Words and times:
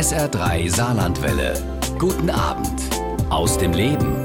SR3 0.00 0.74
Saarlandwelle. 0.74 1.62
Guten 1.98 2.30
Abend 2.30 2.80
aus 3.28 3.58
dem 3.58 3.74
Leben. 3.74 4.24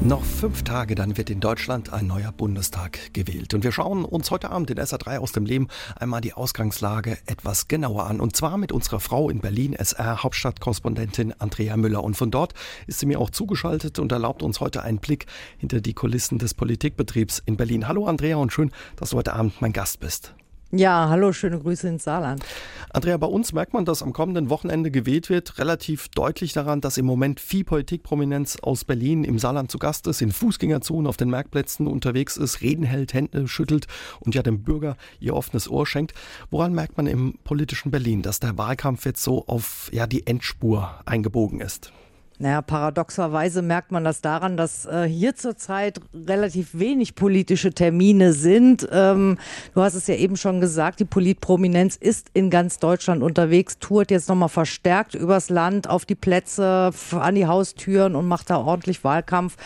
Noch 0.00 0.24
fünf 0.24 0.64
Tage, 0.64 0.96
dann 0.96 1.16
wird 1.16 1.30
in 1.30 1.38
Deutschland 1.38 1.92
ein 1.92 2.08
neuer 2.08 2.32
Bundestag 2.32 3.12
gewählt. 3.12 3.54
Und 3.54 3.62
wir 3.62 3.70
schauen 3.70 4.04
uns 4.04 4.32
heute 4.32 4.50
Abend 4.50 4.72
in 4.72 4.76
SR3 4.76 5.18
aus 5.18 5.30
dem 5.30 5.46
Leben 5.46 5.68
einmal 5.94 6.20
die 6.20 6.32
Ausgangslage 6.32 7.16
etwas 7.26 7.68
genauer 7.68 8.08
an. 8.08 8.20
Und 8.20 8.34
zwar 8.34 8.58
mit 8.58 8.72
unserer 8.72 8.98
Frau 8.98 9.30
in 9.30 9.38
Berlin, 9.38 9.72
SR 9.72 10.24
Hauptstadtkorrespondentin 10.24 11.32
Andrea 11.38 11.76
Müller. 11.76 12.02
Und 12.02 12.16
von 12.16 12.32
dort 12.32 12.54
ist 12.88 12.98
sie 12.98 13.06
mir 13.06 13.20
auch 13.20 13.30
zugeschaltet 13.30 14.00
und 14.00 14.10
erlaubt 14.10 14.42
uns 14.42 14.58
heute 14.58 14.82
einen 14.82 14.98
Blick 14.98 15.26
hinter 15.58 15.80
die 15.80 15.94
Kulissen 15.94 16.40
des 16.40 16.54
Politikbetriebs 16.54 17.40
in 17.46 17.56
Berlin. 17.56 17.86
Hallo 17.86 18.06
Andrea 18.08 18.38
und 18.38 18.52
schön, 18.52 18.72
dass 18.96 19.10
du 19.10 19.18
heute 19.18 19.34
Abend 19.34 19.62
mein 19.62 19.72
Gast 19.72 20.00
bist. 20.00 20.34
Ja, 20.70 21.08
hallo, 21.08 21.32
schöne 21.32 21.58
Grüße 21.58 21.88
ins 21.88 22.04
Saarland. 22.04 22.44
Andrea, 22.90 23.16
bei 23.16 23.26
uns 23.26 23.54
merkt 23.54 23.72
man, 23.72 23.86
dass 23.86 24.02
am 24.02 24.12
kommenden 24.12 24.50
Wochenende 24.50 24.90
gewählt 24.90 25.30
wird, 25.30 25.58
relativ 25.58 26.08
deutlich 26.10 26.52
daran, 26.52 26.82
dass 26.82 26.98
im 26.98 27.06
Moment 27.06 27.40
viel 27.40 27.64
Politikprominenz 27.64 28.58
aus 28.60 28.84
Berlin 28.84 29.24
im 29.24 29.38
Saarland 29.38 29.70
zu 29.70 29.78
Gast 29.78 30.06
ist, 30.06 30.20
in 30.20 30.30
Fußgängerzonen 30.30 31.06
auf 31.06 31.16
den 31.16 31.30
Merkplätzen 31.30 31.86
unterwegs 31.86 32.36
ist, 32.36 32.60
Reden 32.60 32.84
hält, 32.84 33.14
Hände 33.14 33.48
schüttelt 33.48 33.86
und 34.20 34.34
ja 34.34 34.42
dem 34.42 34.62
Bürger 34.62 34.98
ihr 35.20 35.34
offenes 35.34 35.70
Ohr 35.70 35.86
schenkt. 35.86 36.12
Woran 36.50 36.74
merkt 36.74 36.98
man 36.98 37.06
im 37.06 37.38
politischen 37.44 37.90
Berlin, 37.90 38.20
dass 38.20 38.38
der 38.38 38.58
Wahlkampf 38.58 39.06
jetzt 39.06 39.22
so 39.22 39.46
auf 39.46 39.88
ja, 39.90 40.06
die 40.06 40.26
Endspur 40.26 41.00
eingebogen 41.06 41.62
ist? 41.62 41.92
Naja, 42.40 42.62
paradoxerweise 42.62 43.62
merkt 43.62 43.90
man 43.90 44.04
das 44.04 44.20
daran, 44.20 44.56
dass 44.56 44.86
äh, 44.86 45.08
hier 45.08 45.34
zurzeit 45.34 46.00
relativ 46.14 46.68
wenig 46.72 47.16
politische 47.16 47.72
Termine 47.72 48.32
sind. 48.32 48.88
Ähm, 48.92 49.38
du 49.74 49.82
hast 49.82 49.94
es 49.94 50.06
ja 50.06 50.14
eben 50.14 50.36
schon 50.36 50.60
gesagt, 50.60 51.00
die 51.00 51.04
Politprominenz 51.04 51.96
ist 51.96 52.30
in 52.34 52.48
ganz 52.48 52.78
Deutschland 52.78 53.24
unterwegs, 53.24 53.80
tourt 53.80 54.12
jetzt 54.12 54.28
nochmal 54.28 54.48
verstärkt 54.48 55.16
übers 55.16 55.50
Land 55.50 55.90
auf 55.90 56.06
die 56.06 56.14
Plätze, 56.14 56.92
an 57.10 57.34
die 57.34 57.46
Haustüren 57.48 58.14
und 58.14 58.28
macht 58.28 58.50
da 58.50 58.58
ordentlich 58.58 59.02
Wahlkampf. 59.02 59.56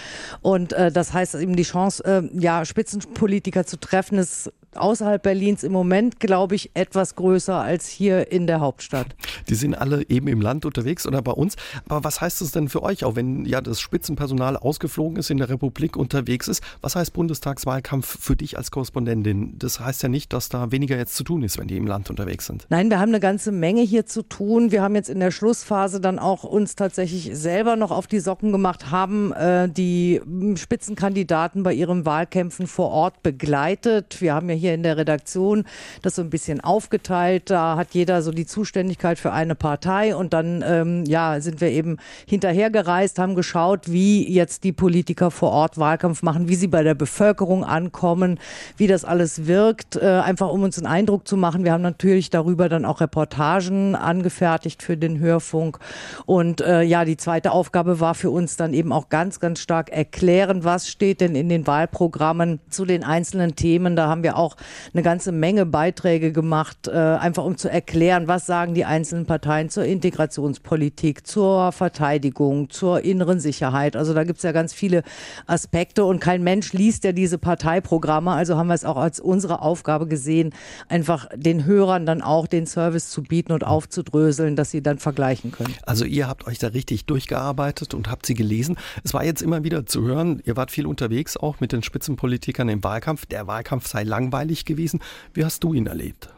Und 0.41 0.73
äh, 0.73 0.91
das 0.91 1.13
heißt 1.13 1.35
eben 1.35 1.57
die 1.57 1.65
Chance, 1.65 2.03
äh, 2.07 2.23
ja, 2.41 2.65
Spitzenpolitiker 2.65 3.67
zu 3.67 3.79
treffen, 3.79 4.17
ist 4.17 4.51
außerhalb 4.77 5.23
Berlins 5.23 5.63
im 5.63 5.73
Moment, 5.73 6.21
glaube 6.21 6.55
ich, 6.55 6.71
etwas 6.75 7.15
größer 7.15 7.55
als 7.55 7.89
hier 7.89 8.31
in 8.33 8.47
der 8.47 8.61
Hauptstadt. 8.61 9.07
Die 9.49 9.55
sind 9.55 9.75
alle 9.75 10.09
eben 10.09 10.29
im 10.29 10.41
Land 10.41 10.65
unterwegs 10.65 11.07
oder 11.07 11.23
bei 11.23 11.33
uns. 11.33 11.57
Aber 11.89 12.05
was 12.05 12.21
heißt 12.21 12.43
es 12.43 12.53
denn 12.53 12.69
für 12.69 12.83
euch, 12.83 13.05
auch 13.05 13.17
wenn 13.17 13.45
ja 13.45 13.61
das 13.61 13.81
Spitzenpersonal 13.81 14.57
ausgeflogen 14.57 15.19
ist, 15.19 15.31
in 15.31 15.39
der 15.39 15.49
Republik 15.49 15.97
unterwegs 15.97 16.49
ist? 16.49 16.63
Was 16.81 16.97
heißt 16.97 17.13
Bundestagswahlkampf 17.13 18.19
für 18.21 18.37
dich 18.37 18.57
als 18.57 18.71
Korrespondentin? 18.71 19.59
Das 19.59 19.81
heißt 19.81 20.03
ja 20.03 20.09
nicht, 20.09 20.33
dass 20.33 20.49
da 20.49 20.71
weniger 20.73 20.97
jetzt 20.97 21.17
zu 21.17 21.25
tun 21.25 21.43
ist, 21.43 21.59
wenn 21.59 21.69
die 21.69 21.77
im 21.77 21.87
Land 21.87 22.11
unterwegs 22.11 22.47
sind. 22.47 22.67
Nein, 22.69 22.91
wir 22.91 22.99
haben 22.99 23.11
eine 23.11 23.21
ganze 23.21 23.53
Menge 23.53 23.83
hier 23.83 24.07
zu 24.07 24.23
tun. 24.23 24.71
Wir 24.71 24.83
haben 24.83 24.95
jetzt 24.95 25.11
in 25.11 25.21
der 25.21 25.31
Schlussphase 25.31 26.01
dann 26.01 26.19
auch 26.19 26.45
uns 26.45 26.77
tatsächlich 26.77 27.31
selber 27.33 27.77
noch 27.77 27.91
auf 27.91 28.07
die 28.07 28.21
Socken 28.21 28.53
gemacht, 28.53 28.91
haben 28.91 29.33
äh, 29.33 29.69
die 29.69 30.21
Spitzenkandidaten 30.55 31.63
bei 31.63 31.75
ihren 31.75 32.07
Wahlkämpfen 32.07 32.67
vor 32.67 32.91
Ort 32.91 33.23
begleitet. 33.23 34.21
Wir 34.21 34.35
haben 34.35 34.49
ja 34.49 34.55
hier 34.55 34.62
in 34.71 34.83
der 34.83 34.97
Redaktion 34.97 35.65
das 36.03 36.15
so 36.15 36.23
ein 36.23 36.31
bisschen 36.31 36.61
aufgeteilt. 36.61 37.51
Da 37.51 37.77
hat 37.77 37.89
jeder 37.93 38.23
so 38.23 38.31
die 38.31 38.47
Zuständigkeit 38.47 39.19
für 39.19 39.33
eine 39.33 39.55
Partei 39.55 40.15
und 40.15 40.33
dann 40.33 40.65
ähm, 40.67 41.05
ja, 41.07 41.41
sind 41.41 41.61
wir 41.61 41.69
eben 41.69 41.99
hinterhergereist, 42.27 43.19
haben 43.19 43.35
geschaut, 43.35 43.91
wie 43.91 44.33
jetzt 44.33 44.65
die 44.65 44.73
Politiker 44.73 45.31
vor 45.31 45.51
Ort 45.51 45.79
Wahlkampf 45.79 46.23
machen, 46.23 46.49
wie 46.49 46.55
sie 46.55 46.69
bei 46.69 46.83
der 46.83 46.95
Bevölkerung 46.95 47.65
ankommen, 47.65 48.39
wie 48.77 48.87
das 48.87 49.05
alles 49.05 49.47
wirkt, 49.47 49.97
äh, 49.97 50.07
einfach 50.07 50.51
um 50.51 50.63
uns 50.63 50.79
einen 50.79 50.87
Eindruck 50.87 51.27
zu 51.27 51.37
machen. 51.37 51.65
Wir 51.65 51.73
haben 51.73 51.83
natürlich 51.83 52.31
darüber 52.31 52.69
dann 52.69 52.85
auch 52.85 53.01
Reportagen 53.01 53.95
angefertigt 53.95 54.83
für 54.83 54.97
den 54.97 55.19
Hörfunk. 55.19 55.79
Und 56.27 56.61
äh, 56.61 56.83
ja, 56.83 57.05
die 57.05 57.17
zweite 57.17 57.53
Aufgabe 57.53 58.01
war 58.01 58.15
für 58.15 58.31
uns 58.31 58.57
dann 58.57 58.75
eben 58.75 58.93
auch 58.93 59.09
ganz, 59.09 59.41
ganz 59.41 59.61
stark 59.61 59.91
erklären, 59.91 60.65
was 60.65 60.89
steht 60.89 61.21
denn 61.21 61.35
in 61.35 61.49
den 61.49 61.67
Wahlprogrammen 61.67 62.61
zu 62.69 62.85
den 62.85 63.05
einzelnen 63.05 63.57
Themen. 63.57 63.97
Da 63.97 64.09
haben 64.09 64.23
wir 64.23 64.37
auch 64.37 64.52
auch 64.53 64.57
eine 64.93 65.03
ganze 65.03 65.33
Menge 65.33 65.67
Beiträge 65.67 66.33
gemacht, 66.33 66.89
äh, 66.89 66.93
einfach 66.93 67.45
um 67.45 67.57
zu 67.57 67.71
erklären, 67.71 68.29
was 68.29 68.47
sagen 68.47 68.75
die 68.75 68.85
einzelnen 68.85 69.27
Parteien 69.27 69.71
zur 69.71 69.85
Integrationspolitik, 69.85 71.27
zur 71.27 71.73
Verteidigung, 71.73 72.71
zur 72.71 73.05
inneren 73.05 73.41
Sicherheit. 73.41 73.97
Also 73.97 74.15
da 74.15 74.25
gibt 74.25 74.39
es 74.39 74.43
ja 74.43 74.53
ganz 74.53 74.73
viele 74.73 75.03
Aspekte 75.47 76.05
und 76.05 76.21
kein 76.21 76.43
Mensch 76.43 76.73
liest 76.73 77.05
ja 77.05 77.13
diese 77.13 77.39
Parteiprogramme. 77.39 78.31
Also 78.31 78.57
haben 78.57 78.69
wir 78.69 78.75
es 78.75 78.85
auch 78.85 78.97
als 78.97 79.21
unsere 79.21 79.63
Aufgabe 79.63 80.07
gesehen, 80.07 80.51
einfach 80.89 81.29
den 81.35 81.65
Hörern 81.65 82.07
dann 82.07 82.23
auch 82.23 82.47
den 82.47 82.67
Service 82.67 83.11
zu 83.11 83.23
bieten 83.23 83.53
und 83.53 83.65
aufzudröseln, 83.65 84.57
dass 84.57 84.71
sie 84.71 84.83
dann 84.83 84.99
vergleichen 84.99 85.53
können. 85.53 85.75
Also 85.83 86.05
ihr 86.05 86.29
habt 86.29 86.47
euch 86.47 86.59
da 86.59 86.69
richtig 86.69 87.07
durchgearbeitet 87.07 87.95
und 87.95 88.11
habt 88.11 88.27
sie 88.27 88.35
gelesen. 88.35 88.77
Es 89.05 89.15
war 89.15 89.25
jetzt 89.25 89.43
immer 89.43 89.65
wieder 89.65 89.87
zu 89.87 90.03
hören, 90.03 90.43
ihr 90.45 90.57
wart 90.57 90.71
viel 90.71 90.87
unterwegs 90.87 91.37
auch 91.37 91.61
mit 91.61 91.73
den 91.73 91.83
Spitzenpolitikern 91.83 92.69
im 92.69 92.85
Wahlkampf. 92.85 93.27
Der 93.27 93.47
Wahlkampf 93.47 93.87
sei 93.87 94.03
langweilig 94.03 94.42
langweilig 94.43 94.65
gewesen. 94.65 95.01
Wie 95.35 95.45
hast 95.45 95.63
du 95.65 95.75
ihn 95.75 95.87
erlebt? 95.87 96.29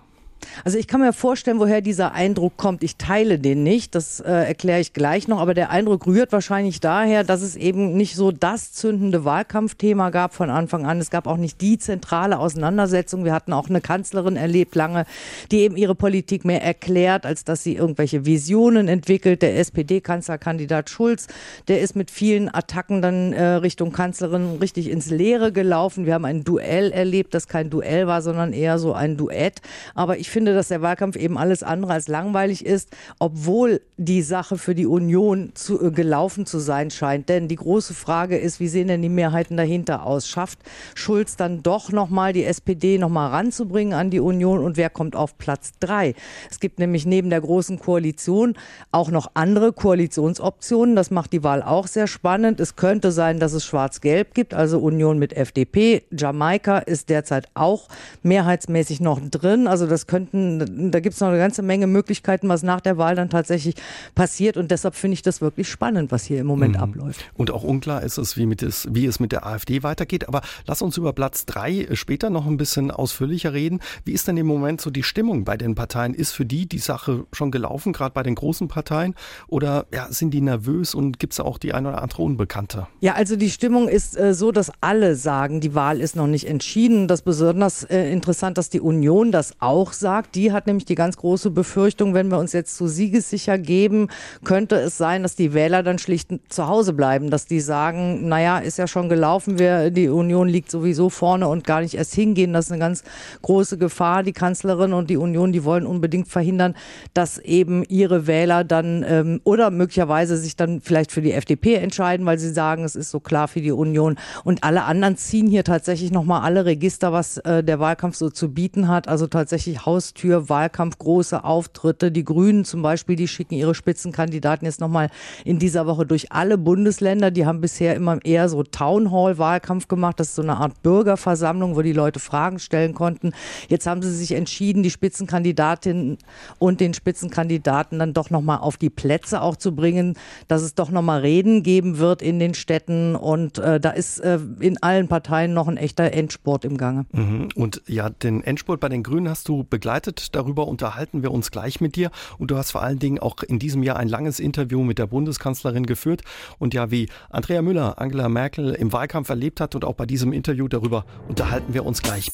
Also 0.64 0.78
ich 0.78 0.86
kann 0.86 1.00
mir 1.00 1.12
vorstellen, 1.12 1.58
woher 1.58 1.80
dieser 1.80 2.12
Eindruck 2.12 2.56
kommt. 2.56 2.82
Ich 2.82 2.96
teile 2.96 3.38
den 3.38 3.62
nicht, 3.62 3.94
das 3.94 4.20
äh, 4.20 4.30
erkläre 4.30 4.80
ich 4.80 4.92
gleich 4.92 5.28
noch, 5.28 5.40
aber 5.40 5.54
der 5.54 5.70
Eindruck 5.70 6.06
rührt 6.06 6.32
wahrscheinlich 6.32 6.80
daher, 6.80 7.24
dass 7.24 7.42
es 7.42 7.56
eben 7.56 7.96
nicht 7.96 8.14
so 8.14 8.30
das 8.30 8.72
zündende 8.72 9.24
Wahlkampfthema 9.24 10.10
gab 10.10 10.34
von 10.34 10.50
Anfang 10.50 10.86
an. 10.86 11.00
Es 11.00 11.10
gab 11.10 11.26
auch 11.26 11.36
nicht 11.36 11.60
die 11.60 11.78
zentrale 11.78 12.38
Auseinandersetzung. 12.38 13.24
Wir 13.24 13.32
hatten 13.32 13.52
auch 13.52 13.68
eine 13.68 13.80
Kanzlerin 13.80 14.36
erlebt 14.36 14.74
lange, 14.74 15.06
die 15.50 15.60
eben 15.60 15.76
ihre 15.76 15.94
Politik 15.94 16.44
mehr 16.44 16.62
erklärt, 16.62 17.26
als 17.26 17.44
dass 17.44 17.62
sie 17.62 17.74
irgendwelche 17.74 18.26
Visionen 18.26 18.88
entwickelt. 18.88 19.42
Der 19.42 19.58
SPD-Kanzlerkandidat 19.58 20.90
Schulz, 20.90 21.26
der 21.68 21.80
ist 21.80 21.96
mit 21.96 22.10
vielen 22.10 22.54
Attacken 22.54 23.02
dann 23.02 23.32
äh, 23.32 23.44
Richtung 23.44 23.92
Kanzlerin 23.92 24.58
richtig 24.60 24.90
ins 24.90 25.10
Leere 25.10 25.52
gelaufen. 25.52 26.06
Wir 26.06 26.14
haben 26.14 26.24
ein 26.24 26.44
Duell 26.44 26.92
erlebt, 26.92 27.34
das 27.34 27.48
kein 27.48 27.70
Duell 27.70 28.06
war, 28.06 28.22
sondern 28.22 28.52
eher 28.52 28.78
so 28.78 28.92
ein 28.92 29.16
Duett. 29.16 29.60
Aber 29.94 30.18
ich 30.24 30.30
finde, 30.30 30.54
dass 30.54 30.68
der 30.68 30.80
Wahlkampf 30.80 31.16
eben 31.16 31.36
alles 31.36 31.62
andere 31.62 31.92
als 31.92 32.08
langweilig 32.08 32.64
ist, 32.64 32.88
obwohl 33.18 33.82
die 33.98 34.22
Sache 34.22 34.56
für 34.56 34.74
die 34.74 34.86
Union 34.86 35.50
zu, 35.52 35.78
äh, 35.84 35.90
gelaufen 35.90 36.46
zu 36.46 36.60
sein 36.60 36.90
scheint. 36.90 37.28
Denn 37.28 37.46
die 37.46 37.56
große 37.56 37.92
Frage 37.92 38.38
ist, 38.38 38.58
wie 38.58 38.68
sehen 38.68 38.88
denn 38.88 39.02
die 39.02 39.10
Mehrheiten 39.10 39.58
dahinter 39.58 40.06
aus? 40.06 40.26
Schafft 40.26 40.60
Schulz 40.94 41.36
dann 41.36 41.62
doch 41.62 41.92
nochmal 41.92 42.32
die 42.32 42.44
SPD 42.44 42.96
nochmal 42.96 43.32
ranzubringen 43.32 43.92
an 43.92 44.08
die 44.08 44.18
Union 44.18 44.60
und 44.60 44.78
wer 44.78 44.88
kommt 44.88 45.14
auf 45.14 45.36
Platz 45.36 45.72
drei? 45.78 46.14
Es 46.50 46.58
gibt 46.58 46.78
nämlich 46.78 47.04
neben 47.04 47.28
der 47.28 47.42
großen 47.42 47.78
Koalition 47.78 48.54
auch 48.92 49.10
noch 49.10 49.32
andere 49.34 49.74
Koalitionsoptionen. 49.74 50.96
Das 50.96 51.10
macht 51.10 51.34
die 51.34 51.44
Wahl 51.44 51.62
auch 51.62 51.86
sehr 51.86 52.06
spannend. 52.06 52.60
Es 52.60 52.76
könnte 52.76 53.12
sein, 53.12 53.40
dass 53.40 53.52
es 53.52 53.66
Schwarz-Gelb 53.66 54.32
gibt, 54.32 54.54
also 54.54 54.78
Union 54.78 55.18
mit 55.18 55.34
FDP. 55.34 56.04
Jamaika 56.10 56.78
ist 56.78 57.10
derzeit 57.10 57.48
auch 57.52 57.88
mehrheitsmäßig 58.22 59.00
noch 59.00 59.20
drin. 59.20 59.66
Also 59.66 59.86
das 59.86 60.06
könnten, 60.14 60.92
da 60.92 61.00
gibt 61.00 61.14
es 61.14 61.20
noch 61.20 61.26
eine 61.26 61.38
ganze 61.38 61.62
Menge 61.62 61.88
Möglichkeiten, 61.88 62.48
was 62.48 62.62
nach 62.62 62.80
der 62.80 62.98
Wahl 62.98 63.16
dann 63.16 63.30
tatsächlich 63.30 63.74
passiert. 64.14 64.56
Und 64.56 64.70
deshalb 64.70 64.94
finde 64.94 65.14
ich 65.14 65.22
das 65.22 65.40
wirklich 65.40 65.68
spannend, 65.68 66.12
was 66.12 66.22
hier 66.22 66.38
im 66.38 66.46
Moment 66.46 66.76
mhm. 66.76 66.82
abläuft. 66.82 67.24
Und 67.34 67.50
auch 67.50 67.64
unklar 67.64 68.04
ist 68.04 68.16
es 68.16 68.36
wie, 68.36 68.46
mit 68.46 68.62
des, 68.62 68.86
wie 68.92 69.06
es 69.06 69.18
mit 69.18 69.32
der 69.32 69.44
AfD 69.44 69.82
weitergeht. 69.82 70.28
Aber 70.28 70.42
lass 70.68 70.82
uns 70.82 70.96
über 70.96 71.12
Platz 71.12 71.46
drei 71.46 71.88
später 71.94 72.30
noch 72.30 72.46
ein 72.46 72.56
bisschen 72.56 72.92
ausführlicher 72.92 73.52
reden. 73.52 73.80
Wie 74.04 74.12
ist 74.12 74.28
denn 74.28 74.36
im 74.36 74.46
Moment 74.46 74.80
so 74.80 74.90
die 74.90 75.02
Stimmung 75.02 75.44
bei 75.44 75.56
den 75.56 75.74
Parteien? 75.74 76.14
Ist 76.14 76.30
für 76.30 76.44
die 76.44 76.66
die 76.68 76.78
Sache 76.78 77.26
schon 77.32 77.50
gelaufen, 77.50 77.92
gerade 77.92 78.14
bei 78.14 78.22
den 78.22 78.36
großen 78.36 78.68
Parteien? 78.68 79.16
Oder 79.48 79.86
ja, 79.92 80.06
sind 80.10 80.30
die 80.30 80.42
nervös 80.42 80.94
und 80.94 81.18
gibt 81.18 81.32
es 81.32 81.40
auch 81.40 81.58
die 81.58 81.74
eine 81.74 81.88
oder 81.88 82.02
andere 82.02 82.22
Unbekannte? 82.22 82.86
Ja, 83.00 83.14
also 83.14 83.34
die 83.34 83.50
Stimmung 83.50 83.88
ist 83.88 84.16
äh, 84.16 84.32
so, 84.32 84.52
dass 84.52 84.70
alle 84.80 85.16
sagen, 85.16 85.60
die 85.60 85.74
Wahl 85.74 86.00
ist 86.00 86.14
noch 86.14 86.28
nicht 86.28 86.46
entschieden. 86.46 87.08
Das 87.08 87.20
ist 87.20 87.24
besonders 87.24 87.82
äh, 87.82 88.12
interessant, 88.12 88.58
dass 88.58 88.70
die 88.70 88.80
Union 88.80 89.32
das 89.32 89.54
auch 89.58 89.92
sagt 89.92 90.03
sagt. 90.04 90.34
Die 90.34 90.52
hat 90.52 90.66
nämlich 90.66 90.84
die 90.84 90.96
ganz 90.96 91.16
große 91.16 91.50
Befürchtung, 91.50 92.12
wenn 92.12 92.30
wir 92.30 92.36
uns 92.36 92.52
jetzt 92.52 92.76
zu 92.76 92.88
siegessicher 92.88 93.56
geben, 93.56 94.08
könnte 94.44 94.76
es 94.76 94.98
sein, 94.98 95.22
dass 95.22 95.34
die 95.34 95.54
Wähler 95.54 95.82
dann 95.82 95.98
schlicht 95.98 96.28
zu 96.50 96.68
Hause 96.68 96.92
bleiben, 96.92 97.30
dass 97.30 97.46
die 97.46 97.60
sagen, 97.60 98.28
naja, 98.28 98.58
ist 98.58 98.76
ja 98.76 98.86
schon 98.86 99.08
gelaufen, 99.08 99.58
wir, 99.58 99.90
die 99.90 100.10
Union 100.10 100.46
liegt 100.46 100.70
sowieso 100.70 101.08
vorne 101.08 101.48
und 101.48 101.64
gar 101.64 101.80
nicht 101.80 101.94
erst 101.94 102.12
hingehen. 102.12 102.52
Das 102.52 102.66
ist 102.66 102.72
eine 102.72 102.80
ganz 102.80 103.02
große 103.40 103.78
Gefahr. 103.78 104.22
Die 104.22 104.34
Kanzlerin 104.34 104.92
und 104.92 105.08
die 105.08 105.16
Union, 105.16 105.52
die 105.52 105.64
wollen 105.64 105.86
unbedingt 105.86 106.28
verhindern, 106.28 106.74
dass 107.14 107.38
eben 107.38 107.82
ihre 107.88 108.26
Wähler 108.26 108.62
dann 108.62 109.06
ähm, 109.08 109.40
oder 109.44 109.70
möglicherweise 109.70 110.36
sich 110.36 110.54
dann 110.54 110.82
vielleicht 110.82 111.12
für 111.12 111.22
die 111.22 111.32
FDP 111.32 111.76
entscheiden, 111.76 112.26
weil 112.26 112.38
sie 112.38 112.52
sagen, 112.52 112.84
es 112.84 112.94
ist 112.94 113.10
so 113.10 113.20
klar 113.20 113.48
für 113.48 113.62
die 113.62 113.72
Union. 113.72 114.16
Und 114.44 114.64
alle 114.64 114.84
anderen 114.84 115.16
ziehen 115.16 115.48
hier 115.48 115.64
tatsächlich 115.64 116.12
nochmal 116.12 116.42
alle 116.42 116.66
Register, 116.66 117.10
was 117.10 117.38
äh, 117.38 117.64
der 117.64 117.80
Wahlkampf 117.80 118.16
so 118.16 118.28
zu 118.28 118.52
bieten 118.52 118.88
hat. 118.88 119.08
Also 119.08 119.26
tatsächlich 119.28 119.86
Haustür, 119.94 120.48
Wahlkampf, 120.48 120.98
große 120.98 121.44
Auftritte. 121.44 122.10
Die 122.10 122.24
Grünen 122.24 122.64
zum 122.64 122.82
Beispiel, 122.82 123.14
die 123.14 123.28
schicken 123.28 123.54
ihre 123.54 123.76
Spitzenkandidaten 123.76 124.66
jetzt 124.66 124.80
nochmal 124.80 125.08
in 125.44 125.60
dieser 125.60 125.86
Woche 125.86 126.04
durch 126.04 126.32
alle 126.32 126.58
Bundesländer. 126.58 127.30
Die 127.30 127.46
haben 127.46 127.60
bisher 127.60 127.94
immer 127.94 128.18
eher 128.24 128.48
so 128.48 128.64
Townhall-Wahlkampf 128.64 129.86
gemacht. 129.86 130.18
Das 130.18 130.30
ist 130.30 130.34
so 130.34 130.42
eine 130.42 130.56
Art 130.56 130.82
Bürgerversammlung, 130.82 131.76
wo 131.76 131.82
die 131.82 131.92
Leute 131.92 132.18
Fragen 132.18 132.58
stellen 132.58 132.92
konnten. 132.94 133.34
Jetzt 133.68 133.86
haben 133.86 134.02
sie 134.02 134.12
sich 134.12 134.32
entschieden, 134.32 134.82
die 134.82 134.90
Spitzenkandidatinnen 134.90 136.18
und 136.58 136.80
den 136.80 136.92
Spitzenkandidaten 136.92 138.00
dann 138.00 138.14
doch 138.14 138.30
nochmal 138.30 138.58
auf 138.58 138.76
die 138.76 138.90
Plätze 138.90 139.42
auch 139.42 139.54
zu 139.54 139.76
bringen, 139.76 140.18
dass 140.48 140.62
es 140.62 140.74
doch 140.74 140.90
nochmal 140.90 141.20
Reden 141.20 141.62
geben 141.62 141.98
wird 141.98 142.20
in 142.20 142.40
den 142.40 142.54
Städten. 142.54 143.14
Und 143.14 143.58
äh, 143.58 143.78
da 143.78 143.90
ist 143.90 144.18
äh, 144.18 144.40
in 144.58 144.82
allen 144.82 145.06
Parteien 145.06 145.54
noch 145.54 145.68
ein 145.68 145.76
echter 145.76 146.12
Endspurt 146.12 146.64
im 146.64 146.78
Gange. 146.78 147.06
Mhm. 147.12 147.50
Und 147.54 147.80
ja, 147.86 148.10
den 148.10 148.42
Endspurt 148.42 148.80
bei 148.80 148.88
den 148.88 149.04
Grünen 149.04 149.28
hast 149.28 149.46
du 149.46 149.62
begleitet. 149.62 149.83
Darüber 150.32 150.66
unterhalten 150.66 151.22
wir 151.22 151.30
uns 151.30 151.50
gleich 151.50 151.80
mit 151.80 151.96
dir. 151.96 152.10
Und 152.38 152.50
du 152.50 152.56
hast 152.56 152.72
vor 152.72 152.82
allen 152.82 152.98
Dingen 152.98 153.18
auch 153.18 153.42
in 153.42 153.58
diesem 153.58 153.82
Jahr 153.82 153.96
ein 153.96 154.08
langes 154.08 154.40
Interview 154.40 154.82
mit 154.82 154.98
der 154.98 155.06
Bundeskanzlerin 155.06 155.86
geführt. 155.86 156.22
Und 156.58 156.74
ja, 156.74 156.90
wie 156.90 157.08
Andrea 157.30 157.62
Müller 157.62 157.98
Angela 157.98 158.28
Merkel 158.28 158.74
im 158.74 158.92
Wahlkampf 158.92 159.28
erlebt 159.28 159.60
hat 159.60 159.74
und 159.74 159.84
auch 159.84 159.94
bei 159.94 160.06
diesem 160.06 160.32
Interview 160.32 160.68
darüber 160.68 161.04
unterhalten 161.28 161.74
wir 161.74 161.84
uns 161.84 162.02
gleich. 162.02 162.30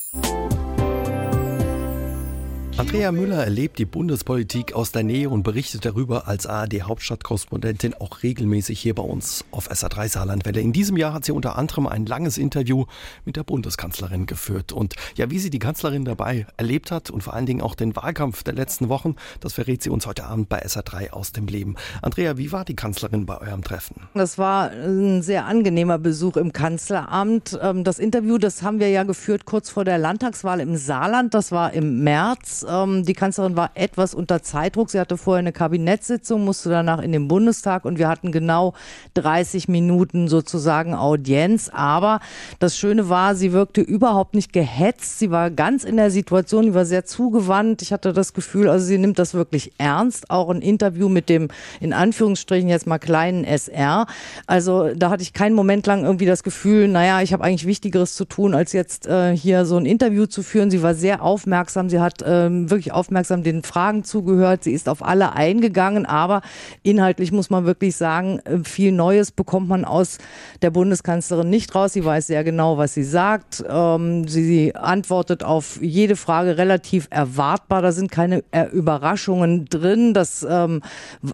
Andrea 2.77 3.13
Müller 3.13 3.45
erlebt 3.45 3.79
die 3.79 3.85
Bundespolitik 3.85 4.73
aus 4.73 4.91
der 4.91 5.03
Nähe 5.03 5.29
und 5.29 5.43
berichtet 5.43 5.85
darüber 5.85 6.29
als 6.29 6.47
ARD-Hauptstadtkorrespondentin 6.47 7.95
auch 7.95 8.23
regelmäßig 8.23 8.81
hier 8.81 8.95
bei 8.95 9.03
uns 9.03 9.45
auf 9.51 9.71
SA3 9.71 10.09
Saarlandwelle. 10.09 10.61
In 10.61 10.73
diesem 10.73 10.97
Jahr 10.97 11.13
hat 11.13 11.25
sie 11.25 11.33
unter 11.33 11.59
anderem 11.59 11.87
ein 11.87 12.07
langes 12.07 12.39
Interview 12.39 12.87
mit 13.27 13.37
der 13.37 13.43
Bundeskanzlerin 13.43 14.25
geführt. 14.25 14.73
Und 14.73 14.95
ja, 15.17 15.31
wie 15.31 15.39
sie 15.39 15.51
die 15.51 15.59
Kanzlerin 15.59 16.07
dabei 16.07 16.47
erlebt 16.57 16.91
hat 16.91 17.11
und 17.11 17.23
vor 17.23 17.35
allen 17.35 17.45
Dingen 17.45 17.61
auch 17.61 17.75
den 17.75 17.97
Wahlkampf 17.97 18.45
der 18.45 18.55
letzten 18.55 18.89
Wochen, 18.89 19.17
das 19.41 19.53
verrät 19.53 19.83
sie 19.83 19.91
uns 19.91 20.07
heute 20.07 20.25
Abend 20.25 20.49
bei 20.49 20.65
SA3 20.65 21.11
aus 21.11 21.33
dem 21.33 21.49
Leben. 21.49 21.77
Andrea, 22.01 22.39
wie 22.39 22.51
war 22.51 22.65
die 22.65 22.77
Kanzlerin 22.77 23.27
bei 23.27 23.39
eurem 23.41 23.63
Treffen? 23.63 24.09
Das 24.15 24.39
war 24.39 24.71
ein 24.71 25.23
sehr 25.23 25.45
angenehmer 25.45 25.99
Besuch 25.99 26.37
im 26.37 26.53
Kanzleramt. 26.53 27.59
Ähm, 27.61 27.85
das 27.85 27.99
Interview, 27.99 28.39
das 28.39 28.63
haben 28.63 28.81
wir 28.81 28.89
ja 28.89 29.03
geführt 29.03 29.45
kurz 29.45 29.69
vor 29.69 29.85
der 29.85 29.99
Landtagswahl 29.99 30.61
im 30.61 30.77
Saarland. 30.77 31.35
Das 31.35 31.53
war 31.53 31.75
im 31.75 32.03
März. 32.05 32.65
Ähm, 32.71 33.05
die 33.05 33.15
Kanzlerin 33.15 33.57
war 33.57 33.71
etwas 33.75 34.15
unter 34.15 34.43
Zeitdruck. 34.43 34.91
Sie 34.91 35.01
hatte 35.01 35.17
vorher 35.17 35.41
eine 35.41 35.53
Kabinettssitzung, 35.53 36.45
musste 36.45 36.71
danach 36.71 37.01
in 37.01 37.13
den 37.13 37.29
Bundestag 37.29 37.85
und 37.85 37.99
wir 37.99 38.09
hatten 38.09 38.33
genau 38.33 38.75
30 39.15 39.69
Minuten 39.69 40.29
sozusagen 40.29 40.95
Audienz. 40.95 41.71
Aber 41.73 42.21
das 42.59 42.77
Schöne 42.77 43.09
war, 43.09 43.35
sie 43.35 43.53
wirkte 43.53 43.81
überhaupt 43.81 44.35
nicht 44.35 44.53
gehetzt. 44.53 45.19
Sie 45.19 45.31
war 45.31 45.51
ganz 45.51 45.85
in 45.85 45.97
der 45.97 46.11
Situation, 46.11 46.65
sie 46.65 46.75
war 46.75 46.85
sehr 46.85 47.05
zugewandt. 47.05 47.83
Ich 47.83 47.93
hatte 47.93 48.13
das 48.13 48.33
Gefühl, 48.33 48.69
also 48.69 48.87
sie 48.87 48.99
nimmt 48.99 49.19
das 49.19 49.35
wirklich 49.35 49.73
ernst. 49.79 50.31
Auch 50.31 50.51
ein 50.51 50.63
Interview 50.63 51.09
mit 51.09 51.29
dem, 51.29 51.49
in 51.81 51.93
Anführungsstrichen 51.93 52.69
jetzt 52.69 52.87
mal 52.87 52.99
kleinen 52.99 53.45
SR. 53.45 54.07
Also 54.47 54.95
da 54.95 55.11
hatte 55.11 55.23
ich 55.23 55.33
keinen 55.33 55.55
Moment 55.55 55.87
lang 55.87 56.05
irgendwie 56.05 56.27
das 56.27 56.43
Gefühl, 56.43 56.89
naja, 56.89 57.23
ich 57.23 57.33
habe 57.33 57.43
eigentlich 57.45 57.67
Wichtigeres 57.67 58.15
zu 58.15 58.25
tun, 58.25 58.55
als 58.55 58.73
jetzt 58.73 59.07
äh, 59.07 59.37
hier 59.37 59.65
so 59.65 59.77
ein 59.77 59.87
Interview 59.87 60.27
zu 60.27 60.43
führen. 60.43 60.71
Sie 60.71 60.83
war 60.83 60.95
sehr 60.95 61.23
aufmerksam. 61.23 61.89
Sie 61.89 62.01
hat 62.01 62.23
ähm, 62.51 62.71
wirklich 62.71 62.93
aufmerksam 62.93 63.43
den 63.43 63.63
Fragen 63.63 64.05
zugehört. 64.05 64.65
Sie 64.65 64.73
ist 64.73 64.89
auf 64.89 65.05
alle 65.05 65.33
eingegangen, 65.33 66.07
aber 66.07 66.43
inhaltlich 66.83 67.33
muss 67.33 67.51
man 67.51 67.65
wirklich 67.65 67.97
sagen, 67.97 68.41
äh, 68.41 68.59
viel 68.65 68.93
Neues 68.93 69.31
bekommt 69.31 69.69
man 69.69 69.85
aus 69.85 70.19
der 70.63 70.71
Bundeskanzlerin 70.71 71.49
nicht 71.49 71.75
raus. 71.75 71.93
Sie 71.93 72.05
weiß 72.05 72.27
sehr 72.27 72.45
genau, 72.45 72.79
was 72.79 72.95
sie 72.95 73.05
sagt. 73.05 73.65
Ähm, 73.69 74.29
sie 74.29 74.75
antwortet 74.75 75.45
auf 75.45 75.81
jede 75.81 76.17
Frage 76.17 76.59
relativ 76.59 77.07
erwartbar. 77.11 77.83
Da 77.83 77.93
sind 77.93 78.11
keine 78.11 78.43
äh, 78.51 78.67
Überraschungen 78.67 79.67
drin. 79.67 80.15
Das 80.15 80.47
ähm, 80.49 80.83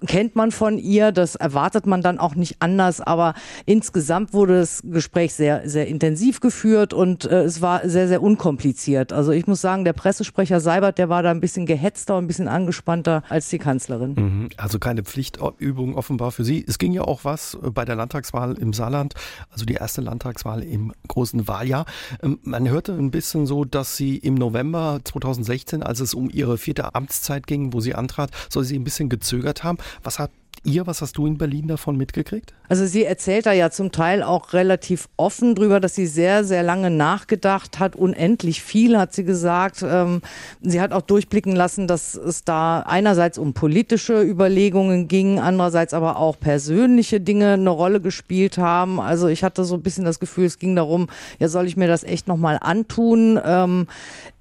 kennt 0.07 0.37
man 0.37 0.51
von 0.51 0.79
ihr. 0.79 1.13
Das 1.13 1.35
erwartet 1.37 1.87
man 1.87 2.03
dann 2.03 2.19
auch 2.19 2.35
nicht 2.35 2.57
anders. 2.61 3.01
Aber 3.01 3.35
insgesamt 3.65 4.33
wurde 4.33 4.61
das 4.61 4.83
Gespräch 4.85 5.35
sehr, 5.35 5.69
sehr 5.69 5.87
intensiv 5.87 6.41
geführt 6.41 6.93
und 6.93 7.25
äh, 7.25 7.43
es 7.43 7.63
war 7.63 7.89
sehr, 7.89 8.09
sehr 8.09 8.23
unkompliziert. 8.23 9.13
Also 9.13 9.33
ich 9.33 9.47
muss 9.47 9.61
sagen, 9.61 9.85
der 9.85 9.93
Pressesprecher 9.93 10.61
Seibert, 10.61 10.99
der 10.99 11.06
war 11.09 11.23
da 11.23 11.31
ein 11.31 11.41
bisschen 11.41 11.67
gehetzter 11.67 12.17
und 12.17 12.25
ein 12.25 12.27
bisschen 12.27 12.49
angespannter 12.49 13.23
als 13.29 13.49
die 13.49 13.59
Kanzlerin. 13.59 14.15
Mhm. 14.15 14.49
Also 14.57 14.79
keine 14.79 15.03
Pflichtübung 15.03 15.97
offenbar 15.97 16.33
für 16.33 16.45
Sie. 16.45 16.65
Es 16.67 16.79
ging 16.79 16.93
ja 16.93 17.03
auch 17.03 17.25
was 17.25 17.59
bei 17.63 17.85
der 17.85 17.97
Landtagswahl 17.97 18.55
im 18.59 18.73
Saarland, 18.73 19.15
also 19.51 19.65
die 19.65 19.75
erste 19.75 20.01
Landtagswahl 20.01 20.63
im 20.63 20.93
großen 21.09 21.49
Wahljahr. 21.49 21.87
Ähm, 22.23 22.39
man 22.43 22.69
hörte 22.69 22.93
ein 22.93 23.11
bisschen 23.11 23.47
so, 23.47 23.65
dass 23.65 23.97
Sie 23.97 24.17
im 24.17 24.35
November 24.35 25.01
2016, 25.05 25.83
als 25.83 26.01
es 26.01 26.15
um 26.15 26.31
Ihre 26.31 26.59
vierte 26.59 26.95
Amtszeit 26.95 27.47
ging, 27.47 27.73
wo 27.73 27.81
Sie 27.81 27.95
antrat, 27.95 28.31
soll 28.49 28.65
Sie 28.65 28.79
ein 28.79 28.85
bisschen 28.85 29.09
gezögert 29.09 29.65
haben. 29.65 29.79
Was 30.03 30.19
hat 30.19 30.31
ihr, 30.67 30.87
was 30.87 31.01
hast 31.01 31.17
du 31.17 31.27
in 31.27 31.39
Berlin 31.39 31.69
davon 31.69 31.97
mitgekriegt? 31.97 32.53
Also 32.69 32.85
sie 32.87 33.05
erzählt 33.05 33.47
da 33.47 33.53
ja 33.53 33.71
zum 33.71 33.93
Teil 33.93 34.23
auch 34.23 34.53
relativ 34.53 35.09
offen 35.17 35.55
drüber, 35.55 35.81
dass 35.81 35.95
sie 35.95 36.07
sehr, 36.07 36.45
sehr 36.45 36.63
lange 36.63 36.91
nachgedacht 36.91 37.79
hat. 37.79 37.97
Unendlich 37.97 38.63
viel 38.63 38.99
hat 38.99 39.15
sie 39.15 39.25
gesagt. 39.25 39.85
Ähm, 39.89 40.21
sie 40.61 40.81
hat 40.81 40.93
auch 40.93 41.03
durchblicken 41.03 41.55
lassen, 41.55 41.87
dass 41.87 42.15
es 42.15 42.45
da 42.45 42.81
einerseits 42.81 43.39
um 43.39 43.55
politische 43.55 44.23
Überlegungen 44.23 45.09
ging, 45.09 45.39
andererseits 45.39 45.95
aber 45.95 46.19
auch 46.19 46.39
persönliche 46.39 47.21
Dinge 47.21 47.53
eine 47.53 47.71
Rolle 47.71 48.01
gespielt 48.01 48.59
haben. 48.59 49.01
Also 49.01 49.29
ich 49.29 49.45
hatte 49.45 49.65
so 49.65 49.77
ein 49.77 49.83
bisschen 49.83 50.05
das 50.05 50.19
Gefühl, 50.19 50.47
es 50.47 50.59
ging 50.59 50.75
darum, 50.75 51.09
ja, 51.39 51.49
soll 51.49 51.67
ich 51.67 51.77
mir 51.77 51.89
das 51.89 52.03
echt 52.03 52.27
nochmal 52.27 52.59
antun? 52.61 53.41
Ähm, 53.45 53.87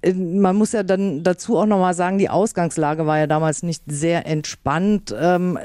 äh, 0.02 0.12
man 0.12 0.56
muss 0.56 0.72
ja 0.72 0.82
dann 0.82 1.22
dazu 1.22 1.58
auch 1.58 1.66
nochmal 1.66 1.94
sagen, 1.94 2.18
die 2.18 2.28
Ausgangslage 2.28 3.06
war 3.06 3.18
ja 3.18 3.26
damals 3.26 3.62
nicht 3.62 3.82
sehr 3.86 4.26
entspannt. 4.26 5.14
Ähm, 5.18 5.58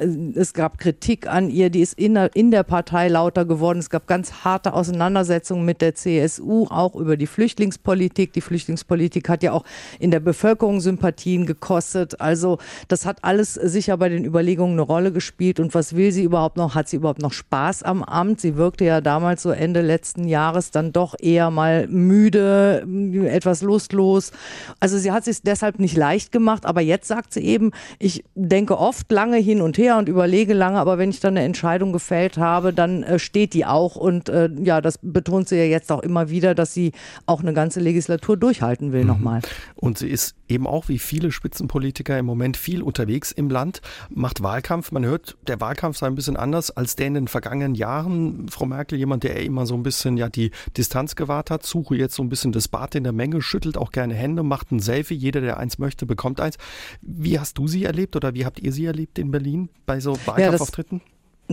es 0.52 0.54
gab 0.54 0.80
Kritik 0.80 1.28
an 1.28 1.50
ihr, 1.50 1.70
die 1.70 1.80
ist 1.80 1.98
in 1.98 2.16
der, 2.16 2.36
in 2.36 2.52
der 2.52 2.64
Partei 2.64 3.08
lauter 3.08 3.46
geworden. 3.46 3.80
Es 3.80 3.90
gab 3.90 4.06
ganz 4.06 4.44
harte 4.44 4.74
Auseinandersetzungen 4.74 5.64
mit 5.64 5.80
der 5.80 5.96
CSU, 5.96 6.68
auch 6.70 6.94
über 6.96 7.16
die 7.16 7.26
Flüchtlingspolitik. 7.26 8.34
Die 8.34 8.42
Flüchtlingspolitik 8.42 9.30
hat 9.30 9.44
ja 9.44 9.54
auch 9.54 9.64
in 9.98 10.12
der 10.12 10.20
Bevölkerung 10.20 10.82
Sympathien 10.82 11.46
gekostet. 11.46 12.20
Also 12.20 12.58
das 12.90 13.06
hat 13.06 13.20
alles 13.24 13.54
sicher 13.54 13.96
bei 13.96 14.10
den 14.10 14.26
Überlegungen 14.26 14.74
eine 14.74 14.82
Rolle 14.82 15.14
gespielt. 15.14 15.62
Und 15.62 15.74
was 15.74 15.96
will 15.96 16.12
sie 16.12 16.24
überhaupt 16.24 16.58
noch? 16.58 16.76
Hat 16.76 16.90
sie 16.90 16.98
überhaupt 16.98 17.22
noch 17.22 17.32
Spaß 17.32 17.84
am 17.84 18.04
Amt? 18.04 18.42
Sie 18.42 18.58
wirkte 18.58 18.84
ja 18.84 19.00
damals 19.00 19.44
so 19.44 19.52
Ende 19.52 19.80
letzten 19.80 20.28
Jahres 20.28 20.72
dann 20.72 20.92
doch 20.92 21.16
eher 21.18 21.50
mal 21.50 21.88
müde, 21.88 22.86
etwas 23.26 23.62
lustlos. 23.62 24.34
Also 24.82 24.98
sie 24.98 25.14
hat 25.14 25.24
sich 25.24 25.44
deshalb 25.44 25.80
nicht 25.80 25.96
leicht 25.96 26.34
gemacht. 26.34 26.66
Aber 26.66 26.82
jetzt 26.82 27.08
sagt 27.08 27.34
sie 27.34 27.46
eben, 27.46 27.72
ich 28.00 28.26
denke 28.36 28.78
oft 28.78 29.10
lange 29.10 29.38
hin 29.38 29.62
und 29.62 29.78
her 29.78 29.96
und 29.96 30.10
überlege, 30.10 30.41
überlege 30.42 30.54
lange, 30.54 30.80
aber 30.80 30.98
wenn 30.98 31.10
ich 31.10 31.20
dann 31.20 31.38
eine 31.38 31.46
Entscheidung 31.46 31.94
gefällt 31.94 32.38
habe, 32.38 32.74
dann 32.74 33.04
äh, 33.04 33.20
steht 33.20 33.54
die 33.54 33.66
auch. 33.66 33.96
Und 33.96 34.30
äh, 34.30 34.50
ja, 34.62 34.82
das 34.82 35.00
betont 35.02 35.50
sie 35.50 35.58
ja 35.58 35.66
jetzt 35.66 35.92
auch 35.92 36.02
immer 36.02 36.30
wieder, 36.30 36.56
dass 36.56 36.74
sie 36.74 36.94
auch 37.26 37.42
eine 37.42 37.54
ganze 37.54 37.80
Legislatur 37.80 38.38
durchhalten 38.38 38.92
will 38.92 39.02
mhm. 39.02 39.08
nochmal. 39.08 39.42
Und 39.76 39.98
sie 39.98 40.10
ist 40.10 40.36
eben 40.48 40.68
auch 40.68 40.90
wie 40.90 41.00
viele 41.00 41.32
Spitzenpolitiker 41.32 42.18
im 42.18 42.26
Moment 42.26 42.58
viel 42.58 42.82
unterwegs 42.82 43.32
im 43.32 43.50
Land, 43.50 43.82
macht 44.10 44.44
Wahlkampf. 44.44 44.92
Man 44.92 45.06
hört, 45.06 45.38
der 45.48 45.62
Wahlkampf 45.62 45.98
sei 45.98 46.08
ein 46.08 46.16
bisschen 46.16 46.38
anders 46.38 46.72
als 46.72 46.96
der 46.96 47.08
in 47.08 47.14
den 47.14 47.28
vergangenen 47.28 47.76
Jahren. 47.76 48.48
Frau 48.50 48.66
Merkel, 48.66 48.98
jemand, 48.98 49.24
der 49.24 49.42
immer 49.44 49.66
so 49.66 49.76
ein 49.76 49.84
bisschen 49.84 50.18
ja 50.18 50.30
die 50.30 50.52
Distanz 50.78 51.16
gewahrt 51.16 51.52
hat, 51.52 51.66
suche 51.66 51.96
jetzt 51.96 52.16
so 52.16 52.24
ein 52.24 52.30
bisschen 52.30 52.52
das 52.52 52.68
Bad 52.68 52.96
in 52.96 53.04
der 53.04 53.14
Menge, 53.14 53.42
schüttelt 53.42 53.78
auch 53.78 53.92
gerne 53.92 54.14
Hände, 54.14 54.44
macht 54.44 54.72
ein 54.72 54.80
Selfie. 54.80 55.16
Jeder, 55.16 55.42
der 55.42 55.58
eins 55.58 55.78
möchte, 55.78 56.06
bekommt 56.06 56.40
eins. 56.40 56.58
Wie 57.02 57.40
hast 57.40 57.58
du 57.58 57.68
sie 57.68 57.86
erlebt 57.86 58.16
oder 58.16 58.34
wie 58.34 58.46
habt 58.46 58.60
ihr 58.60 58.72
sie 58.72 58.86
erlebt 58.86 59.20
in 59.20 59.32
Berlin 59.32 59.70
bei 59.86 60.00
so 60.00 60.18
Wahlkampfauftritten? 60.26 61.02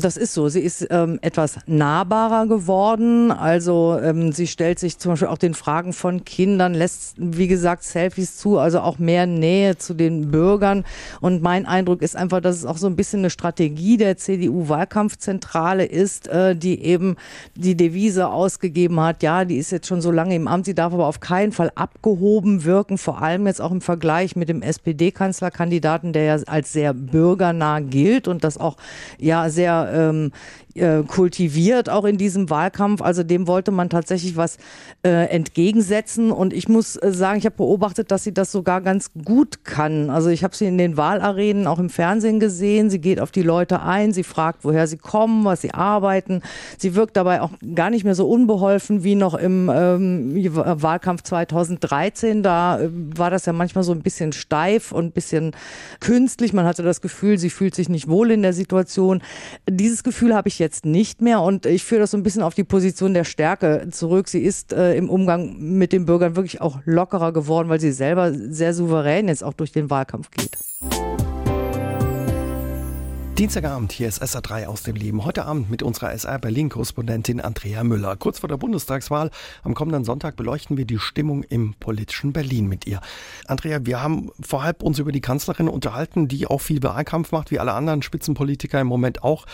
Das 0.01 0.17
ist 0.17 0.35
so. 0.35 0.49
Sie 0.49 0.61
ist 0.61 0.87
ähm, 0.91 1.19
etwas 1.23 1.59
nahbarer 1.67 2.47
geworden. 2.47 3.33
Also 3.33 3.99
ähm, 4.01 4.33
sie 4.33 4.47
stellt 4.47 4.79
sich 4.79 4.99
zum 4.99 5.13
Beispiel 5.13 5.29
auch 5.29 5.39
den 5.39 5.55
Fragen 5.55 5.93
von 5.93 6.25
Kindern, 6.25 6.75
lässt, 6.75 7.15
wie 7.19 7.49
gesagt, 7.49 7.83
Selfies 7.83 8.37
zu, 8.37 8.59
also 8.59 8.81
auch 8.81 8.99
mehr 8.99 9.27
Nähe 9.27 9.77
zu 9.77 9.95
den 9.95 10.31
Bürgern. 10.31 10.85
Und 11.21 11.43
mein 11.43 11.67
Eindruck 11.67 12.03
ist 12.03 12.17
einfach, 12.17 12.41
dass 12.41 12.57
es 12.57 12.65
auch 12.65 12.77
so 12.77 12.87
ein 12.87 12.97
bisschen 12.97 13.21
eine 13.21 13.31
Strategie 13.31 13.97
der 13.97 14.17
CDU-Wahlkampfzentrale 14.17 15.85
ist, 15.85 16.29
äh, 16.29 16.55
die 16.55 16.83
eben 16.85 17.17
die 17.57 17.77
Devise 17.77 18.29
ausgegeben 18.29 19.01
hat, 19.01 19.23
ja, 19.23 19.45
die 19.45 19.57
ist 19.57 19.73
jetzt 19.73 19.89
schon 19.89 20.01
so 20.01 20.11
lange 20.11 20.35
im 20.37 20.49
Amt, 20.49 20.67
sie 20.67 20.75
darf 20.75 20.93
aber 20.93 21.07
auf 21.07 21.21
keinen 21.21 21.53
Fall 21.53 21.73
abgehoben 21.75 22.65
wirken, 22.65 22.99
vor 22.99 23.21
allem 23.23 23.47
jetzt 23.47 23.61
auch 23.61 23.73
im 23.73 23.81
Vergleich 23.81 24.37
mit 24.37 24.49
dem 24.49 24.63
SPD-Kanzlerkandidaten, 24.63 26.13
der 26.13 26.25
ja 26.25 26.37
als 26.47 26.73
sehr 26.73 26.95
bürgernah 26.95 27.81
gilt 27.81 28.29
und 28.29 28.45
das 28.45 28.59
auch 28.59 28.77
ja 29.19 29.51
sehr 29.51 29.78
ähm, 29.87 30.33
äh, 30.79 31.03
kultiviert, 31.07 31.91
auch 31.91 32.05
in 32.05 32.19
diesem 32.19 32.51
Wahlkampf. 32.51 33.03
Also 33.03 33.23
dem 33.23 33.47
wollte 33.47 33.71
man 33.71 33.91
tatsächlich 33.91 34.37
was 34.37 34.59
äh, 35.03 35.27
entgegensetzen. 35.29 36.31
Und 36.31 36.53
ich 36.53 36.69
muss 36.69 36.97
äh, 36.97 37.13
sagen, 37.13 37.39
ich 37.39 37.47
habe 37.47 37.57
beobachtet, 37.57 38.11
dass 38.11 38.25
sie 38.25 38.35
das 38.35 38.53
sogar 38.53 38.81
ganz 38.81 39.13
gut 39.25 39.65
kann. 39.65 40.11
Also 40.11 40.29
ich 40.29 40.45
habe 40.45 40.55
sie 40.55 40.67
in 40.67 40.79
den 40.79 40.97
Wahlarenen 40.97 41.67
auch 41.67 41.79
im 41.79 41.91
Fernsehen 41.91 42.41
gesehen. 42.41 42.91
Sie 42.91 43.01
geht 43.01 43.21
auf 43.21 43.31
die 43.31 43.43
Leute 43.43 43.83
ein, 43.83 44.13
sie 44.13 44.25
fragt, 44.25 44.65
woher 44.65 44.87
sie 44.87 44.99
kommen, 44.99 45.45
was 45.45 45.63
sie 45.63 45.73
arbeiten. 45.73 46.43
Sie 46.77 46.95
wirkt 46.95 47.17
dabei 47.17 47.41
auch 47.41 47.51
gar 47.75 47.91
nicht 47.91 48.05
mehr 48.05 48.15
so 48.15 48.29
unbeholfen 48.29 49.05
wie 49.05 49.15
noch 49.15 49.35
im 49.35 49.71
ähm, 49.73 50.35
Wahlkampf 50.55 51.23
2013. 51.23 52.43
Da 52.43 52.81
äh, 52.81 52.89
war 52.93 53.31
das 53.31 53.47
ja 53.47 53.53
manchmal 53.53 53.85
so 53.85 53.93
ein 53.93 54.03
bisschen 54.03 54.33
steif 54.33 54.93
und 54.93 55.07
ein 55.07 55.13
bisschen 55.13 55.53
künstlich. 56.01 56.53
Man 56.53 56.67
hatte 56.67 56.83
das 56.83 57.01
Gefühl, 57.01 57.39
sie 57.39 57.51
fühlt 57.51 57.75
sich 57.75 57.89
nicht 57.89 58.09
wohl 58.09 58.31
in 58.31 58.43
der 58.43 58.53
Situation. 58.53 59.23
Dieses 59.69 60.03
Gefühl 60.03 60.35
habe 60.35 60.49
ich 60.49 60.59
jetzt 60.59 60.68
nicht 60.85 61.21
mehr 61.21 61.41
und 61.41 61.67
ich 61.67 61.85
führe 61.85 62.03
das 62.03 62.11
so 62.13 62.17
ein 62.17 62.23
bisschen 62.23 62.43
auf 62.43 62.55
die 62.55 62.65
Position 62.65 63.15
der 63.15 63.25
Stärke 63.25 63.89
zurück. 63.91 64.29
Sie 64.29 64.41
ist 64.41 64.73
äh, 64.73 64.95
im 64.95 65.11
Umgang 65.11 65.59
mit 65.59 65.93
den 65.93 66.07
Bürgern 66.07 66.37
wirklich 66.37 66.61
auch 66.61 66.81
lockerer 66.85 67.33
geworden, 67.33 67.69
weil 67.69 67.81
sie 67.81 67.93
selber 67.93 68.33
sehr 68.33 68.75
souverän 68.75 69.29
jetzt 69.29 69.45
auch 69.45 69.55
durch 69.55 69.73
den 69.73 69.91
Wahlkampf 69.91 70.31
geht. 70.31 70.59
Dienstagabend, 73.39 73.93
hier 73.93 74.09
ist 74.09 74.21
SA3 74.21 74.67
aus 74.67 74.83
dem 74.83 74.97
Leben. 74.97 75.25
Heute 75.25 75.45
Abend 75.45 75.71
mit 75.71 75.85
unserer 75.85 76.11
SR 76.13 76.41
Berlin-Korrespondentin 76.41 77.41
Andrea 77.41 77.85
Müller. 77.85 78.17
Kurz 78.17 78.41
vor 78.41 78.49
der 78.49 78.57
Bundestagswahl 78.57 79.31
am 79.63 79.75
kommenden 79.75 80.03
Sonntag 80.03 80.35
beleuchten 80.35 80.77
wir 80.77 80.87
die 80.87 80.99
Stimmung 80.99 81.45
im 81.45 81.75
politischen 81.79 82.33
Berlin 82.33 82.67
mit 82.67 82.89
ihr. 82.89 83.01
Andrea, 83.47 83.79
wir 83.87 84.03
haben 84.03 84.31
vorhalb 84.41 84.83
uns 84.83 84.99
über 84.99 85.13
die 85.13 85.21
Kanzlerin 85.21 85.69
unterhalten, 85.69 86.27
die 86.27 86.49
auch 86.49 86.61
viel 86.61 86.83
Wahlkampf 86.83 87.31
macht, 87.31 87.53
wie 87.53 87.61
alle 87.61 87.75
anderen 87.75 88.03
Spitzenpolitiker 88.03 88.81
im 88.81 88.89
Moment 88.89 89.23
auch. 89.23 89.47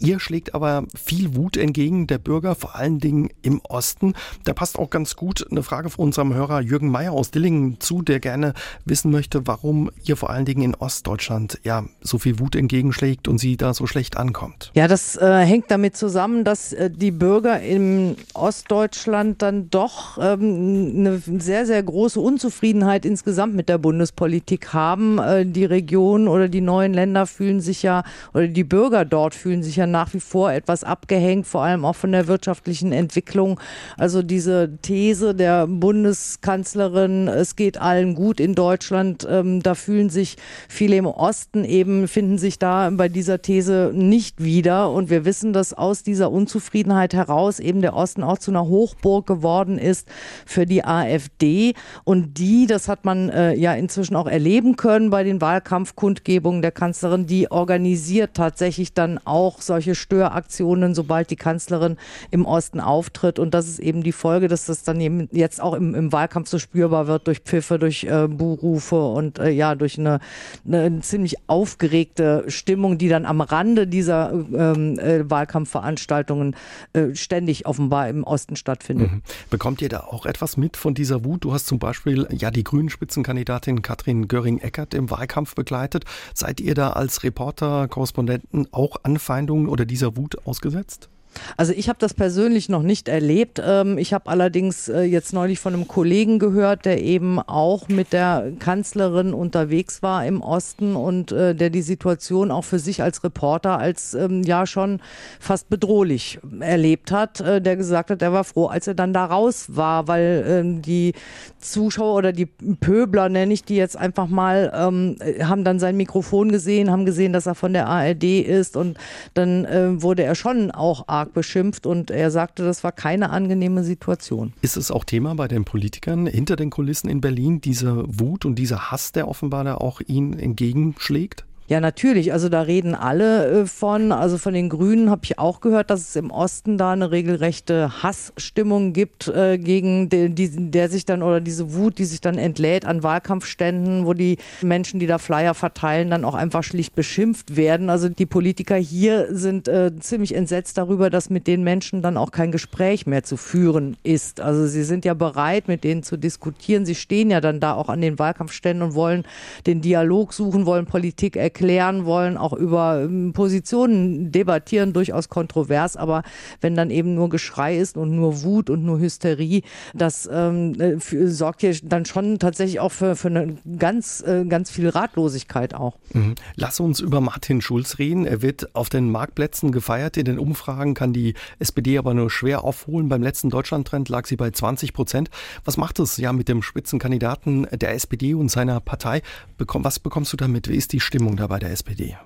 Ihr 0.00 0.18
schlägt 0.18 0.54
aber 0.54 0.84
viel 0.94 1.36
Wut 1.36 1.58
entgegen 1.58 2.06
der 2.06 2.16
Bürger, 2.16 2.54
vor 2.54 2.74
allen 2.74 3.00
Dingen 3.00 3.28
im 3.42 3.60
Osten. 3.68 4.14
Da 4.44 4.54
passt 4.54 4.78
auch 4.78 4.88
ganz 4.88 5.14
gut 5.14 5.46
eine 5.50 5.62
Frage 5.62 5.90
von 5.90 6.06
unserem 6.06 6.32
Hörer 6.32 6.62
Jürgen 6.62 6.90
Meyer 6.90 7.12
aus 7.12 7.30
Dillingen 7.30 7.78
zu, 7.80 8.00
der 8.00 8.18
gerne 8.18 8.54
wissen 8.86 9.10
möchte, 9.10 9.46
warum 9.46 9.90
ihr 10.02 10.16
vor 10.16 10.30
allen 10.30 10.46
Dingen 10.46 10.62
in 10.62 10.74
Ostdeutschland 10.74 11.60
ja 11.64 11.84
so 12.00 12.18
viel 12.18 12.38
Wut 12.38 12.56
entgegenschlägt 12.56 13.28
und 13.28 13.36
sie 13.36 13.58
da 13.58 13.74
so 13.74 13.86
schlecht 13.86 14.16
ankommt. 14.16 14.72
Ja, 14.74 14.88
das 14.88 15.18
äh, 15.18 15.44
hängt 15.44 15.70
damit 15.70 15.98
zusammen, 15.98 16.44
dass 16.44 16.72
äh, 16.72 16.90
die 16.90 17.10
Bürger 17.10 17.60
in 17.60 18.16
Ostdeutschland 18.32 19.42
dann 19.42 19.68
doch 19.68 20.16
ähm, 20.18 20.94
eine 20.96 21.22
sehr, 21.40 21.66
sehr 21.66 21.82
große 21.82 22.18
Unzufriedenheit 22.18 23.04
insgesamt 23.04 23.54
mit 23.54 23.68
der 23.68 23.76
Bundespolitik 23.76 24.72
haben. 24.72 25.18
Äh, 25.18 25.44
die 25.44 25.66
Region 25.66 26.26
oder 26.26 26.48
die 26.48 26.62
neuen 26.62 26.94
Länder 26.94 27.26
fühlen 27.26 27.60
sich 27.60 27.82
ja, 27.82 28.02
oder 28.32 28.48
die 28.48 28.64
Bürger 28.64 29.04
dort 29.04 29.34
fühlen 29.34 29.62
sich 29.62 29.76
ja 29.76 29.89
nach 29.90 30.14
wie 30.14 30.20
vor 30.20 30.52
etwas 30.52 30.84
abgehängt, 30.84 31.46
vor 31.46 31.62
allem 31.62 31.84
auch 31.84 31.96
von 31.96 32.12
der 32.12 32.26
wirtschaftlichen 32.26 32.92
Entwicklung. 32.92 33.60
Also 33.96 34.22
diese 34.22 34.78
These 34.82 35.34
der 35.34 35.66
Bundeskanzlerin, 35.66 37.28
es 37.28 37.56
geht 37.56 37.78
allen 37.78 38.14
gut 38.14 38.40
in 38.40 38.54
Deutschland, 38.54 39.26
ähm, 39.28 39.62
da 39.62 39.74
fühlen 39.74 40.10
sich 40.10 40.36
viele 40.68 40.96
im 40.96 41.06
Osten 41.06 41.64
eben, 41.64 42.08
finden 42.08 42.38
sich 42.38 42.58
da 42.58 42.90
bei 42.90 43.08
dieser 43.08 43.42
These 43.42 43.92
nicht 43.94 44.42
wieder. 44.42 44.90
Und 44.90 45.10
wir 45.10 45.24
wissen, 45.24 45.52
dass 45.52 45.72
aus 45.72 46.02
dieser 46.02 46.30
Unzufriedenheit 46.30 47.14
heraus 47.14 47.60
eben 47.60 47.80
der 47.80 47.94
Osten 47.94 48.22
auch 48.22 48.38
zu 48.38 48.50
einer 48.50 48.66
Hochburg 48.66 49.26
geworden 49.26 49.78
ist 49.78 50.08
für 50.46 50.66
die 50.66 50.84
AfD. 50.84 51.74
Und 52.04 52.38
die, 52.38 52.66
das 52.66 52.88
hat 52.88 53.04
man 53.04 53.30
äh, 53.30 53.54
ja 53.54 53.74
inzwischen 53.74 54.16
auch 54.16 54.26
erleben 54.26 54.76
können 54.76 55.10
bei 55.10 55.24
den 55.24 55.40
Wahlkampfkundgebungen 55.40 56.62
der 56.62 56.72
Kanzlerin, 56.72 57.26
die 57.26 57.50
organisiert 57.50 58.34
tatsächlich 58.34 58.94
dann 58.94 59.18
auch 59.24 59.60
solche 59.60 59.79
solche 59.80 59.94
Störaktionen, 59.94 60.94
sobald 60.94 61.30
die 61.30 61.36
Kanzlerin 61.36 61.96
im 62.30 62.44
Osten 62.44 62.80
auftritt. 62.80 63.38
Und 63.38 63.54
das 63.54 63.66
ist 63.66 63.78
eben 63.78 64.02
die 64.02 64.12
Folge, 64.12 64.46
dass 64.46 64.66
das 64.66 64.82
dann 64.82 65.00
eben 65.00 65.26
jetzt 65.32 65.60
auch 65.60 65.72
im, 65.72 65.94
im 65.94 66.12
Wahlkampf 66.12 66.48
so 66.50 66.58
spürbar 66.58 67.06
wird 67.06 67.26
durch 67.26 67.38
Pfiffe, 67.38 67.78
durch 67.78 68.04
äh, 68.04 68.28
Buhrufe 68.28 69.02
und 69.02 69.38
äh, 69.38 69.48
ja, 69.48 69.74
durch 69.74 69.98
eine, 69.98 70.20
eine 70.66 71.00
ziemlich 71.00 71.36
aufgeregte 71.46 72.44
Stimmung, 72.48 72.98
die 72.98 73.08
dann 73.08 73.24
am 73.24 73.40
Rande 73.40 73.86
dieser 73.86 74.32
ähm, 74.32 74.98
äh, 74.98 75.28
Wahlkampfveranstaltungen 75.30 76.56
äh, 76.92 77.14
ständig 77.14 77.64
offenbar 77.64 78.10
im 78.10 78.24
Osten 78.24 78.56
stattfindet. 78.56 79.10
Mhm. 79.10 79.22
Bekommt 79.48 79.80
ihr 79.80 79.88
da 79.88 80.00
auch 80.00 80.26
etwas 80.26 80.58
mit 80.58 80.76
von 80.76 80.92
dieser 80.92 81.24
Wut? 81.24 81.44
Du 81.44 81.54
hast 81.54 81.66
zum 81.66 81.78
Beispiel 81.78 82.28
ja 82.30 82.50
die 82.50 82.64
grünen 82.64 82.90
Spitzenkandidatin 82.90 83.80
Katrin 83.80 84.28
Göring-Eckert 84.28 84.92
im 84.92 85.10
Wahlkampf 85.10 85.54
begleitet. 85.54 86.04
Seid 86.34 86.60
ihr 86.60 86.74
da 86.74 86.90
als 86.90 87.24
Reporter, 87.24 87.88
Korrespondenten 87.88 88.68
auch 88.72 88.96
Anfeindungen 89.04 89.69
oder 89.70 89.84
dieser 89.84 90.16
Wut 90.16 90.46
ausgesetzt? 90.46 91.09
Also 91.56 91.72
ich 91.72 91.88
habe 91.88 91.98
das 91.98 92.14
persönlich 92.14 92.68
noch 92.68 92.82
nicht 92.82 93.08
erlebt. 93.08 93.60
Ähm, 93.64 93.98
ich 93.98 94.12
habe 94.12 94.28
allerdings 94.28 94.88
äh, 94.88 95.02
jetzt 95.02 95.32
neulich 95.32 95.58
von 95.58 95.74
einem 95.74 95.88
Kollegen 95.88 96.38
gehört, 96.38 96.84
der 96.84 97.02
eben 97.02 97.38
auch 97.38 97.88
mit 97.88 98.12
der 98.12 98.52
Kanzlerin 98.58 99.34
unterwegs 99.34 100.02
war 100.02 100.24
im 100.26 100.42
Osten 100.42 100.96
und 100.96 101.32
äh, 101.32 101.54
der 101.54 101.70
die 101.70 101.82
Situation 101.82 102.50
auch 102.50 102.64
für 102.64 102.78
sich 102.78 103.02
als 103.02 103.22
Reporter 103.24 103.78
als 103.78 104.14
ähm, 104.14 104.42
ja 104.42 104.66
schon 104.66 105.00
fast 105.38 105.68
bedrohlich 105.68 106.38
erlebt 106.60 107.12
hat. 107.12 107.40
Äh, 107.40 107.60
der 107.60 107.76
gesagt 107.76 108.10
hat, 108.10 108.22
er 108.22 108.32
war 108.32 108.44
froh, 108.44 108.66
als 108.66 108.86
er 108.86 108.94
dann 108.94 109.12
da 109.12 109.24
raus 109.24 109.66
war, 109.68 110.08
weil 110.08 110.44
ähm, 110.46 110.82
die 110.82 111.12
Zuschauer 111.58 112.14
oder 112.14 112.32
die 112.32 112.46
Pöbler, 112.46 113.28
nenne 113.28 113.52
ich 113.52 113.64
die 113.64 113.76
jetzt 113.76 113.96
einfach 113.96 114.28
mal, 114.28 114.72
haben 114.72 115.64
dann 115.64 115.78
sein 115.78 115.96
Mikrofon 115.96 116.50
gesehen, 116.50 116.90
haben 116.90 117.04
gesehen, 117.04 117.34
dass 117.34 117.44
er 117.44 117.54
von 117.54 117.74
der 117.74 117.86
ARD 117.86 118.24
ist 118.24 118.78
und 118.78 118.96
dann 119.34 119.66
wurde 120.02 120.22
er 120.22 120.34
schon 120.34 120.70
auch 120.70 121.06
arg 121.06 121.19
beschimpft 121.26 121.86
und 121.86 122.10
er 122.10 122.30
sagte, 122.30 122.64
das 122.64 122.84
war 122.84 122.92
keine 122.92 123.30
angenehme 123.30 123.84
Situation. 123.84 124.52
Ist 124.62 124.76
es 124.76 124.90
auch 124.90 125.04
Thema 125.04 125.34
bei 125.34 125.48
den 125.48 125.64
Politikern 125.64 126.26
hinter 126.26 126.56
den 126.56 126.70
Kulissen 126.70 127.08
in 127.08 127.20
Berlin, 127.20 127.60
diese 127.60 128.04
Wut 128.06 128.44
und 128.44 128.56
dieser 128.56 128.90
Hass, 128.90 129.12
der 129.12 129.28
offenbar 129.28 129.64
da 129.64 129.74
auch 129.76 130.00
ihnen 130.00 130.38
entgegenschlägt? 130.38 131.44
Ja, 131.70 131.78
natürlich. 131.78 132.32
Also 132.32 132.48
da 132.48 132.62
reden 132.62 132.96
alle 132.96 133.60
äh, 133.60 133.66
von. 133.66 134.10
Also 134.10 134.38
von 134.38 134.54
den 134.54 134.68
Grünen 134.68 135.08
habe 135.08 135.20
ich 135.22 135.38
auch 135.38 135.60
gehört, 135.60 135.90
dass 135.90 136.00
es 136.00 136.16
im 136.16 136.32
Osten 136.32 136.78
da 136.78 136.90
eine 136.90 137.12
regelrechte 137.12 138.02
Hassstimmung 138.02 138.92
gibt 138.92 139.28
äh, 139.28 139.56
gegen 139.56 140.08
den, 140.08 140.34
die, 140.34 140.50
der 140.72 140.88
sich 140.88 141.04
dann 141.04 141.22
oder 141.22 141.40
diese 141.40 141.72
Wut, 141.72 141.98
die 141.98 142.06
sich 142.06 142.20
dann 142.20 142.38
entlädt 142.38 142.84
an 142.84 143.04
Wahlkampfständen, 143.04 144.04
wo 144.04 144.14
die 144.14 144.38
Menschen, 144.62 144.98
die 144.98 145.06
da 145.06 145.18
Flyer 145.18 145.54
verteilen, 145.54 146.10
dann 146.10 146.24
auch 146.24 146.34
einfach 146.34 146.64
schlicht 146.64 146.96
beschimpft 146.96 147.54
werden. 147.54 147.88
Also 147.88 148.08
die 148.08 148.26
Politiker 148.26 148.74
hier 148.74 149.28
sind 149.30 149.68
äh, 149.68 149.92
ziemlich 150.00 150.34
entsetzt 150.34 150.76
darüber, 150.76 151.08
dass 151.08 151.30
mit 151.30 151.46
den 151.46 151.62
Menschen 151.62 152.02
dann 152.02 152.16
auch 152.16 152.32
kein 152.32 152.50
Gespräch 152.50 153.06
mehr 153.06 153.22
zu 153.22 153.36
führen 153.36 153.96
ist. 154.02 154.40
Also 154.40 154.66
sie 154.66 154.82
sind 154.82 155.04
ja 155.04 155.14
bereit, 155.14 155.68
mit 155.68 155.84
denen 155.84 156.02
zu 156.02 156.16
diskutieren. 156.16 156.84
Sie 156.84 156.96
stehen 156.96 157.30
ja 157.30 157.40
dann 157.40 157.60
da 157.60 157.74
auch 157.74 157.88
an 157.88 158.00
den 158.00 158.18
Wahlkampfständen 158.18 158.88
und 158.88 158.96
wollen 158.96 159.22
den 159.68 159.80
Dialog 159.80 160.32
suchen, 160.32 160.66
wollen 160.66 160.86
Politik 160.86 161.36
erklären 161.36 161.59
klären 161.60 162.06
wollen, 162.06 162.38
auch 162.38 162.54
über 162.54 163.02
ähm, 163.02 163.34
Positionen 163.34 164.32
debattieren, 164.32 164.94
durchaus 164.94 165.28
kontrovers, 165.28 165.94
aber 165.94 166.22
wenn 166.62 166.74
dann 166.74 166.88
eben 166.88 167.14
nur 167.14 167.28
Geschrei 167.28 167.76
ist 167.76 167.98
und 167.98 168.16
nur 168.16 168.42
Wut 168.42 168.70
und 168.70 168.82
nur 168.82 168.98
Hysterie, 168.98 169.60
das 169.92 170.26
ähm, 170.32 170.80
äh, 170.80 170.98
für, 170.98 171.28
sorgt 171.28 171.60
hier 171.60 171.76
dann 171.82 172.06
schon 172.06 172.38
tatsächlich 172.38 172.80
auch 172.80 172.92
für, 172.92 173.14
für 173.14 173.28
eine 173.28 173.58
ganz, 173.78 174.24
äh, 174.26 174.46
ganz 174.46 174.70
viel 174.70 174.88
Ratlosigkeit 174.88 175.74
auch. 175.74 175.98
Mhm. 176.14 176.34
Lass 176.56 176.80
uns 176.80 177.00
über 177.00 177.20
Martin 177.20 177.60
Schulz 177.60 177.98
reden. 177.98 178.24
Er 178.24 178.40
wird 178.40 178.74
auf 178.74 178.88
den 178.88 179.10
Marktplätzen 179.10 179.70
gefeiert. 179.70 180.16
In 180.16 180.24
den 180.24 180.38
Umfragen 180.38 180.94
kann 180.94 181.12
die 181.12 181.34
SPD 181.58 181.98
aber 181.98 182.14
nur 182.14 182.30
schwer 182.30 182.64
aufholen. 182.64 183.10
Beim 183.10 183.22
letzten 183.22 183.50
Deutschlandtrend 183.50 184.08
lag 184.08 184.24
sie 184.24 184.36
bei 184.36 184.50
20 184.50 184.94
Prozent. 184.94 185.28
Was 185.66 185.76
macht 185.76 185.98
es 185.98 186.16
ja 186.16 186.32
mit 186.32 186.48
dem 186.48 186.62
Spitzenkandidaten 186.62 187.66
der 187.70 187.92
SPD 187.92 188.32
und 188.32 188.50
seiner 188.50 188.80
Partei? 188.80 189.20
Was 189.58 189.98
bekommst 189.98 190.32
du 190.32 190.38
damit? 190.38 190.70
Wie 190.70 190.76
ist 190.76 190.94
die 190.94 191.00
Stimmung 191.00 191.36
dabei? 191.36 191.49
Bei 191.50 191.58
der 191.58 191.72
SPD. 191.72 192.16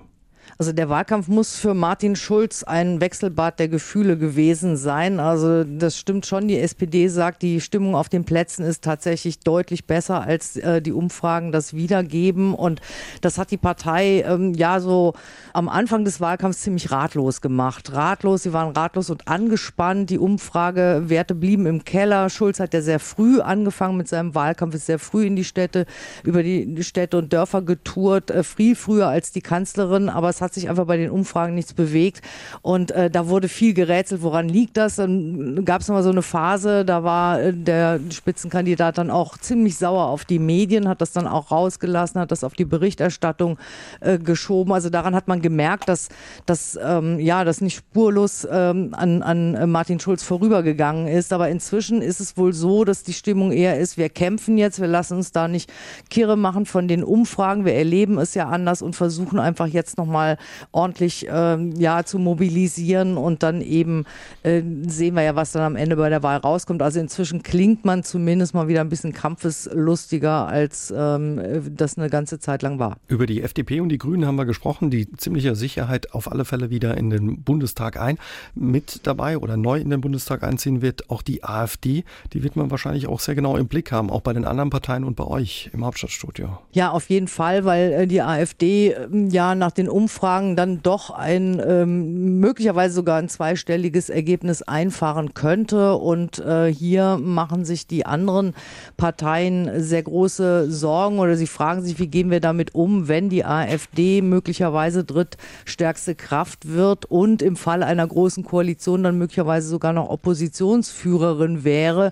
Also 0.57 0.71
der 0.71 0.87
Wahlkampf 0.87 1.27
muss 1.27 1.57
für 1.57 1.73
Martin 1.73 2.15
Schulz 2.15 2.63
ein 2.63 3.01
Wechselbad 3.01 3.59
der 3.59 3.67
Gefühle 3.67 4.17
gewesen 4.17 4.77
sein. 4.77 5.19
Also 5.19 5.65
das 5.65 5.97
stimmt 5.97 6.25
schon. 6.25 6.47
Die 6.47 6.57
SPD 6.57 7.09
sagt, 7.09 7.41
die 7.41 7.59
Stimmung 7.59 7.93
auf 7.93 8.07
den 8.07 8.23
Plätzen 8.23 8.63
ist 8.63 8.81
tatsächlich 8.81 9.41
deutlich 9.41 9.85
besser, 9.85 10.21
als 10.21 10.55
äh, 10.55 10.81
die 10.81 10.93
Umfragen 10.93 11.51
das 11.51 11.73
wiedergeben. 11.73 12.53
Und 12.53 12.79
das 13.19 13.37
hat 13.37 13.51
die 13.51 13.57
Partei 13.57 14.21
ähm, 14.21 14.53
ja 14.53 14.79
so 14.79 15.13
am 15.51 15.67
Anfang 15.67 16.05
des 16.05 16.21
Wahlkampfs 16.21 16.61
ziemlich 16.61 16.89
ratlos 16.89 17.41
gemacht. 17.41 17.91
Ratlos, 17.91 18.43
sie 18.43 18.53
waren 18.53 18.71
ratlos 18.71 19.09
und 19.09 19.27
angespannt. 19.27 20.09
Die 20.09 20.19
Umfragewerte 20.19 21.35
blieben 21.35 21.65
im 21.65 21.83
Keller. 21.83 22.29
Schulz 22.29 22.61
hat 22.61 22.73
ja 22.73 22.81
sehr 22.81 23.01
früh 23.01 23.41
angefangen 23.41 23.97
mit 23.97 24.07
seinem 24.07 24.33
Wahlkampf, 24.35 24.75
ist 24.75 24.85
sehr 24.85 24.99
früh 24.99 25.25
in 25.25 25.35
die 25.35 25.43
Städte, 25.43 25.85
über 26.23 26.43
die 26.43 26.81
Städte 26.81 27.17
und 27.17 27.33
Dörfer 27.33 27.61
getourt, 27.61 28.31
äh, 28.31 28.41
viel 28.45 28.77
früher 28.77 29.09
als 29.09 29.33
die 29.33 29.41
Kanzlerin. 29.41 30.07
Aber 30.07 30.29
es 30.29 30.39
hat 30.39 30.44
hat 30.45 30.53
sich 30.53 30.69
einfach 30.69 30.85
bei 30.85 30.97
den 30.97 31.09
Umfragen 31.09 31.55
nichts 31.55 31.73
bewegt. 31.73 32.21
Und 32.61 32.91
äh, 32.91 33.09
da 33.09 33.27
wurde 33.27 33.49
viel 33.49 33.73
gerätselt, 33.73 34.21
woran 34.21 34.47
liegt 34.47 34.77
das? 34.77 34.95
Dann 34.95 35.65
gab 35.65 35.81
es 35.81 35.87
nochmal 35.87 36.03
so 36.03 36.09
eine 36.09 36.21
Phase, 36.21 36.85
da 36.85 37.03
war 37.03 37.41
äh, 37.41 37.53
der 37.53 37.99
Spitzenkandidat 38.09 38.97
dann 38.97 39.11
auch 39.11 39.37
ziemlich 39.37 39.77
sauer 39.77 40.05
auf 40.05 40.25
die 40.25 40.39
Medien, 40.39 40.87
hat 40.87 41.01
das 41.01 41.11
dann 41.11 41.27
auch 41.27 41.51
rausgelassen, 41.51 42.21
hat 42.21 42.31
das 42.31 42.43
auf 42.43 42.53
die 42.53 42.65
Berichterstattung 42.65 43.57
äh, 43.99 44.17
geschoben. 44.17 44.73
Also 44.73 44.89
daran 44.89 45.15
hat 45.15 45.27
man 45.27 45.41
gemerkt, 45.41 45.89
dass, 45.89 46.09
dass 46.45 46.77
ähm, 46.81 47.19
ja, 47.19 47.43
das 47.43 47.61
nicht 47.61 47.75
spurlos 47.75 48.47
ähm, 48.49 48.93
an, 48.93 49.21
an 49.21 49.69
Martin 49.71 49.99
Schulz 49.99 50.23
vorübergegangen 50.23 51.07
ist. 51.07 51.33
Aber 51.33 51.49
inzwischen 51.49 52.01
ist 52.01 52.19
es 52.19 52.37
wohl 52.37 52.53
so, 52.53 52.85
dass 52.85 53.03
die 53.03 53.13
Stimmung 53.13 53.51
eher 53.51 53.79
ist, 53.79 53.97
wir 53.97 54.09
kämpfen 54.09 54.57
jetzt, 54.57 54.79
wir 54.79 54.87
lassen 54.87 55.17
uns 55.17 55.31
da 55.31 55.47
nicht 55.47 55.71
kirre 56.09 56.37
machen 56.37 56.65
von 56.65 56.87
den 56.87 57.03
Umfragen, 57.03 57.65
wir 57.65 57.73
erleben 57.73 58.17
es 58.17 58.33
ja 58.35 58.47
anders 58.47 58.81
und 58.81 58.95
versuchen 58.95 59.39
einfach 59.39 59.67
jetzt 59.67 59.97
nochmal 59.97 60.34
ordentlich 60.71 61.27
ähm, 61.29 61.73
ja, 61.77 62.03
zu 62.03 62.19
mobilisieren 62.19 63.17
und 63.17 63.43
dann 63.43 63.61
eben 63.61 64.05
äh, 64.43 64.61
sehen 64.87 65.15
wir 65.15 65.23
ja, 65.23 65.35
was 65.35 65.51
dann 65.51 65.63
am 65.63 65.75
Ende 65.75 65.95
bei 65.95 66.09
der 66.09 66.23
Wahl 66.23 66.37
rauskommt. 66.37 66.81
Also 66.81 66.99
inzwischen 66.99 67.43
klingt 67.43 67.85
man 67.85 68.03
zumindest 68.03 68.53
mal 68.53 68.67
wieder 68.67 68.81
ein 68.81 68.89
bisschen 68.89 69.13
kampfeslustiger, 69.13 70.47
als 70.47 70.93
ähm, 70.95 71.41
das 71.75 71.97
eine 71.97 72.09
ganze 72.09 72.39
Zeit 72.39 72.61
lang 72.61 72.79
war. 72.79 72.97
Über 73.07 73.25
die 73.25 73.41
FDP 73.41 73.79
und 73.81 73.89
die 73.89 73.97
Grünen 73.97 74.25
haben 74.25 74.35
wir 74.35 74.45
gesprochen, 74.45 74.89
die 74.89 75.11
ziemliche 75.11 75.55
Sicherheit 75.55 76.13
auf 76.13 76.31
alle 76.31 76.45
Fälle 76.45 76.69
wieder 76.69 76.97
in 76.97 77.09
den 77.09 77.43
Bundestag 77.43 77.99
ein. 77.99 78.17
Mit 78.53 79.01
dabei 79.07 79.37
oder 79.37 79.57
neu 79.57 79.79
in 79.79 79.89
den 79.89 80.01
Bundestag 80.01 80.43
einziehen 80.43 80.81
wird 80.81 81.09
auch 81.09 81.21
die 81.21 81.43
AfD. 81.43 82.03
Die 82.33 82.43
wird 82.43 82.55
man 82.55 82.71
wahrscheinlich 82.71 83.07
auch 83.07 83.19
sehr 83.19 83.35
genau 83.35 83.57
im 83.57 83.67
Blick 83.67 83.91
haben, 83.91 84.09
auch 84.09 84.21
bei 84.21 84.33
den 84.33 84.45
anderen 84.45 84.69
Parteien 84.69 85.03
und 85.03 85.15
bei 85.15 85.25
euch 85.25 85.69
im 85.73 85.85
Hauptstadtstudio. 85.85 86.57
Ja, 86.71 86.91
auf 86.91 87.09
jeden 87.09 87.27
Fall, 87.27 87.65
weil 87.65 87.93
äh, 87.93 88.07
die 88.07 88.21
AfD 88.21 88.89
äh, 88.89 89.07
ja 89.29 89.55
nach 89.55 89.71
den 89.71 89.89
Umfragen 89.89 90.24
dann 90.25 90.81
doch 90.81 91.11
ein 91.11 91.61
ähm, 91.65 92.39
möglicherweise 92.39 92.95
sogar 92.95 93.17
ein 93.17 93.29
zweistelliges 93.29 94.09
Ergebnis 94.09 94.61
einfahren 94.61 95.33
könnte. 95.33 95.95
Und 95.95 96.39
äh, 96.39 96.73
hier 96.73 97.19
machen 97.21 97.65
sich 97.65 97.87
die 97.87 98.05
anderen 98.05 98.53
Parteien 98.97 99.69
sehr 99.81 100.03
große 100.03 100.71
Sorgen 100.71 101.19
oder 101.19 101.35
sie 101.35 101.47
fragen 101.47 101.83
sich, 101.83 101.99
wie 101.99 102.07
gehen 102.07 102.31
wir 102.31 102.39
damit 102.39 102.73
um, 102.73 103.07
wenn 103.07 103.29
die 103.29 103.45
AfD 103.45 104.21
möglicherweise 104.21 105.03
drittstärkste 105.03 106.15
Kraft 106.15 106.67
wird 106.67 107.05
und 107.05 107.41
im 107.41 107.55
Fall 107.55 107.83
einer 107.83 108.07
großen 108.07 108.43
Koalition 108.43 109.03
dann 109.03 109.17
möglicherweise 109.17 109.67
sogar 109.67 109.93
noch 109.93 110.09
Oppositionsführerin 110.09 111.63
wäre. 111.63 112.11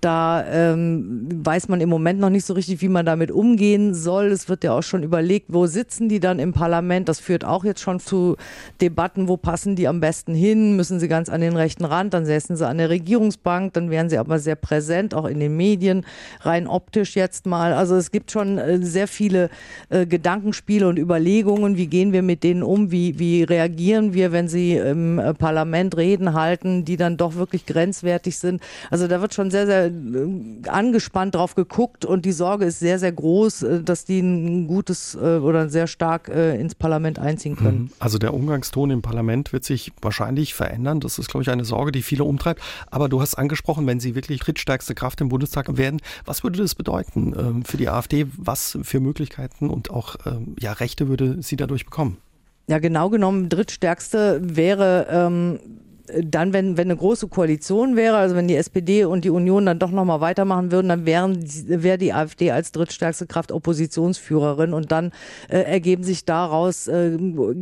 Da 0.00 0.44
ähm, 0.46 1.28
weiß 1.44 1.68
man 1.68 1.80
im 1.80 1.88
Moment 1.88 2.18
noch 2.18 2.30
nicht 2.30 2.46
so 2.46 2.54
richtig, 2.54 2.80
wie 2.80 2.88
man 2.88 3.06
damit 3.06 3.30
umgehen 3.30 3.94
soll. 3.94 4.26
Es 4.26 4.48
wird 4.48 4.64
ja 4.64 4.72
auch 4.72 4.82
schon 4.82 5.02
überlegt, 5.02 5.52
wo 5.52 5.66
sitzen 5.66 6.08
die 6.08 6.18
dann 6.18 6.38
im 6.38 6.52
Parlament. 6.52 7.08
Das 7.08 7.20
führt 7.20 7.44
auch 7.44 7.51
jetzt 7.64 7.80
schon 7.80 8.00
zu 8.00 8.36
Debatten, 8.80 9.28
wo 9.28 9.36
passen 9.36 9.76
die 9.76 9.86
am 9.86 10.00
besten 10.00 10.34
hin? 10.34 10.76
Müssen 10.76 10.98
sie 10.98 11.08
ganz 11.08 11.28
an 11.28 11.40
den 11.40 11.56
rechten 11.56 11.84
Rand? 11.84 12.14
Dann 12.14 12.24
säßen 12.24 12.56
sie 12.56 12.66
an 12.66 12.78
der 12.78 12.88
Regierungsbank. 12.88 13.72
Dann 13.74 13.90
wären 13.90 14.08
sie 14.08 14.18
aber 14.18 14.38
sehr 14.38 14.56
präsent, 14.56 15.14
auch 15.14 15.26
in 15.26 15.40
den 15.40 15.56
Medien, 15.56 16.06
rein 16.40 16.66
optisch 16.66 17.16
jetzt 17.16 17.46
mal. 17.46 17.72
Also 17.74 17.96
es 17.96 18.10
gibt 18.10 18.30
schon 18.30 18.58
äh, 18.58 18.78
sehr 18.82 19.08
viele 19.08 19.50
äh, 19.90 20.06
Gedankenspiele 20.06 20.88
und 20.88 20.98
Überlegungen. 20.98 21.76
Wie 21.76 21.86
gehen 21.86 22.12
wir 22.12 22.22
mit 22.22 22.42
denen 22.42 22.62
um? 22.62 22.90
Wie, 22.90 23.18
wie 23.18 23.42
reagieren 23.42 24.14
wir, 24.14 24.32
wenn 24.32 24.48
sie 24.48 24.76
im 24.76 25.18
äh, 25.18 25.34
Parlament 25.34 25.96
Reden 25.96 26.34
halten, 26.34 26.84
die 26.84 26.96
dann 26.96 27.16
doch 27.16 27.34
wirklich 27.34 27.66
grenzwertig 27.66 28.38
sind? 28.38 28.62
Also 28.90 29.08
da 29.08 29.20
wird 29.20 29.34
schon 29.34 29.50
sehr, 29.50 29.66
sehr 29.66 29.90
angespannt 30.68 31.34
drauf 31.34 31.54
geguckt 31.54 32.04
und 32.04 32.24
die 32.24 32.32
Sorge 32.32 32.64
ist 32.64 32.78
sehr, 32.78 32.98
sehr 32.98 33.12
groß, 33.12 33.66
dass 33.84 34.04
die 34.04 34.20
ein 34.20 34.66
gutes 34.66 35.16
oder 35.16 35.68
sehr 35.68 35.86
stark 35.86 36.28
ins 36.28 36.74
Parlament 36.74 37.18
einziehen 37.18 37.41
können. 37.50 37.82
Mhm. 37.82 37.90
Also 37.98 38.18
der 38.18 38.34
Umgangston 38.34 38.90
im 38.90 39.02
Parlament 39.02 39.52
wird 39.52 39.64
sich 39.64 39.92
wahrscheinlich 40.00 40.54
verändern. 40.54 41.00
Das 41.00 41.18
ist, 41.18 41.28
glaube 41.28 41.42
ich, 41.42 41.50
eine 41.50 41.64
Sorge, 41.64 41.92
die 41.92 42.02
viele 42.02 42.24
umtreibt. 42.24 42.60
Aber 42.90 43.08
du 43.08 43.20
hast 43.20 43.34
angesprochen, 43.34 43.86
wenn 43.86 44.00
sie 44.00 44.14
wirklich 44.14 44.40
drittstärkste 44.40 44.94
Kraft 44.94 45.20
im 45.20 45.28
Bundestag 45.28 45.76
werden, 45.76 46.00
was 46.24 46.42
würde 46.42 46.58
das 46.58 46.74
bedeuten 46.74 47.34
ähm, 47.38 47.64
für 47.64 47.76
die 47.76 47.88
AfD? 47.88 48.26
Was 48.36 48.78
für 48.82 49.00
Möglichkeiten 49.00 49.68
und 49.68 49.90
auch 49.90 50.16
ähm, 50.26 50.56
ja, 50.58 50.72
Rechte 50.72 51.08
würde 51.08 51.42
sie 51.42 51.56
dadurch 51.56 51.84
bekommen? 51.84 52.18
Ja, 52.68 52.78
genau 52.78 53.10
genommen, 53.10 53.48
drittstärkste 53.48 54.40
wäre 54.42 55.06
ähm, 55.10 55.58
dann, 56.24 56.52
wenn, 56.52 56.76
wenn 56.76 56.88
eine 56.88 56.96
große 56.96 57.28
Koalition 57.28 57.94
wäre, 57.96 58.16
also 58.16 58.34
wenn 58.34 58.48
die 58.48 58.56
SPD 58.56 59.04
und 59.04 59.24
die 59.24 59.30
Union 59.30 59.66
dann 59.66 59.78
doch 59.78 59.90
nochmal 59.90 60.20
weitermachen 60.20 60.72
würden, 60.72 60.88
dann 60.88 61.06
wären, 61.06 61.44
wäre 61.66 61.96
die 61.96 62.12
AfD 62.12 62.50
als 62.50 62.72
drittstärkste 62.72 63.26
Kraft 63.26 63.52
Oppositionsführerin 63.52 64.72
und 64.72 64.90
dann 64.90 65.12
äh, 65.48 65.58
ergeben 65.58 66.02
sich 66.02 66.24
daraus 66.24 66.88
äh, 66.88 67.16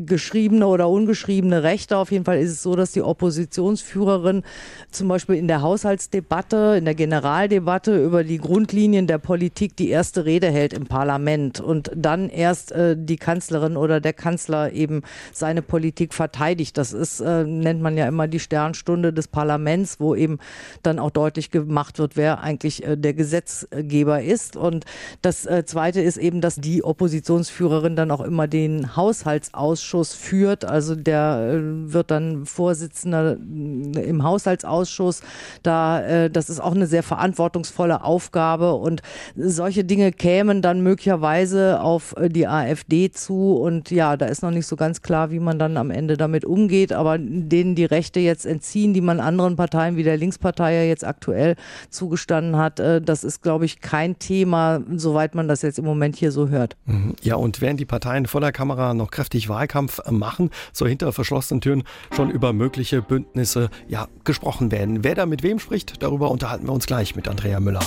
geschriebene 0.06 0.66
oder 0.66 0.88
ungeschriebene 0.88 1.62
Rechte. 1.62 1.98
Auf 1.98 2.12
jeden 2.12 2.24
Fall 2.24 2.38
ist 2.38 2.50
es 2.50 2.62
so, 2.62 2.76
dass 2.76 2.92
die 2.92 3.02
Oppositionsführerin 3.02 4.42
zum 4.90 5.08
Beispiel 5.08 5.36
in 5.36 5.46
der 5.46 5.60
Haushaltsdebatte, 5.60 6.76
in 6.78 6.86
der 6.86 6.94
Generaldebatte 6.94 8.02
über 8.02 8.24
die 8.24 8.38
Grundlinien 8.38 9.06
der 9.06 9.18
Politik 9.18 9.76
die 9.76 9.90
erste 9.90 10.24
Rede 10.24 10.50
hält 10.50 10.72
im 10.72 10.86
Parlament 10.86 11.60
und 11.60 11.90
dann 11.94 12.30
erst 12.30 12.72
äh, 12.72 12.96
die 12.98 13.16
Kanzlerin 13.16 13.76
oder 13.76 14.00
der 14.00 14.14
Kanzler 14.14 14.72
eben 14.72 15.02
seine 15.32 15.60
Politik 15.60 16.14
verteidigt. 16.14 16.78
Das 16.78 16.94
ist, 16.94 17.20
äh, 17.20 17.44
nennt 17.44 17.82
man 17.82 17.98
ja 17.98 18.08
immer 18.08 18.29
die 18.30 18.40
Sternstunde 18.40 19.12
des 19.12 19.28
Parlaments, 19.28 20.00
wo 20.00 20.14
eben 20.14 20.38
dann 20.82 20.98
auch 20.98 21.10
deutlich 21.10 21.50
gemacht 21.50 21.98
wird, 21.98 22.16
wer 22.16 22.40
eigentlich 22.40 22.86
äh, 22.86 22.96
der 22.96 23.14
Gesetzgeber 23.14 24.22
ist. 24.22 24.56
Und 24.56 24.84
das 25.22 25.46
äh, 25.46 25.64
Zweite 25.64 26.00
ist 26.00 26.16
eben, 26.16 26.40
dass 26.40 26.56
die 26.56 26.84
Oppositionsführerin 26.84 27.96
dann 27.96 28.10
auch 28.10 28.20
immer 28.20 28.46
den 28.46 28.96
Haushaltsausschuss 28.96 30.14
führt. 30.14 30.64
Also 30.64 30.94
der 30.94 31.52
äh, 31.54 31.92
wird 31.92 32.10
dann 32.10 32.46
Vorsitzender 32.46 33.36
im 33.36 34.22
Haushaltsausschuss. 34.22 35.22
Da, 35.62 36.28
das 36.28 36.50
ist 36.50 36.60
auch 36.60 36.74
eine 36.74 36.86
sehr 36.86 37.02
verantwortungsvolle 37.02 38.02
Aufgabe. 38.02 38.74
Und 38.74 39.02
solche 39.36 39.84
Dinge 39.84 40.12
kämen 40.12 40.62
dann 40.62 40.82
möglicherweise 40.82 41.80
auf 41.80 42.14
die 42.18 42.46
AfD 42.46 43.10
zu. 43.10 43.56
Und 43.56 43.90
ja, 43.90 44.16
da 44.16 44.26
ist 44.26 44.42
noch 44.42 44.50
nicht 44.50 44.66
so 44.66 44.76
ganz 44.76 45.02
klar, 45.02 45.30
wie 45.30 45.40
man 45.40 45.58
dann 45.58 45.76
am 45.76 45.90
Ende 45.90 46.16
damit 46.16 46.44
umgeht. 46.44 46.92
Aber 46.92 47.18
denen 47.18 47.74
die 47.74 47.84
Rechte 47.84 48.19
jetzt 48.20 48.46
entziehen, 48.46 48.94
die 48.94 49.00
man 49.00 49.20
anderen 49.20 49.56
Parteien 49.56 49.96
wie 49.96 50.02
der 50.02 50.16
Linkspartei 50.16 50.74
ja 50.74 50.82
jetzt 50.82 51.04
aktuell 51.04 51.56
zugestanden 51.90 52.56
hat. 52.56 52.80
Äh, 52.80 53.00
das 53.00 53.24
ist, 53.24 53.42
glaube 53.42 53.64
ich, 53.64 53.80
kein 53.80 54.18
Thema, 54.18 54.80
soweit 54.94 55.34
man 55.34 55.48
das 55.48 55.62
jetzt 55.62 55.78
im 55.78 55.84
Moment 55.84 56.16
hier 56.16 56.32
so 56.32 56.48
hört. 56.48 56.76
Mhm. 56.86 57.14
Ja, 57.22 57.36
und 57.36 57.60
während 57.60 57.80
die 57.80 57.86
Parteien 57.86 58.26
vor 58.26 58.40
der 58.40 58.52
Kamera 58.52 58.94
noch 58.94 59.10
kräftig 59.10 59.48
Wahlkampf 59.48 60.00
machen, 60.10 60.50
soll 60.72 60.88
hinter 60.88 61.12
verschlossenen 61.12 61.60
Türen 61.60 61.82
schon 62.14 62.30
über 62.30 62.52
mögliche 62.52 63.02
Bündnisse 63.02 63.70
ja, 63.88 64.08
gesprochen 64.24 64.70
werden. 64.70 65.04
Wer 65.04 65.14
da 65.14 65.26
mit 65.26 65.42
wem 65.42 65.58
spricht, 65.58 66.02
darüber 66.02 66.30
unterhalten 66.30 66.66
wir 66.66 66.72
uns 66.72 66.86
gleich 66.86 67.16
mit 67.16 67.28
Andrea 67.28 67.60
Müller. 67.60 67.80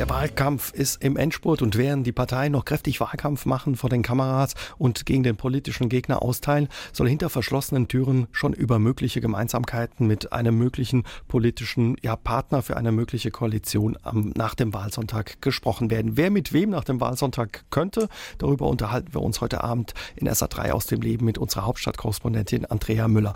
Der 0.00 0.08
Wahlkampf 0.08 0.72
ist 0.72 1.04
im 1.04 1.18
Endspurt 1.18 1.60
und 1.60 1.76
während 1.76 2.06
die 2.06 2.12
Parteien 2.12 2.52
noch 2.52 2.64
kräftig 2.64 3.00
Wahlkampf 3.00 3.44
machen 3.44 3.76
vor 3.76 3.90
den 3.90 4.00
Kameras 4.00 4.54
und 4.78 5.04
gegen 5.04 5.22
den 5.22 5.36
politischen 5.36 5.90
Gegner 5.90 6.22
austeilen, 6.22 6.68
soll 6.94 7.06
hinter 7.06 7.28
verschlossenen 7.28 7.86
Türen 7.86 8.26
schon 8.32 8.54
über 8.54 8.78
mögliche 8.78 9.20
Gemeinsamkeiten 9.20 10.06
mit 10.06 10.32
einem 10.32 10.56
möglichen 10.56 11.04
politischen 11.28 11.98
ja, 12.00 12.16
Partner 12.16 12.62
für 12.62 12.78
eine 12.78 12.92
mögliche 12.92 13.30
Koalition 13.30 13.98
am, 14.02 14.32
nach 14.34 14.54
dem 14.54 14.72
Wahlsonntag 14.72 15.42
gesprochen 15.42 15.90
werden. 15.90 16.16
Wer 16.16 16.30
mit 16.30 16.54
wem 16.54 16.70
nach 16.70 16.84
dem 16.84 16.98
Wahlsonntag 17.02 17.66
könnte, 17.68 18.08
darüber 18.38 18.68
unterhalten 18.68 19.12
wir 19.12 19.20
uns 19.20 19.42
heute 19.42 19.62
Abend 19.62 19.92
in 20.16 20.26
SA3 20.26 20.70
aus 20.70 20.86
dem 20.86 21.02
Leben 21.02 21.26
mit 21.26 21.36
unserer 21.36 21.66
Hauptstadtkorrespondentin 21.66 22.64
Andrea 22.64 23.06
Müller. 23.06 23.34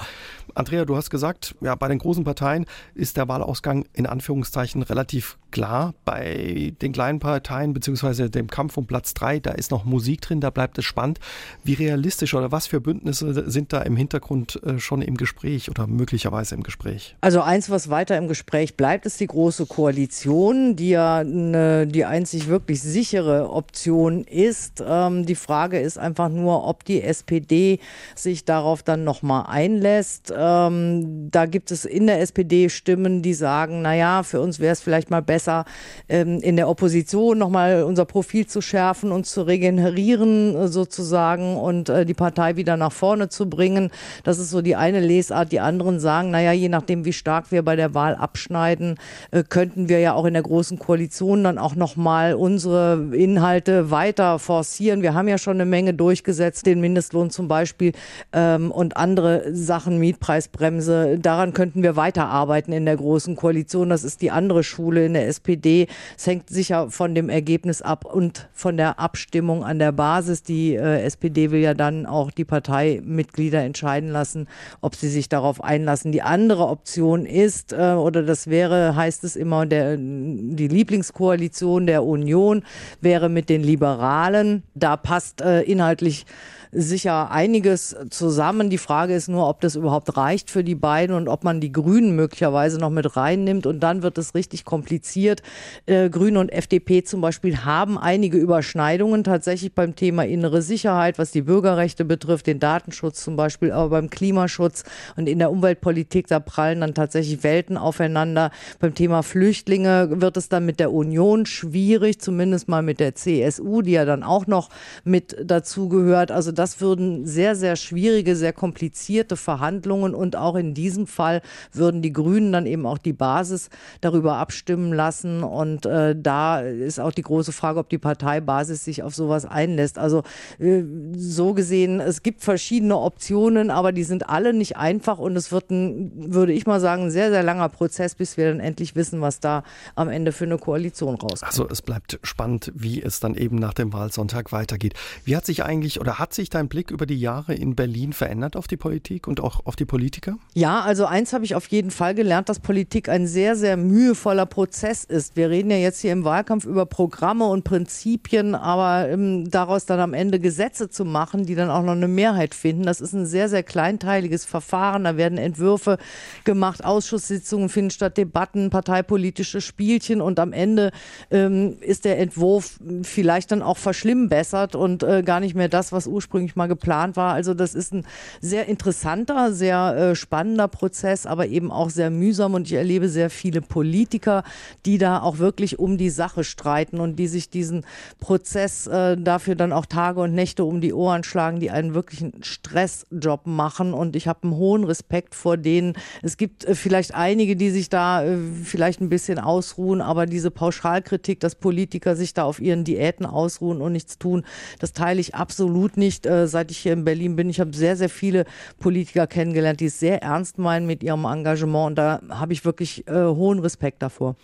Andrea, 0.55 0.87
du 0.87 0.97
hast 0.97 1.11
gesagt, 1.11 1.57
ja, 1.61 1.75
bei 1.75 1.89
den 1.89 1.99
großen 1.99 2.25
Parteien 2.25 2.65
ist 2.95 3.19
der 3.19 3.29
Wahlausgang 3.29 3.85
in 3.93 4.07
Anführungszeichen 4.07 4.83
relativ 4.83 5.37
klar. 5.51 5.93
Bei 6.07 6.54
den 6.55 6.93
kleinen 6.93 7.19
Parteien 7.19 7.73
beziehungsweise 7.73 8.31
dem 8.31 8.49
Kampf 8.49 8.77
um 8.77 8.87
Platz 8.87 9.15
drei, 9.15 9.41
da 9.41 9.53
ist 9.53 9.71
noch 9.71 9.85
Musik 9.85 10.21
drin, 10.21 10.41
da 10.41 10.51
bleibt 10.51 10.79
es 10.79 10.85
spannend. 10.85 11.21
Wie 11.63 11.75
realistisch 11.75 12.35
oder 12.35 12.53
was 12.53 12.67
für 12.67 12.81
Bündnisse 12.81 13.51
sind 13.51 13.73
da 13.73 13.83
im 13.83 13.97
Hintergrund 13.97 14.61
äh, 14.65 14.79
schon 14.79 15.03
im 15.03 15.17
Gespräch 15.17 15.71
oder 15.71 15.87
möglicherweise 15.87 16.55
im 16.55 16.63
Gespräch? 16.63 17.17
Also 17.21 17.41
eins, 17.41 17.71
was 17.71 17.91
weiter 17.91 18.17
im 18.17 18.29
Gespräch 18.29 18.77
bleibt, 18.77 19.07
ist 19.07 19.21
die 19.21 19.27
große 19.27 19.67
Koalition, 19.67 20.77
die 20.77 20.91
ja 20.91 21.19
eine, 21.19 21.87
die 21.87 22.05
einzig 22.05 22.49
wirklich 22.49 22.83
sichere 22.83 23.51
Option 23.51 24.25
ist. 24.25 24.83
Ähm, 24.87 25.27
die 25.27 25.35
Frage 25.35 25.81
ist 25.81 25.99
einfach 25.99 26.29
nur, 26.29 26.67
ob 26.67 26.85
die 26.85 27.03
SPD 27.03 27.81
sich 28.15 28.45
darauf 28.45 28.83
dann 28.83 29.05
nochmal 29.05 29.47
einlässt. 29.49 30.33
Ähm, 30.37 31.31
da 31.31 31.47
gibt 31.47 31.71
es 31.71 31.85
in 31.85 32.07
der 32.07 32.21
SPD 32.21 32.69
Stimmen, 32.69 33.23
die 33.23 33.35
sagen, 33.35 33.83
naja, 33.83 34.23
für 34.23 34.41
uns 34.41 34.61
wäre 34.61 34.73
es 34.73 34.81
vielleicht 34.81 35.11
mal 35.11 35.23
besser, 35.23 35.65
ähm, 36.09 36.41
in 36.45 36.57
der 36.57 36.69
Opposition 36.69 37.39
nochmal 37.39 37.83
unser 37.83 38.05
Profil 38.05 38.47
zu 38.47 38.61
schärfen 38.61 39.11
und 39.13 39.27
zu 39.27 39.43
regenerieren 39.43 40.55
äh, 40.55 40.69
sozusagen 40.69 41.57
und 41.57 41.89
äh, 41.89 42.05
die 42.05 42.15
Partei 42.15 42.57
wieder 42.57 42.77
nach 42.77 42.93
vorne 42.93 43.29
zu 43.29 43.49
bringen. 43.49 43.91
Das 44.25 44.39
ist 44.39 44.51
so 44.51 44.61
die 44.61 44.77
eine 44.77 45.01
Lesart. 45.01 45.53
Die 45.53 45.61
anderen 45.61 46.01
sagen, 46.01 46.31
naja, 46.31 46.53
je 46.53 46.69
nachdem, 46.69 47.05
wie 47.05 47.13
stark 47.13 47.51
wir 47.51 47.63
bei 47.63 47.77
der 47.77 47.95
Wahl 47.95 48.15
abschneiden, 48.15 48.97
äh, 49.31 49.43
könnten 49.43 49.89
wir 49.89 50.01
ja 50.01 50.15
auch 50.15 50.27
in 50.27 50.35
der 50.35 50.43
großen 50.43 50.79
Koalition 50.79 51.45
dann 51.45 51.59
auch 51.59 51.75
nochmal 51.75 52.35
unsere 52.35 53.09
Inhalte 53.13 53.91
weiter 53.91 54.39
forcieren. 54.39 55.03
Wir 55.03 55.15
haben 55.15 55.29
ja 55.29 55.39
schon 55.39 55.57
eine 55.57 55.67
Menge 55.67 55.95
durchgesetzt, 55.95 56.67
den 56.67 56.81
Mindestlohn 56.81 57.31
zum 57.31 57.49
Beispiel 57.49 57.93
ähm, 58.33 58.71
und 58.71 58.97
andere 58.97 59.55
Sachen, 59.55 59.99
Mietpreisbremse. 59.99 61.19
Daran 61.19 61.55
könnten 61.55 61.83
wir 61.83 61.97
weiterarbeiten 61.97 62.73
in 62.73 62.85
der 62.85 62.97
großen 62.97 63.35
Koalition. 63.35 63.89
Das 63.89 64.05
ist 64.05 64.21
die 64.21 64.31
andere 64.31 64.63
Schule 64.63 65.07
in 65.07 65.15
der 65.15 65.27
SPD. 65.27 65.89
Es 66.19 66.34
hängt 66.35 66.51
sicher 66.51 66.91
von 66.91 67.15
dem 67.15 67.29
Ergebnis 67.29 67.81
ab 67.81 68.05
und 68.05 68.49
von 68.53 68.77
der 68.77 68.99
Abstimmung 68.99 69.63
an 69.63 69.79
der 69.79 69.93
Basis. 69.93 70.43
Die 70.43 70.75
äh, 70.75 71.03
SPD 71.03 71.53
will 71.53 71.61
ja 71.61 71.75
dann 71.75 72.07
auch 72.07 72.33
die 72.33 72.45
Parteimitglieder 72.45 73.63
entscheiden 73.63 74.09
lassen, 74.09 74.49
ob 74.81 74.97
sie 74.97 75.09
sich 75.09 75.29
darauf 75.29 75.63
einlassen. 75.63 76.11
Die 76.11 76.23
andere 76.23 76.67
Option 76.67 77.25
ist, 77.25 77.73
äh, 77.73 77.93
oder 77.93 78.25
das 78.25 78.49
wäre, 78.49 78.97
heißt 78.97 79.23
es 79.23 79.37
immer, 79.37 79.65
der, 79.65 79.97
die 79.97 80.67
Lieblingskoalition 80.67 81.87
der 81.87 82.03
Union 82.03 82.65
wäre 83.01 83.29
mit 83.29 83.49
den 83.49 83.63
Liberalen. 83.63 84.65
Da 84.75 84.97
passt 84.97 85.41
äh, 85.41 85.63
inhaltlich 85.63 86.27
sicher 86.75 87.31
einiges 87.31 87.97
zusammen. 88.11 88.71
Die 88.71 88.79
Frage 88.79 89.15
ist 89.15 89.29
nur, 89.29 89.49
ob 89.49 89.61
das 89.61 89.77
überhaupt 89.77 90.17
reicht 90.17 90.51
für 90.51 90.65
die 90.65 90.75
beiden 90.75 91.15
und 91.15 91.29
ob 91.29 91.45
man 91.45 91.61
die 91.61 91.73
Grünen 91.73 92.17
möglicherweise 92.17 92.79
noch 92.79 92.91
mit 92.91 93.17
reinnimmt. 93.17 93.67
Und 93.67 93.81
dann 93.81 94.03
wird 94.03 94.19
es 94.19 94.35
richtig 94.35 94.65
kompliziert. 94.65 95.43
Äh, 95.87 96.11
Grüne 96.11 96.41
und 96.41 96.51
FDP 96.51 97.05
zum 97.05 97.21
Beispiel 97.21 97.65
haben 97.65 97.99
einige 97.99 98.39
Überschneidungen 98.39 99.25
tatsächlich 99.25 99.75
beim 99.75 99.95
Thema 99.95 100.25
innere 100.25 100.63
Sicherheit, 100.63 101.19
was 101.19 101.31
die 101.31 101.43
Bürgerrechte 101.43 102.05
betrifft, 102.05 102.47
den 102.47 102.59
Datenschutz 102.59 103.23
zum 103.23 103.37
Beispiel, 103.37 103.71
aber 103.73 103.91
beim 103.91 104.11
Klimaschutz 104.11 104.85
und 105.17 105.29
in 105.29 105.39
der 105.39 105.51
Umweltpolitik, 105.51 106.27
da 106.27 106.41
prallen 106.41 106.81
dann 106.81 106.95
tatsächlich 106.95 107.43
Welten 107.43 107.77
aufeinander. 107.77 108.51
Beim 108.81 108.95
Thema 108.95 109.23
Flüchtlinge 109.23 110.21
wird 110.21 110.37
es 110.37 110.49
dann 110.49 110.67
mit 110.67 110.81
der 110.81 110.93
Union 110.93 111.47
schwierig, 111.47 112.21
zumindest 112.21 112.69
mal 112.69 112.83
mit 112.83 113.01
der 113.01 113.15
CSU, 113.15 113.83
die 113.83 113.93
ja 113.93 114.05
dann 114.05 114.23
auch 114.23 114.47
noch 114.47 114.71
mit 115.05 115.37
dazugehört. 115.43 116.31
Also 116.31 116.53
das 116.53 116.64
das 116.65 116.81
würden 116.81 117.27
sehr, 117.27 117.57
sehr 117.57 117.77
schwierige, 117.77 118.37
sehr 118.37 118.55
komplizierte 118.55 119.37
Verhandlungen 119.37 120.15
und 120.15 120.35
auch 120.35 120.55
in 120.55 120.73
diesem 120.73 121.07
Fall 121.07 121.43
würden 121.75 122.01
die 122.01 122.11
Grünen 122.11 122.53
dann 122.53 122.65
eben 122.65 122.87
auch 122.87 122.97
die 122.97 123.13
Basis 123.13 123.69
darüber 124.01 124.37
abstimmen 124.37 124.91
lassen. 124.95 125.43
Und 125.43 125.85
äh, 125.85 126.17
da 126.19 126.61
ist 126.61 127.01
auch 127.01 127.13
die 127.13 127.21
große 127.21 127.53
Frage, 127.53 127.81
ob 127.81 127.91
die 127.91 127.99
Parteibasis 127.99 128.83
sich 128.83 129.03
auf 129.03 129.15
sowas 129.15 129.45
einlässt. 129.45 129.99
Also 129.99 130.23
äh, 130.59 130.85
so 131.15 131.53
gesehen, 131.53 132.01
es 132.01 132.23
gibt 132.23 132.41
verschiedene 132.41 132.97
Optionen, 132.97 133.71
aber 133.71 133.93
die 133.93 134.05
sind 134.05 134.31
alle 134.31 134.55
nicht 134.55 134.79
einfach 134.79 135.19
und 135.19 135.37
es 135.37 135.53
wird 135.53 135.71
ein, 135.71 136.13
würde 136.33 136.55
ich 136.55 136.65
mal 136.65 136.81
sagen, 136.81 137.03
ein 137.03 137.11
sehr, 137.11 137.29
sehr 137.29 137.43
langer 137.43 137.69
Prozess, 137.69 138.15
bis 138.15 138.39
wir 138.39 138.49
dann 138.49 138.61
endlich 138.61 138.97
wissen, 138.97 139.21
was 139.21 139.39
da 139.39 139.65
am 139.97 140.09
Ende 140.09 140.33
für 140.33 140.45
eine 140.45 140.57
Koalition 140.57 141.17
rauskommt. 141.17 141.43
Also 141.43 141.69
es 141.69 141.83
bleibt 141.83 142.19
spannend, 142.23 142.73
wie 142.75 143.03
es 143.03 143.21
dann 143.21 143.35
eben 143.35 143.57
nach 143.57 143.75
dem 143.75 143.93
Wahlsonntag 143.93 144.51
weitergeht. 144.51 144.95
Wie 145.27 145.37
hat 145.37 145.45
sich 145.45 145.63
eigentlich 145.63 146.01
oder 146.01 146.19
hat 146.19 146.33
sich 146.33 146.44
dein 146.51 146.69
Blick 146.69 146.91
über 146.91 147.07
die 147.07 147.19
Jahre 147.19 147.55
in 147.55 147.75
Berlin 147.75 148.13
verändert 148.13 148.57
auf 148.57 148.67
die 148.67 148.77
Politik 148.77 149.27
und 149.27 149.41
auch 149.41 149.67
auf 149.67 149.77
die 149.77 149.85
Politiker? 149.85 150.37
Ja, 150.55 150.81
also 150.81 151.07
eins 151.07 151.33
habe 151.33 151.45
ich 151.45 151.55
auf 151.55 151.67
jeden 151.69 151.91
Fall 151.91 152.15
gelernt, 152.15 152.49
dass 152.49 152.61
Politik 152.61 153.09
ein 153.09 153.27
sehr, 153.27 153.57
sehr 153.57 153.77
mühevoller 153.77 154.47
Prozess 154.47 155.05
ist. 155.05 155.37
Wir 155.37 155.51
reden 155.51 155.71
ja 155.71 155.77
jetzt 155.77 156.01
hier 156.01 156.13
im 156.13 156.25
Wahlkampf 156.25 156.65
über 156.65 156.87
Programme 156.87 157.47
und 157.47 157.65
Prinzipien, 157.65 158.55
aber 158.55 159.09
ähm, 159.09 159.51
daraus 159.51 159.87
dann 159.87 160.01
am 160.01 160.15
Ende 160.15 160.39
Gesetze 160.39 160.91
zu 160.91 161.05
machen, 161.05 161.47
die 161.47 161.55
dann 161.55 161.71
auch 161.71 161.83
noch 161.83 161.93
eine 161.93 162.09
Mehrheit 162.09 162.55
finden, 162.55 162.85
das 162.85 163.01
ist 163.01 163.13
ein 163.13 163.27
sehr, 163.27 163.49
sehr 163.49 163.63
kleinteiliges 163.63 164.45
Verfahren. 164.45 165.05
Da 165.05 165.17
werden 165.17 165.39
Entwürfe 165.39 165.99
gemacht, 166.45 166.85
Ausschusssitzungen 166.85 167.69
finden 167.69 167.91
statt, 167.91 168.17
Debatten, 168.17 168.71
parteipolitische 168.71 169.61
Spielchen 169.61 170.21
und 170.21 170.39
am 170.39 170.53
Ende 170.53 170.91
ähm, 171.31 171.77
ist 171.81 172.05
der 172.05 172.19
Entwurf 172.19 172.79
vielleicht 173.03 173.51
dann 173.51 173.63
auch 173.63 173.79
verschlimmbessert 173.79 174.75
und 174.75 175.03
äh, 175.03 175.23
gar 175.23 175.41
nicht 175.41 175.55
mehr 175.55 175.69
das, 175.69 175.93
was 175.93 176.07
ursprünglich 176.07 176.34
ursprünglich 176.35 176.57
mal 176.57 176.67
geplant 176.67 177.17
war. 177.17 177.33
Also 177.35 177.55
das 177.55 177.75
ist 177.75 177.95
ein 177.95 178.05
sehr 178.41 178.67
interessanter, 178.67 179.53
sehr 179.53 179.97
äh, 179.97 180.15
spannender 180.17 180.67
Prozess, 180.67 181.27
aber 181.27 181.47
eben 181.47 181.71
auch 181.71 181.91
sehr 181.91 182.11
mühsam 182.11 182.55
und 182.55 182.67
ich 182.67 182.73
erlebe 182.73 183.09
sehr 183.09 183.31
viele 183.31 183.61
Politiker, 183.61 184.43
die 184.85 184.99
da 184.99 185.23
auch 185.23 185.39
wirklich 185.39 185.79
um 185.79 185.97
die 185.97 186.11
Sache 186.11 186.43
streiten 186.43 186.99
und 186.99 187.17
die 187.17 187.29
sich 187.29 187.51
diesen 187.51 187.87
Prozess 188.19 188.89
äh, 188.89 189.17
dafür 189.17 189.55
dann 189.55 189.73
auch 189.73 189.87
Tage 189.87 190.21
und 190.21 190.35
Nächte 190.35 190.65
um 190.65 190.81
die 190.81 190.93
Ohren 190.93 191.23
schlagen, 191.23 191.61
die 191.61 191.71
einen 191.71 191.95
wirklichen 191.95 192.43
Stressjob 192.43 193.47
machen 193.47 193.95
und 193.95 194.17
ich 194.17 194.27
habe 194.27 194.41
einen 194.43 194.57
hohen 194.57 194.83
Respekt 194.83 195.37
vor 195.37 195.57
denen. 195.57 195.95
Es 196.23 196.37
gibt 196.37 196.65
äh, 196.65 196.75
vielleicht 196.75 197.15
einige, 197.15 197.55
die 197.55 197.71
sich 197.71 197.91
da 197.91 198.25
äh, 198.25 198.37
vielleicht 198.65 199.01
ein 199.01 199.09
bisschen 199.09 199.39
ausruhen, 199.39 200.01
aber 200.01 200.27
diese 200.27 200.51
Pauschalkritik, 200.51 201.39
dass 201.39 201.55
Politiker 201.55 202.17
sich 202.17 202.35
da 202.35 202.43
auf 202.43 202.61
ihren 202.61 202.83
Diäten 202.83 203.25
ausruhen 203.25 203.81
und 203.81 203.93
nichts 203.93 204.19
tun, 204.19 204.45
das 204.81 204.93
teile 204.93 205.21
ich 205.21 205.37
absolut 205.37 205.97
nicht. 205.97 206.24
Äh, 206.27 206.45
äh, 206.45 206.47
seit 206.47 206.71
ich 206.71 206.79
hier 206.79 206.93
in 206.93 207.05
Berlin 207.05 207.37
bin. 207.37 207.49
Ich 207.51 207.61
habe 207.61 207.75
sehr, 207.75 207.97
sehr 207.97 208.09
viele 208.09 208.45
Politiker 208.79 209.27
kennengelernt, 209.27 209.81
die 209.81 209.87
es 209.87 209.99
sehr 209.99 210.23
ernst 210.23 210.59
meinen 210.59 210.87
mit 210.87 211.03
ihrem 211.03 211.25
Engagement 211.25 211.87
und 211.89 211.95
da 211.97 212.21
habe 212.29 212.53
ich 212.53 212.65
wirklich 212.65 213.07
äh, 213.09 213.13
hohen 213.13 213.59
Respekt 213.59 214.03
davor. 214.03 214.37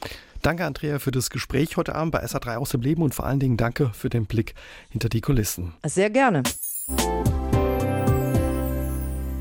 Danke, 0.42 0.64
Andrea, 0.64 0.98
für 0.98 1.10
das 1.10 1.28
Gespräch 1.28 1.76
heute 1.76 1.94
Abend 1.94 2.12
bei 2.12 2.24
SA3 2.24 2.56
aus 2.56 2.70
dem 2.70 2.80
Leben 2.80 3.02
und 3.02 3.14
vor 3.14 3.26
allen 3.26 3.40
Dingen 3.40 3.58
danke 3.58 3.90
für 3.92 4.08
den 4.08 4.24
Blick 4.24 4.54
hinter 4.88 5.10
die 5.10 5.20
Kulissen. 5.20 5.74
Sehr 5.84 6.08
gerne. 6.08 6.42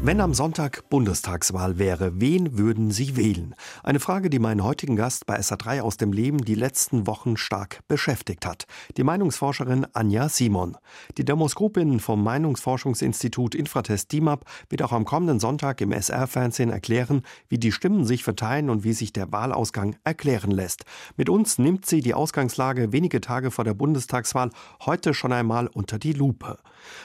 Wenn 0.02 0.22
am 0.22 0.34
Sonntag 0.34 0.90
Bundestagswahl 0.90 1.78
wäre, 1.78 2.22
wen 2.22 2.58
würden 2.58 2.90
Sie 2.90 3.18
wählen? 3.18 3.54
Eine 3.84 4.00
Frage, 4.00 4.30
die 4.30 4.40
meinen 4.40 4.64
heutigen 4.64 4.96
Gast 4.96 5.26
bei 5.26 5.38
SA3 5.38 5.82
aus 5.82 5.98
dem 5.98 6.14
Leben 6.14 6.38
die 6.38 6.56
letzten 6.56 7.06
Wochen 7.06 7.36
stark 7.36 7.82
beschäftigt 7.90 8.46
hat. 8.46 8.66
Die 8.96 9.04
Meinungsforscherin 9.04 9.88
Anja 9.92 10.30
Simon. 10.30 10.78
Die 11.18 11.26
Demoskopin 11.26 12.00
vom 12.00 12.24
Meinungsforschungsinstitut 12.24 13.54
Infratest 13.56 14.14
DIMAP 14.14 14.46
wird 14.70 14.84
auch 14.84 14.94
am 14.94 15.04
kommenden 15.04 15.42
Sonntag 15.42 15.82
im 15.82 15.92
SR-Fernsehen 15.92 16.70
erklären, 16.70 17.24
wie 17.50 17.58
die 17.58 17.74
Stimmen 17.74 18.06
sich 18.06 18.24
verteilen 18.24 18.70
und 18.70 18.86
wie 18.86 18.94
sich 18.94 19.12
der 19.12 19.34
Wahlausgang 19.34 19.98
erklären 20.06 20.52
lässt. 20.52 20.86
Mit 21.18 21.28
uns 21.28 21.58
nimmt 21.58 21.86
sie 21.86 22.00
die 22.00 22.14
Ausgangslage 22.14 22.94
wenige 22.94 23.20
Tage 23.20 23.52
vor 23.52 23.66
der 23.66 23.74
Bundestagswahl 23.74 24.50
heute 24.86 25.14
schon 25.14 25.34
einmal 25.34 25.68
unter 25.68 26.00
die 26.00 26.14
Lupe. 26.14 26.58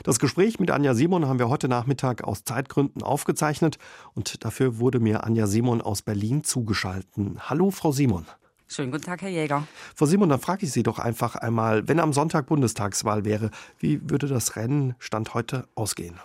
Das 0.05 0.21
Gespräch 0.21 0.61
mit 0.61 0.71
Anja 0.71 0.95
Simon 0.95 1.27
haben 1.27 1.41
wir 1.41 1.49
heute 1.49 1.67
Nachmittag 1.67 2.23
aus 2.23 2.45
Zeitgründen 2.45 2.84
Gründen 2.85 3.03
aufgezeichnet 3.03 3.79
und 4.15 4.45
dafür 4.45 4.79
wurde 4.79 5.01
mir 5.01 5.25
Anja 5.25 5.47
Simon 5.47 5.81
aus 5.81 6.03
Berlin 6.03 6.45
zugeschalten. 6.45 7.39
Hallo, 7.41 7.71
Frau 7.71 7.93
Simon. 7.93 8.27
Schönen 8.69 8.93
guten 8.93 9.05
Tag, 9.05 9.23
Herr 9.23 9.31
Jäger. 9.31 9.67
Frau 9.95 10.07
Simon, 10.07 10.29
dann 10.29 10.41
frage 10.41 10.67
ich 10.67 10.73
Sie 10.73 10.83
doch 10.83 10.99
einfach 10.99 11.35
einmal, 11.35 11.87
wenn 11.89 12.01
am 12.01 12.13
Sonntag 12.13 12.47
Bundestagswahl 12.47 13.25
wäre, 13.25 13.51
wie 13.79 14.01
würde 14.11 14.27
das 14.27 14.57
Rennen 14.57 14.95
Stand 14.99 15.35
heute 15.35 15.67
ausgehen? 15.75 16.19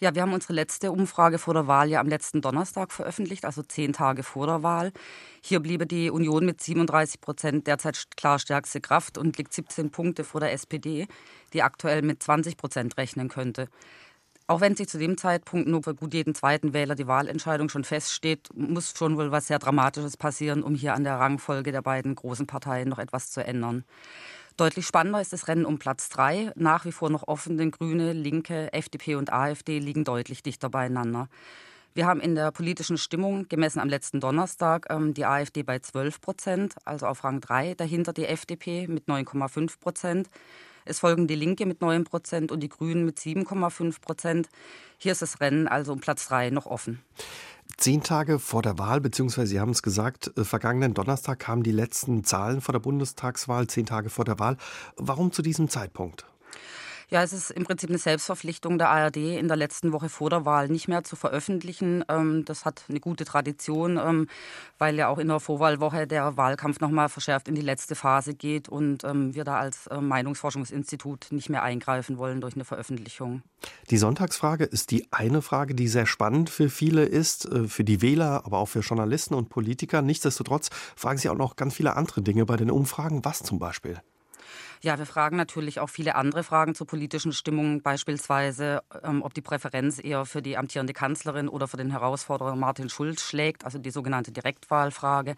Ja, 0.00 0.14
wir 0.14 0.22
haben 0.22 0.32
unsere 0.32 0.52
letzte 0.52 0.92
Umfrage 0.92 1.38
vor 1.38 1.54
der 1.54 1.66
Wahl 1.66 1.88
ja 1.88 1.98
am 1.98 2.06
letzten 2.06 2.40
Donnerstag 2.40 2.92
veröffentlicht, 2.92 3.44
also 3.44 3.62
zehn 3.64 3.92
Tage 3.92 4.22
vor 4.22 4.46
der 4.46 4.62
Wahl. 4.62 4.92
Hier 5.42 5.58
bliebe 5.58 5.86
die 5.86 6.10
Union 6.12 6.46
mit 6.46 6.62
37 6.62 7.20
Prozent 7.20 7.66
derzeit 7.66 8.06
klar 8.16 8.38
stärkste 8.38 8.80
Kraft 8.80 9.18
und 9.18 9.38
liegt 9.38 9.52
17 9.52 9.90
Punkte 9.90 10.22
vor 10.22 10.40
der 10.40 10.52
SPD, 10.52 11.08
die 11.52 11.64
aktuell 11.64 12.02
mit 12.02 12.22
20 12.22 12.56
Prozent 12.56 12.96
rechnen 12.96 13.28
könnte. 13.28 13.68
Auch 14.50 14.62
wenn 14.62 14.74
sich 14.74 14.88
zu 14.88 14.96
dem 14.96 15.18
Zeitpunkt 15.18 15.68
nur 15.68 15.82
für 15.82 15.94
gut 15.94 16.14
jeden 16.14 16.34
zweiten 16.34 16.72
Wähler 16.72 16.94
die 16.94 17.06
Wahlentscheidung 17.06 17.68
schon 17.68 17.84
feststeht, 17.84 18.48
muss 18.54 18.94
schon 18.96 19.18
wohl 19.18 19.30
was 19.30 19.48
sehr 19.48 19.58
Dramatisches 19.58 20.16
passieren, 20.16 20.62
um 20.62 20.74
hier 20.74 20.94
an 20.94 21.04
der 21.04 21.16
Rangfolge 21.16 21.70
der 21.70 21.82
beiden 21.82 22.14
großen 22.14 22.46
Parteien 22.46 22.88
noch 22.88 22.98
etwas 22.98 23.30
zu 23.30 23.44
ändern. 23.44 23.84
Deutlich 24.56 24.86
spannender 24.86 25.20
ist 25.20 25.34
das 25.34 25.48
Rennen 25.48 25.66
um 25.66 25.78
Platz 25.78 26.08
drei. 26.08 26.50
Nach 26.56 26.86
wie 26.86 26.92
vor 26.92 27.10
noch 27.10 27.28
offen, 27.28 27.58
denn 27.58 27.70
Grüne, 27.70 28.14
Linke, 28.14 28.72
FDP 28.72 29.16
und 29.16 29.30
AfD 29.30 29.80
liegen 29.80 30.04
deutlich 30.04 30.42
dichter 30.42 30.70
beieinander. 30.70 31.28
Wir 31.92 32.06
haben 32.06 32.20
in 32.20 32.34
der 32.34 32.50
politischen 32.50 32.96
Stimmung, 32.96 33.48
gemessen 33.50 33.80
am 33.80 33.90
letzten 33.90 34.18
Donnerstag, 34.18 34.86
ähm, 34.88 35.12
die 35.12 35.26
AfD 35.26 35.62
bei 35.62 35.78
12 35.78 36.22
Prozent, 36.22 36.74
also 36.86 37.04
auf 37.06 37.22
Rang 37.22 37.42
3, 37.42 37.74
dahinter 37.74 38.14
die 38.14 38.24
FDP 38.24 38.86
mit 38.88 39.08
9,5 39.08 39.78
Prozent. 39.78 40.30
Es 40.88 41.00
folgen 41.00 41.26
die 41.26 41.34
Linke 41.34 41.66
mit 41.66 41.80
9 41.80 42.04
Prozent 42.04 42.50
und 42.50 42.60
die 42.60 42.68
Grünen 42.68 43.04
mit 43.04 43.18
7,5 43.18 44.00
Prozent. 44.00 44.48
Hier 44.96 45.12
ist 45.12 45.22
das 45.22 45.40
Rennen 45.40 45.68
also 45.68 45.92
um 45.92 46.00
Platz 46.00 46.28
3 46.28 46.50
noch 46.50 46.66
offen. 46.66 47.02
Zehn 47.76 48.02
Tage 48.02 48.38
vor 48.38 48.62
der 48.62 48.78
Wahl, 48.78 49.00
beziehungsweise 49.00 49.48
Sie 49.48 49.60
haben 49.60 49.70
es 49.70 49.82
gesagt, 49.82 50.32
äh, 50.36 50.44
vergangenen 50.44 50.94
Donnerstag 50.94 51.38
kamen 51.38 51.62
die 51.62 51.72
letzten 51.72 52.24
Zahlen 52.24 52.60
vor 52.60 52.72
der 52.72 52.80
Bundestagswahl, 52.80 53.66
zehn 53.66 53.86
Tage 53.86 54.10
vor 54.10 54.24
der 54.24 54.38
Wahl. 54.38 54.56
Warum 54.96 55.30
zu 55.30 55.42
diesem 55.42 55.68
Zeitpunkt? 55.68 56.26
Ja, 57.10 57.22
es 57.22 57.32
ist 57.32 57.50
im 57.50 57.64
Prinzip 57.64 57.88
eine 57.88 57.98
Selbstverpflichtung 57.98 58.76
der 58.76 58.90
ARD 58.90 59.16
in 59.16 59.48
der 59.48 59.56
letzten 59.56 59.92
Woche 59.92 60.10
vor 60.10 60.28
der 60.28 60.44
Wahl 60.44 60.68
nicht 60.68 60.88
mehr 60.88 61.04
zu 61.04 61.16
veröffentlichen. 61.16 62.04
Ähm, 62.08 62.44
das 62.44 62.66
hat 62.66 62.84
eine 62.88 63.00
gute 63.00 63.24
Tradition, 63.24 63.96
ähm, 63.96 64.28
weil 64.76 64.96
ja 64.96 65.08
auch 65.08 65.16
in 65.16 65.28
der 65.28 65.40
Vorwahlwoche 65.40 66.06
der 66.06 66.36
Wahlkampf 66.36 66.80
nochmal 66.80 67.08
verschärft 67.08 67.48
in 67.48 67.54
die 67.54 67.62
letzte 67.62 67.94
Phase 67.94 68.34
geht 68.34 68.68
und 68.68 69.04
ähm, 69.04 69.34
wir 69.34 69.44
da 69.44 69.58
als 69.58 69.88
Meinungsforschungsinstitut 69.90 71.28
nicht 71.30 71.48
mehr 71.48 71.62
eingreifen 71.62 72.18
wollen 72.18 72.42
durch 72.42 72.54
eine 72.54 72.64
Veröffentlichung. 72.64 73.42
Die 73.90 73.96
Sonntagsfrage 73.96 74.64
ist 74.64 74.90
die 74.90 75.06
eine 75.10 75.40
Frage, 75.40 75.74
die 75.74 75.88
sehr 75.88 76.06
spannend 76.06 76.50
für 76.50 76.68
viele 76.68 77.04
ist, 77.04 77.46
äh, 77.46 77.68
für 77.68 77.84
die 77.84 78.02
Wähler, 78.02 78.42
aber 78.44 78.58
auch 78.58 78.68
für 78.68 78.80
Journalisten 78.80 79.34
und 79.34 79.48
Politiker. 79.48 80.02
Nichtsdestotrotz 80.02 80.68
fragen 80.94 81.18
sie 81.18 81.30
auch 81.30 81.36
noch 81.36 81.56
ganz 81.56 81.74
viele 81.74 81.96
andere 81.96 82.20
Dinge 82.20 82.44
bei 82.44 82.56
den 82.56 82.70
Umfragen. 82.70 83.24
Was 83.24 83.42
zum 83.42 83.58
Beispiel? 83.58 84.00
Ja, 84.82 84.98
wir 84.98 85.06
fragen 85.06 85.36
natürlich 85.36 85.80
auch 85.80 85.88
viele 85.88 86.14
andere 86.14 86.44
Fragen 86.44 86.74
zur 86.74 86.86
politischen 86.86 87.32
Stimmung, 87.32 87.82
beispielsweise, 87.82 88.82
ähm, 89.02 89.22
ob 89.22 89.34
die 89.34 89.40
Präferenz 89.40 89.98
eher 90.02 90.24
für 90.24 90.42
die 90.42 90.56
amtierende 90.56 90.92
Kanzlerin 90.92 91.48
oder 91.48 91.66
für 91.66 91.76
den 91.76 91.90
Herausforderer 91.90 92.54
Martin 92.54 92.88
Schulz 92.88 93.22
schlägt, 93.22 93.64
also 93.64 93.78
die 93.78 93.90
sogenannte 93.90 94.30
Direktwahlfrage. 94.30 95.34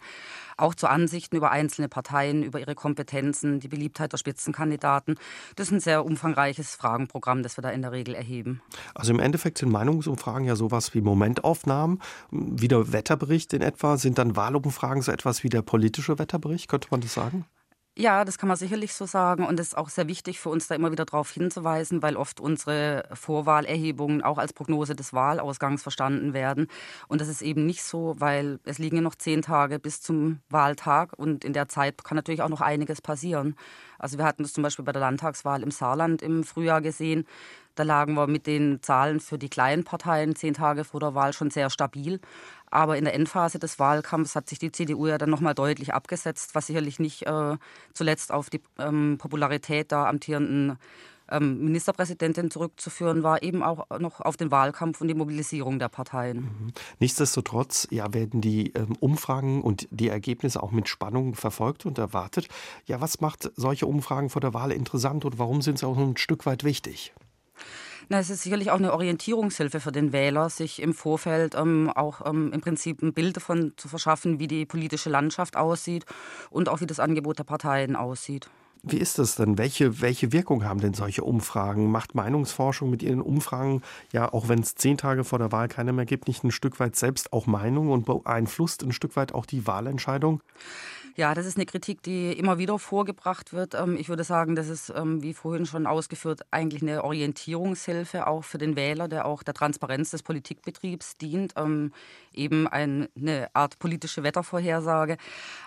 Auch 0.57 0.75
zu 0.75 0.87
Ansichten 0.87 1.35
über 1.35 1.51
einzelne 1.51 1.89
Parteien, 1.89 2.43
über 2.43 2.59
ihre 2.59 2.75
Kompetenzen, 2.75 3.59
die 3.59 3.67
Beliebtheit 3.67 4.13
der 4.13 4.17
Spitzenkandidaten. 4.17 5.15
Das 5.55 5.67
ist 5.67 5.73
ein 5.73 5.79
sehr 5.79 6.05
umfangreiches 6.05 6.75
Fragenprogramm, 6.75 7.41
das 7.41 7.57
wir 7.57 7.63
da 7.63 7.69
in 7.69 7.81
der 7.81 7.91
Regel 7.91 8.13
erheben. 8.13 8.61
Also 8.93 9.11
im 9.11 9.19
Endeffekt 9.19 9.57
sind 9.57 9.71
Meinungsumfragen 9.71 10.45
ja 10.45 10.55
sowas 10.55 10.93
wie 10.93 11.01
Momentaufnahmen, 11.01 11.99
wie 12.29 12.67
der 12.67 12.91
Wetterbericht 12.93 13.53
in 13.53 13.61
etwa. 13.61 13.97
Sind 13.97 14.17
dann 14.17 14.35
Wahlumfragen 14.35 15.01
so 15.01 15.11
etwas 15.11 15.43
wie 15.43 15.49
der 15.49 15.61
politische 15.61 16.19
Wetterbericht, 16.19 16.67
könnte 16.67 16.89
man 16.91 17.01
das 17.01 17.13
sagen? 17.13 17.45
Ja, 17.97 18.23
das 18.23 18.37
kann 18.37 18.47
man 18.47 18.55
sicherlich 18.55 18.93
so 18.93 19.05
sagen. 19.05 19.45
Und 19.45 19.59
es 19.59 19.67
ist 19.69 19.77
auch 19.77 19.89
sehr 19.89 20.07
wichtig 20.07 20.39
für 20.39 20.47
uns, 20.49 20.67
da 20.67 20.75
immer 20.75 20.91
wieder 20.93 21.03
darauf 21.05 21.29
hinzuweisen, 21.29 22.01
weil 22.01 22.15
oft 22.15 22.39
unsere 22.39 23.03
Vorwahlerhebungen 23.13 24.21
auch 24.23 24.37
als 24.37 24.53
Prognose 24.53 24.95
des 24.95 25.11
Wahlausgangs 25.13 25.83
verstanden 25.83 26.33
werden. 26.33 26.67
Und 27.09 27.19
das 27.19 27.27
ist 27.27 27.41
eben 27.41 27.65
nicht 27.65 27.83
so, 27.83 28.15
weil 28.17 28.59
es 28.63 28.77
liegen 28.79 28.95
ja 28.95 29.01
noch 29.01 29.15
zehn 29.15 29.41
Tage 29.41 29.77
bis 29.77 30.01
zum 30.01 30.39
Wahltag 30.49 31.11
und 31.17 31.43
in 31.43 31.51
der 31.51 31.67
Zeit 31.67 32.01
kann 32.05 32.15
natürlich 32.15 32.41
auch 32.41 32.49
noch 32.49 32.61
einiges 32.61 33.01
passieren. 33.01 33.55
Also 33.99 34.17
wir 34.17 34.23
hatten 34.25 34.43
das 34.43 34.53
zum 34.53 34.63
Beispiel 34.63 34.85
bei 34.85 34.93
der 34.93 35.01
Landtagswahl 35.01 35.61
im 35.61 35.71
Saarland 35.71 36.21
im 36.21 36.45
Frühjahr 36.45 36.81
gesehen. 36.81 37.25
Da 37.75 37.83
lagen 37.83 38.13
wir 38.15 38.27
mit 38.27 38.47
den 38.47 38.81
Zahlen 38.81 39.19
für 39.19 39.37
die 39.37 39.49
kleinen 39.49 39.83
Parteien 39.83 40.35
zehn 40.35 40.53
Tage 40.53 40.83
vor 40.83 40.99
der 40.99 41.15
Wahl 41.15 41.33
schon 41.33 41.51
sehr 41.51 41.69
stabil. 41.69 42.19
Aber 42.71 42.97
in 42.97 43.03
der 43.03 43.13
Endphase 43.13 43.59
des 43.59 43.77
Wahlkampfs 43.77 44.35
hat 44.35 44.49
sich 44.49 44.57
die 44.57 44.71
CDU 44.71 45.07
ja 45.07 45.17
dann 45.17 45.29
nochmal 45.29 45.53
deutlich 45.53 45.93
abgesetzt, 45.93 46.55
was 46.55 46.67
sicherlich 46.67 46.99
nicht 46.99 47.27
äh, 47.27 47.57
zuletzt 47.93 48.31
auf 48.31 48.49
die 48.49 48.61
ähm, 48.79 49.17
Popularität 49.19 49.91
der 49.91 50.07
amtierenden 50.07 50.77
ähm, 51.31 51.63
Ministerpräsidentin 51.63 52.51
zurückzuführen 52.51 53.23
war, 53.23 53.41
eben 53.41 53.63
auch 53.63 53.87
noch 53.99 54.21
auf 54.21 54.37
den 54.37 54.51
Wahlkampf 54.51 55.01
und 55.01 55.07
die 55.07 55.13
Mobilisierung 55.13 55.79
der 55.79 55.89
Parteien. 55.89 56.37
Mhm. 56.37 56.73
Nichtsdestotrotz 56.99 57.87
ja, 57.89 58.13
werden 58.13 58.41
die 58.41 58.73
ähm, 58.73 58.95
Umfragen 58.99 59.61
und 59.61 59.87
die 59.91 60.09
Ergebnisse 60.09 60.61
auch 60.61 60.71
mit 60.71 60.87
Spannung 60.87 61.35
verfolgt 61.35 61.85
und 61.85 61.97
erwartet. 61.97 62.47
Ja, 62.85 63.01
was 63.01 63.21
macht 63.21 63.51
solche 63.55 63.85
Umfragen 63.85 64.29
vor 64.29 64.41
der 64.41 64.53
Wahl 64.53 64.71
interessant 64.71 65.25
und 65.25 65.39
warum 65.39 65.61
sind 65.61 65.79
sie 65.79 65.87
auch 65.87 65.97
ein 65.97 66.17
Stück 66.17 66.45
weit 66.45 66.63
wichtig? 66.63 67.13
Na, 68.11 68.19
es 68.19 68.29
ist 68.29 68.43
sicherlich 68.43 68.71
auch 68.71 68.77
eine 68.77 68.91
Orientierungshilfe 68.91 69.79
für 69.79 69.93
den 69.93 70.11
Wähler, 70.11 70.49
sich 70.49 70.81
im 70.81 70.93
Vorfeld 70.93 71.55
ähm, 71.55 71.89
auch 71.89 72.25
ähm, 72.25 72.51
im 72.51 72.59
Prinzip 72.59 73.01
ein 73.01 73.13
Bild 73.13 73.37
davon 73.37 73.71
zu 73.77 73.87
verschaffen, 73.87 74.37
wie 74.37 74.49
die 74.49 74.65
politische 74.65 75.09
Landschaft 75.09 75.55
aussieht 75.55 76.03
und 76.49 76.67
auch 76.67 76.81
wie 76.81 76.85
das 76.85 76.99
Angebot 76.99 77.39
der 77.39 77.45
Parteien 77.45 77.95
aussieht. 77.95 78.49
Wie 78.83 78.97
ist 78.97 79.17
das 79.17 79.35
denn? 79.35 79.57
Welche, 79.57 80.01
welche 80.01 80.33
Wirkung 80.33 80.65
haben 80.65 80.81
denn 80.81 80.93
solche 80.93 81.23
Umfragen? 81.23 81.89
Macht 81.89 82.13
Meinungsforschung 82.13 82.89
mit 82.89 83.01
ihren 83.01 83.21
Umfragen, 83.21 83.81
ja, 84.11 84.33
auch 84.33 84.49
wenn 84.49 84.59
es 84.59 84.75
zehn 84.75 84.97
Tage 84.97 85.23
vor 85.23 85.39
der 85.39 85.53
Wahl 85.53 85.69
keine 85.69 85.93
mehr 85.93 86.05
gibt, 86.05 86.27
nicht 86.27 86.43
ein 86.43 86.51
Stück 86.51 86.81
weit 86.81 86.97
selbst 86.97 87.31
auch 87.31 87.45
Meinung 87.45 87.91
und 87.91 88.05
beeinflusst 88.05 88.83
ein 88.83 88.91
Stück 88.91 89.15
weit 89.15 89.33
auch 89.33 89.45
die 89.45 89.67
Wahlentscheidung? 89.67 90.41
Ja, 91.17 91.33
das 91.33 91.45
ist 91.45 91.57
eine 91.57 91.65
Kritik, 91.65 92.01
die 92.03 92.31
immer 92.31 92.57
wieder 92.57 92.79
vorgebracht 92.79 93.51
wird. 93.51 93.73
Ähm, 93.75 93.97
ich 93.97 94.07
würde 94.07 94.23
sagen, 94.23 94.55
das 94.55 94.69
ist, 94.69 94.93
ähm, 94.95 95.21
wie 95.21 95.33
vorhin 95.33 95.65
schon 95.65 95.85
ausgeführt, 95.85 96.41
eigentlich 96.51 96.81
eine 96.81 97.03
Orientierungshilfe 97.03 98.27
auch 98.27 98.43
für 98.43 98.57
den 98.57 98.75
Wähler, 98.77 99.07
der 99.09 99.25
auch 99.25 99.43
der 99.43 99.53
Transparenz 99.53 100.11
des 100.11 100.23
Politikbetriebs 100.23 101.17
dient. 101.17 101.53
Ähm, 102.35 102.41
eben 102.41 102.67
eine 102.67 103.49
Art 103.53 103.79
politische 103.79 104.23
Wettervorhersage. 104.23 105.17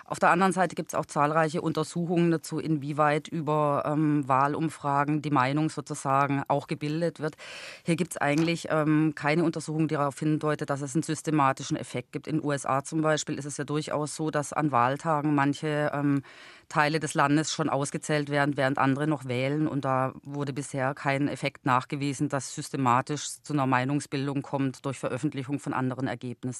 Auf 0.05 0.19
der 0.19 0.29
anderen 0.29 0.53
Seite 0.53 0.75
gibt 0.75 0.91
es 0.91 0.95
auch 0.95 1.05
zahlreiche 1.05 1.61
Untersuchungen 1.61 2.31
dazu, 2.31 2.59
inwieweit 2.59 3.27
über 3.27 3.83
Wahlumfragen 3.85 5.21
die 5.21 5.31
Meinung 5.31 5.69
sozusagen 5.69 6.43
auch 6.47 6.67
gebildet 6.67 7.19
wird. 7.19 7.35
Hier 7.83 7.95
gibt 7.95 8.11
es 8.11 8.17
eigentlich 8.17 8.67
keine 9.15 9.43
Untersuchung, 9.43 9.87
die 9.87 9.95
darauf 9.95 10.19
hindeutet, 10.19 10.69
dass 10.69 10.81
es 10.81 10.95
einen 10.95 11.03
systematischen 11.03 11.77
Effekt 11.77 12.11
gibt. 12.11 12.27
In 12.27 12.37
den 12.37 12.45
USA 12.45 12.83
zum 12.83 13.01
Beispiel 13.01 13.37
ist 13.37 13.45
es 13.45 13.57
ja 13.57 13.63
durchaus 13.63 14.15
so, 14.15 14.29
dass 14.29 14.53
an 14.53 14.71
Wahltagen 14.71 15.33
manche 15.33 15.91
ähm, 15.93 16.21
Teile 16.69 16.99
des 16.99 17.13
Landes 17.13 17.53
schon 17.53 17.69
ausgezählt 17.69 18.29
werden, 18.29 18.57
während 18.57 18.77
andere 18.77 19.07
noch 19.07 19.25
wählen. 19.25 19.67
Und 19.67 19.85
da 19.85 20.13
wurde 20.23 20.53
bisher 20.53 20.93
kein 20.93 21.27
Effekt 21.27 21.65
nachgewiesen, 21.65 22.29
dass 22.29 22.55
systematisch 22.55 23.41
zu 23.41 23.53
einer 23.53 23.67
Meinungsbildung 23.67 24.41
kommt 24.41 24.85
durch 24.85 24.97
Veröffentlichung 24.97 25.59
von 25.59 25.73
anderen 25.73 26.07
Ergebnissen. 26.07 26.54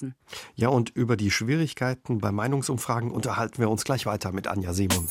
Ja, 0.54 0.68
und 0.68 0.90
über 0.90 1.16
die 1.16 1.30
Schwierigkeiten 1.30 2.18
bei 2.18 2.32
Meinungsumfragen 2.32 3.10
unterhalten 3.10 3.58
wir 3.58 3.70
uns 3.70 3.84
gleich 3.84 4.06
weiter 4.06 4.32
mit 4.32 4.46
Anja 4.46 4.72
Simon. 4.72 5.08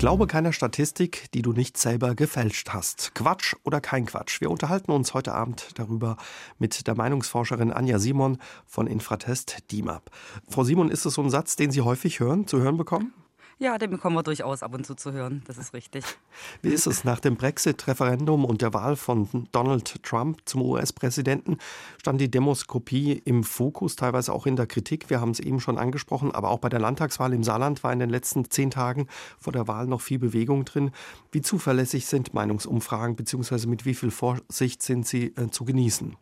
Glaube 0.00 0.26
keiner 0.26 0.54
Statistik, 0.54 1.30
die 1.34 1.42
du 1.42 1.52
nicht 1.52 1.76
selber 1.76 2.14
gefälscht 2.14 2.70
hast. 2.70 3.14
Quatsch 3.14 3.54
oder 3.64 3.82
kein 3.82 4.06
Quatsch. 4.06 4.40
Wir 4.40 4.50
unterhalten 4.50 4.92
uns 4.92 5.12
heute 5.12 5.34
Abend 5.34 5.78
darüber 5.78 6.16
mit 6.58 6.86
der 6.86 6.94
Meinungsforscherin 6.94 7.70
Anja 7.70 7.98
Simon 7.98 8.38
von 8.64 8.86
Infratest 8.86 9.70
DIMAP. 9.70 10.10
Frau 10.48 10.64
Simon, 10.64 10.90
ist 10.90 11.04
es 11.04 11.12
so 11.12 11.22
ein 11.22 11.28
Satz, 11.28 11.56
den 11.56 11.70
Sie 11.70 11.82
häufig 11.82 12.18
hören, 12.18 12.46
zu 12.46 12.60
hören 12.60 12.78
bekommen? 12.78 13.12
Ja, 13.62 13.76
den 13.76 13.90
bekommen 13.90 14.16
wir 14.16 14.22
durchaus 14.22 14.62
ab 14.62 14.72
und 14.72 14.86
zu 14.86 14.94
zu 14.94 15.12
hören. 15.12 15.42
Das 15.46 15.58
ist 15.58 15.74
richtig. 15.74 16.02
Wie 16.62 16.70
ist 16.70 16.86
es 16.86 17.04
nach 17.04 17.20
dem 17.20 17.36
Brexit-Referendum 17.36 18.46
und 18.46 18.62
der 18.62 18.72
Wahl 18.72 18.96
von 18.96 19.28
Donald 19.52 20.02
Trump 20.02 20.38
zum 20.46 20.62
US-Präsidenten? 20.62 21.58
Stand 21.98 22.22
die 22.22 22.30
Demoskopie 22.30 23.20
im 23.22 23.44
Fokus, 23.44 23.96
teilweise 23.96 24.32
auch 24.32 24.46
in 24.46 24.56
der 24.56 24.66
Kritik. 24.66 25.10
Wir 25.10 25.20
haben 25.20 25.32
es 25.32 25.40
eben 25.40 25.60
schon 25.60 25.76
angesprochen, 25.76 26.32
aber 26.32 26.48
auch 26.48 26.58
bei 26.58 26.70
der 26.70 26.80
Landtagswahl 26.80 27.34
im 27.34 27.44
Saarland 27.44 27.84
war 27.84 27.92
in 27.92 27.98
den 27.98 28.08
letzten 28.08 28.50
zehn 28.50 28.70
Tagen 28.70 29.08
vor 29.38 29.52
der 29.52 29.68
Wahl 29.68 29.86
noch 29.86 30.00
viel 30.00 30.18
Bewegung 30.18 30.64
drin. 30.64 30.90
Wie 31.30 31.42
zuverlässig 31.42 32.06
sind 32.06 32.32
Meinungsumfragen, 32.32 33.14
beziehungsweise 33.14 33.68
mit 33.68 33.84
wie 33.84 33.94
viel 33.94 34.10
Vorsicht 34.10 34.82
sind 34.82 35.06
sie 35.06 35.34
äh, 35.36 35.50
zu 35.50 35.66
genießen? 35.66 36.16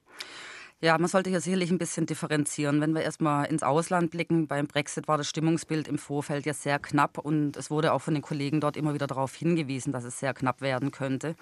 Ja, 0.80 0.96
man 0.96 1.08
sollte 1.08 1.28
hier 1.28 1.40
sicherlich 1.40 1.72
ein 1.72 1.78
bisschen 1.78 2.06
differenzieren. 2.06 2.80
Wenn 2.80 2.94
wir 2.94 3.02
erstmal 3.02 3.46
ins 3.46 3.64
Ausland 3.64 4.12
blicken, 4.12 4.46
beim 4.46 4.68
Brexit 4.68 5.08
war 5.08 5.18
das 5.18 5.28
Stimmungsbild 5.28 5.88
im 5.88 5.98
Vorfeld 5.98 6.46
ja 6.46 6.54
sehr 6.54 6.78
knapp 6.78 7.18
und 7.18 7.56
es 7.56 7.68
wurde 7.68 7.92
auch 7.92 7.98
von 7.98 8.14
den 8.14 8.22
Kollegen 8.22 8.60
dort 8.60 8.76
immer 8.76 8.94
wieder 8.94 9.08
darauf 9.08 9.34
hingewiesen, 9.34 9.92
dass 9.92 10.04
es 10.04 10.20
sehr 10.20 10.34
knapp 10.34 10.60
werden 10.60 10.92
könnte. 10.92 11.34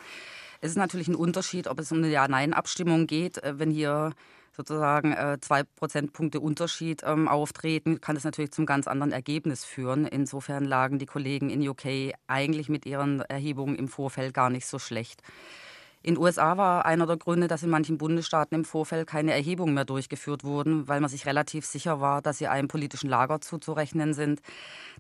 Es 0.63 0.71
ist 0.71 0.77
natürlich 0.77 1.09
ein 1.09 1.15
Unterschied, 1.15 1.69
ob 1.69 1.79
es 1.81 1.93
um 1.93 1.99
eine 1.99 2.09
Ja-Nein-Abstimmung 2.09 3.07
geht. 3.07 3.37
Äh, 3.43 3.59
wenn 3.59 3.71
hier 3.71 4.15
sozusagen 4.57 5.13
äh, 5.13 5.37
zwei 5.43 5.65
Prozentpunkte 5.65 6.41
Unterschied 6.41 7.03
ähm, 7.05 7.29
auftreten, 7.29 8.01
kann 8.01 8.15
das 8.15 8.25
natürlich 8.25 8.53
zum 8.53 8.65
ganz 8.65 8.89
anderen 8.89 9.13
Ergebnis 9.13 9.67
führen. 9.67 10.07
Insofern 10.07 10.65
lagen 10.65 10.99
die 10.99 11.05
Kollegen 11.05 11.51
in 11.51 11.69
UK 11.69 12.15
eigentlich 12.27 12.71
mit 12.71 12.87
ihren 12.87 13.21
Erhebungen 13.21 13.77
im 13.77 13.89
Vorfeld 13.89 14.33
gar 14.33 14.49
nicht 14.49 14.65
so 14.65 14.79
schlecht. 14.79 15.23
In 16.07 16.19
USA 16.19 16.57
war 16.57 16.87
einer 16.87 17.05
der 17.05 17.17
Gründe, 17.17 17.49
dass 17.49 17.65
in 17.65 17.69
manchen 17.69 17.99
Bundesstaaten 17.99 18.55
im 18.55 18.65
Vorfeld 18.65 19.09
keine 19.09 19.33
Erhebungen 19.33 19.75
mehr 19.75 19.85
durchgeführt 19.85 20.45
wurden, 20.45 20.87
weil 20.87 21.01
man 21.01 21.11
sich 21.11 21.27
relativ 21.27 21.67
sicher 21.67 22.01
war, 22.01 22.23
dass 22.23 22.39
sie 22.39 22.47
einem 22.47 22.69
politischen 22.69 23.11
Lager 23.11 23.41
zuzurechnen 23.41 24.15
sind. 24.15 24.41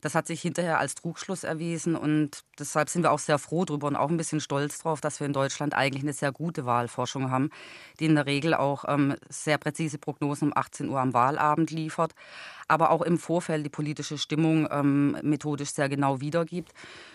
Das 0.00 0.16
hat 0.16 0.26
sich 0.26 0.42
hinterher 0.42 0.80
als 0.80 0.96
Trugschluss 0.96 1.44
erwiesen 1.44 1.94
und 1.94 2.40
deshalb 2.58 2.88
sind 2.88 3.04
wir 3.04 3.12
auch 3.12 3.20
sehr 3.20 3.38
froh 3.38 3.64
darüber 3.64 3.86
und 3.86 3.94
auch 3.94 4.10
ein 4.10 4.16
bisschen 4.16 4.40
stolz 4.40 4.78
darauf, 4.78 5.00
dass 5.00 5.20
wir 5.20 5.28
in 5.28 5.32
Deutschland 5.32 5.74
eigentlich 5.74 6.02
eine 6.02 6.12
sehr 6.12 6.32
gute 6.32 6.66
Wahlforschung 6.66 7.30
haben, 7.30 7.50
die 8.00 8.06
in 8.06 8.16
der 8.16 8.26
Regel 8.26 8.52
auch 8.52 8.84
ähm, 8.88 9.14
sehr 9.28 9.58
präzise 9.58 9.98
Prognosen 9.98 10.48
um 10.48 10.56
18 10.56 10.88
Uhr 10.88 10.98
am 10.98 11.14
Wahlabend 11.14 11.70
liefert 11.70 12.16
aber 12.68 12.90
auch 12.90 13.02
im 13.02 13.18
Vorfeld 13.18 13.64
die 13.64 13.70
politische 13.70 14.18
Stimmung 14.18 14.68
ähm, 14.70 15.16
methodisch 15.22 15.70
sehr 15.70 15.88
genau 15.88 16.20
wiedergibt. 16.20 16.72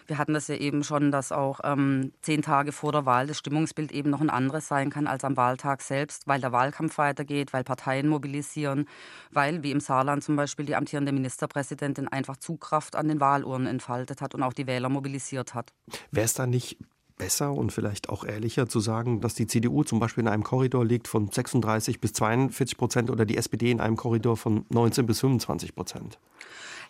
Wir 0.08 0.18
hatten 0.18 0.34
das 0.34 0.48
ja 0.48 0.56
eben 0.56 0.84
schon, 0.84 1.12
dass 1.12 1.32
auch 1.32 1.60
ähm, 1.64 2.12
zehn 2.22 2.42
Tage 2.42 2.72
vor 2.72 2.92
der 2.92 3.06
Wahl 3.06 3.28
das 3.28 3.38
Stimmungsbild 3.38 3.92
eben 3.92 4.10
noch 4.10 4.22
ein 4.22 4.30
anderes 4.30 4.68
sein 4.68 4.90
kann 4.90 5.08
als 5.08 5.24
am 5.24 5.38
Wahltag 5.38 5.82
selbst, 5.82 6.28
weil 6.28 6.42
der 6.42 6.52
Wahlkampf 6.52 6.98
weitergeht, 6.98 7.54
weil 7.54 7.64
Parteien 7.64 8.08
mobilisieren, 8.08 8.88
weil, 9.32 9.64
wie 9.64 9.72
im 9.72 9.80
Saarland 9.80 10.24
zum 10.24 10.36
Beispiel, 10.36 10.66
die 10.66 10.76
amtierende 10.76 11.12
Ministerpräsidentin 11.12 12.08
einfach 12.08 12.38
Zugkraft 12.38 12.96
an 12.96 13.08
den 13.08 13.20
Wahlurnen 13.20 13.68
entfaltet 13.68 14.22
hat 14.22 14.36
und 14.36 14.44
auch 14.44 14.54
die 14.54 14.68
Wähler 14.68 14.90
mobilisiert 14.90 15.54
hat. 15.54 15.74
Wäre 16.12 16.26
es 16.26 16.34
da 16.34 16.48
nicht 16.48 16.78
besser 17.22 17.54
und 17.54 17.72
vielleicht 17.72 18.10
auch 18.10 18.24
ehrlicher 18.24 18.68
zu 18.68 18.80
sagen, 18.80 19.22
dass 19.22 19.36
die 19.36 19.46
CDU 19.46 19.84
zum 19.84 20.00
Beispiel 20.00 20.24
in 20.24 20.28
einem 20.28 20.44
Korridor 20.44 20.84
liegt 20.84 21.08
von 21.08 21.30
36 21.30 22.02
bis 22.02 22.14
42 22.14 22.78
Prozent 22.78 23.10
oder 23.12 23.26
die 23.26 23.38
SPD 23.38 23.70
in 23.70 23.80
einem 23.80 23.96
Korridor 23.96 24.38
von 24.38 24.66
19 24.70 25.06
bis 25.06 25.20
25 25.20 25.76
Prozent? 25.76 26.20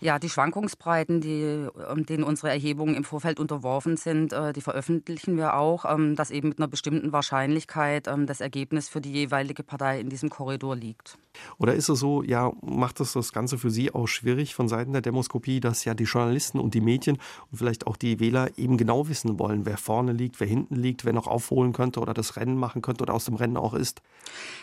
Ja, 0.04 0.18
die 0.18 0.30
Schwankungsbreiten, 0.30 1.22
die, 1.22 1.68
ähm, 1.90 2.08
denen 2.08 2.24
unsere 2.24 2.50
Erhebungen 2.50 2.96
im 2.96 3.04
Vorfeld 3.04 3.40
unterworfen 3.40 3.98
sind, 3.98 4.34
äh, 4.34 4.52
die 4.52 4.62
veröffentlichen 4.62 5.38
wir 5.38 5.56
auch, 5.56 5.86
ähm, 5.86 6.16
dass 6.16 6.32
eben 6.32 6.50
mit 6.50 6.58
einer 6.58 6.68
bestimmten 6.68 7.12
Wahrscheinlichkeit 7.12 8.08
ähm, 8.08 8.26
das 8.26 8.42
Ergebnis 8.42 8.90
für 8.90 9.00
die 9.00 9.12
jeweilige 9.12 9.62
Partei 9.62 10.00
in 10.00 10.10
diesem 10.10 10.32
Korridor 10.32 10.76
liegt. 10.76 11.20
Oder 11.60 11.76
ist 11.76 11.88
es 11.88 12.00
so, 12.00 12.24
ja, 12.24 12.52
macht 12.62 13.00
es 13.00 13.14
das 13.14 13.32
Ganze 13.32 13.60
für 13.60 13.70
Sie 13.70 13.94
auch 13.94 14.08
schwierig 14.08 14.56
von 14.56 14.68
Seiten 14.68 14.92
der 14.92 15.02
Demoskopie, 15.02 15.60
dass 15.60 15.86
ja 15.86 15.94
die 15.94 16.04
Journalisten 16.06 16.60
und 16.60 16.74
die 16.74 16.82
Medien 16.82 17.18
und 17.52 17.58
vielleicht 17.60 17.88
auch 17.88 17.96
die 17.96 18.20
Wähler 18.20 18.50
eben 18.58 18.78
genau 18.78 19.08
wissen 19.08 19.38
wollen, 19.40 19.66
wer 19.68 19.78
vorne 19.78 20.14
liegt, 20.14 20.40
wer 20.40 20.48
hinten 20.48 20.76
liegt, 20.76 21.06
wer 21.06 21.14
noch 21.14 21.28
aufholen 21.28 21.74
könnte 21.74 22.00
oder 22.00 22.14
das 22.14 22.38
Rennen 22.38 22.58
machen 22.58 22.82
könnte 22.82 23.04
oder 23.04 23.14
aus 23.14 23.26
dem 23.26 23.36
Rennen 23.36 23.56
auch 23.56 23.76
ist? 23.76 24.02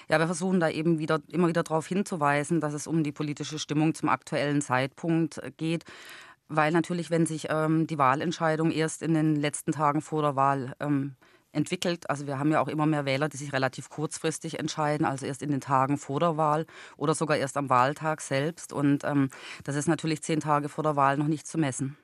Ja, 0.09 0.19
wir 0.19 0.27
versuchen 0.27 0.61
da 0.61 0.69
eben 0.69 0.99
wieder, 0.99 1.21
immer 1.29 1.49
wieder 1.49 1.63
darauf 1.63 1.87
hinzuweisen, 1.87 2.61
dass 2.61 2.75
es 2.75 2.87
um 2.87 3.05
die 3.05 3.13
politische 3.13 3.59
Stimmung 3.59 3.95
zum 3.95 4.09
aktuellen 4.09 4.61
Zeitpunkt 4.61 5.28
Deutschland 5.29 5.59
geht. 5.59 5.85
Weil 6.49 6.73
natürlich, 6.73 7.11
wenn 7.11 7.27
sich 7.27 7.49
ähm, 7.51 7.87
die 7.87 7.99
Wahlentscheidung 7.99 8.71
erst 8.71 9.03
in 9.03 9.13
den 9.13 9.37
letzten 9.37 9.73
Tagen 9.73 10.01
vor 10.01 10.23
der 10.23 10.35
Wahl 10.35 10.73
ähm, 10.81 11.15
entwickelt. 11.53 12.09
Also 12.09 12.27
wir 12.27 12.39
haben 12.39 12.51
ja 12.51 12.61
auch 12.61 12.69
immer 12.69 12.87
mehr 12.87 13.05
Wähler, 13.05 13.29
die 13.29 13.37
sich 13.37 13.53
relativ 13.53 13.91
kurzfristig 13.91 14.59
entscheiden, 14.59 15.05
also 15.05 15.27
erst 15.27 15.43
in 15.43 15.51
den 15.51 15.61
Tagen 15.61 15.99
vor 15.99 16.21
der 16.21 16.37
Wahl 16.37 16.67
oder 16.97 17.15
sogar 17.15 17.37
erst 17.37 17.57
am 17.57 17.69
Wahltag 17.69 18.23
selbst. 18.23 18.73
Und 18.73 19.05
ähm, 19.05 19.29
das 19.65 19.77
ist 19.77 19.89
natürlich 19.89 20.23
zehn 20.23 20.41
Tage 20.41 20.69
vor 20.71 20.85
der 20.85 20.97
Wahl 20.97 21.19
noch 21.19 21.27
nicht 21.27 21.47
zu 21.47 21.59
messen. 21.59 21.97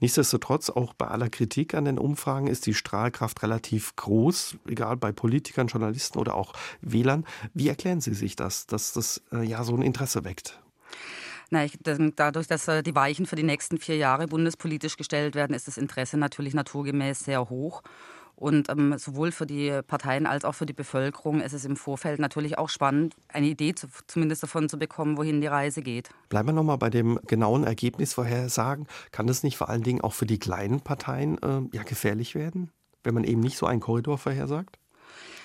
Nichtsdestotrotz, 0.00 0.70
auch 0.70 0.94
bei 0.94 1.06
aller 1.06 1.28
Kritik 1.28 1.74
an 1.74 1.84
den 1.84 1.98
Umfragen 1.98 2.46
ist 2.46 2.66
die 2.66 2.74
Strahlkraft 2.74 3.42
relativ 3.42 3.94
groß, 3.96 4.56
egal 4.66 4.96
bei 4.96 5.12
Politikern, 5.12 5.68
Journalisten 5.68 6.18
oder 6.18 6.34
auch 6.34 6.54
Wählern. 6.80 7.24
Wie 7.54 7.68
erklären 7.68 8.00
Sie 8.00 8.14
sich 8.14 8.36
das, 8.36 8.66
dass 8.66 8.92
das 8.92 9.22
äh, 9.32 9.42
ja 9.42 9.62
so 9.62 9.74
ein 9.74 9.82
Interesse 9.82 10.24
weckt? 10.24 10.60
Na, 11.50 11.64
ich, 11.64 11.76
dadurch, 11.82 12.46
dass 12.46 12.68
äh, 12.68 12.82
die 12.82 12.94
Weichen 12.94 13.26
für 13.26 13.36
die 13.36 13.42
nächsten 13.42 13.78
vier 13.78 13.96
Jahre 13.96 14.26
bundespolitisch 14.26 14.96
gestellt 14.96 15.34
werden, 15.34 15.54
ist 15.54 15.66
das 15.66 15.78
Interesse 15.78 16.16
natürlich 16.16 16.54
naturgemäß 16.54 17.20
sehr 17.20 17.50
hoch. 17.50 17.82
Und 18.40 18.70
ähm, 18.70 18.96
sowohl 18.96 19.32
für 19.32 19.44
die 19.44 19.80
Parteien 19.86 20.26
als 20.26 20.46
auch 20.46 20.54
für 20.54 20.64
die 20.64 20.72
Bevölkerung 20.72 21.42
ist 21.42 21.52
es 21.52 21.66
im 21.66 21.76
Vorfeld 21.76 22.20
natürlich 22.20 22.56
auch 22.56 22.70
spannend, 22.70 23.14
eine 23.28 23.48
Idee 23.48 23.74
zu, 23.74 23.88
zumindest 24.06 24.42
davon 24.42 24.70
zu 24.70 24.78
bekommen, 24.78 25.18
wohin 25.18 25.42
die 25.42 25.46
Reise 25.46 25.82
geht. 25.82 26.08
Bleiben 26.30 26.48
wir 26.48 26.52
nochmal 26.54 26.78
bei 26.78 26.88
dem 26.88 27.20
genauen 27.26 27.64
Ergebnis 27.64 28.14
vorhersagen. 28.14 28.86
Kann 29.12 29.26
das 29.26 29.42
nicht 29.42 29.58
vor 29.58 29.68
allen 29.68 29.82
Dingen 29.82 30.00
auch 30.00 30.14
für 30.14 30.24
die 30.24 30.38
kleinen 30.38 30.80
Parteien 30.80 31.36
äh, 31.42 31.76
ja 31.76 31.82
gefährlich 31.82 32.34
werden, 32.34 32.70
wenn 33.04 33.12
man 33.12 33.24
eben 33.24 33.40
nicht 33.40 33.58
so 33.58 33.66
einen 33.66 33.80
Korridor 33.80 34.16
vorhersagt? 34.16 34.79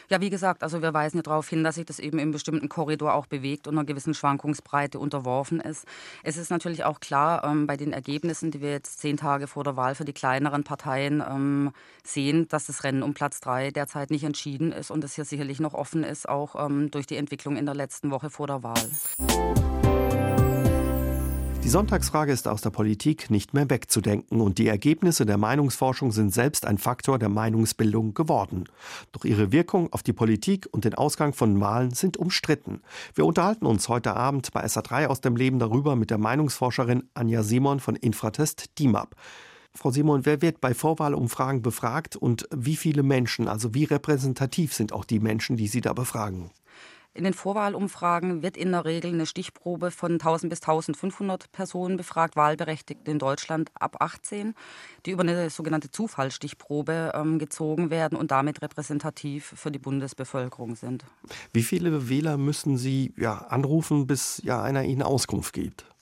Ja, 0.09 0.21
wie 0.21 0.29
gesagt, 0.29 0.63
also 0.63 0.81
wir 0.81 0.93
weisen 0.93 1.21
darauf 1.23 1.49
hin, 1.49 1.63
dass 1.63 1.75
sich 1.75 1.85
das 1.85 1.99
eben 1.99 2.19
im 2.19 2.31
bestimmten 2.31 2.69
Korridor 2.69 3.13
auch 3.13 3.25
bewegt 3.25 3.67
und 3.67 3.75
einer 3.75 3.85
gewissen 3.85 4.13
Schwankungsbreite 4.13 4.99
unterworfen 4.99 5.59
ist. 5.59 5.85
Es 6.23 6.37
ist 6.37 6.49
natürlich 6.49 6.83
auch 6.83 6.99
klar, 6.99 7.43
ähm, 7.43 7.65
bei 7.65 7.77
den 7.77 7.91
Ergebnissen, 7.91 8.51
die 8.51 8.61
wir 8.61 8.71
jetzt 8.71 8.99
zehn 8.99 9.17
Tage 9.17 9.47
vor 9.47 9.63
der 9.63 9.75
Wahl 9.75 9.95
für 9.95 10.05
die 10.05 10.13
kleineren 10.13 10.63
Parteien 10.63 11.23
ähm, 11.27 11.71
sehen, 12.03 12.47
dass 12.49 12.67
das 12.67 12.83
Rennen 12.83 13.03
um 13.03 13.13
Platz 13.13 13.39
drei 13.39 13.71
derzeit 13.71 14.11
nicht 14.11 14.23
entschieden 14.23 14.71
ist 14.71 14.91
und 14.91 15.03
es 15.03 15.15
hier 15.15 15.25
sicherlich 15.25 15.59
noch 15.59 15.73
offen 15.73 16.03
ist, 16.03 16.29
auch 16.29 16.55
ähm, 16.63 16.91
durch 16.91 17.07
die 17.07 17.17
Entwicklung 17.17 17.57
in 17.57 17.65
der 17.65 17.75
letzten 17.75 18.11
Woche 18.11 18.29
vor 18.29 18.47
der 18.47 18.63
Wahl. 18.63 19.84
Die 21.65 21.71
Sonntagsfrage 21.71 22.31
ist 22.31 22.47
aus 22.47 22.61
der 22.61 22.69
Politik 22.69 23.31
nicht 23.31 23.55
mehr 23.55 23.67
wegzudenken 23.67 24.39
und 24.39 24.59
die 24.59 24.67
Ergebnisse 24.67 25.25
der 25.25 25.39
Meinungsforschung 25.39 26.11
sind 26.11 26.31
selbst 26.31 26.63
ein 26.63 26.77
Faktor 26.77 27.17
der 27.17 27.29
Meinungsbildung 27.29 28.13
geworden. 28.13 28.65
Doch 29.13 29.25
ihre 29.25 29.51
Wirkung 29.51 29.91
auf 29.91 30.03
die 30.03 30.13
Politik 30.13 30.67
und 30.71 30.85
den 30.85 30.93
Ausgang 30.93 31.33
von 31.33 31.59
Wahlen 31.59 31.89
sind 31.89 32.17
umstritten. 32.17 32.81
Wir 33.15 33.25
unterhalten 33.25 33.65
uns 33.65 33.89
heute 33.89 34.15
Abend 34.15 34.53
bei 34.53 34.63
SA3 34.63 35.07
aus 35.07 35.21
dem 35.21 35.35
Leben 35.35 35.57
darüber 35.57 35.95
mit 35.95 36.11
der 36.11 36.19
Meinungsforscherin 36.19 37.09
Anja 37.15 37.41
Simon 37.41 37.79
von 37.79 37.95
Infratest 37.95 38.77
DIMAP. 38.77 39.15
Frau 39.73 39.89
Simon, 39.89 40.23
wer 40.27 40.43
wird 40.43 40.61
bei 40.61 40.75
Vorwahlumfragen 40.75 41.63
befragt 41.63 42.15
und 42.15 42.47
wie 42.55 42.75
viele 42.75 43.01
Menschen, 43.01 43.47
also 43.47 43.73
wie 43.73 43.85
repräsentativ 43.85 44.75
sind 44.75 44.93
auch 44.93 45.03
die 45.03 45.19
Menschen, 45.19 45.57
die 45.57 45.67
Sie 45.67 45.81
da 45.81 45.93
befragen? 45.93 46.51
In 47.15 47.23
den 47.23 47.33
Vorwahlumfragen 47.33 48.43
wird 48.43 48.57
in 48.57 48.73
der 48.73 48.83
Regel 48.83 49.13
eine 49.13 49.25
Stichprobe 49.25 49.89
von 49.89 50.11
1000 50.11 50.49
bis 50.49 50.59
1500 50.59 51.49
Personen 51.53 51.95
befragt, 51.95 52.35
Wahlberechtigte 52.35 53.09
in 53.09 53.19
Deutschland 53.19 53.71
ab 53.73 53.95
18, 54.01 54.53
die 55.05 55.11
über 55.11 55.23
eine 55.23 55.49
sogenannte 55.49 55.89
Zufallsstichprobe 55.89 57.13
ähm, 57.15 57.39
gezogen 57.39 57.89
werden 57.89 58.17
und 58.17 58.31
damit 58.31 58.61
repräsentativ 58.61 59.53
für 59.55 59.71
die 59.71 59.79
Bundesbevölkerung 59.79 60.75
sind. 60.75 61.05
Wie 61.53 61.63
viele 61.63 62.09
Wähler 62.09 62.35
müssen 62.35 62.77
Sie 62.77 63.13
ja, 63.15 63.37
anrufen, 63.47 64.07
bis 64.07 64.41
ja 64.43 64.61
einer 64.61 64.83
Ihnen 64.83 65.01
Auskunft 65.01 65.53
gibt? 65.53 65.94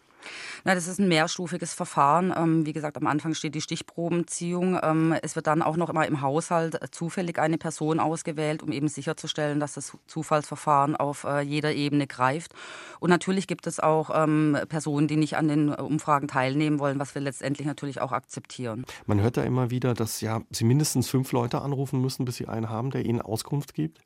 Na, 0.64 0.76
das 0.76 0.88
ist 0.88 1.00
ein 1.00 1.08
mehrstufiges 1.08 1.74
Verfahren. 1.74 2.34
Ähm, 2.36 2.66
wie 2.66 2.74
gesagt, 2.74 2.98
am 2.98 3.08
Anfang 3.08 3.34
steht 3.34 3.56
die 3.56 3.62
Stichprobenziehung. 3.62 4.80
Ähm, 4.82 5.16
es 5.22 5.36
wird 5.36 5.48
dann 5.48 5.62
auch 5.62 5.78
noch 5.78 5.90
immer 5.90 6.08
im 6.08 6.22
Haushalt 6.22 6.80
zufällig 6.92 7.40
eine 7.40 7.58
Person 7.58 8.00
ausgewählt, 8.00 8.64
um 8.64 8.72
eben 8.72 8.88
sicherzustellen, 8.88 9.60
dass 9.60 9.74
das 9.74 9.98
Zufallsverfahren 10.08 10.96
auf 10.96 11.24
äh, 11.24 11.42
jeder 11.42 11.74
Ebene 11.74 12.08
greift. 12.08 12.54
Und 13.00 13.10
natürlich 13.10 13.48
gibt 13.48 13.68
es 13.68 13.80
auch 13.80 14.10
ähm, 14.14 14.58
Personen, 14.70 15.08
die 15.08 15.18
nicht 15.18 15.38
an 15.38 15.48
den 15.48 15.70
Umfragen 15.70 16.28
teilnehmen 16.28 16.80
wollen, 16.80 17.00
was 17.00 17.16
wir 17.16 17.22
letztendlich 17.22 17.68
natürlich 17.68 18.02
auch 18.02 18.12
akzeptieren. 18.12 18.86
Man 19.06 19.22
hört 19.22 19.38
da 19.38 19.44
immer 19.44 19.70
wieder, 19.70 19.94
dass 19.94 20.22
ja 20.22 20.42
Sie 20.52 20.64
mindestens 20.64 21.10
fünf 21.10 21.32
Leute 21.32 21.62
anrufen 21.62 22.02
müssen, 22.02 22.26
bis 22.26 22.38
Sie 22.38 22.48
einen 22.48 22.70
haben, 22.70 22.92
der 22.92 23.06
Ihnen 23.06 23.22
Auskunft 23.22 23.74
gibt. 23.74 24.02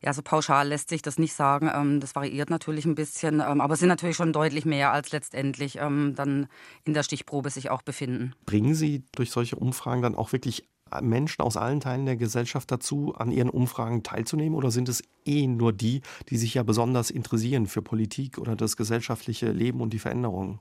Ja, 0.00 0.12
so 0.12 0.22
pauschal 0.22 0.68
lässt 0.68 0.88
sich 0.88 1.02
das 1.02 1.18
nicht 1.18 1.34
sagen. 1.34 1.70
Ähm, 1.72 2.00
das 2.00 2.14
variiert 2.14 2.50
natürlich 2.50 2.84
ein 2.84 2.94
bisschen, 2.94 3.40
ähm, 3.40 3.60
aber 3.60 3.74
es 3.74 3.80
sind 3.80 3.88
natürlich 3.88 4.16
schon 4.16 4.32
deutlich 4.32 4.64
mehr, 4.64 4.92
als 4.92 5.12
letztendlich 5.12 5.78
ähm, 5.78 6.14
dann 6.14 6.48
in 6.84 6.94
der 6.94 7.02
Stichprobe 7.02 7.50
sich 7.50 7.70
auch 7.70 7.82
befinden. 7.82 8.34
Bringen 8.46 8.74
Sie 8.74 9.04
durch 9.12 9.30
solche 9.30 9.56
Umfragen 9.56 10.02
dann 10.02 10.14
auch 10.14 10.32
wirklich 10.32 10.68
Menschen 11.02 11.42
aus 11.42 11.56
allen 11.56 11.80
Teilen 11.80 12.06
der 12.06 12.16
Gesellschaft 12.16 12.70
dazu, 12.70 13.14
an 13.16 13.30
ihren 13.30 13.50
Umfragen 13.50 14.02
teilzunehmen? 14.02 14.56
Oder 14.56 14.70
sind 14.70 14.88
es 14.88 15.02
eh 15.24 15.46
nur 15.46 15.72
die, 15.72 16.02
die 16.30 16.36
sich 16.36 16.54
ja 16.54 16.62
besonders 16.62 17.10
interessieren 17.10 17.66
für 17.66 17.82
Politik 17.82 18.38
oder 18.38 18.56
das 18.56 18.76
gesellschaftliche 18.76 19.50
Leben 19.52 19.80
und 19.80 19.92
die 19.92 19.98
Veränderungen? 19.98 20.60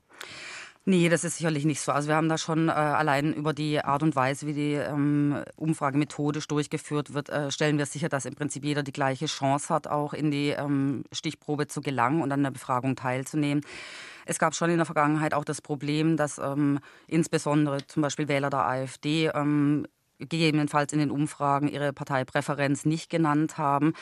Nee, 0.89 1.09
das 1.09 1.25
ist 1.25 1.35
sicherlich 1.35 1.65
nicht 1.65 1.81
so. 1.81 1.91
Also 1.91 2.07
wir 2.07 2.15
haben 2.15 2.29
da 2.29 2.37
schon 2.37 2.69
äh, 2.69 2.71
allein 2.71 3.33
über 3.33 3.51
die 3.51 3.83
Art 3.83 4.03
und 4.03 4.15
Weise, 4.15 4.47
wie 4.47 4.53
die 4.53 4.71
ähm, 4.75 5.43
Umfrage 5.57 5.97
methodisch 5.97 6.47
durchgeführt 6.47 7.13
wird, 7.13 7.27
äh, 7.27 7.51
stellen 7.51 7.77
wir 7.77 7.85
sicher, 7.85 8.07
dass 8.07 8.23
im 8.23 8.35
Prinzip 8.35 8.63
jeder 8.63 8.83
die 8.83 8.93
gleiche 8.93 9.25
Chance 9.25 9.73
hat, 9.73 9.87
auch 9.87 10.13
in 10.13 10.31
die 10.31 10.51
ähm, 10.51 11.03
Stichprobe 11.11 11.67
zu 11.67 11.81
gelangen 11.81 12.21
und 12.21 12.31
an 12.31 12.41
der 12.41 12.51
Befragung 12.51 12.95
teilzunehmen. 12.95 13.65
Es 14.25 14.39
gab 14.39 14.55
schon 14.55 14.69
in 14.69 14.77
der 14.77 14.85
Vergangenheit 14.85 15.33
auch 15.33 15.43
das 15.43 15.61
Problem, 15.61 16.15
dass 16.15 16.37
ähm, 16.37 16.79
insbesondere 17.07 17.85
zum 17.87 18.01
Beispiel 18.01 18.29
Wähler 18.29 18.49
der 18.49 18.65
AfD 18.65 19.29
ähm, 19.35 19.87
gegebenenfalls 20.19 20.93
in 20.93 20.99
den 20.99 21.11
Umfragen 21.11 21.67
ihre 21.67 21.93
Parteipräferenz 21.93 22.85
nicht 22.85 23.09
genannt 23.09 23.57
haben. 23.57 23.93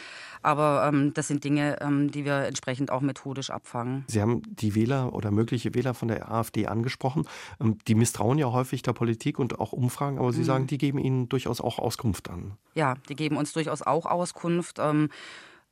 Aber 0.41 0.87
ähm, 0.87 1.13
das 1.13 1.27
sind 1.27 1.43
Dinge, 1.43 1.81
ähm, 1.81 2.11
die 2.11 2.25
wir 2.25 2.45
entsprechend 2.45 2.91
auch 2.91 3.01
methodisch 3.01 3.49
abfangen. 3.49 4.05
Sie 4.07 4.21
haben 4.21 4.41
die 4.45 4.75
Wähler 4.75 5.13
oder 5.13 5.31
mögliche 5.31 5.73
Wähler 5.73 5.93
von 5.93 6.07
der 6.07 6.31
AfD 6.31 6.67
angesprochen. 6.67 7.27
Ähm, 7.59 7.77
die 7.87 7.95
misstrauen 7.95 8.37
ja 8.37 8.51
häufig 8.51 8.81
der 8.81 8.93
Politik 8.93 9.39
und 9.39 9.59
auch 9.59 9.73
Umfragen, 9.73 10.19
aber 10.19 10.31
Sie 10.31 10.41
mhm. 10.41 10.45
sagen, 10.45 10.67
die 10.67 10.77
geben 10.77 10.99
Ihnen 10.99 11.29
durchaus 11.29 11.61
auch 11.61 11.79
Auskunft 11.79 12.29
an. 12.29 12.53
Ja, 12.73 12.95
die 13.09 13.15
geben 13.15 13.37
uns 13.37 13.53
durchaus 13.53 13.81
auch 13.81 14.05
Auskunft. 14.05 14.79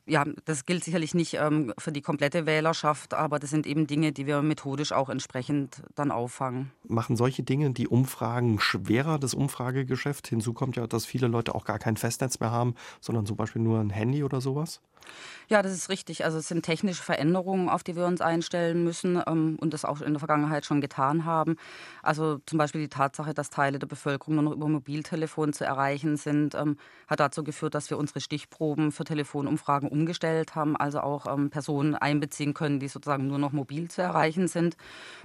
Ja, 0.05 0.25
das 0.45 0.65
gilt 0.65 0.83
sicherlich 0.83 1.13
nicht 1.13 1.35
ähm, 1.35 1.73
für 1.77 1.93
die 1.93 2.01
komplette 2.01 2.45
Wählerschaft, 2.45 3.13
aber 3.13 3.39
das 3.39 3.51
sind 3.51 3.65
eben 3.65 3.87
Dinge, 3.87 4.11
die 4.11 4.25
wir 4.27 4.41
methodisch 4.41 4.91
auch 4.91 5.07
entsprechend 5.07 5.81
dann 5.95 6.11
auffangen. 6.11 6.71
Machen 6.85 7.15
solche 7.15 7.43
Dinge 7.43 7.71
die 7.71 7.87
Umfragen 7.87 8.59
schwerer, 8.59 9.17
das 9.17 9.33
Umfragegeschäft? 9.33 10.27
Hinzu 10.27 10.53
kommt 10.53 10.75
ja, 10.75 10.87
dass 10.87 11.05
viele 11.05 11.27
Leute 11.27 11.55
auch 11.55 11.63
gar 11.63 11.79
kein 11.79 11.95
Festnetz 11.95 12.41
mehr 12.41 12.51
haben, 12.51 12.75
sondern 12.99 13.25
zum 13.25 13.37
Beispiel 13.37 13.61
nur 13.61 13.79
ein 13.79 13.91
Handy 13.91 14.23
oder 14.23 14.41
sowas? 14.41 14.81
Ja, 15.49 15.61
das 15.61 15.73
ist 15.73 15.89
richtig. 15.89 16.25
Also 16.25 16.37
es 16.37 16.47
sind 16.47 16.63
technische 16.63 17.03
Veränderungen, 17.03 17.69
auf 17.69 17.83
die 17.83 17.95
wir 17.95 18.05
uns 18.05 18.21
einstellen 18.21 18.83
müssen 18.83 19.21
ähm, 19.27 19.57
und 19.59 19.73
das 19.73 19.85
auch 19.85 20.01
in 20.01 20.13
der 20.13 20.19
Vergangenheit 20.19 20.65
schon 20.65 20.81
getan 20.81 21.25
haben. 21.25 21.57
Also 22.01 22.39
zum 22.45 22.57
Beispiel 22.57 22.81
die 22.81 22.89
Tatsache, 22.89 23.33
dass 23.33 23.49
Teile 23.49 23.79
der 23.79 23.87
Bevölkerung 23.87 24.35
nur 24.35 24.43
noch 24.43 24.53
über 24.53 24.67
Mobiltelefon 24.67 25.53
zu 25.53 25.65
erreichen 25.65 26.17
sind, 26.17 26.55
ähm, 26.55 26.77
hat 27.07 27.19
dazu 27.19 27.43
geführt, 27.43 27.75
dass 27.75 27.89
wir 27.89 27.97
unsere 27.97 28.21
Stichproben 28.21 28.91
für 28.91 29.03
Telefonumfragen 29.03 29.89
umgestellt 29.89 30.55
haben, 30.55 30.75
also 30.75 31.01
auch 31.01 31.25
ähm, 31.31 31.49
Personen 31.49 31.95
einbeziehen 31.95 32.53
können, 32.53 32.79
die 32.79 32.87
sozusagen 32.87 33.27
nur 33.27 33.37
noch 33.37 33.51
mobil 33.51 33.89
zu 33.89 34.01
erreichen 34.01 34.47
sind. 34.47 34.77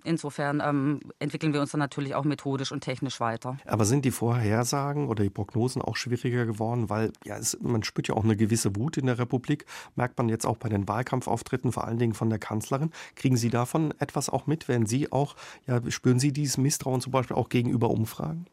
Insofern 0.04 0.60
ähm, 0.64 1.00
entwickeln 1.18 1.52
wir 1.52 1.60
uns 1.60 1.70
dann 1.70 1.78
natürlich 1.78 2.14
auch 2.14 2.24
methodisch 2.24 2.72
und 2.72 2.80
technisch 2.80 3.20
weiter. 3.20 3.56
Aber 3.64 3.84
sind 3.84 4.04
die 4.04 4.10
Vorhersagen 4.10 5.08
oder 5.08 5.22
die 5.22 5.30
Prognosen 5.30 5.80
auch 5.80 5.96
schwieriger 5.96 6.46
geworden, 6.46 6.90
weil 6.90 7.12
ja, 7.24 7.36
es, 7.36 7.58
man 7.60 7.82
spürt 7.82 8.08
ja 8.08 8.14
auch 8.14 8.24
eine 8.24 8.36
gewisse 8.36 8.76
Wut 8.76 8.96
in 8.96 9.06
der 9.06 9.18
Republik 9.18 9.64
merkt 9.96 10.18
man 10.18 10.28
jetzt 10.28 10.46
auch 10.46 10.56
bei 10.56 10.68
den 10.68 10.88
Wahlkampfauftritten, 10.88 11.72
vor 11.72 11.86
allen 11.86 11.98
Dingen 11.98 12.14
von 12.14 12.30
der 12.30 12.38
Kanzlerin. 12.38 12.90
Kriegen 13.16 13.36
Sie 13.36 13.50
davon 13.50 13.94
etwas 13.98 14.28
auch 14.28 14.46
mit? 14.46 14.68
Werden 14.68 14.86
Sie 14.86 15.12
auch, 15.12 15.36
ja, 15.66 15.80
spüren 15.90 16.18
Sie 16.18 16.32
dieses 16.32 16.58
Misstrauen 16.58 17.00
zum 17.00 17.12
Beispiel 17.12 17.36
auch 17.36 17.48
gegenüber 17.48 17.90
Umfragen? 17.90 18.46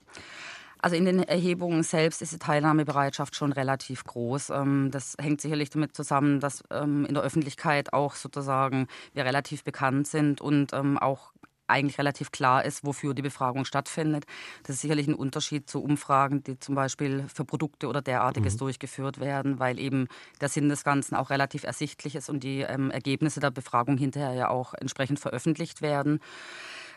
Also 0.86 0.97
in 0.97 1.06
den 1.06 1.23
Erhebungen 1.23 1.82
selbst 1.82 2.21
ist 2.21 2.34
die 2.34 2.38
Teilnahmebereitschaft 2.38 3.36
schon 3.36 3.51
relativ 3.51 4.04
groß. 4.04 4.51
Ähm, 4.51 4.89
das 4.91 5.15
hängt 5.19 5.41
sicherlich 5.41 5.71
damit 5.71 5.95
zusammen, 5.95 6.39
dass 6.39 6.63
ähm, 6.69 7.08
in 7.08 7.15
der 7.15 7.23
Öffentlichkeit 7.23 7.91
auch 7.91 8.13
sozusagen 8.13 8.86
wir 9.15 9.25
relativ 9.25 9.63
bekannt 9.63 10.06
sind 10.08 10.41
und 10.41 10.73
ähm, 10.73 10.99
auch 10.99 11.32
eigentlich 11.67 11.97
relativ 11.97 12.32
klar 12.32 12.63
ist, 12.65 12.86
wofür 12.86 13.13
die 13.13 13.21
Befragung 13.21 13.65
stattfindet. 13.65 14.25
Das 14.63 14.75
ist 14.75 14.82
sicherlich 14.82 15.08
ein 15.08 15.15
Unterschied 15.15 15.69
zu 15.69 15.84
Umfragen, 15.84 16.43
die 16.43 16.60
zum 16.60 16.75
Beispiel 16.75 17.25
für 17.34 17.45
Produkte 17.45 17.88
oder 17.88 18.01
derartiges 18.01 18.56
mhm. 18.56 18.60
durchgeführt 18.60 19.19
werden, 19.19 19.60
weil 19.60 19.80
eben 19.80 20.08
der 20.41 20.49
Sinn 20.49 20.69
des 20.69 20.84
Ganzen 20.84 21.15
auch 21.15 21.30
relativ 21.30 21.63
ersichtlich 21.63 22.15
ist 22.15 22.30
und 22.30 22.43
die 22.43 22.62
ähm, 22.62 22.91
Ergebnisse 22.91 23.39
der 23.39 23.51
Befragung 23.51 23.97
hinterher 23.97 24.34
ja 24.34 24.49
auch 24.49 24.73
entsprechend 24.73 25.19
veröffentlicht 25.19 25.82
werden. 25.82 26.19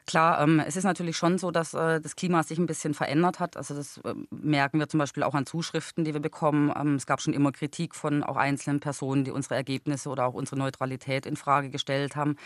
Klar, 0.09 0.41
ähm, 0.41 0.59
es 0.59 0.75
ist 0.75 0.85
natürlich 0.85 1.19
schon 1.19 1.37
so, 1.37 1.51
dass 1.51 1.75
äh, 1.75 2.01
das 2.01 2.17
Klima 2.17 2.43
sich 2.43 2.59
ein 2.59 2.65
bisschen 2.65 2.95
verändert 2.95 3.41
hat. 3.41 3.59
Also 3.59 3.75
das 3.75 3.99
äh, 3.99 4.15
merken 4.31 4.79
wir 4.79 4.89
zum 4.89 4.97
Beispiel 4.97 5.23
auch 5.23 5.35
an 5.35 5.45
Zuschriften, 5.45 6.03
die 6.07 6.15
wir 6.15 6.21
bekommen. 6.21 6.73
Ähm, 6.75 6.95
es 6.95 7.05
gab 7.05 7.21
schon 7.21 7.35
immer 7.35 7.53
Kritik 7.53 7.95
von 7.95 8.23
auch 8.23 8.37
einzelnen 8.37 8.81
Personen, 8.81 9.25
die 9.25 9.31
unsere 9.31 9.57
Ergebnisse 9.57 10.09
oder 10.09 10.25
auch 10.25 10.33
unsere 10.33 10.57
Neutralität 10.57 11.27
in 11.27 11.37
Frage 11.37 11.69
gestellt 11.69 12.17
haben. 12.17 12.37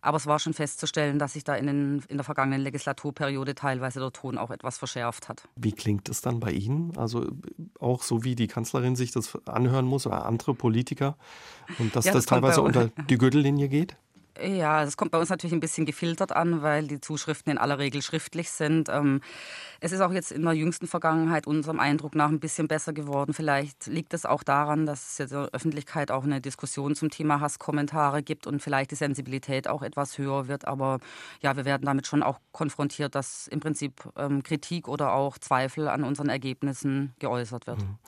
Aber 0.00 0.16
es 0.16 0.28
war 0.28 0.38
schon 0.38 0.54
festzustellen, 0.54 1.18
dass 1.18 1.32
sich 1.32 1.42
da 1.42 1.56
in, 1.56 1.66
den, 1.66 2.04
in 2.06 2.18
der 2.18 2.24
vergangenen 2.24 2.60
Legislaturperiode 2.60 3.56
teilweise 3.56 3.98
der 3.98 4.12
Ton 4.12 4.38
auch 4.38 4.52
etwas 4.52 4.78
verschärft 4.78 5.28
hat. 5.28 5.42
Wie 5.56 5.72
klingt 5.72 6.08
es 6.08 6.20
dann 6.20 6.38
bei 6.38 6.52
Ihnen? 6.52 6.96
Also 6.96 7.26
auch 7.80 8.04
so 8.04 8.22
wie 8.22 8.36
die 8.36 8.46
Kanzlerin 8.46 8.94
sich 8.94 9.10
das 9.10 9.36
anhören 9.44 9.86
muss 9.86 10.06
oder 10.06 10.24
andere 10.24 10.54
Politiker 10.54 11.16
und 11.80 11.96
dass 11.96 12.04
ja, 12.04 12.12
das, 12.12 12.26
das 12.26 12.26
teilweise 12.26 12.62
unter 12.62 12.90
die 13.10 13.18
Gürtellinie 13.18 13.68
geht? 13.68 13.96
Ja, 14.40 14.84
das 14.84 14.96
kommt 14.96 15.10
bei 15.10 15.18
uns 15.18 15.30
natürlich 15.30 15.52
ein 15.52 15.60
bisschen 15.60 15.86
gefiltert 15.86 16.32
an, 16.32 16.62
weil 16.62 16.86
die 16.86 17.00
Zuschriften 17.00 17.52
in 17.52 17.58
aller 17.58 17.78
Regel 17.78 18.02
schriftlich 18.02 18.50
sind. 18.50 18.88
Ähm, 18.88 19.20
es 19.80 19.92
ist 19.92 20.00
auch 20.00 20.12
jetzt 20.12 20.32
in 20.32 20.42
der 20.42 20.52
jüngsten 20.52 20.86
Vergangenheit 20.86 21.46
unserem 21.46 21.80
Eindruck 21.80 22.14
nach 22.14 22.28
ein 22.28 22.40
bisschen 22.40 22.68
besser 22.68 22.92
geworden. 22.92 23.32
Vielleicht 23.32 23.86
liegt 23.86 24.14
es 24.14 24.26
auch 24.26 24.42
daran, 24.42 24.86
dass 24.86 25.12
es 25.12 25.20
in 25.20 25.28
der 25.28 25.48
Öffentlichkeit 25.52 26.10
auch 26.10 26.24
eine 26.24 26.40
Diskussion 26.40 26.94
zum 26.94 27.10
Thema 27.10 27.40
Hasskommentare 27.40 28.22
gibt 28.22 28.46
und 28.46 28.60
vielleicht 28.62 28.90
die 28.90 28.96
Sensibilität 28.96 29.68
auch 29.68 29.82
etwas 29.82 30.18
höher 30.18 30.48
wird. 30.48 30.66
Aber 30.66 30.98
ja, 31.40 31.56
wir 31.56 31.64
werden 31.64 31.84
damit 31.84 32.06
schon 32.06 32.22
auch 32.22 32.38
konfrontiert, 32.52 33.14
dass 33.14 33.48
im 33.48 33.60
Prinzip 33.60 34.08
ähm, 34.16 34.42
Kritik 34.42 34.88
oder 34.88 35.12
auch 35.14 35.38
Zweifel 35.38 35.88
an 35.88 36.04
unseren 36.04 36.28
Ergebnissen 36.28 37.14
geäußert 37.18 37.66
wird. 37.66 37.78
Mhm 37.78 37.98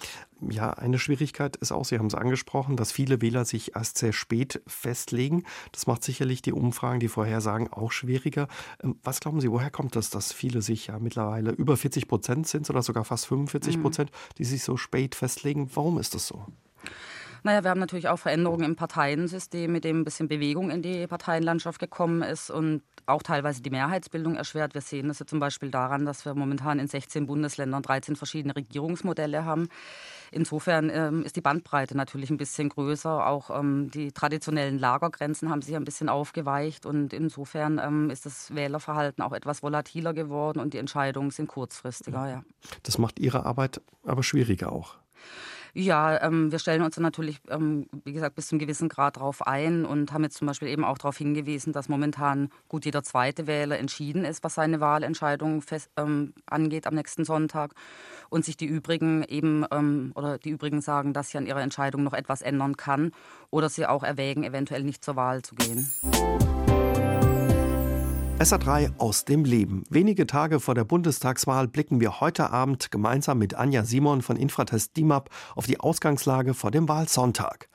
ja, 0.49 0.71
eine 0.71 0.99
Schwierigkeit 0.99 1.57
ist 1.57 1.73
auch, 1.73 1.85
Sie 1.85 1.99
haben 1.99 2.07
es 2.07 2.15
angesprochen, 2.15 2.77
dass 2.77 2.93
viele 2.93 3.21
Wähler 3.21 3.45
sich 3.45 3.77
erst 3.77 3.99
sehr 3.99 4.13
spät 4.13 4.63
festlegen. 4.67 5.45
Das 5.73 5.87
macht 5.87 6.03
sicherlich 6.21 6.43
die 6.43 6.53
Umfragen, 6.53 7.01
die 7.01 7.09
Vorhersagen 7.09 7.73
auch 7.73 7.93
schwieriger. 7.93 8.47
Ähm, 8.83 8.97
was 9.03 9.21
glauben 9.21 9.41
Sie, 9.41 9.51
woher 9.51 9.71
kommt 9.71 9.97
das, 9.97 10.11
dass 10.11 10.33
viele 10.35 10.61
sich 10.61 10.89
ja 10.89 10.99
mittlerweile 10.99 11.53
über 11.53 11.79
40 11.79 12.09
Prozent 12.09 12.47
sind 12.47 12.69
oder 12.69 12.83
sogar 12.83 13.05
fast 13.07 13.27
45 13.27 13.81
Prozent, 13.81 14.11
mhm. 14.11 14.35
die 14.37 14.45
sich 14.45 14.63
so 14.63 14.77
spät 14.77 15.15
festlegen? 15.15 15.71
Warum 15.75 15.99
ist 15.99 16.15
das 16.15 16.27
so? 16.27 16.45
Naja, 17.43 17.65
wir 17.65 17.71
haben 17.71 17.81
natürlich 17.81 18.09
auch 18.09 18.19
Veränderungen 18.19 18.65
im 18.65 18.77
Parteiensystem, 18.77 19.73
mit 19.73 19.85
dem 19.85 20.01
ein 20.01 20.05
bisschen 20.05 20.29
Bewegung 20.29 20.71
in 20.71 20.83
die 20.83 21.07
Parteienlandschaft 21.07 21.79
gekommen 21.79 22.23
ist 22.23 22.51
und 22.51 22.83
auch 23.07 23.23
teilweise 23.23 23.63
die 23.63 23.71
Mehrheitsbildung 23.71 24.37
erschwert. 24.37 24.75
Wir 24.75 24.81
sehen 24.81 25.09
das 25.09 25.19
ja 25.19 25.27
zum 25.27 25.41
Beispiel 25.41 25.71
daran, 25.71 26.05
dass 26.05 26.25
wir 26.25 26.35
momentan 26.35 26.79
in 26.79 26.87
16 26.87 27.27
Bundesländern 27.27 27.83
13 27.83 28.17
verschiedene 28.17 28.55
Regierungsmodelle 28.55 29.45
haben. 29.45 29.69
Insofern 30.31 30.91
ähm, 30.91 31.25
ist 31.25 31.37
die 31.37 31.41
Bandbreite 31.41 31.97
natürlich 31.97 32.31
ein 32.31 32.37
bisschen 32.37 32.69
größer. 32.69 33.27
Auch 33.27 33.51
ähm, 33.51 33.91
die 33.91 34.13
traditionellen 34.13 34.79
Lagergrenzen 34.79 35.51
haben 35.51 35.63
sich 35.63 35.75
ein 35.75 35.85
bisschen 35.85 36.09
aufgeweicht 36.09 36.87
und 36.87 37.13
insofern 37.13 37.81
ähm, 37.83 38.11
ist 38.11 38.27
das 38.27 38.55
Wählerverhalten 38.55 39.25
auch 39.25 39.33
etwas 39.33 39.63
volatiler 39.63 40.15
geworden 40.15 40.61
und 40.61 40.73
die 40.73 40.79
Entscheidungen 40.79 41.31
sind 41.31 41.49
kurzfristiger. 41.49 42.29
Ja. 42.29 42.45
Das 42.85 42.99
macht 42.99 43.19
Ihre 43.19 43.45
Arbeit 43.45 43.81
aber 44.05 44.23
schwieriger 44.23 44.71
auch. 44.71 44.97
Ja, 45.75 46.21
ähm, 46.23 46.51
wir 46.51 46.59
stellen 46.59 46.83
uns 46.83 46.99
natürlich, 46.99 47.41
ähm, 47.49 47.87
wie 48.05 48.13
gesagt, 48.13 48.35
bis 48.35 48.49
zum 48.49 48.59
gewissen 48.59 48.89
Grad 48.89 49.17
darauf 49.17 49.47
ein 49.47 49.85
und 49.85 50.13
haben 50.13 50.25
jetzt 50.25 50.37
zum 50.37 50.47
Beispiel 50.47 50.69
eben 50.69 50.85
auch 50.85 50.99
darauf 50.99 51.17
hingewiesen, 51.17 51.73
dass 51.73 51.89
momentan 51.89 52.51
gut 52.69 52.85
jeder 52.85 53.03
zweite 53.03 53.47
Wähler 53.47 53.79
entschieden 53.79 54.25
ist, 54.25 54.43
was 54.43 54.55
seine 54.55 54.81
Wahlentscheidung 54.81 55.63
fest, 55.63 55.91
ähm, 55.97 56.35
angeht 56.47 56.87
am 56.87 56.95
nächsten 56.95 57.25
Sonntag 57.25 57.75
und 58.29 58.45
sich 58.45 58.57
die 58.57 58.67
übrigen 58.67 59.25
eben 59.25 59.65
ähm, 59.71 60.13
oder 60.15 60.39
die 60.39 60.51
übrigen 60.51 60.81
sagen, 60.81 61.13
dass 61.13 61.31
sie 61.31 61.39
an 61.39 61.47
ihrer 61.47 61.63
Entscheidung 61.63 62.03
noch 62.03 62.15
etwas 62.15 62.43
ändern 62.43 62.77
kann 62.77 63.13
oder 63.51 63.69
sie 63.69 63.87
auch 63.87 64.03
erwägen, 64.03 64.45
eventuell 64.45 64.83
nicht 64.83 65.05
zur 65.05 65.17
Wahl 65.17 65.43
zu 65.43 65.55
gehen. 65.55 65.91
SA3 68.41 68.93
aus 68.97 69.27
dem 69.27 69.45
Leben. 69.45 69.85
Wenige 69.91 70.27
Tage 70.27 70.61
vor 70.61 70.75
der 70.75 70.85
Bundestagswahl 70.85 71.69
blicken 71.69 72.01
wir 72.01 72.21
heute 72.21 72.49
Abend 72.49 72.91
gemeinsam 72.91 73.37
mit 73.37 73.53
Anja 73.53 73.85
Simon 73.85 74.23
von 74.23 74.37
Infratest 74.37 74.97
DIMAP 74.97 75.29
auf 75.57 75.67
die 75.67 75.79
Ausgangslage 75.79 76.55
vor 76.55 76.71
dem 76.71 76.89
Wahlsonntag. 76.89 77.69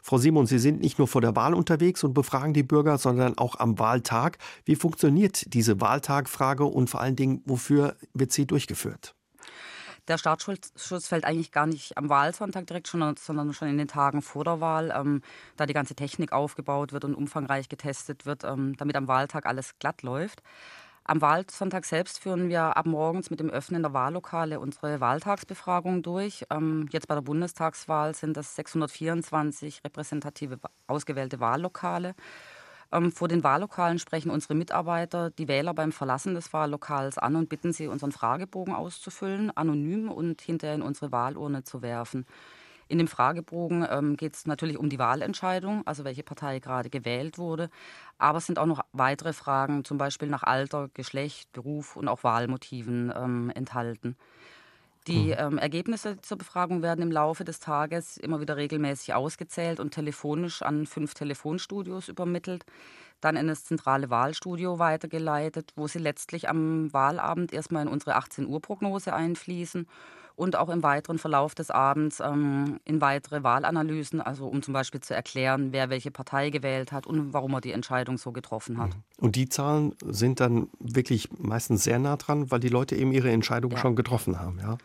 Frau 0.00 0.16
Simon, 0.16 0.46
Sie 0.46 0.58
sind 0.58 0.80
nicht 0.80 0.96
nur 0.96 1.06
vor 1.06 1.20
der 1.20 1.36
Wahl 1.36 1.52
unterwegs 1.52 2.02
und 2.02 2.14
befragen 2.14 2.54
die 2.54 2.62
Bürger, 2.62 2.96
sondern 2.96 3.36
auch 3.36 3.56
am 3.56 3.78
Wahltag. 3.78 4.38
Wie 4.64 4.76
funktioniert 4.76 5.52
diese 5.52 5.82
Wahltagfrage 5.82 6.64
und 6.64 6.88
vor 6.88 7.02
allen 7.02 7.16
Dingen, 7.16 7.42
wofür 7.44 7.94
wird 8.14 8.32
sie 8.32 8.46
durchgeführt? 8.46 9.15
Der 10.08 10.18
Startschuss 10.18 11.08
fällt 11.08 11.24
eigentlich 11.24 11.50
gar 11.50 11.66
nicht 11.66 11.96
am 11.98 12.08
Wahlsonntag 12.08 12.66
direkt 12.66 12.88
schon, 12.88 13.16
sondern 13.16 13.52
schon 13.52 13.68
in 13.68 13.78
den 13.78 13.88
Tagen 13.88 14.22
vor 14.22 14.44
der 14.44 14.60
Wahl, 14.60 14.92
ähm, 14.96 15.22
da 15.56 15.66
die 15.66 15.74
ganze 15.74 15.94
Technik 15.96 16.32
aufgebaut 16.32 16.92
wird 16.92 17.04
und 17.04 17.14
umfangreich 17.14 17.68
getestet 17.68 18.24
wird, 18.24 18.44
ähm, 18.44 18.76
damit 18.76 18.96
am 18.96 19.08
Wahltag 19.08 19.46
alles 19.46 19.78
glatt 19.78 20.02
läuft. 20.02 20.42
Am 21.08 21.20
Wahlsonntag 21.20 21.84
selbst 21.84 22.18
führen 22.18 22.48
wir 22.48 22.76
ab 22.76 22.86
morgens 22.86 23.30
mit 23.30 23.38
dem 23.38 23.48
Öffnen 23.48 23.82
der 23.82 23.92
Wahllokale 23.92 24.58
unsere 24.58 25.00
Wahltagsbefragung 25.00 26.02
durch. 26.02 26.44
Ähm, 26.50 26.88
jetzt 26.90 27.06
bei 27.06 27.14
der 27.14 27.22
Bundestagswahl 27.22 28.12
sind 28.14 28.36
das 28.36 28.56
624 28.56 29.82
repräsentative 29.84 30.58
ausgewählte 30.88 31.38
Wahllokale. 31.38 32.16
Ähm, 32.92 33.12
vor 33.12 33.28
den 33.28 33.42
Wahllokalen 33.42 33.98
sprechen 33.98 34.30
unsere 34.30 34.54
Mitarbeiter 34.54 35.30
die 35.30 35.48
Wähler 35.48 35.74
beim 35.74 35.92
Verlassen 35.92 36.34
des 36.34 36.52
Wahllokals 36.52 37.18
an 37.18 37.36
und 37.36 37.48
bitten 37.48 37.72
sie, 37.72 37.88
unseren 37.88 38.12
Fragebogen 38.12 38.74
auszufüllen, 38.74 39.56
anonym 39.56 40.10
und 40.10 40.40
hinterher 40.40 40.76
in 40.76 40.82
unsere 40.82 41.12
Wahlurne 41.12 41.64
zu 41.64 41.82
werfen. 41.82 42.26
In 42.88 42.98
dem 42.98 43.08
Fragebogen 43.08 43.84
ähm, 43.90 44.16
geht 44.16 44.36
es 44.36 44.46
natürlich 44.46 44.78
um 44.78 44.88
die 44.88 44.98
Wahlentscheidung, 45.00 45.84
also 45.86 46.04
welche 46.04 46.22
Partei 46.22 46.60
gerade 46.60 46.88
gewählt 46.88 47.36
wurde. 47.36 47.68
Aber 48.18 48.38
es 48.38 48.46
sind 48.46 48.60
auch 48.60 48.66
noch 48.66 48.82
weitere 48.92 49.32
Fragen, 49.32 49.84
zum 49.84 49.98
Beispiel 49.98 50.28
nach 50.28 50.44
Alter, 50.44 50.88
Geschlecht, 50.94 51.52
Beruf 51.52 51.96
und 51.96 52.06
auch 52.06 52.22
Wahlmotiven 52.22 53.12
ähm, 53.16 53.50
enthalten. 53.54 54.16
Die 55.06 55.26
mhm. 55.26 55.34
ähm, 55.38 55.58
Ergebnisse 55.58 56.20
zur 56.20 56.38
Befragung 56.38 56.82
werden 56.82 57.02
im 57.02 57.12
Laufe 57.12 57.44
des 57.44 57.60
Tages 57.60 58.16
immer 58.16 58.40
wieder 58.40 58.56
regelmäßig 58.56 59.14
ausgezählt 59.14 59.78
und 59.78 59.92
telefonisch 59.92 60.62
an 60.62 60.86
fünf 60.86 61.14
Telefonstudios 61.14 62.08
übermittelt, 62.08 62.64
dann 63.20 63.36
in 63.36 63.46
das 63.46 63.64
zentrale 63.64 64.10
Wahlstudio 64.10 64.78
weitergeleitet, 64.78 65.72
wo 65.76 65.86
sie 65.86 66.00
letztlich 66.00 66.48
am 66.48 66.92
Wahlabend 66.92 67.52
erstmal 67.52 67.82
in 67.82 67.88
unsere 67.88 68.16
18 68.16 68.46
Uhr 68.46 68.60
Prognose 68.60 69.12
einfließen 69.12 69.86
und 70.36 70.54
auch 70.54 70.68
im 70.68 70.82
weiteren 70.82 71.18
Verlauf 71.18 71.54
des 71.54 71.70
Abends 71.70 72.20
ähm, 72.20 72.78
in 72.84 73.00
weitere 73.00 73.42
Wahlanalysen, 73.42 74.20
also 74.20 74.46
um 74.46 74.62
zum 74.62 74.74
Beispiel 74.74 75.00
zu 75.00 75.14
erklären, 75.14 75.72
wer 75.72 75.90
welche 75.90 76.10
Partei 76.10 76.50
gewählt 76.50 76.92
hat 76.92 77.06
und 77.06 77.32
warum 77.32 77.54
er 77.54 77.62
die 77.62 77.72
Entscheidung 77.72 78.18
so 78.18 78.32
getroffen 78.32 78.78
hat. 78.78 78.90
Und 79.18 79.34
die 79.34 79.48
Zahlen 79.48 79.94
sind 80.04 80.40
dann 80.40 80.68
wirklich 80.78 81.30
meistens 81.38 81.84
sehr 81.84 81.98
nah 81.98 82.16
dran, 82.16 82.50
weil 82.50 82.60
die 82.60 82.68
Leute 82.68 82.94
eben 82.96 83.12
ihre 83.12 83.30
Entscheidung 83.30 83.72
ja. 83.72 83.78
schon 83.78 83.96
getroffen 83.96 84.38
haben, 84.38 84.58
ja? 84.60 84.76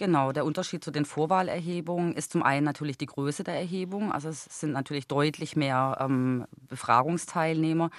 Genau, 0.00 0.32
der 0.32 0.46
Unterschied 0.46 0.82
zu 0.82 0.90
den 0.90 1.04
Vorwahlerhebungen 1.04 2.14
ist 2.14 2.32
zum 2.32 2.42
einen 2.42 2.64
natürlich 2.64 2.96
die 2.96 3.04
Größe 3.04 3.44
der 3.44 3.56
Erhebung. 3.56 4.12
Also 4.12 4.30
es 4.30 4.46
sind 4.46 4.72
natürlich 4.72 5.06
deutlich 5.08 5.56
mehr 5.56 5.98
ähm, 6.00 6.46
Befragungsteilnehmer. 6.70 7.90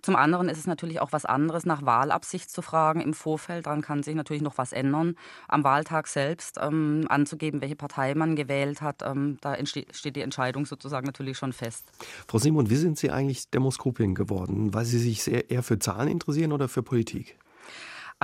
Zum 0.00 0.14
anderen 0.14 0.48
ist 0.48 0.58
es 0.58 0.68
natürlich 0.68 1.00
auch 1.00 1.10
was 1.10 1.24
anderes, 1.24 1.66
nach 1.66 1.84
Wahlabsicht 1.84 2.48
zu 2.48 2.62
fragen 2.62 3.00
im 3.00 3.12
Vorfeld. 3.12 3.66
Daran 3.66 3.82
kann 3.82 4.04
sich 4.04 4.14
natürlich 4.14 4.40
noch 4.40 4.56
was 4.56 4.72
ändern. 4.72 5.16
Am 5.48 5.64
Wahltag 5.64 6.06
selbst 6.06 6.60
ähm, 6.62 7.06
anzugeben, 7.08 7.60
welche 7.60 7.74
Partei 7.74 8.14
man 8.14 8.36
gewählt 8.36 8.80
hat, 8.80 9.02
ähm, 9.02 9.38
da 9.40 9.56
steht 9.66 10.14
die 10.14 10.22
Entscheidung 10.22 10.64
sozusagen 10.64 11.06
natürlich 11.06 11.38
schon 11.38 11.52
fest. 11.52 11.90
Frau 12.28 12.38
Simon, 12.38 12.70
wie 12.70 12.76
sind 12.76 12.98
Sie 12.98 13.10
eigentlich 13.10 13.50
Demoskopin 13.50 14.14
geworden? 14.14 14.74
Weil 14.74 14.84
Sie 14.84 15.00
sich 15.00 15.26
eher 15.26 15.64
für 15.64 15.80
Zahlen 15.80 16.06
interessieren 16.06 16.52
oder 16.52 16.68
für 16.68 16.84
Politik? 16.84 17.36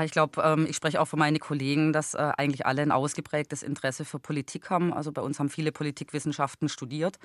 Ich 0.02 0.10
glaube, 0.10 0.42
ähm, 0.42 0.66
ich 0.68 0.76
spreche 0.76 1.00
auch 1.00 1.06
für 1.06 1.16
meine 1.16 1.38
Kollegen, 1.38 1.92
dass 1.92 2.14
äh, 2.14 2.32
eigentlich 2.36 2.66
alle 2.66 2.82
ein 2.82 2.90
ausgeprägtes 2.90 3.62
Interesse 3.62 4.04
für 4.04 4.18
Politik 4.18 4.70
haben. 4.70 4.92
Also 4.92 5.12
bei 5.12 5.22
uns 5.22 5.38
haben 5.38 5.50
viele 5.50 5.70
Politikwissenschaften 5.70 6.68
studiert. 6.68 7.18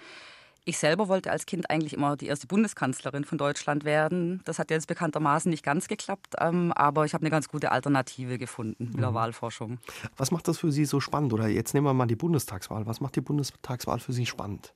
Ich 0.65 0.77
selber 0.77 1.07
wollte 1.07 1.31
als 1.31 1.47
Kind 1.47 1.69
eigentlich 1.69 1.93
immer 1.93 2.15
die 2.15 2.27
erste 2.27 2.45
Bundeskanzlerin 2.45 3.23
von 3.23 3.37
Deutschland 3.37 3.85
werden. 3.85 4.41
Das 4.45 4.59
hat 4.59 4.69
jetzt 4.69 4.87
bekanntermaßen 4.87 5.49
nicht 5.49 5.63
ganz 5.63 5.87
geklappt, 5.87 6.35
ähm, 6.39 6.71
aber 6.73 7.05
ich 7.05 7.13
habe 7.13 7.23
eine 7.23 7.31
ganz 7.31 7.47
gute 7.47 7.71
Alternative 7.71 8.37
gefunden 8.37 8.89
mit 8.91 8.99
der 8.99 9.11
mhm. 9.11 9.15
Wahlforschung. 9.15 9.79
Was 10.17 10.29
macht 10.29 10.47
das 10.47 10.59
für 10.59 10.71
Sie 10.71 10.85
so 10.85 10.99
spannend? 10.99 11.33
Oder 11.33 11.47
jetzt 11.47 11.73
nehmen 11.73 11.87
wir 11.87 11.93
mal 11.93 12.05
die 12.05 12.15
Bundestagswahl. 12.15 12.85
Was 12.85 13.01
macht 13.01 13.15
die 13.15 13.21
Bundestagswahl 13.21 13.99
für 13.99 14.13
Sie 14.13 14.27
spannend? 14.27 14.73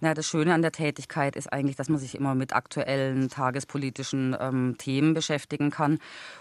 Na, 0.00 0.14
das 0.14 0.26
Schöne 0.26 0.54
an 0.54 0.62
der 0.62 0.72
Tätigkeit 0.72 1.36
ist 1.36 1.52
eigentlich, 1.52 1.76
dass 1.76 1.88
man 1.88 1.98
sich 1.98 2.14
immer 2.14 2.34
mit 2.34 2.54
aktuellen 2.54 3.28
tagespolitischen 3.28 4.36
ähm, 4.38 4.76
Themen 4.78 5.14
beschäftigen 5.14 5.70
kann. 5.70 5.98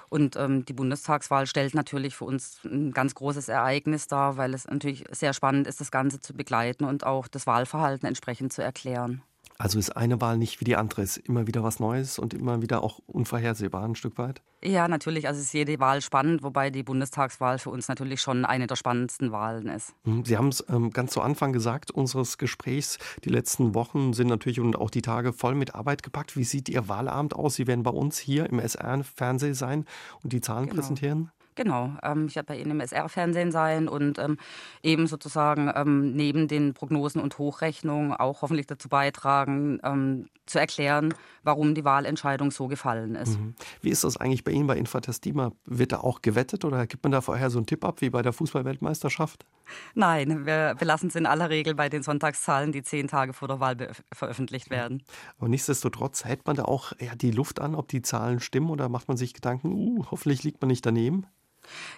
Und 0.09 0.35
ähm, 0.35 0.65
die 0.65 0.73
Bundestagswahl 0.73 1.47
stellt 1.47 1.73
natürlich 1.73 2.15
für 2.15 2.25
uns 2.25 2.59
ein 2.63 2.91
ganz 2.91 3.15
großes 3.15 3.49
Ereignis 3.49 4.07
dar, 4.07 4.37
weil 4.37 4.53
es 4.53 4.67
natürlich 4.67 5.05
sehr 5.11 5.33
spannend 5.33 5.67
ist, 5.67 5.79
das 5.79 5.91
Ganze 5.91 6.19
zu 6.19 6.33
begleiten 6.33 6.85
und 6.85 7.05
auch 7.05 7.27
das 7.27 7.47
Wahlverhalten 7.47 8.07
entsprechend 8.07 8.53
zu 8.53 8.63
erklären. 8.63 9.21
Also 9.61 9.77
ist 9.77 9.95
eine 9.95 10.19
Wahl 10.19 10.39
nicht 10.39 10.59
wie 10.59 10.65
die 10.65 10.75
andere, 10.75 11.03
ist 11.03 11.17
immer 11.17 11.45
wieder 11.45 11.63
was 11.63 11.79
Neues 11.79 12.17
und 12.17 12.33
immer 12.33 12.63
wieder 12.63 12.81
auch 12.81 12.97
unvorhersehbar 13.05 13.83
ein 13.83 13.93
Stück 13.93 14.17
weit? 14.17 14.41
Ja, 14.63 14.87
natürlich. 14.87 15.27
Also 15.27 15.39
ist 15.39 15.53
jede 15.53 15.79
Wahl 15.79 16.01
spannend, 16.01 16.41
wobei 16.41 16.71
die 16.71 16.81
Bundestagswahl 16.81 17.59
für 17.59 17.69
uns 17.69 17.87
natürlich 17.87 18.21
schon 18.21 18.43
eine 18.43 18.65
der 18.65 18.75
spannendsten 18.75 19.31
Wahlen 19.31 19.67
ist. 19.67 19.93
Hm, 20.03 20.25
Sie 20.25 20.35
haben 20.35 20.47
es 20.47 20.65
ähm, 20.67 20.89
ganz 20.89 21.11
zu 21.11 21.21
Anfang 21.21 21.53
gesagt 21.53 21.91
unseres 21.91 22.39
Gesprächs. 22.39 22.97
Die 23.23 23.29
letzten 23.29 23.75
Wochen 23.75 24.13
sind 24.13 24.27
natürlich 24.27 24.59
und 24.59 24.75
auch 24.75 24.89
die 24.89 25.03
Tage 25.03 25.31
voll 25.31 25.53
mit 25.53 25.75
Arbeit 25.75 26.01
gepackt. 26.01 26.35
Wie 26.35 26.43
sieht 26.43 26.67
Ihr 26.67 26.89
Wahlabend 26.89 27.35
aus? 27.35 27.53
Sie 27.53 27.67
werden 27.67 27.83
bei 27.83 27.91
uns 27.91 28.17
hier 28.17 28.49
im 28.49 28.57
SR-Fernsehen 28.57 29.53
sein 29.53 29.85
und 30.23 30.33
die 30.33 30.41
Zahlen 30.41 30.65
genau. 30.65 30.77
präsentieren? 30.77 31.29
Genau, 31.55 31.91
ähm, 32.03 32.27
ich 32.27 32.35
werde 32.35 32.47
bei 32.47 32.57
Ihnen 32.57 32.71
im 32.71 32.79
SR-Fernsehen 32.79 33.51
sein 33.51 33.87
und 33.87 34.19
ähm, 34.19 34.37
eben 34.83 35.07
sozusagen 35.07 35.71
ähm, 35.75 36.13
neben 36.13 36.47
den 36.47 36.73
Prognosen 36.73 37.21
und 37.21 37.37
Hochrechnungen 37.37 38.13
auch 38.13 38.41
hoffentlich 38.41 38.67
dazu 38.67 38.87
beitragen, 38.87 39.79
ähm, 39.83 40.29
zu 40.45 40.59
erklären, 40.59 41.13
warum 41.43 41.75
die 41.75 41.85
Wahlentscheidung 41.85 42.51
so 42.51 42.67
gefallen 42.67 43.15
ist. 43.15 43.39
Mhm. 43.39 43.55
Wie 43.81 43.89
ist 43.89 44.03
das 44.03 44.17
eigentlich 44.17 44.43
bei 44.43 44.51
Ihnen 44.51 44.67
bei 44.67 44.77
Infratestima? 44.77 45.51
Wird 45.65 45.91
da 45.91 45.99
auch 45.99 46.21
gewettet 46.21 46.65
oder 46.65 46.87
gibt 46.87 47.03
man 47.03 47.11
da 47.11 47.21
vorher 47.21 47.49
so 47.49 47.59
einen 47.59 47.65
Tipp 47.65 47.83
ab 47.85 48.01
wie 48.01 48.09
bei 48.09 48.21
der 48.21 48.33
Fußballweltmeisterschaft? 48.33 49.45
Nein, 49.93 50.45
wir 50.45 50.75
belassen 50.77 51.09
es 51.09 51.15
in 51.15 51.25
aller 51.25 51.49
Regel 51.49 51.75
bei 51.75 51.89
den 51.89 52.03
Sonntagszahlen, 52.03 52.71
die 52.71 52.83
zehn 52.83 53.07
Tage 53.07 53.33
vor 53.33 53.47
der 53.47 53.59
Wahl 53.59 53.77
veröffentlicht 54.11 54.69
werden. 54.69 55.03
Aber 55.37 55.47
nichtsdestotrotz 55.47 56.25
hält 56.25 56.45
man 56.45 56.55
da 56.55 56.65
auch 56.65 56.93
eher 56.97 57.15
die 57.15 57.31
Luft 57.31 57.61
an, 57.61 57.75
ob 57.75 57.87
die 57.87 58.01
Zahlen 58.01 58.39
stimmen 58.39 58.69
oder 58.69 58.89
macht 58.89 59.07
man 59.07 59.17
sich 59.17 59.33
Gedanken, 59.33 59.71
uh, 59.71 60.05
hoffentlich 60.11 60.43
liegt 60.43 60.61
man 60.61 60.67
nicht 60.67 60.85
daneben? 60.85 61.25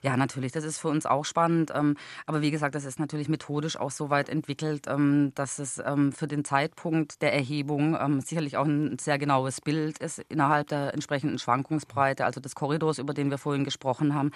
Ja, 0.02 0.18
natürlich, 0.18 0.52
das 0.52 0.64
ist 0.64 0.78
für 0.78 0.90
uns 0.90 1.06
auch 1.06 1.26
spannend. 1.26 1.72
Ähm, 1.74 1.96
aber 2.26 2.42
wie 2.42 2.52
gesagt, 2.52 2.76
das 2.76 2.86
ist 2.86 3.00
natürlich 3.00 3.30
methodisch 3.30 3.78
auch 3.78 3.92
so 3.92 4.10
weit 4.10 4.30
entwickelt, 4.30 4.88
ähm, 4.88 5.32
dass 5.36 5.60
es 5.60 5.82
ähm, 5.84 6.12
für 6.12 6.28
den 6.28 6.46
Zeitpunkt 6.46 7.22
der 7.22 7.34
Erhebung 7.34 7.98
sicherlich 8.22 8.58
auch 8.58 8.66
ein 8.66 8.98
sehr 9.00 9.18
genaues 9.18 9.62
Bild 9.62 9.98
ist 10.00 10.20
innerhalb 10.30 10.68
der 10.68 10.94
entsprechenden 10.94 11.40
Schwankungsbreite, 11.40 12.26
also 12.26 12.40
des 12.40 12.56
Korridors, 12.56 12.98
über 12.98 13.14
den 13.14 13.30
wir 13.30 13.38
vorhin 13.38 13.64
gesprochen 13.64 14.14
haben. 14.14 14.32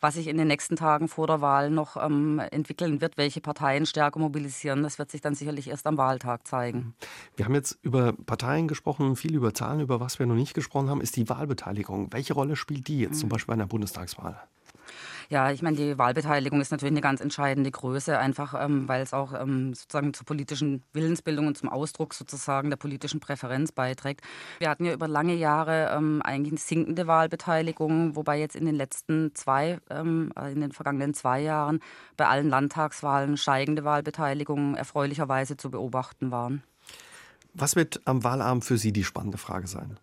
Was 0.00 0.14
sich 0.14 0.28
in 0.28 0.36
den 0.36 0.48
nächsten 0.48 0.76
Tagen 0.76 1.08
vor 1.08 1.26
der 1.26 1.40
Wahl 1.40 1.70
noch 1.70 1.96
entwickeln 1.96 3.00
wird, 3.00 3.16
welche 3.16 3.40
Parteien 3.40 3.86
stärker 3.86 4.18
mobilisieren, 4.18 4.82
das 4.82 4.98
wird 4.98 5.10
sich 5.10 5.20
dann 5.20 5.34
sicherlich 5.34 5.68
erst 5.68 5.86
am 5.86 5.96
Wahltag 5.96 6.46
zeigen. 6.46 6.94
Wir 7.36 7.44
haben 7.44 7.54
jetzt 7.54 7.78
über 7.82 8.12
Parteien 8.12 8.68
gesprochen, 8.68 9.16
viel 9.16 9.34
über 9.34 9.54
Zahlen, 9.54 9.80
über 9.80 10.00
was 10.00 10.18
wir 10.18 10.26
noch 10.26 10.34
nicht 10.34 10.54
gesprochen 10.54 10.90
haben, 10.90 11.00
ist 11.00 11.16
die 11.16 11.28
Wahlbeteiligung. 11.28 12.12
Welche 12.12 12.34
Rolle 12.34 12.56
spielt 12.56 12.88
die 12.88 13.00
jetzt 13.00 13.20
zum 13.20 13.28
mhm. 13.28 13.32
Beispiel 13.32 13.48
bei 13.48 13.54
einer 13.54 13.66
Bundestagswahl? 13.66 14.40
Ja, 15.30 15.50
ich 15.50 15.60
meine, 15.60 15.76
die 15.76 15.98
Wahlbeteiligung 15.98 16.58
ist 16.62 16.70
natürlich 16.70 16.92
eine 16.92 17.02
ganz 17.02 17.20
entscheidende 17.20 17.70
Größe, 17.70 18.18
einfach 18.18 18.54
ähm, 18.58 18.88
weil 18.88 19.02
es 19.02 19.12
auch 19.12 19.34
ähm, 19.38 19.74
sozusagen 19.74 20.14
zur 20.14 20.24
politischen 20.24 20.82
Willensbildung 20.94 21.46
und 21.46 21.58
zum 21.58 21.68
Ausdruck 21.68 22.14
sozusagen 22.14 22.70
der 22.70 22.78
politischen 22.78 23.20
Präferenz 23.20 23.70
beiträgt. 23.70 24.22
Wir 24.58 24.70
hatten 24.70 24.86
ja 24.86 24.94
über 24.94 25.06
lange 25.06 25.34
Jahre 25.34 25.94
ähm, 25.94 26.22
eigentlich 26.22 26.52
eine 26.52 26.60
sinkende 26.60 27.06
Wahlbeteiligung, 27.06 28.16
wobei 28.16 28.38
jetzt 28.38 28.56
in 28.56 28.64
den 28.64 28.74
letzten 28.74 29.34
zwei, 29.34 29.80
ähm, 29.90 30.32
äh, 30.34 30.50
in 30.50 30.62
den 30.62 30.72
vergangenen 30.72 31.12
zwei 31.12 31.42
Jahren 31.42 31.80
bei 32.16 32.26
allen 32.26 32.48
Landtagswahlen 32.48 33.36
steigende 33.36 33.84
Wahlbeteiligungen 33.84 34.76
erfreulicherweise 34.76 35.58
zu 35.58 35.70
beobachten 35.70 36.30
waren. 36.30 36.62
Was 37.52 37.76
wird 37.76 38.00
am 38.06 38.24
Wahlabend 38.24 38.64
für 38.64 38.78
Sie 38.78 38.92
die 38.92 39.04
spannende 39.04 39.36
Frage 39.36 39.66
sein? 39.66 39.98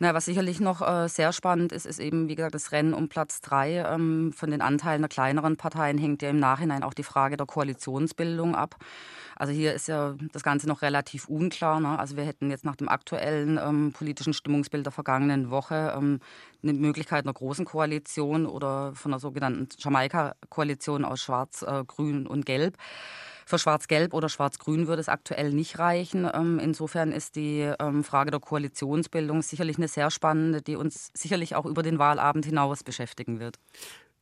Na, 0.00 0.14
was 0.14 0.26
sicherlich 0.26 0.60
noch 0.60 0.80
äh, 0.80 1.08
sehr 1.08 1.32
spannend 1.32 1.72
ist, 1.72 1.84
ist 1.84 1.98
eben, 1.98 2.28
wie 2.28 2.36
gesagt, 2.36 2.54
das 2.54 2.70
Rennen 2.70 2.94
um 2.94 3.08
Platz 3.08 3.40
drei. 3.40 3.84
Ähm, 3.84 4.32
von 4.32 4.52
den 4.52 4.60
Anteilen 4.60 5.02
der 5.02 5.08
kleineren 5.08 5.56
Parteien 5.56 5.98
hängt 5.98 6.22
ja 6.22 6.30
im 6.30 6.38
Nachhinein 6.38 6.84
auch 6.84 6.94
die 6.94 7.02
Frage 7.02 7.36
der 7.36 7.46
Koalitionsbildung 7.46 8.54
ab. 8.54 8.76
Also 9.34 9.52
hier 9.52 9.74
ist 9.74 9.88
ja 9.88 10.14
das 10.32 10.44
Ganze 10.44 10.68
noch 10.68 10.82
relativ 10.82 11.28
unklar. 11.28 11.80
Ne? 11.80 11.98
Also 11.98 12.16
wir 12.16 12.22
hätten 12.24 12.48
jetzt 12.48 12.64
nach 12.64 12.76
dem 12.76 12.88
aktuellen 12.88 13.58
ähm, 13.58 13.92
politischen 13.92 14.34
Stimmungsbild 14.34 14.86
der 14.86 14.92
vergangenen 14.92 15.50
Woche 15.50 15.94
ähm, 15.96 16.20
eine 16.62 16.74
Möglichkeit 16.74 17.24
einer 17.24 17.34
großen 17.34 17.64
Koalition 17.64 18.46
oder 18.46 18.92
von 18.94 19.12
einer 19.12 19.20
sogenannten 19.20 19.68
Jamaika-Koalition 19.78 21.04
aus 21.04 21.20
Schwarz, 21.20 21.62
äh, 21.62 21.84
Grün 21.84 22.28
und 22.28 22.46
Gelb. 22.46 22.76
Für 23.48 23.58
Schwarz-Gelb 23.58 24.12
oder 24.12 24.28
Schwarz-Grün 24.28 24.88
würde 24.88 25.00
es 25.00 25.08
aktuell 25.08 25.54
nicht 25.54 25.78
reichen. 25.78 26.28
Ähm, 26.34 26.58
insofern 26.58 27.12
ist 27.12 27.34
die 27.34 27.60
ähm, 27.80 28.04
Frage 28.04 28.30
der 28.30 28.40
Koalitionsbildung 28.40 29.40
sicherlich 29.40 29.78
eine 29.78 29.88
sehr 29.88 30.10
spannende, 30.10 30.60
die 30.60 30.76
uns 30.76 31.08
sicherlich 31.14 31.54
auch 31.54 31.64
über 31.64 31.82
den 31.82 31.98
Wahlabend 31.98 32.44
hinaus 32.44 32.84
beschäftigen 32.84 33.40
wird. 33.40 33.58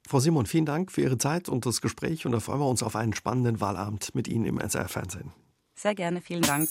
Frau 0.07 0.20
Simon, 0.20 0.47
vielen 0.47 0.64
Dank 0.64 0.93
für 0.93 1.01
Ihre 1.01 1.18
Zeit 1.18 1.49
und 1.49 1.66
das 1.66 1.81
Gespräch 1.81 2.24
und 2.24 2.31
da 2.31 2.39
freuen 2.39 2.61
wir 2.61 2.68
uns 2.68 2.85
auf 2.85 2.95
einen 2.95 3.14
spannenden 3.14 3.61
Wahlabend 3.61 4.14
mit 4.14 4.29
Ihnen 4.29 4.45
im 4.45 4.61
SR-Fernsehen. 4.61 5.33
Sehr 5.74 5.97
gerne, 5.97 6.20
vielen 6.20 6.43
Dank. 6.43 6.70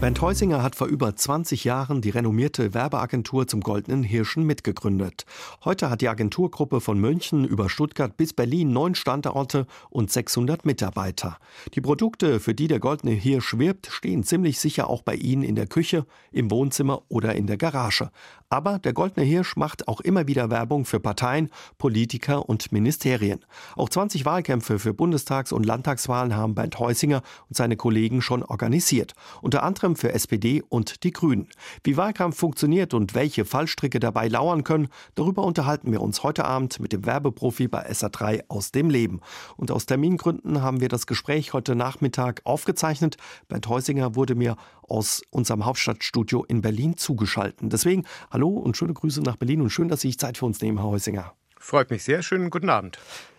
Bernd 0.00 0.20
Heusinger 0.20 0.62
hat 0.62 0.76
vor 0.76 0.86
über 0.86 1.16
20 1.16 1.64
Jahren 1.64 2.00
die 2.00 2.10
renommierte 2.10 2.72
Werbeagentur 2.72 3.48
zum 3.48 3.60
Goldenen 3.62 4.04
Hirschen 4.04 4.44
mitgegründet. 4.44 5.26
Heute 5.64 5.90
hat 5.90 6.02
die 6.02 6.08
Agenturgruppe 6.08 6.80
von 6.80 7.00
München 7.00 7.44
über 7.44 7.68
Stuttgart 7.68 8.16
bis 8.16 8.32
Berlin 8.32 8.72
neun 8.72 8.94
Standorte 8.94 9.66
und 9.90 10.12
600 10.12 10.64
Mitarbeiter. 10.64 11.38
Die 11.74 11.80
Produkte, 11.80 12.38
für 12.38 12.54
die 12.54 12.68
der 12.68 12.78
Goldene 12.78 13.10
Hirsch 13.10 13.58
wirbt, 13.58 13.88
stehen 13.88 14.22
ziemlich 14.22 14.60
sicher 14.60 14.88
auch 14.88 15.02
bei 15.02 15.16
Ihnen 15.16 15.42
in 15.42 15.56
der 15.56 15.66
Küche, 15.66 16.06
im 16.30 16.48
Wohnzimmer 16.52 17.02
oder 17.08 17.34
in 17.34 17.48
der 17.48 17.56
Garage. 17.56 18.12
Aber 18.50 18.78
der 18.78 18.94
Goldene 18.94 19.26
Hirsch 19.26 19.56
macht 19.56 19.88
auch 19.88 20.00
immer 20.00 20.26
wieder 20.26 20.48
Werbung 20.48 20.86
für 20.86 21.00
Parteien, 21.00 21.50
Politiker 21.76 22.48
und 22.48 22.72
Ministerien. 22.72 23.44
Auch 23.76 23.90
20 23.90 24.24
Wahlkämpfe 24.24 24.78
für 24.78 24.94
Bundestags- 24.94 25.52
und 25.52 25.66
Landtagswahlen 25.66 26.34
haben 26.34 26.54
Bernd 26.54 26.78
Heusinger 26.78 27.22
und 27.48 27.56
seine 27.56 27.76
Kollegen 27.76 28.22
schon 28.22 28.42
organisiert. 28.42 29.12
Unter 29.42 29.64
anderem 29.64 29.87
für 29.96 30.12
SPD 30.12 30.62
und 30.68 31.04
die 31.04 31.12
Grünen. 31.12 31.48
Wie 31.84 31.96
Wahlkampf 31.96 32.36
funktioniert 32.36 32.94
und 32.94 33.14
welche 33.14 33.44
Fallstricke 33.44 34.00
dabei 34.00 34.28
lauern 34.28 34.64
können, 34.64 34.88
darüber 35.14 35.44
unterhalten 35.44 35.92
wir 35.92 36.00
uns 36.00 36.22
heute 36.22 36.44
Abend 36.44 36.80
mit 36.80 36.92
dem 36.92 37.06
Werbeprofi 37.06 37.68
bei 37.68 37.90
SA3 37.90 38.44
aus 38.48 38.72
dem 38.72 38.90
Leben. 38.90 39.20
Und 39.56 39.70
aus 39.70 39.86
Termingründen 39.86 40.62
haben 40.62 40.80
wir 40.80 40.88
das 40.88 41.06
Gespräch 41.06 41.52
heute 41.52 41.74
Nachmittag 41.74 42.40
aufgezeichnet. 42.44 43.16
Bernd 43.48 43.68
Heusinger 43.68 44.14
wurde 44.14 44.34
mir 44.34 44.56
aus 44.82 45.22
unserem 45.30 45.64
Hauptstadtstudio 45.64 46.44
in 46.44 46.62
Berlin 46.62 46.96
zugeschaltet. 46.96 47.58
Deswegen 47.62 48.04
hallo 48.30 48.48
und 48.48 48.76
schöne 48.76 48.94
Grüße 48.94 49.20
nach 49.20 49.36
Berlin 49.36 49.60
und 49.60 49.70
schön, 49.70 49.88
dass 49.88 50.00
Sie 50.00 50.08
sich 50.08 50.18
Zeit 50.18 50.38
für 50.38 50.46
uns 50.46 50.60
nehmen, 50.60 50.78
Herr 50.78 50.88
Heusinger. 50.88 51.32
Freut 51.58 51.90
mich 51.90 52.04
sehr. 52.04 52.22
Schönen 52.22 52.50
guten 52.50 52.70
Abend. 52.70 52.98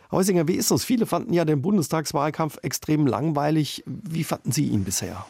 Herr 0.09 0.19
Heusinger, 0.19 0.47
wie 0.47 0.55
ist 0.55 0.71
das? 0.71 0.83
Viele 0.83 1.05
fanden 1.05 1.33
ja 1.33 1.45
den 1.45 1.61
Bundestagswahlkampf 1.61 2.57
extrem 2.63 3.05
langweilig. 3.05 3.83
Wie 3.85 4.23
fanden 4.23 4.51
Sie 4.51 4.65
ihn 4.65 4.83
bisher? 4.83 5.25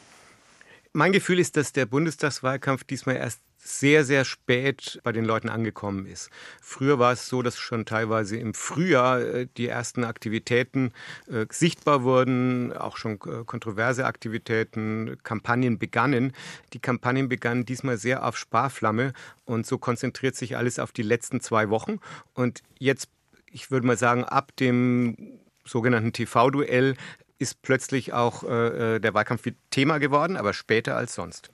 Mein 0.91 1.11
Gefühl 1.11 1.37
ist, 1.37 1.55
dass 1.55 1.71
der 1.71 1.85
Bundestagswahlkampf 1.85 2.83
diesmal 2.83 3.17
erst 3.17 3.41
sehr, 3.59 4.03
sehr 4.05 4.25
spät 4.25 4.99
bei 5.03 5.11
den 5.11 5.23
Leuten 5.23 5.49
angekommen 5.49 6.07
ist. 6.07 6.31
Früher 6.61 6.97
war 6.97 7.11
es 7.11 7.27
so, 7.27 7.43
dass 7.43 7.59
schon 7.59 7.85
teilweise 7.85 8.37
im 8.37 8.55
Frühjahr 8.55 9.21
äh, 9.21 9.47
die 9.57 9.67
ersten 9.67 10.03
Aktivitäten 10.03 10.91
äh, 11.27 11.45
sichtbar 11.51 12.03
wurden, 12.03 12.73
auch 12.73 12.97
schon 12.97 13.19
äh, 13.25 13.43
kontroverse 13.45 14.05
Aktivitäten, 14.05 15.17
Kampagnen 15.21 15.77
begannen. 15.77 16.33
Die 16.73 16.79
Kampagnen 16.79 17.29
begannen 17.29 17.65
diesmal 17.65 17.97
sehr 17.97 18.25
auf 18.25 18.37
Sparflamme 18.37 19.13
und 19.45 19.67
so 19.67 19.77
konzentriert 19.77 20.35
sich 20.35 20.57
alles 20.57 20.79
auf 20.79 20.91
die 20.91 21.03
letzten 21.03 21.39
zwei 21.39 21.69
Wochen. 21.69 21.99
Und 22.33 22.63
jetzt, 22.79 23.09
ich 23.51 23.69
würde 23.69 23.85
mal 23.85 23.97
sagen, 23.97 24.23
ab 24.23 24.55
dem 24.55 25.39
sogenannten 25.65 26.13
TV-Duell 26.13 26.95
ist 27.39 27.61
plötzlich 27.61 28.13
auch 28.13 28.43
äh, 28.43 28.99
der 28.99 29.13
Wahlkampf 29.13 29.47
Thema 29.71 29.97
geworden, 29.97 30.37
aber 30.37 30.53
später 30.53 30.95
als 30.95 31.15
sonst 31.15 31.49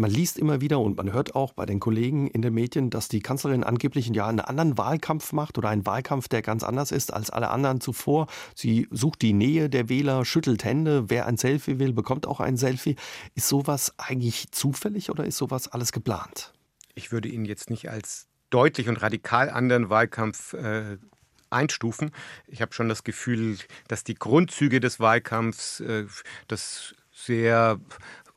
man 0.00 0.10
liest 0.10 0.38
immer 0.38 0.60
wieder 0.60 0.80
und 0.80 0.96
man 0.96 1.12
hört 1.12 1.34
auch 1.34 1.52
bei 1.52 1.66
den 1.66 1.80
Kollegen 1.80 2.26
in 2.28 2.42
den 2.42 2.54
Medien, 2.54 2.90
dass 2.90 3.08
die 3.08 3.20
Kanzlerin 3.20 3.64
angeblich 3.64 4.08
ja 4.08 4.26
einen 4.26 4.40
anderen 4.40 4.78
Wahlkampf 4.78 5.32
macht 5.32 5.58
oder 5.58 5.68
einen 5.68 5.86
Wahlkampf, 5.86 6.28
der 6.28 6.42
ganz 6.42 6.62
anders 6.62 6.92
ist 6.92 7.12
als 7.12 7.30
alle 7.30 7.50
anderen 7.50 7.80
zuvor. 7.80 8.26
Sie 8.54 8.86
sucht 8.90 9.22
die 9.22 9.32
Nähe 9.32 9.68
der 9.68 9.88
Wähler, 9.88 10.24
schüttelt 10.24 10.64
Hände. 10.64 11.10
Wer 11.10 11.26
ein 11.26 11.36
Selfie 11.36 11.78
will, 11.78 11.92
bekommt 11.92 12.26
auch 12.26 12.40
ein 12.40 12.56
Selfie. 12.56 12.96
Ist 13.34 13.48
sowas 13.48 13.94
eigentlich 13.98 14.50
zufällig 14.52 15.10
oder 15.10 15.24
ist 15.24 15.36
sowas 15.36 15.68
alles 15.68 15.92
geplant? 15.92 16.52
Ich 16.94 17.12
würde 17.12 17.28
ihn 17.28 17.44
jetzt 17.44 17.70
nicht 17.70 17.90
als 17.90 18.28
deutlich 18.50 18.88
und 18.88 19.02
radikal 19.02 19.50
anderen 19.50 19.90
Wahlkampf 19.90 20.54
äh, 20.54 20.98
einstufen. 21.50 22.12
Ich 22.46 22.62
habe 22.62 22.72
schon 22.72 22.88
das 22.88 23.04
Gefühl, 23.04 23.58
dass 23.88 24.04
die 24.04 24.14
Grundzüge 24.14 24.80
des 24.80 25.00
Wahlkampfs, 25.00 25.80
äh, 25.80 26.06
das 26.48 26.94
sehr 27.12 27.80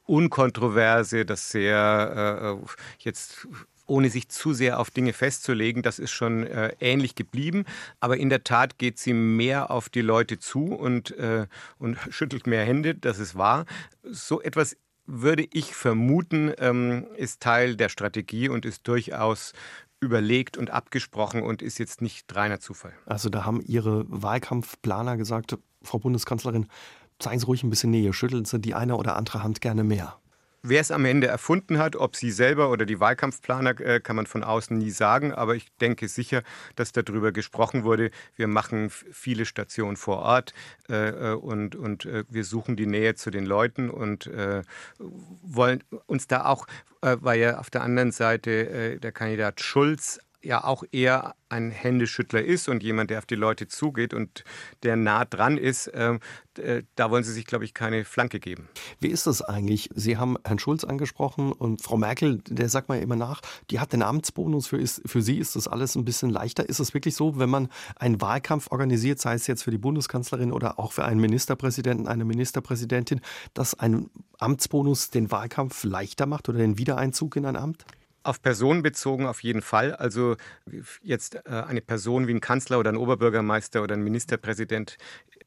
unkontroverse, 0.06 1.26
das 1.26 1.52
sehr 1.52 2.58
äh, 2.60 2.66
jetzt 3.00 3.48
ohne 3.90 4.10
sich 4.10 4.30
zu 4.30 4.54
sehr 4.54 4.80
auf 4.80 4.92
Dinge 4.92 5.14
festzulegen, 5.14 5.82
das 5.82 6.00
ist 6.00 6.12
schon 6.12 6.46
äh, 6.46 6.74
ähnlich 6.80 7.16
geblieben. 7.16 7.66
Aber 8.00 8.18
in 8.18 8.30
der 8.30 8.44
Tat 8.44 8.78
geht 8.78 9.00
sie 9.00 9.14
mehr 9.14 9.72
auf 9.72 9.90
die 9.90 10.02
Leute 10.02 10.40
zu 10.40 10.66
und, 10.66 11.12
äh, 11.18 11.48
und 11.80 11.98
schüttelt 12.10 12.48
mehr 12.48 12.64
Hände, 12.64 12.96
das 12.96 13.20
ist 13.20 13.36
wahr. 13.36 13.66
So 14.04 14.42
etwas 14.42 14.78
würde 15.06 15.48
ich 15.52 15.74
vermuten, 15.74 16.54
ähm, 16.60 17.08
ist 17.18 17.42
Teil 17.42 17.76
der 17.76 17.90
Strategie 17.90 18.48
und 18.48 18.64
ist 18.64 18.88
durchaus 18.88 19.54
überlegt 20.02 20.58
und 20.58 20.70
abgesprochen 20.70 21.42
und 21.42 21.62
ist 21.62 21.78
jetzt 21.78 22.02
nicht 22.02 22.34
reiner 22.36 22.60
Zufall. 22.60 22.94
Also 23.06 23.30
da 23.30 23.46
haben 23.46 23.62
Ihre 23.62 24.06
Wahlkampfplaner 24.08 25.18
gesagt, 25.18 25.58
Frau 25.82 26.00
Bundeskanzlerin, 26.00 26.68
Zeigen 27.20 27.40
Sie 27.40 27.46
ruhig 27.46 27.64
ein 27.64 27.70
bisschen 27.70 27.92
Nähe, 27.92 28.14
schütteln 28.14 28.46
Sie 28.46 28.60
die 28.60 28.74
eine 28.74 28.96
oder 28.96 29.18
andere 29.18 29.44
Hand 29.44 29.60
gerne 29.60 29.84
mehr. 29.84 30.19
Wer 30.62 30.82
es 30.82 30.92
am 30.92 31.06
Ende 31.06 31.28
erfunden 31.28 31.78
hat, 31.78 31.96
ob 31.96 32.16
sie 32.16 32.32
selber 32.32 32.70
oder 32.70 32.86
die 32.86 33.00
Wahlkampfplaner, 33.00 33.80
äh, 33.80 34.00
kann 34.02 34.16
man 34.16 34.26
von 34.26 34.44
außen 34.44 34.78
nie 34.78 34.90
sagen. 34.90 35.34
Aber 35.34 35.56
ich 35.56 35.68
denke 35.78 36.08
sicher, 36.08 36.44
dass 36.76 36.92
darüber 36.92 37.32
gesprochen 37.32 37.84
wurde. 37.84 38.12
Wir 38.36 38.48
machen 38.48 38.90
viele 38.90 39.46
Stationen 39.46 39.96
vor 39.96 40.20
Ort 40.20 40.54
äh, 40.90 41.10
äh, 41.10 41.34
und, 41.34 41.76
und 41.76 42.08
wir 42.30 42.44
suchen 42.44 42.76
die 42.76 42.86
Nähe 42.86 43.16
zu 43.16 43.30
den 43.30 43.46
Leuten 43.46 43.90
und 43.90 44.30
wollen 45.42 45.84
uns 46.06 46.28
da 46.28 46.46
auch, 46.46 46.68
weil 47.02 47.40
ja 47.40 47.60
auf 47.60 47.70
der 47.70 47.82
anderen 47.82 48.12
Seite 48.12 49.00
der 49.00 49.12
Kandidat 49.12 49.62
Schulz 49.62 50.20
ja 50.42 50.64
auch 50.64 50.84
eher 50.92 51.36
ein 51.50 51.72
Händeschüttler 51.72 52.44
ist 52.44 52.70
und 52.70 52.84
jemand, 52.84 53.10
der 53.10 53.20
auf 53.20 53.26
die 53.26 53.36
Leute 53.36 53.68
zugeht 53.68 54.14
und 54.14 54.44
der 54.84 54.96
nah 54.96 55.26
dran 55.26 55.58
ist, 55.58 55.92
ähm, 55.94 56.20
äh, 56.58 56.84
da 56.96 57.10
wollen 57.10 57.24
Sie 57.24 57.34
sich, 57.34 57.46
glaube 57.46 57.66
ich, 57.66 57.74
keine 57.74 58.06
Flanke 58.06 58.40
geben. 58.40 58.70
Wie 59.00 59.08
ist 59.08 59.28
das 59.28 59.42
eigentlich? 59.42 59.90
Sie 59.96 60.18
haben 60.18 60.38
Herrn 60.46 60.60
Schulz 60.60 60.84
angesprochen 60.84 61.52
und 61.52 61.82
Frau 61.82 61.98
Merkel, 61.98 62.42
der 62.48 62.70
sagt 62.70 62.90
man 62.90 63.02
immer 63.02 63.16
nach, 63.16 63.42
die 63.72 63.80
hat 63.80 63.94
den 63.94 64.04
Amtsbonus. 64.04 64.68
Für, 64.68 64.78
ist, 64.78 65.02
für 65.06 65.22
sie 65.22 65.38
ist 65.38 65.56
das 65.56 65.68
alles 65.68 65.96
ein 65.96 66.06
bisschen 66.06 66.30
leichter. 66.30 66.68
Ist 66.68 66.80
es 66.80 66.94
wirklich 66.94 67.16
so, 67.16 67.40
wenn 67.40 67.50
man 67.50 67.70
einen 67.96 68.22
Wahlkampf 68.22 68.72
organisiert, 68.72 69.20
sei 69.20 69.34
es 69.34 69.48
jetzt 69.48 69.64
für 69.64 69.72
die 69.72 69.78
Bundeskanzlerin 69.78 70.52
oder 70.52 70.80
auch 70.80 70.92
für 70.92 71.06
einen 71.06 71.20
Ministerpräsidenten, 71.20 72.08
eine 72.08 72.26
Ministerpräsidentin, 72.26 73.22
dass 73.54 73.74
ein 73.74 74.10
Amtsbonus 74.38 75.10
den 75.10 75.32
Wahlkampf 75.32 75.84
leichter 75.84 76.26
macht 76.26 76.48
oder 76.48 76.60
den 76.60 76.78
Wiedereinzug 76.78 77.36
in 77.36 77.46
ein 77.46 77.56
Amt? 77.56 77.86
Auf 78.22 78.42
Personen 78.42 78.84
bezogen 78.84 79.26
auf 79.26 79.44
jeden 79.44 79.62
Fall. 79.62 79.96
Also 79.96 80.36
jetzt 81.02 81.36
äh, 81.36 81.40
eine 81.46 81.82
Person 81.82 82.28
wie 82.28 82.34
ein 82.34 82.42
Kanzler 82.42 82.80
oder 82.80 82.92
ein 82.92 82.98
Oberbürgermeister 82.98 83.82
oder 83.82 83.96
ein 83.96 84.04
Ministerpräsident 84.04 84.98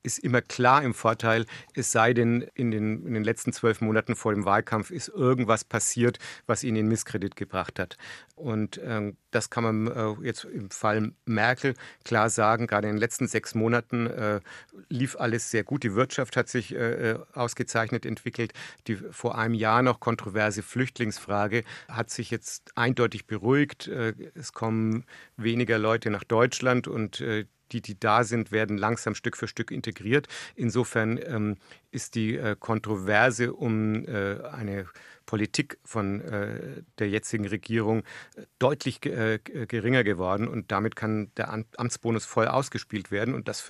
ist 0.03 0.19
immer 0.19 0.43
klar 0.43 0.83
im 0.83 0.95
Vorteil, 0.95 1.47
es 1.75 1.93
sei 1.93 2.15
denn, 2.15 2.47
in 2.55 2.71
den, 2.71 3.07
in 3.07 3.15
den 3.15 3.25
letzten 3.25 3.53
zwölf 3.53 3.81
Monaten 3.81 4.17
vor 4.17 4.35
dem 4.35 4.45
Wahlkampf 4.45 4.91
ist 4.91 5.09
irgendwas 5.09 5.65
passiert, 5.65 6.19
was 6.47 6.65
ihn 6.65 6.77
in 6.77 6.89
Misskredit 6.89 7.37
gebracht 7.37 7.79
hat. 7.79 7.97
Und 8.35 8.81
ähm, 8.85 9.17
das 9.31 9.51
kann 9.51 9.63
man 9.63 9.87
äh, 9.87 10.27
jetzt 10.27 10.45
im 10.45 10.71
Fall 10.71 11.13
Merkel 11.25 11.75
klar 12.05 12.29
sagen. 12.29 12.67
Gerade 12.67 12.89
in 12.89 12.95
den 12.95 13.01
letzten 13.01 13.29
sechs 13.29 13.55
Monaten 13.55 14.07
äh, 14.09 14.41
lief 14.89 15.17
alles 15.17 15.51
sehr 15.51 15.65
gut. 15.65 15.85
Die 15.85 15.95
Wirtschaft 15.95 16.37
hat 16.37 16.49
sich 16.49 16.75
äh, 16.75 17.17
ausgezeichnet 17.35 18.05
entwickelt. 18.05 18.53
Die 18.89 18.97
vor 18.97 19.39
einem 19.39 19.55
Jahr 19.55 19.83
noch 19.83 20.01
kontroverse 20.01 20.63
Flüchtlingsfrage 20.63 21.63
hat 21.89 22.11
sich 22.11 22.31
jetzt 22.31 22.77
eindeutig 22.77 23.27
beruhigt. 23.27 23.89
Äh, 23.89 24.15
es 24.35 24.53
kommen 24.53 25.05
weniger 25.37 25.79
Leute 25.79 26.11
nach 26.11 26.25
Deutschland 26.25 26.89
und 26.89 27.21
äh, 27.21 27.47
die, 27.73 27.81
die 27.81 27.99
da 27.99 28.25
sind, 28.25 28.53
werden 28.53 28.77
langsam 28.77 29.15
Stück 29.15 29.37
für 29.37 29.49
Stück 29.49 29.71
integriert. 29.71 30.29
Insofern 30.55 31.19
ähm, 31.25 31.57
ist 31.91 32.15
die 32.15 32.37
äh, 32.37 32.57
Kontroverse 32.59 33.53
um 33.53 34.07
äh, 34.07 34.41
eine 34.53 34.87
Politik 35.27 35.79
von 35.85 36.21
äh, 36.21 36.83
der 36.99 37.09
jetzigen 37.09 37.47
Regierung 37.47 38.01
äh, 38.01 38.43
deutlich 38.59 39.05
äh, 39.07 39.39
geringer 39.39 40.05
geworden 40.05 40.49
und 40.49 40.71
damit 40.71 40.97
kann 40.97 41.31
der 41.37 41.53
Amtsbonus 41.77 42.25
voll 42.25 42.49
ausgespielt 42.49 43.11
werden 43.11 43.35
und 43.35 43.49
das 43.49 43.67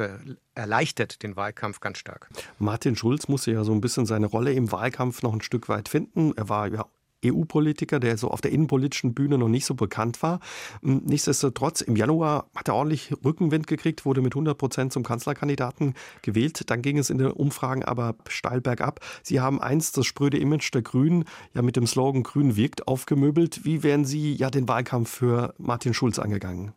erleichtert 0.55 1.23
den 1.23 1.37
Wahlkampf 1.37 1.81
ganz 1.81 1.99
stark. 1.99 2.29
Martin 2.59 2.97
Schulz 2.97 3.29
musste 3.29 3.53
ja 3.53 3.65
so 3.65 3.73
ein 3.73 3.81
bisschen 3.81 4.07
seine 4.07 4.27
Rolle 4.27 4.53
im 4.53 4.73
Wahlkampf 4.73 5.23
noch 5.23 5.33
ein 5.33 5.41
Stück 5.41 5.69
weit 5.69 5.89
finden. 5.89 6.33
Er 6.37 6.49
war 6.49 6.69
ja 6.69 6.87
EU-Politiker, 7.25 8.01
der 8.01 8.17
so 8.17 8.29
auf 8.29 8.41
der 8.41 8.53
innenpolitischen 8.53 9.15
Bühne 9.15 9.39
noch 9.39 9.49
nicht 9.49 9.65
so 9.65 9.75
bekannt 9.75 10.23
war. 10.23 10.41
Hm, 10.83 11.03
nichtsdestotrotz, 11.05 11.81
im 11.81 11.97
Januar 11.97 12.51
hat 12.55 12.69
er 12.69 12.75
ordentlich 12.75 13.13
Rückenwind 13.25 13.67
gekriegt, 13.67 14.05
wurde 14.05 14.21
mit 14.21 14.35
100 14.35 14.57
Prozent 14.57 14.93
zum 14.93 15.03
Kanzlerkandidaten 15.03 15.95
gewählt. 16.23 16.71
Dann 16.71 16.83
ging 16.83 16.99
es 16.99 17.11
in 17.11 17.19
den 17.19 17.31
Umfragen 17.31 17.85
aber 17.85 18.15
steil 18.29 18.61
bergab. 18.61 19.01
Sie 19.23 19.41
haben 19.41 19.61
einst 19.61 19.97
das 19.97 20.07
spröde 20.07 20.39
Image 20.39 20.73
der 20.75 20.83
Grünen 20.83 21.25
ja 21.55 21.63
mit 21.63 21.77
dem 21.77 21.87
Slogan 21.87 22.23
Grün 22.23 22.57
wirkt 22.57 22.89
aufgemöbelt. 22.89 23.65
Wie 23.65 23.83
wären 23.83 24.05
Sie 24.05 24.35
ja 24.35 24.51
den 24.51 24.69
Wahlkampf 24.69 25.11
für 25.11 25.55
Martin 25.59 25.95
Schulz 25.95 26.19
angegangen? 26.19 26.73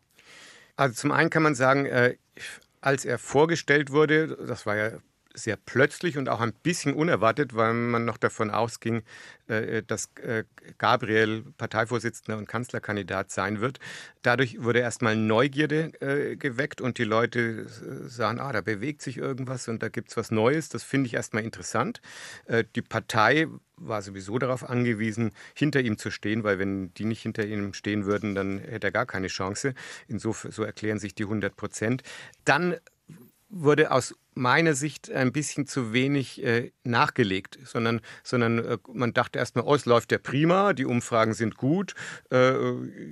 Also 0.75 0.95
zum 0.95 1.11
einen 1.11 1.29
kann 1.29 1.43
man 1.43 1.55
sagen, 1.55 1.85
äh, 1.85 2.15
als 2.81 3.05
er 3.05 3.17
vorgestellt 3.17 3.91
wurde, 3.91 4.37
das 4.45 4.65
war 4.65 4.75
ja 4.75 4.91
sehr 5.36 5.57
plötzlich 5.57 6.17
und 6.17 6.29
auch 6.29 6.41
ein 6.41 6.53
bisschen 6.53 6.93
unerwartet, 6.93 7.55
weil 7.55 7.73
man 7.73 8.05
noch 8.05 8.17
davon 8.17 8.49
ausging, 8.49 9.03
äh, 9.47 9.83
dass 9.83 10.09
äh, 10.23 10.43
Gabriel 10.77 11.43
Parteivorsitzender 11.57 12.38
und 12.38 12.47
Kanzlerkandidat 12.47 13.29
sein 13.29 13.61
wird. 13.61 13.79
Dadurch 14.23 14.63
wurde 14.63 14.79
erstmal 14.79 15.15
Neugierde 15.15 15.91
äh, 16.01 16.36
geweckt 16.36 16.81
und 16.81 16.97
die 16.97 17.03
Leute 17.03 17.67
sahen, 18.07 18.39
ah, 18.39 18.51
da 18.51 18.61
bewegt 18.61 19.01
sich 19.01 19.17
irgendwas 19.17 19.67
und 19.67 19.83
da 19.83 19.89
gibt 19.89 20.09
es 20.09 20.17
was 20.17 20.31
Neues. 20.31 20.69
Das 20.69 20.83
finde 20.83 21.07
ich 21.07 21.13
erstmal 21.13 21.43
interessant. 21.43 22.01
Die 22.75 22.81
Partei 22.81 23.47
war 23.77 24.01
sowieso 24.01 24.39
darauf 24.39 24.67
angewiesen, 24.67 25.31
hinter 25.53 25.81
ihm 25.81 25.97
zu 25.97 26.11
stehen, 26.11 26.43
weil 26.43 26.59
wenn 26.59 26.93
die 26.93 27.05
nicht 27.05 27.21
hinter 27.21 27.45
ihm 27.45 27.73
stehen 27.73 28.05
würden, 28.05 28.36
dann 28.36 28.59
hätte 28.59 28.88
er 28.88 28.91
gar 28.91 29.05
keine 29.05 29.27
Chance. 29.27 29.73
Insofern 30.07 30.51
so 30.51 30.63
erklären 30.63 30.99
sich 30.99 31.15
die 31.15 31.23
100 31.23 31.55
Prozent. 31.55 32.03
Dann 32.45 32.77
wurde 33.55 33.91
aus 33.91 34.13
meiner 34.37 34.73
Sicht 34.73 35.09
ein 35.09 35.31
bisschen 35.31 35.65
zu 35.65 35.93
wenig 35.93 36.43
äh, 36.43 36.71
nachgelegt, 36.83 37.57
sondern, 37.63 38.01
sondern 38.21 38.59
äh, 38.59 38.77
man 38.91 39.13
dachte 39.13 39.39
erstmal, 39.39 39.63
oh, 39.63 39.73
es 39.73 39.85
läuft 39.85 40.11
ja 40.11 40.17
prima, 40.17 40.73
die 40.73 40.83
Umfragen 40.83 41.33
sind 41.33 41.55
gut, 41.55 41.95
äh, 42.31 42.53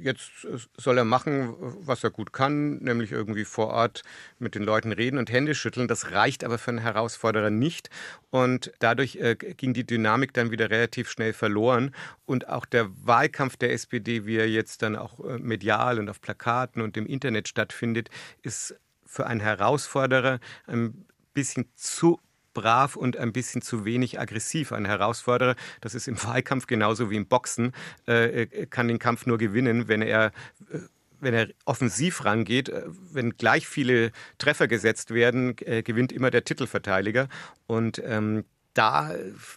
jetzt 0.01 0.29
soll 0.77 0.97
er 0.97 1.05
machen, 1.05 1.55
was 1.57 2.03
er 2.03 2.11
gut 2.11 2.33
kann, 2.33 2.79
nämlich 2.79 3.13
irgendwie 3.13 3.45
vor 3.45 3.67
Ort 3.67 4.03
mit 4.37 4.53
den 4.53 4.63
Leuten 4.63 4.91
reden 4.91 5.17
und 5.17 5.31
Hände 5.31 5.55
schütteln. 5.55 5.87
Das 5.87 6.11
reicht 6.11 6.43
aber 6.43 6.57
für 6.57 6.71
einen 6.71 6.79
Herausforderer 6.79 7.49
nicht 7.49 7.89
und 8.29 8.73
dadurch 8.79 9.15
äh, 9.15 9.35
ging 9.35 9.73
die 9.73 9.87
Dynamik 9.87 10.33
dann 10.33 10.51
wieder 10.51 10.69
relativ 10.69 11.09
schnell 11.09 11.31
verloren 11.31 11.95
und 12.25 12.49
auch 12.49 12.65
der 12.65 12.89
Wahlkampf 13.05 13.55
der 13.55 13.71
SPD, 13.71 14.25
wie 14.25 14.35
er 14.35 14.49
jetzt 14.49 14.81
dann 14.81 14.97
auch 14.97 15.21
äh, 15.21 15.37
medial 15.39 15.99
und 15.99 16.09
auf 16.09 16.19
Plakaten 16.19 16.81
und 16.81 16.97
im 16.97 17.05
Internet 17.05 17.47
stattfindet, 17.47 18.09
ist 18.41 18.75
für 19.13 19.27
einen 19.27 19.39
Herausforderer 19.39 20.39
ein 20.65 21.05
bisschen 21.33 21.67
zu 21.75 22.19
brav 22.53 22.95
und 22.95 23.17
ein 23.17 23.31
bisschen 23.31 23.61
zu 23.61 23.85
wenig 23.85 24.19
aggressiv. 24.19 24.71
Ein 24.71 24.85
Herausforderer, 24.85 25.55
das 25.81 25.95
ist 25.95 26.07
im 26.07 26.21
Wahlkampf 26.23 26.67
genauso 26.67 27.09
wie 27.09 27.17
im 27.17 27.27
Boxen, 27.27 27.73
äh, 28.05 28.47
kann 28.67 28.87
den 28.87 28.99
Kampf 28.99 29.25
nur 29.25 29.37
gewinnen, 29.37 29.87
wenn 29.87 30.01
er 30.01 30.27
äh, 30.71 30.79
wenn 31.19 31.33
er 31.33 31.47
offensiv 31.63 32.25
rangeht, 32.25 32.67
äh, 32.69 32.83
wenn 32.85 33.37
gleich 33.37 33.67
viele 33.67 34.11
Treffer 34.39 34.67
gesetzt 34.67 35.11
werden, 35.11 35.55
äh, 35.59 35.81
gewinnt 35.81 36.11
immer 36.11 36.31
der 36.31 36.43
Titelverteidiger. 36.43 37.29
Und 37.65 38.01
ähm, 38.05 38.43
da 38.73 39.11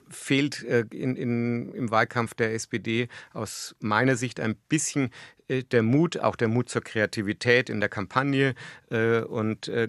fehlt 0.08 0.62
äh, 0.62 0.84
in, 0.90 1.16
in, 1.16 1.72
im 1.72 1.90
Wahlkampf 1.90 2.34
der 2.34 2.54
SPD 2.54 3.08
aus 3.32 3.74
meiner 3.80 4.16
Sicht 4.16 4.40
ein 4.40 4.56
bisschen 4.68 5.10
äh, 5.48 5.62
der 5.62 5.82
Mut, 5.82 6.18
auch 6.18 6.36
der 6.36 6.48
Mut 6.48 6.68
zur 6.68 6.82
Kreativität 6.82 7.70
in 7.70 7.80
der 7.80 7.88
Kampagne 7.88 8.54
äh, 8.90 9.20
und 9.20 9.68
äh, 9.68 9.88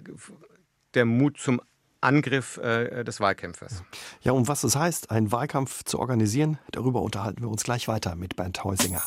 der 0.94 1.04
Mut 1.04 1.38
zum 1.38 1.60
Angriff 2.00 2.58
äh, 2.58 3.02
des 3.04 3.20
Wahlkämpfers. 3.20 3.82
Ja, 4.20 4.32
um 4.32 4.46
was 4.46 4.62
es 4.64 4.76
heißt, 4.76 5.10
einen 5.10 5.32
Wahlkampf 5.32 5.82
zu 5.84 5.98
organisieren, 5.98 6.58
darüber 6.70 7.02
unterhalten 7.02 7.42
wir 7.42 7.48
uns 7.48 7.64
gleich 7.64 7.88
weiter 7.88 8.14
mit 8.14 8.36
Bernd 8.36 8.62
Heusinger. 8.62 9.02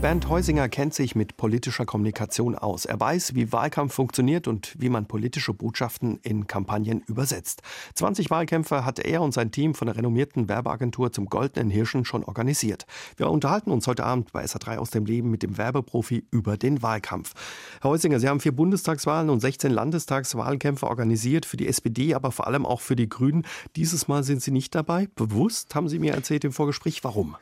Bernd 0.00 0.28
Heusinger 0.28 0.68
kennt 0.68 0.94
sich 0.94 1.16
mit 1.16 1.36
politischer 1.36 1.84
Kommunikation 1.84 2.54
aus. 2.54 2.84
Er 2.84 3.00
weiß, 3.00 3.34
wie 3.34 3.50
Wahlkampf 3.50 3.92
funktioniert 3.92 4.46
und 4.46 4.76
wie 4.78 4.90
man 4.90 5.06
politische 5.06 5.52
Botschaften 5.52 6.20
in 6.22 6.46
Kampagnen 6.46 7.02
übersetzt. 7.08 7.62
20 7.94 8.30
Wahlkämpfe 8.30 8.84
hat 8.84 9.00
er 9.00 9.22
und 9.22 9.34
sein 9.34 9.50
Team 9.50 9.74
von 9.74 9.86
der 9.86 9.96
renommierten 9.96 10.48
Werbeagentur 10.48 11.10
zum 11.10 11.26
Goldenen 11.26 11.68
Hirschen 11.68 12.04
schon 12.04 12.22
organisiert. 12.22 12.86
Wir 13.16 13.28
unterhalten 13.28 13.72
uns 13.72 13.88
heute 13.88 14.04
Abend 14.04 14.30
bei 14.30 14.44
SA3 14.44 14.76
aus 14.76 14.90
dem 14.90 15.04
Leben 15.04 15.32
mit 15.32 15.42
dem 15.42 15.58
Werbeprofi 15.58 16.24
über 16.30 16.56
den 16.56 16.80
Wahlkampf. 16.80 17.34
Herr 17.80 17.90
Heusinger, 17.90 18.20
Sie 18.20 18.28
haben 18.28 18.38
vier 18.38 18.54
Bundestagswahlen 18.54 19.30
und 19.30 19.40
16 19.40 19.72
Landestagswahlkämpfe 19.72 20.86
organisiert 20.86 21.44
für 21.44 21.56
die 21.56 21.66
SPD, 21.66 22.14
aber 22.14 22.30
vor 22.30 22.46
allem 22.46 22.66
auch 22.66 22.82
für 22.82 22.94
die 22.94 23.08
Grünen. 23.08 23.44
Dieses 23.74 24.06
Mal 24.06 24.22
sind 24.22 24.42
Sie 24.42 24.52
nicht 24.52 24.76
dabei. 24.76 25.08
Bewusst 25.16 25.74
haben 25.74 25.88
Sie 25.88 25.98
mir 25.98 26.14
erzählt 26.14 26.44
im 26.44 26.52
Vorgespräch. 26.52 27.02
Warum? 27.02 27.34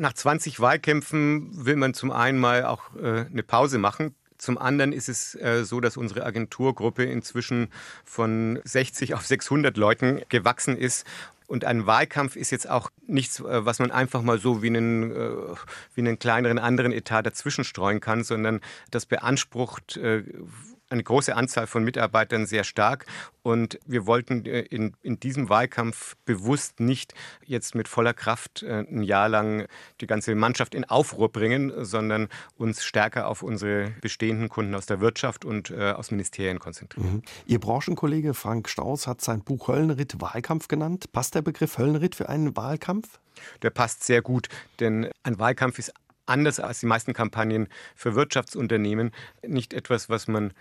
Nach 0.00 0.14
20 0.14 0.60
Wahlkämpfen 0.60 1.66
will 1.66 1.76
man 1.76 1.92
zum 1.92 2.10
einen 2.10 2.38
mal 2.38 2.64
auch 2.64 2.84
äh, 2.96 3.26
eine 3.30 3.42
Pause 3.42 3.76
machen. 3.76 4.14
Zum 4.38 4.56
anderen 4.56 4.94
ist 4.94 5.10
es 5.10 5.34
äh, 5.34 5.62
so, 5.62 5.78
dass 5.78 5.98
unsere 5.98 6.24
Agenturgruppe 6.24 7.04
inzwischen 7.04 7.68
von 8.02 8.60
60 8.64 9.12
auf 9.12 9.26
600 9.26 9.76
Leuten 9.76 10.22
gewachsen 10.30 10.78
ist. 10.78 11.06
Und 11.48 11.66
ein 11.66 11.84
Wahlkampf 11.84 12.36
ist 12.36 12.50
jetzt 12.50 12.66
auch 12.70 12.90
nichts, 13.06 13.40
äh, 13.40 13.66
was 13.66 13.78
man 13.78 13.90
einfach 13.90 14.22
mal 14.22 14.38
so 14.38 14.62
wie 14.62 14.68
einen, 14.68 15.10
äh, 15.12 15.32
wie 15.94 16.00
einen 16.00 16.18
kleineren 16.18 16.58
anderen 16.58 16.92
Etat 16.92 17.24
dazwischen 17.24 17.64
streuen 17.64 18.00
kann, 18.00 18.24
sondern 18.24 18.62
das 18.90 19.04
beansprucht 19.04 19.98
äh, 19.98 20.24
eine 20.90 21.02
große 21.02 21.34
Anzahl 21.34 21.66
von 21.66 21.84
Mitarbeitern 21.84 22.46
sehr 22.46 22.64
stark. 22.64 23.06
Und 23.42 23.78
wir 23.86 24.06
wollten 24.06 24.44
äh, 24.44 24.60
in, 24.60 24.94
in 25.02 25.18
diesem 25.18 25.48
Wahlkampf 25.48 26.16
bewusst 26.24 26.80
nicht 26.80 27.14
jetzt 27.44 27.74
mit 27.74 27.88
voller 27.88 28.12
Kraft 28.12 28.62
äh, 28.62 28.80
ein 28.80 29.02
Jahr 29.02 29.28
lang 29.28 29.66
die 30.00 30.06
ganze 30.06 30.34
Mannschaft 30.34 30.74
in 30.74 30.84
Aufruhr 30.84 31.32
bringen, 31.32 31.72
sondern 31.84 32.28
uns 32.56 32.84
stärker 32.84 33.28
auf 33.28 33.42
unsere 33.42 33.92
bestehenden 34.02 34.48
Kunden 34.48 34.74
aus 34.74 34.86
der 34.86 35.00
Wirtschaft 35.00 35.44
und 35.44 35.70
äh, 35.70 35.92
aus 35.92 36.10
Ministerien 36.10 36.58
konzentrieren. 36.58 37.14
Mhm. 37.14 37.22
Ihr 37.46 37.60
Branchenkollege 37.60 38.34
Frank 38.34 38.68
Staus 38.68 39.06
hat 39.06 39.20
sein 39.22 39.42
Buch 39.42 39.68
Höllenritt 39.68 40.20
Wahlkampf 40.20 40.68
genannt. 40.68 41.12
Passt 41.12 41.34
der 41.34 41.42
Begriff 41.42 41.78
Höllenritt 41.78 42.14
für 42.14 42.28
einen 42.28 42.56
Wahlkampf? 42.56 43.20
Der 43.62 43.70
passt 43.70 44.04
sehr 44.04 44.20
gut, 44.20 44.48
denn 44.80 45.08
ein 45.22 45.38
Wahlkampf 45.38 45.78
ist 45.78 45.94
anders 46.26 46.60
als 46.60 46.80
die 46.80 46.86
meisten 46.86 47.12
Kampagnen 47.12 47.68
für 47.94 48.14
Wirtschaftsunternehmen 48.14 49.10
nicht 49.46 49.74
etwas, 49.74 50.08
was 50.08 50.28
man 50.28 50.52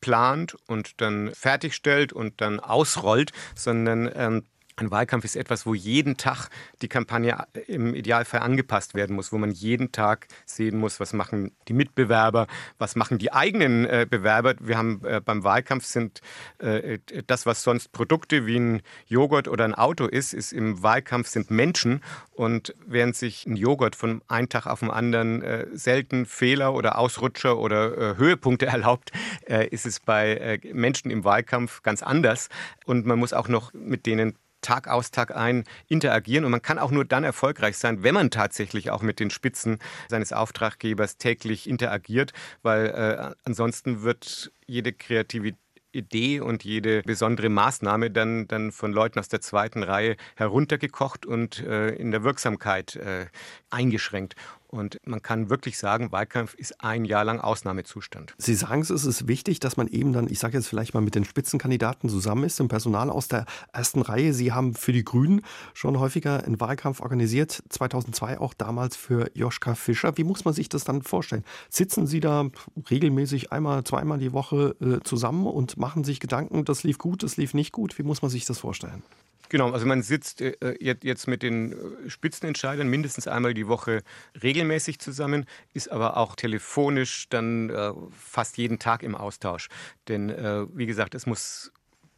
plant 0.00 0.56
und 0.66 1.00
dann 1.00 1.32
fertigstellt 1.34 2.12
und 2.12 2.40
dann 2.40 2.60
ausrollt, 2.60 3.32
sondern 3.54 4.10
ähm, 4.14 4.44
ein 4.80 4.90
Wahlkampf 4.90 5.24
ist 5.24 5.36
etwas, 5.36 5.66
wo 5.66 5.74
jeden 5.74 6.16
Tag 6.16 6.48
die 6.80 6.88
Kampagne 6.88 7.46
im 7.66 7.94
Idealfall 7.94 8.40
angepasst 8.40 8.94
werden 8.94 9.14
muss, 9.14 9.30
wo 9.30 9.38
man 9.38 9.50
jeden 9.52 9.92
Tag 9.92 10.26
sehen 10.46 10.78
muss, 10.78 11.00
was 11.00 11.12
machen 11.12 11.52
die 11.68 11.74
Mitbewerber, 11.74 12.46
was 12.78 12.96
machen 12.96 13.18
die 13.18 13.32
eigenen 13.32 13.84
äh, 13.84 14.06
Bewerber. 14.08 14.54
Wir 14.60 14.78
haben 14.78 15.04
äh, 15.04 15.20
beim 15.22 15.44
Wahlkampf 15.44 15.84
sind 15.84 16.20
äh, 16.58 16.98
das, 17.26 17.46
was 17.46 17.62
sonst 17.62 17.92
Produkte 17.92 18.46
wie 18.46 18.58
ein 18.58 18.82
Joghurt 19.06 19.48
oder 19.48 19.64
ein 19.64 19.74
Auto 19.74 20.06
ist, 20.06 20.32
ist 20.32 20.52
im 20.52 20.82
Wahlkampf 20.82 21.28
sind 21.28 21.50
Menschen. 21.50 22.02
Und 22.32 22.74
während 22.86 23.16
sich 23.16 23.46
ein 23.46 23.56
Joghurt 23.56 23.94
von 23.94 24.22
einem 24.28 24.48
Tag 24.48 24.66
auf 24.66 24.80
den 24.80 24.90
anderen 24.90 25.42
äh, 25.42 25.66
selten 25.72 26.24
Fehler 26.24 26.72
oder 26.72 26.98
Ausrutscher 26.98 27.58
oder 27.58 28.14
äh, 28.14 28.16
Höhepunkte 28.16 28.66
erlaubt, 28.66 29.12
äh, 29.46 29.68
ist 29.68 29.84
es 29.84 30.00
bei 30.00 30.58
Menschen 30.72 31.10
im 31.10 31.24
Wahlkampf 31.24 31.82
ganz 31.82 32.02
anders. 32.02 32.48
Und 32.86 33.04
man 33.04 33.18
muss 33.18 33.34
auch 33.34 33.48
noch 33.48 33.74
mit 33.74 34.06
denen 34.06 34.36
Tag 34.60 34.88
aus, 34.88 35.10
Tag 35.10 35.34
ein 35.36 35.64
interagieren. 35.88 36.44
Und 36.44 36.50
man 36.50 36.62
kann 36.62 36.78
auch 36.78 36.90
nur 36.90 37.04
dann 37.04 37.24
erfolgreich 37.24 37.76
sein, 37.78 38.02
wenn 38.02 38.14
man 38.14 38.30
tatsächlich 38.30 38.90
auch 38.90 39.02
mit 39.02 39.20
den 39.20 39.30
Spitzen 39.30 39.78
seines 40.08 40.32
Auftraggebers 40.32 41.16
täglich 41.16 41.68
interagiert, 41.68 42.32
weil 42.62 42.86
äh, 42.86 43.34
ansonsten 43.44 44.02
wird 44.02 44.52
jede 44.66 44.92
Kreativität 44.92 45.58
Idee 45.92 46.40
und 46.40 46.64
jede 46.64 47.02
besondere 47.02 47.48
Maßnahme 47.48 48.10
dann, 48.10 48.46
dann 48.46 48.72
von 48.72 48.92
Leuten 48.92 49.18
aus 49.18 49.28
der 49.28 49.40
zweiten 49.40 49.82
Reihe 49.82 50.16
heruntergekocht 50.36 51.26
und 51.26 51.60
äh, 51.60 51.90
in 51.90 52.10
der 52.10 52.22
Wirksamkeit 52.22 52.96
äh, 52.96 53.26
eingeschränkt. 53.70 54.36
Und 54.70 55.00
man 55.04 55.20
kann 55.20 55.50
wirklich 55.50 55.78
sagen, 55.78 56.12
Wahlkampf 56.12 56.54
ist 56.54 56.80
ein 56.80 57.04
Jahr 57.04 57.24
lang 57.24 57.40
Ausnahmezustand. 57.40 58.34
Sie 58.38 58.54
sagen 58.54 58.82
es, 58.82 58.90
es 58.90 59.04
ist 59.04 59.26
wichtig, 59.26 59.58
dass 59.58 59.76
man 59.76 59.88
eben 59.88 60.12
dann, 60.12 60.28
ich 60.30 60.38
sage 60.38 60.56
jetzt 60.56 60.68
vielleicht 60.68 60.94
mal 60.94 61.00
mit 61.00 61.16
den 61.16 61.24
Spitzenkandidaten 61.24 62.08
zusammen 62.08 62.44
ist, 62.44 62.60
im 62.60 62.68
Personal 62.68 63.10
aus 63.10 63.26
der 63.26 63.46
ersten 63.72 64.00
Reihe. 64.00 64.32
Sie 64.32 64.52
haben 64.52 64.74
für 64.74 64.92
die 64.92 65.04
Grünen 65.04 65.42
schon 65.74 65.98
häufiger 65.98 66.44
einen 66.44 66.60
Wahlkampf 66.60 67.00
organisiert, 67.00 67.64
2002 67.68 68.38
auch 68.38 68.54
damals 68.54 68.94
für 68.94 69.32
Joschka 69.34 69.74
Fischer. 69.74 70.16
Wie 70.16 70.24
muss 70.24 70.44
man 70.44 70.54
sich 70.54 70.68
das 70.68 70.84
dann 70.84 71.02
vorstellen? 71.02 71.44
Sitzen 71.68 72.06
Sie 72.06 72.20
da 72.20 72.48
regelmäßig 72.90 73.50
einmal, 73.50 73.82
zweimal 73.82 74.18
die 74.18 74.32
Woche 74.32 74.76
äh, 74.80 75.02
zusammen 75.02 75.48
und 75.48 75.78
machen 75.78 76.04
sich 76.04 76.20
Gedanken, 76.20 76.64
das 76.64 76.84
lief 76.84 76.98
gut, 76.98 77.24
das 77.24 77.36
lief 77.36 77.54
nicht 77.54 77.72
gut? 77.72 77.98
Wie 77.98 78.04
muss 78.04 78.22
man 78.22 78.30
sich 78.30 78.44
das 78.44 78.60
vorstellen? 78.60 79.02
Genau, 79.50 79.72
also 79.72 79.84
man 79.84 80.02
sitzt 80.02 80.40
äh, 80.40 80.54
jetzt 81.02 81.26
mit 81.26 81.42
den 81.42 81.72
äh, 81.72 82.08
Spitzenentscheidern 82.08 82.86
mindestens 82.88 83.26
einmal 83.26 83.52
die 83.52 83.66
Woche 83.66 84.02
regelmäßig 84.40 85.00
zusammen, 85.00 85.44
ist 85.74 85.90
aber 85.90 86.16
auch 86.16 86.36
telefonisch 86.36 87.28
dann 87.30 87.68
äh, 87.68 87.92
fast 88.16 88.58
jeden 88.58 88.78
Tag 88.78 89.02
im 89.02 89.16
Austausch. 89.16 89.68
Denn 90.06 90.30
äh, 90.30 90.66
wie 90.72 90.86
gesagt, 90.86 91.16
es 91.16 91.26
muss 91.26 91.72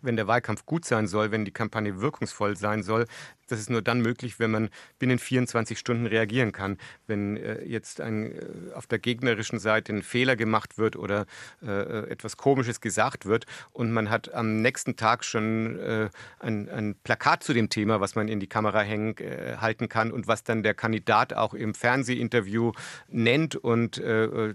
wenn 0.04 0.16
der 0.16 0.26
Wahlkampf 0.26 0.66
gut 0.66 0.84
sein 0.84 1.06
soll, 1.06 1.30
wenn 1.30 1.44
die 1.44 1.52
Kampagne 1.52 2.00
wirkungsvoll 2.00 2.56
sein 2.56 2.82
soll, 2.82 3.06
das 3.52 3.60
ist 3.60 3.70
nur 3.70 3.82
dann 3.82 4.00
möglich, 4.00 4.38
wenn 4.38 4.50
man 4.50 4.70
binnen 4.98 5.18
24 5.18 5.78
Stunden 5.78 6.06
reagieren 6.06 6.52
kann. 6.52 6.78
Wenn 7.06 7.36
äh, 7.36 7.62
jetzt 7.64 8.00
ein, 8.00 8.32
äh, 8.32 8.72
auf 8.74 8.86
der 8.86 8.98
gegnerischen 8.98 9.58
Seite 9.58 9.92
ein 9.92 10.02
Fehler 10.02 10.36
gemacht 10.36 10.78
wird 10.78 10.96
oder 10.96 11.26
äh, 11.62 11.70
äh 11.70 12.12
etwas 12.12 12.36
Komisches 12.36 12.80
gesagt 12.80 13.26
wird 13.26 13.46
und 13.72 13.92
man 13.92 14.08
hat 14.08 14.32
am 14.32 14.62
nächsten 14.62 14.96
Tag 14.96 15.24
schon 15.24 15.78
äh, 15.78 16.08
ein, 16.38 16.68
ein, 16.70 16.94
Plakat 17.04 17.42
zu 17.42 17.52
dem 17.52 17.68
Thema, 17.68 18.00
was 18.00 18.14
man 18.14 18.28
in 18.28 18.40
die 18.40 18.46
Kamera 18.46 18.80
hängen, 18.80 19.16
äh, 19.18 19.56
halten 19.58 19.88
kann 19.88 20.12
und 20.12 20.26
was 20.26 20.44
dann 20.44 20.62
der 20.62 20.74
Kandidat 20.74 21.34
auch 21.34 21.52
im 21.52 21.74
Fernsehinterview 21.74 22.72
nennt 23.08 23.56
und 23.56 24.02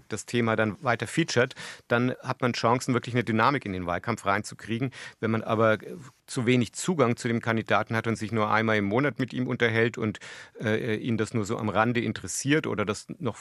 das 0.08 0.26
Thema 0.26 0.56
dann 0.56 0.82
weiter 0.82 1.06
featured, 1.06 1.54
dann 1.86 2.14
hat 2.22 2.40
man 2.40 2.52
Chancen, 2.52 2.94
wirklich 2.94 3.14
eine 3.14 3.24
Dynamik 3.24 3.64
in 3.64 3.72
den 3.72 3.86
Wahlkampf 3.86 4.26
reinzukriegen. 4.26 4.90
Wenn 5.20 5.30
man 5.30 5.42
aber 5.42 5.78
zu 6.28 6.46
wenig 6.46 6.74
Zugang 6.74 7.16
zu 7.16 7.26
dem 7.26 7.40
Kandidaten 7.40 7.96
hat 7.96 8.06
und 8.06 8.16
sich 8.16 8.30
nur 8.30 8.50
einmal 8.50 8.76
im 8.76 8.84
Monat 8.84 9.18
mit 9.18 9.32
ihm 9.32 9.48
unterhält 9.48 9.98
und 9.98 10.20
äh, 10.62 10.96
ihn 10.96 11.16
das 11.16 11.34
nur 11.34 11.44
so 11.44 11.58
am 11.58 11.68
Rande 11.68 12.00
interessiert 12.00 12.66
oder 12.66 12.84
das 12.84 13.06
noch 13.18 13.36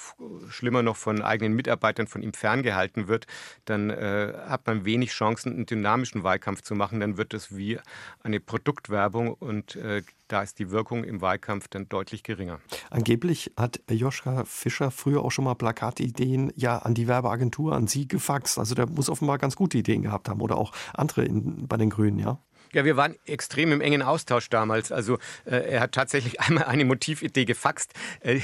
schlimmer 0.50 0.82
noch 0.82 0.96
von 0.96 1.22
eigenen 1.22 1.54
Mitarbeitern 1.54 2.08
von 2.08 2.24
ihm 2.24 2.34
ferngehalten 2.34 3.08
wird, 3.08 3.28
dann 3.66 3.90
äh, 3.90 4.34
hat 4.48 4.66
man 4.66 4.86
wenig 4.86 5.12
Chancen, 5.12 5.54
einen 5.54 5.66
dynamischen 5.66 6.24
Wahlkampf 6.24 6.62
zu 6.62 6.74
machen. 6.76 7.00
Dann 7.00 7.18
wird 7.18 7.34
es 7.34 7.56
wie 7.56 7.80
eine 8.24 8.40
Produktwerbung 8.40 9.34
und 9.34 9.76
äh, 9.76 10.02
da 10.28 10.42
ist 10.42 10.60
die 10.60 10.72
Wirkung 10.72 11.04
im 11.04 11.22
Wahlkampf 11.22 11.68
dann 11.68 11.88
deutlich 11.90 12.24
geringer. 12.24 12.60
Angeblich 12.90 13.52
hat 13.58 13.80
Joschka 13.90 14.44
Fischer 14.46 14.92
früher 14.92 15.24
auch 15.24 15.32
schon 15.32 15.46
mal 15.46 15.56
Plakatideen 15.56 16.52
ja 16.56 16.80
an 16.80 16.94
die 16.94 17.08
Werbeagentur, 17.08 17.74
an 17.74 17.88
Sie 17.88 18.08
gefaxt. 18.08 18.60
Also 18.60 18.76
der 18.76 18.88
muss 18.88 19.10
offenbar 19.10 19.38
ganz 19.38 19.56
gute 19.56 19.78
Ideen 19.78 20.02
gehabt 20.02 20.30
haben 20.30 20.42
oder 20.42 20.58
auch 20.58 20.74
andere 20.94 21.24
in, 21.24 21.68
bei 21.68 21.78
den 21.78 21.90
Grünen, 21.90 22.20
ja? 22.20 22.40
Ja, 22.78 22.86
wir 22.86 22.96
waren 22.96 23.16
extrem 23.26 23.72
im 23.72 23.82
engen 23.82 24.04
Austausch 24.04 24.52
damals. 24.52 24.92
Also 24.92 25.18
äh, 25.46 25.56
er 25.56 25.80
hat 25.80 25.94
tatsächlich 25.94 26.40
einmal 26.42 26.66
eine 26.66 26.86
Motividee 26.86 27.44
gefaxt. 27.44 27.92
Äh, 28.20 28.40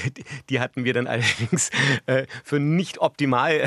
die 0.50 0.58
hatten 0.58 0.82
wir 0.84 0.92
dann 0.92 1.06
allerdings 1.14 1.70
äh, 2.06 2.26
für 2.42 2.58
nicht 2.58 2.98
optimal 2.98 3.64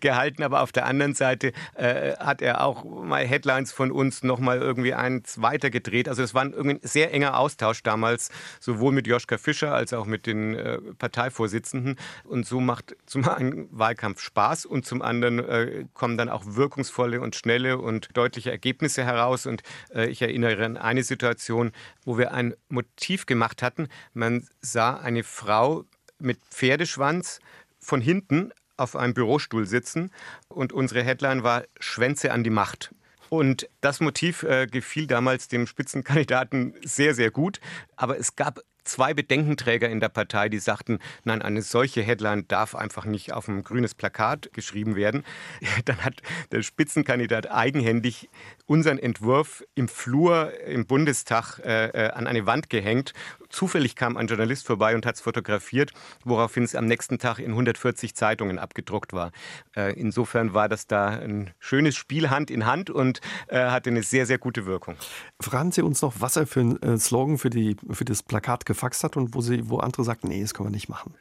gehalten. 0.00 0.44
Aber 0.44 0.62
auf 0.62 0.70
der 0.70 0.86
anderen 0.86 1.14
Seite 1.14 1.52
äh, 1.74 2.12
hat 2.12 2.42
er 2.42 2.62
auch 2.62 2.84
mal 2.84 3.26
Headlines 3.26 3.72
von 3.72 3.90
uns 3.90 4.22
noch 4.22 4.38
mal 4.38 4.58
irgendwie 4.58 4.94
eins 4.94 5.42
weitergedreht. 5.42 6.08
Also 6.08 6.22
es 6.22 6.32
war 6.32 6.42
ein 6.42 6.78
sehr 6.82 7.12
enger 7.12 7.36
Austausch 7.36 7.82
damals, 7.82 8.30
sowohl 8.60 8.92
mit 8.92 9.08
Joschka 9.08 9.36
Fischer 9.36 9.74
als 9.74 9.92
auch 9.92 10.06
mit 10.06 10.26
den 10.26 10.54
äh, 10.54 10.78
Parteivorsitzenden. 10.96 11.96
Und 12.22 12.46
so 12.46 12.60
macht 12.60 12.94
zum 13.06 13.28
einen 13.28 13.66
Wahlkampf 13.76 14.20
Spaß 14.20 14.64
und 14.64 14.86
zum 14.86 15.02
anderen 15.02 15.40
äh, 15.40 15.86
kommen 15.92 16.16
dann 16.16 16.28
auch 16.28 16.44
wirkungsvolle 16.46 17.20
und 17.20 17.34
schnelle 17.34 17.78
und 17.78 18.16
deutliche 18.16 18.52
Ergebnisse 18.52 19.02
heraus. 19.02 19.44
Und 19.44 19.64
äh, 19.87 19.87
ich 19.94 20.22
erinnere 20.22 20.64
an 20.64 20.76
eine 20.76 21.02
Situation, 21.02 21.72
wo 22.04 22.18
wir 22.18 22.32
ein 22.32 22.54
Motiv 22.68 23.26
gemacht 23.26 23.62
hatten. 23.62 23.88
Man 24.14 24.46
sah 24.60 24.96
eine 24.96 25.24
Frau 25.24 25.84
mit 26.18 26.38
Pferdeschwanz 26.50 27.40
von 27.78 28.00
hinten 28.00 28.52
auf 28.76 28.96
einem 28.96 29.14
Bürostuhl 29.14 29.66
sitzen 29.66 30.10
und 30.48 30.72
unsere 30.72 31.02
Headline 31.02 31.42
war 31.42 31.64
Schwänze 31.80 32.32
an 32.32 32.44
die 32.44 32.50
Macht. 32.50 32.94
Und 33.28 33.68
das 33.80 34.00
Motiv 34.00 34.42
äh, 34.42 34.66
gefiel 34.66 35.06
damals 35.06 35.48
dem 35.48 35.66
Spitzenkandidaten 35.66 36.74
sehr, 36.82 37.14
sehr 37.14 37.30
gut. 37.30 37.60
Aber 37.96 38.18
es 38.18 38.36
gab 38.36 38.60
zwei 38.88 39.14
Bedenkenträger 39.14 39.88
in 39.88 40.00
der 40.00 40.08
Partei, 40.08 40.48
die 40.48 40.58
sagten, 40.58 40.98
nein, 41.24 41.42
eine 41.42 41.62
solche 41.62 42.02
Headline 42.02 42.46
darf 42.48 42.74
einfach 42.74 43.04
nicht 43.04 43.32
auf 43.32 43.48
ein 43.48 43.62
grünes 43.62 43.94
Plakat 43.94 44.50
geschrieben 44.52 44.96
werden. 44.96 45.24
Dann 45.84 46.04
hat 46.04 46.22
der 46.52 46.62
Spitzenkandidat 46.62 47.50
eigenhändig 47.50 48.28
unseren 48.66 48.98
Entwurf 48.98 49.64
im 49.74 49.88
Flur 49.88 50.52
im 50.66 50.86
Bundestag 50.86 51.58
äh, 51.60 51.88
äh 51.88 52.10
an 52.10 52.26
eine 52.26 52.46
Wand 52.46 52.70
gehängt. 52.70 53.12
Zufällig 53.48 53.96
kam 53.96 54.16
ein 54.16 54.26
Journalist 54.26 54.66
vorbei 54.66 54.94
und 54.94 55.06
hat 55.06 55.16
es 55.16 55.20
fotografiert, 55.20 55.92
woraufhin 56.24 56.64
es 56.64 56.74
am 56.74 56.86
nächsten 56.86 57.18
Tag 57.18 57.38
in 57.38 57.50
140 57.52 58.14
Zeitungen 58.14 58.58
abgedruckt 58.58 59.12
war. 59.12 59.32
Äh, 59.74 59.98
insofern 59.98 60.54
war 60.54 60.68
das 60.68 60.86
da 60.86 61.08
ein 61.08 61.50
schönes 61.58 61.96
Spiel 61.96 62.30
Hand 62.30 62.50
in 62.50 62.66
Hand 62.66 62.90
und 62.90 63.20
äh, 63.48 63.58
hatte 63.70 63.90
eine 63.90 64.02
sehr, 64.02 64.26
sehr 64.26 64.38
gute 64.38 64.66
Wirkung. 64.66 64.96
Fragen 65.40 65.72
Sie 65.72 65.82
uns 65.82 66.02
noch, 66.02 66.14
was 66.18 66.36
er 66.36 66.46
für 66.46 66.60
einen 66.60 66.82
äh, 66.82 66.98
Slogan 66.98 67.38
für, 67.38 67.50
die, 67.50 67.76
für 67.90 68.04
das 68.04 68.22
Plakat 68.22 68.66
gefaxt 68.66 69.02
hat 69.04 69.16
und 69.16 69.34
wo, 69.34 69.40
Sie, 69.40 69.68
wo 69.68 69.78
andere 69.78 70.04
sagten, 70.04 70.28
nee, 70.28 70.42
das 70.42 70.54
können 70.54 70.68
wir 70.68 70.74
nicht 70.74 70.88
machen. 70.88 71.14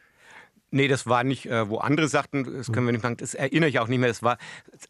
Nee, 0.69 0.89
das 0.89 1.07
war 1.07 1.23
nicht, 1.23 1.45
äh, 1.45 1.69
wo 1.69 1.77
andere 1.77 2.09
sagten, 2.09 2.43
das 2.43 2.71
können 2.73 2.85
wir 2.87 2.91
nicht 2.91 3.03
machen. 3.03 3.17
Das 3.17 3.33
erinnere 3.33 3.69
ich 3.69 3.79
auch 3.79 3.87
nicht 3.87 3.99
mehr. 3.99 4.09
Das 4.09 4.21
war, 4.21 4.37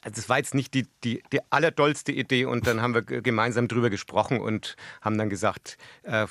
das 0.01 0.27
war 0.27 0.39
jetzt 0.39 0.55
nicht 0.55 0.73
die, 0.73 0.87
die, 1.03 1.21
die 1.31 1.39
allerdollste 1.51 2.11
Idee. 2.11 2.45
Und 2.45 2.65
dann 2.65 2.81
haben 2.81 2.95
wir 2.95 3.03
gemeinsam 3.03 3.67
drüber 3.67 3.91
gesprochen 3.91 4.41
und 4.41 4.75
haben 5.01 5.19
dann 5.19 5.29
gesagt, 5.29 5.77
äh, 6.01 6.25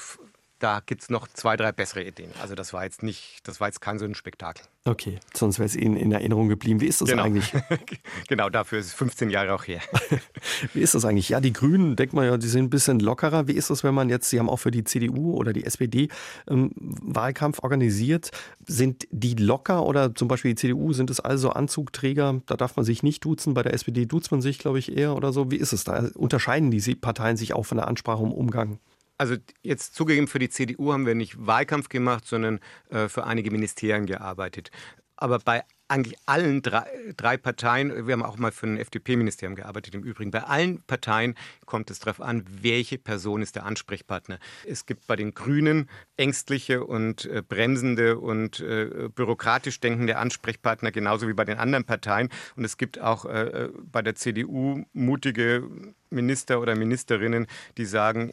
da 0.58 0.80
gibt 0.84 1.02
es 1.02 1.10
noch 1.10 1.28
zwei, 1.28 1.56
drei 1.56 1.70
bessere 1.72 2.02
Ideen. 2.04 2.30
Also 2.40 2.54
das 2.54 2.72
war 2.72 2.84
jetzt 2.84 3.02
nicht, 3.02 3.40
das 3.44 3.60
war 3.60 3.68
jetzt 3.68 3.80
kein 3.80 3.98
so 3.98 4.06
ein 4.06 4.14
Spektakel. 4.14 4.64
Okay, 4.84 5.18
sonst 5.34 5.58
wäre 5.58 5.66
es 5.66 5.76
Ihnen 5.76 5.96
in 5.96 6.12
Erinnerung 6.12 6.48
geblieben. 6.48 6.80
Wie 6.80 6.86
ist 6.86 7.00
das 7.00 7.10
genau. 7.10 7.24
eigentlich? 7.24 7.52
genau, 8.28 8.48
dafür 8.48 8.78
ist 8.78 8.86
es 8.86 8.94
15 8.94 9.30
Jahre 9.30 9.52
auch 9.52 9.64
her. 9.64 9.80
Wie 10.72 10.80
ist 10.80 10.94
das 10.94 11.04
eigentlich? 11.04 11.28
Ja, 11.28 11.40
die 11.40 11.52
Grünen, 11.52 11.96
denkt 11.96 12.14
man 12.14 12.24
ja, 12.24 12.36
die 12.36 12.46
sind 12.46 12.66
ein 12.66 12.70
bisschen 12.70 13.00
lockerer. 13.00 13.48
Wie 13.48 13.52
ist 13.52 13.68
das, 13.68 13.84
wenn 13.84 13.94
man 13.94 14.08
jetzt, 14.08 14.30
Sie 14.30 14.38
haben 14.38 14.48
auch 14.48 14.58
für 14.58 14.70
die 14.70 14.84
CDU 14.84 15.34
oder 15.34 15.52
die 15.52 15.64
SPD 15.64 16.08
ähm, 16.48 16.70
Wahlkampf 16.76 17.58
organisiert. 17.62 18.30
Sind 18.64 19.06
die 19.10 19.34
locker 19.34 19.84
oder 19.84 20.14
zum 20.14 20.28
Beispiel 20.28 20.52
die 20.52 20.60
CDU, 20.60 20.92
sind 20.92 21.10
es 21.10 21.20
also 21.20 21.50
Anzugträger? 21.50 22.40
Da 22.46 22.56
darf 22.56 22.76
man 22.76 22.84
sich 22.84 23.02
nicht 23.02 23.24
duzen. 23.24 23.54
Bei 23.54 23.62
der 23.62 23.74
SPD 23.74 24.06
duzt 24.06 24.30
man 24.30 24.40
sich, 24.40 24.58
glaube 24.58 24.78
ich, 24.78 24.96
eher 24.96 25.16
oder 25.16 25.32
so. 25.32 25.50
Wie 25.50 25.56
ist 25.56 25.72
es 25.72 25.84
da? 25.84 26.08
Unterscheiden 26.14 26.70
die 26.70 26.94
Parteien 26.94 27.36
sich 27.36 27.52
auch 27.52 27.66
von 27.66 27.76
der 27.76 27.88
Ansprache 27.88 28.22
im 28.22 28.32
Umgang? 28.32 28.78
Also 29.18 29.36
jetzt 29.62 29.94
zugegeben, 29.94 30.28
für 30.28 30.38
die 30.38 30.50
CDU 30.50 30.92
haben 30.92 31.06
wir 31.06 31.14
nicht 31.14 31.46
Wahlkampf 31.46 31.88
gemacht, 31.88 32.26
sondern 32.26 32.60
äh, 32.90 33.08
für 33.08 33.24
einige 33.24 33.50
Ministerien 33.50 34.06
gearbeitet. 34.06 34.70
Aber 35.16 35.38
bei 35.38 35.62
eigentlich 35.88 36.16
allen 36.26 36.62
drei, 36.62 36.84
drei, 37.16 37.36
Parteien, 37.36 38.06
wir 38.06 38.12
haben 38.12 38.24
auch 38.24 38.38
mal 38.38 38.50
für 38.50 38.66
ein 38.66 38.76
FDP-Ministerium 38.76 39.54
gearbeitet 39.54 39.94
im 39.94 40.02
Übrigen, 40.02 40.30
bei 40.30 40.42
allen 40.42 40.82
Parteien 40.82 41.36
kommt 41.64 41.90
es 41.90 42.00
darauf 42.00 42.20
an, 42.20 42.44
welche 42.60 42.98
Person 42.98 43.40
ist 43.40 43.54
der 43.54 43.64
Ansprechpartner. 43.64 44.38
Es 44.66 44.86
gibt 44.86 45.06
bei 45.06 45.16
den 45.16 45.32
Grünen 45.32 45.88
ängstliche 46.16 46.84
und 46.84 47.24
äh, 47.26 47.42
bremsende 47.46 48.18
und 48.18 48.60
äh, 48.60 49.08
bürokratisch 49.14 49.78
denkende 49.80 50.16
Ansprechpartner, 50.16 50.90
genauso 50.90 51.28
wie 51.28 51.34
bei 51.34 51.44
den 51.44 51.58
anderen 51.58 51.84
Parteien. 51.84 52.30
Und 52.56 52.64
es 52.64 52.76
gibt 52.76 53.00
auch 53.00 53.24
äh, 53.24 53.42
äh 53.42 53.70
bei 53.90 54.02
der 54.02 54.16
CDU 54.16 54.84
mutige 54.92 55.68
Minister 56.10 56.60
oder 56.60 56.74
Ministerinnen, 56.74 57.46
die 57.76 57.84
sagen, 57.84 58.32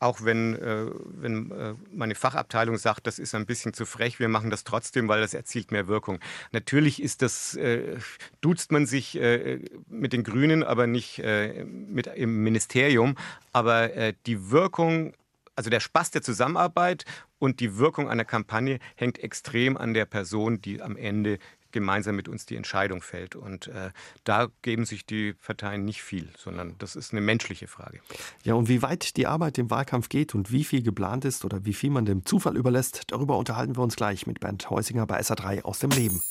auch 0.00 0.24
wenn, 0.24 0.56
äh, 0.56 0.86
wenn 1.12 1.50
äh, 1.50 1.74
meine 1.92 2.14
Fachabteilung 2.14 2.78
sagt, 2.78 3.06
das 3.06 3.18
ist 3.18 3.34
ein 3.34 3.46
bisschen 3.46 3.74
zu 3.74 3.84
frech, 3.84 4.18
wir 4.18 4.28
machen 4.28 4.50
das 4.50 4.64
trotzdem, 4.64 5.08
weil 5.08 5.20
das 5.20 5.34
erzielt 5.34 5.70
mehr 5.70 5.88
Wirkung. 5.88 6.18
Natürlich 6.52 7.02
ist 7.02 7.20
das, 7.20 7.54
äh, 7.54 7.98
duzt 8.40 8.72
man 8.72 8.86
sich 8.86 9.20
äh, 9.20 9.60
mit 9.88 10.14
den 10.14 10.24
Grünen, 10.24 10.64
aber 10.64 10.86
nicht 10.86 11.18
äh, 11.18 11.64
mit 11.64 12.06
im 12.06 12.42
Ministerium. 12.42 13.16
Aber 13.52 13.90
die 14.26 14.50
Wirkung 14.50 15.12
also 15.56 15.68
der 15.68 15.80
Spaß 15.80 16.12
der 16.12 16.22
Zusammenarbeit 16.22 17.04
und 17.38 17.60
die 17.60 17.76
Wirkung 17.76 18.08
einer 18.08 18.24
Kampagne 18.24 18.78
hängt 18.94 19.18
extrem 19.18 19.76
an 19.76 19.92
der 19.92 20.06
Person, 20.06 20.62
die 20.62 20.80
am 20.80 20.96
Ende 20.96 21.38
gemeinsam 21.72 22.16
mit 22.16 22.28
uns 22.28 22.46
die 22.46 22.56
Entscheidung 22.56 23.02
fällt. 23.02 23.36
Und 23.36 23.68
äh, 23.68 23.90
da 24.24 24.48
geben 24.62 24.84
sich 24.84 25.06
die 25.06 25.32
Parteien 25.34 25.84
nicht 25.84 26.02
viel, 26.02 26.28
sondern 26.36 26.76
das 26.78 26.96
ist 26.96 27.12
eine 27.12 27.20
menschliche 27.20 27.66
Frage. 27.66 28.00
Ja, 28.42 28.54
und 28.54 28.68
wie 28.68 28.82
weit 28.82 29.16
die 29.16 29.26
Arbeit 29.26 29.58
im 29.58 29.70
Wahlkampf 29.70 30.08
geht 30.08 30.34
und 30.34 30.52
wie 30.52 30.64
viel 30.64 30.82
geplant 30.82 31.24
ist 31.24 31.44
oder 31.44 31.64
wie 31.64 31.74
viel 31.74 31.90
man 31.90 32.04
dem 32.04 32.24
Zufall 32.24 32.56
überlässt, 32.56 33.02
darüber 33.08 33.36
unterhalten 33.36 33.76
wir 33.76 33.82
uns 33.82 33.96
gleich 33.96 34.26
mit 34.26 34.40
Bernd 34.40 34.68
Heusinger 34.70 35.06
bei 35.06 35.20
SA3 35.20 35.62
aus 35.62 35.78
dem 35.78 35.90
Leben. 35.90 36.22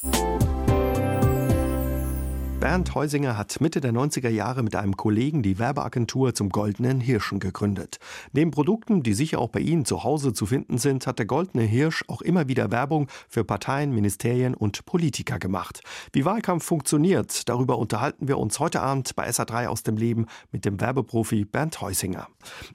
Bernd 2.69 2.93
Heusinger 2.93 3.35
hat 3.35 3.61
Mitte 3.61 3.81
der 3.81 3.91
90er 3.91 4.29
Jahre 4.29 4.61
mit 4.61 4.75
einem 4.75 4.95
Kollegen 4.95 5.41
die 5.41 5.57
Werbeagentur 5.57 6.35
zum 6.35 6.49
Goldenen 6.49 7.01
Hirschen 7.01 7.39
gegründet. 7.39 7.97
Neben 8.31 8.51
Produkten, 8.51 9.01
die 9.01 9.15
sicher 9.15 9.39
auch 9.39 9.49
bei 9.49 9.59
Ihnen 9.59 9.85
zu 9.85 10.03
Hause 10.03 10.33
zu 10.33 10.45
finden 10.45 10.77
sind, 10.77 11.07
hat 11.07 11.17
der 11.17 11.25
Goldene 11.25 11.63
Hirsch 11.63 12.03
auch 12.07 12.21
immer 12.21 12.47
wieder 12.47 12.69
Werbung 12.69 13.07
für 13.27 13.43
Parteien, 13.43 13.91
Ministerien 13.91 14.53
und 14.53 14.85
Politiker 14.85 15.39
gemacht. 15.39 15.81
Wie 16.13 16.25
Wahlkampf 16.25 16.63
funktioniert, 16.63 17.49
darüber 17.49 17.79
unterhalten 17.79 18.27
wir 18.27 18.37
uns 18.37 18.59
heute 18.59 18.81
Abend 18.81 19.15
bei 19.15 19.27
SA3 19.27 19.65
aus 19.65 19.81
dem 19.81 19.97
Leben 19.97 20.27
mit 20.51 20.63
dem 20.63 20.79
Werbeprofi 20.79 21.45
Bernd 21.45 21.81
Heusinger. 21.81 22.27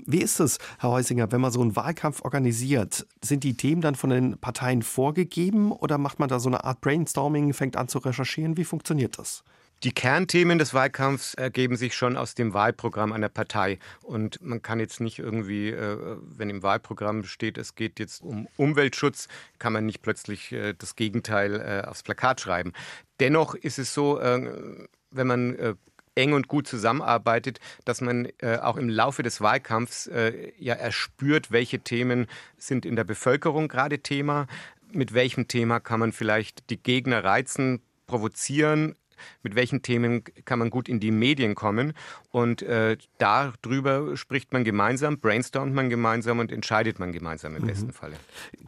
Wie 0.05 0.23
ist 0.23 0.41
es, 0.41 0.59
Herr 0.81 0.91
Heusinger, 0.91 1.31
wenn 1.31 1.41
man 1.41 1.53
so 1.53 1.61
einen 1.61 1.77
Wahlkampf 1.77 2.23
organisiert? 2.25 3.07
Sind 3.23 3.45
die 3.45 3.57
Themen 3.57 3.81
dann 3.81 3.95
von 3.95 4.11
den 4.11 4.39
Parteien 4.39 4.83
vorgegeben 4.83 5.71
oder 5.71 5.99
macht 5.99 6.19
man 6.19 6.29
da 6.29 6.41
so 6.41 6.49
eine 6.49 6.65
Art 6.65 6.81
Brainstorming, 6.81 7.53
fängt 7.53 7.77
an 7.77 7.87
zu 7.87 7.99
recherchieren? 7.99 8.57
Wie 8.57 8.65
funktioniert 8.65 9.21
das? 9.21 9.45
Die 9.85 9.93
Kernthemen 9.93 10.59
des 10.59 10.73
Wahlkampfs 10.73 11.35
ergeben 11.35 11.77
sich 11.77 11.95
schon 11.95 12.17
aus 12.17 12.35
dem 12.35 12.55
Wahlprogramm 12.55 13.13
einer 13.13 13.29
Partei. 13.29 13.79
Und 14.01 14.41
man 14.41 14.63
kann 14.63 14.81
jetzt 14.81 14.99
nicht 14.99 15.19
irgendwie, 15.19 15.69
äh, 15.69 16.17
wenn 16.23 16.49
im 16.49 16.63
Wahlprogramm 16.63 17.23
steht, 17.25 17.59
es 17.59 17.75
geht 17.75 18.01
jetzt 18.01 18.23
um 18.23 18.49
Umweltschutz, 18.57 19.29
kann 19.59 19.75
man 19.75 19.85
nicht 19.85 20.01
plötzlich 20.01 20.53
äh, 20.53 20.73
das 20.73 20.97
Gegenteil 20.97 21.61
äh, 21.61 21.87
aufs 21.87 22.03
Plakat 22.03 22.41
schreiben. 22.41 22.73
Dennoch 23.21 23.55
ist 23.55 23.79
es 23.79 23.93
so, 23.93 24.19
wenn 24.21 25.27
man 25.27 25.77
eng 26.17 26.33
und 26.33 26.49
gut 26.49 26.67
zusammenarbeitet, 26.67 27.61
dass 27.85 28.01
man 28.01 28.27
auch 28.61 28.77
im 28.77 28.89
Laufe 28.89 29.23
des 29.23 29.41
Wahlkampfs 29.41 30.11
ja 30.59 30.75
erspürt, 30.75 31.53
welche 31.53 31.79
Themen 31.79 32.27
sind 32.59 32.85
in 32.85 32.97
der 32.97 33.05
Bevölkerung 33.05 33.69
gerade 33.69 34.01
Thema, 34.01 34.49
mit 34.91 35.15
welchem 35.15 35.47
Thema 35.47 35.79
kann 35.79 36.01
man 36.01 36.11
vielleicht 36.11 36.71
die 36.71 36.83
Gegner 36.83 37.23
reizen, 37.23 37.81
provozieren, 38.09 38.97
mit 39.43 39.55
welchen 39.55 39.83
Themen 39.83 40.25
kann 40.45 40.59
man 40.59 40.71
gut 40.71 40.89
in 40.89 41.01
die 41.01 41.11
Medien 41.11 41.55
kommen. 41.55 41.93
Und 42.31 42.63
äh, 42.63 42.97
darüber 43.19 44.17
spricht 44.17 44.53
man 44.53 44.65
gemeinsam, 44.65 45.19
brainstormt 45.19 45.75
man 45.75 45.91
gemeinsam 45.91 46.39
und 46.39 46.53
entscheidet 46.53 46.99
man 46.99 47.13
gemeinsam 47.13 47.57
im 47.57 47.63
mhm. 47.63 47.67
besten 47.67 47.93
Falle. 47.93 48.17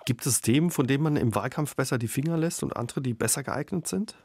Gibt 0.05 0.27
es 0.27 0.41
Themen, 0.41 0.71
von 0.71 0.87
denen 0.87 1.03
man 1.03 1.17
im 1.17 1.35
Wahlkampf 1.35 1.77
besser 1.77 1.99
die 1.99 2.09
Finger 2.09 2.37
lässt 2.37 2.63
und 2.63 2.77
andere, 2.77 3.01
die 3.01 3.15
besser 3.15 3.43
geeignet 3.43 3.87
sind? 3.87 4.17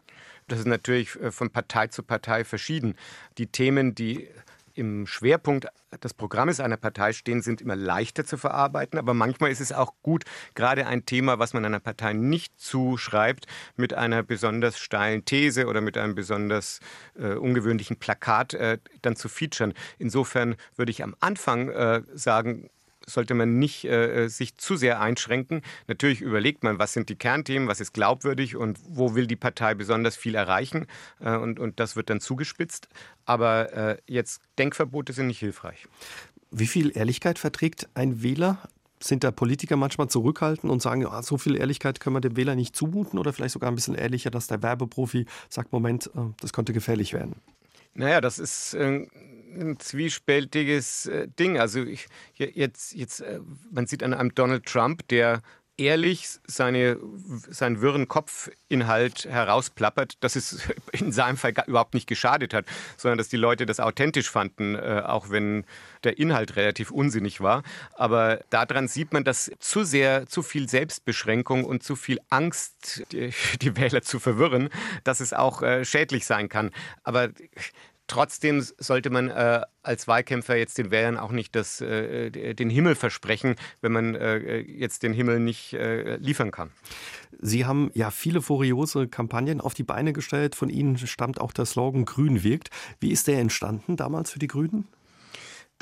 Das 0.48 0.60
ist 0.60 0.68
natürlich 0.68 1.16
äh, 1.20 1.32
von 1.32 1.50
Partei 1.50 1.88
zu 1.88 2.04
Partei 2.04 2.44
verschieden. 2.44 2.96
Die 3.38 3.48
Themen, 3.48 3.96
die 3.96 4.28
im 4.76 5.08
Schwerpunkt 5.08 5.68
des 6.04 6.14
Programmes 6.14 6.60
einer 6.60 6.78
Partei 6.78 7.14
stehen, 7.14 7.42
sind 7.42 7.62
immer 7.62 7.76
leichter 7.76 8.26
zu 8.26 8.38
verarbeiten. 8.38 8.98
Aber 8.98 9.14
manchmal 9.14 9.52
ist 9.52 9.62
es 9.62 9.72
auch 9.72 9.94
gut, 10.02 10.24
gerade 10.56 10.88
ein 10.88 11.06
Thema, 11.06 11.40
was 11.40 11.54
man 11.54 11.66
einer 11.66 11.80
Partei 11.80 12.14
nicht 12.14 12.60
zuschreibt, 12.60 13.46
mit 13.76 13.94
einer 13.94 14.24
besonders 14.24 14.80
steilen 14.80 15.26
These 15.26 15.68
oder 15.68 15.82
mit 15.82 15.98
einem 15.98 16.16
besonders 16.16 16.80
äh, 17.16 17.34
ungewöhnlichen 17.34 17.98
Plakat 17.98 18.54
äh, 18.54 18.78
dann 19.02 19.16
zu 19.16 19.30
featuren. 19.30 19.74
Insofern 20.00 20.56
würde 20.76 20.92
ich 20.92 21.04
am 21.04 21.16
Anfang 21.20 21.70
äh, 21.70 22.02
sagen, 22.14 22.70
sollte 23.06 23.34
man 23.34 23.60
nicht 23.60 23.86
äh, 23.86 24.28
sich 24.28 24.58
zu 24.58 24.76
sehr 24.76 25.00
einschränken. 25.00 25.62
Natürlich 25.88 26.22
überlegt 26.22 26.64
man, 26.64 26.80
was 26.80 26.94
sind 26.94 27.10
die 27.10 27.16
Kernthemen, 27.16 27.68
was 27.68 27.80
ist 27.80 27.94
glaubwürdig 27.94 28.56
und 28.56 28.80
wo 28.88 29.16
will 29.16 29.28
die 29.28 29.36
Partei 29.36 29.74
besonders 29.74 30.16
viel 30.16 30.36
erreichen. 30.36 30.88
Äh, 31.20 31.36
und, 31.36 31.60
und 31.60 31.80
das 31.80 31.96
wird 31.96 32.10
dann 32.10 32.20
zugespitzt. 32.20 32.88
Aber 33.26 33.74
äh, 33.74 33.98
jetzt 34.08 34.42
Denkverbote 34.58 35.14
sind 35.14 35.28
nicht 35.28 35.40
hilfreich. 35.40 35.88
Wie 36.52 36.68
viel 36.68 36.96
Ehrlichkeit 36.96 37.40
verträgt 37.40 37.88
ein 37.94 38.24
Wähler? 38.24 38.58
Sind 39.04 39.24
da 39.24 39.32
Politiker 39.32 39.78
manchmal 39.78 40.10
zurückhaltend 40.10 40.72
und 40.72 40.80
sagen, 40.80 41.08
ah, 41.08 41.24
so 41.24 41.40
viel 41.40 41.56
Ehrlichkeit 41.56 42.00
können 42.00 42.18
wir 42.18 42.22
dem 42.22 42.38
Wähler 42.38 42.54
nicht 42.54 42.76
zumuten 42.76 43.18
oder 43.18 43.34
vielleicht 43.34 43.54
sogar 43.54 43.72
ein 43.72 43.76
bisschen 43.76 43.96
ehrlicher, 43.96 44.30
dass 44.30 44.46
der 44.46 44.62
Werbeprofi 44.62 45.26
sagt, 45.50 45.72
Moment, 45.72 46.08
äh, 46.16 46.20
das 46.40 46.54
könnte 46.54 46.72
gefährlich 46.72 47.14
werden? 47.14 47.36
Naja, 47.96 48.22
das 48.22 48.38
ist 48.38 48.76
äh, 48.76 49.08
ein 49.60 49.80
zwiespältiges 49.80 51.08
äh, 51.08 51.28
Ding. 51.28 51.60
Also 51.60 51.84
ich, 51.84 52.08
jetzt, 52.36 52.94
jetzt, 52.94 53.22
äh, 53.22 53.40
man 53.72 53.88
sieht 53.88 54.04
an 54.04 54.14
einem 54.14 54.34
Donald 54.34 54.66
Trump, 54.66 55.08
der 55.10 55.42
ehrlich 55.78 56.28
seine, 56.46 56.98
seinen 57.50 57.82
wirren 57.82 58.08
Kopfinhalt 58.08 59.26
herausplappert, 59.26 60.18
dass 60.20 60.36
es 60.36 60.68
in 60.92 61.12
seinem 61.12 61.38
Fall 61.38 61.54
überhaupt 61.66 61.94
nicht 61.94 62.08
geschadet 62.08 62.54
hat, 62.54 62.66
sondern 62.98 63.18
dass 63.18 63.30
die 63.30 63.38
Leute 63.38 63.66
das 63.66 63.80
authentisch 63.80 64.30
fanden, 64.30 64.76
äh, 64.76 65.02
auch 65.06 65.30
wenn 65.30 65.66
der 66.04 66.20
Inhalt 66.20 66.56
relativ 66.56 66.92
unsinnig 66.92 67.42
war. 67.42 67.64
Aber 67.94 68.42
daran 68.50 68.88
sieht 68.88 69.14
man, 69.14 69.24
dass 69.24 69.52
zu 69.60 69.84
sehr, 69.84 70.28
zu 70.28 70.44
viel 70.44 70.70
Selbstbeschränkung 70.70 71.64
und 71.64 71.84
zu 71.84 71.96
viel 71.96 72.20
Angst, 72.30 73.04
die, 73.12 73.32
die 73.62 73.78
Wähler 73.78 74.02
zu 74.02 74.20
verwirren, 74.20 74.70
dass 75.04 75.20
es 75.20 75.34
auch 75.34 75.62
schädlich 75.84 76.26
sein 76.26 76.50
kann. 76.50 76.72
Aber 77.04 77.30
Trotzdem 78.12 78.62
sollte 78.78 79.10
man 79.10 79.30
äh, 79.30 79.62
als 79.84 80.06
Wahlkämpfer 80.06 80.58
jetzt 80.58 80.78
den 80.78 80.92
Wählern 80.92 81.18
auch 81.18 81.32
nicht 81.32 81.56
das, 81.56 81.80
äh, 81.80 82.54
den 82.54 82.70
Himmel 82.70 82.96
versprechen, 82.96 83.56
wenn 83.80 83.94
man 83.94 84.16
äh, 84.16 84.60
jetzt 84.60 85.04
den 85.04 85.14
Himmel 85.14 85.40
nicht 85.40 85.72
äh, 85.72 86.18
liefern 86.18 86.52
kann. 86.52 86.72
Sie 87.40 87.66
haben 87.66 87.90
ja 87.94 88.12
viele 88.12 88.42
furiose 88.42 89.08
Kampagnen 89.08 89.62
auf 89.62 89.76
die 89.76 89.84
Beine 89.84 90.12
gestellt. 90.12 90.56
Von 90.56 90.70
Ihnen 90.70 90.98
stammt 90.98 91.40
auch 91.40 91.54
der 91.54 91.64
Slogan 91.64 92.04
Grün 92.04 92.44
wirkt. 92.44 92.70
Wie 93.00 93.12
ist 93.12 93.28
der 93.28 93.40
entstanden 93.40 93.96
damals 93.96 94.30
für 94.30 94.40
die 94.40 94.48
Grünen? 94.48 94.90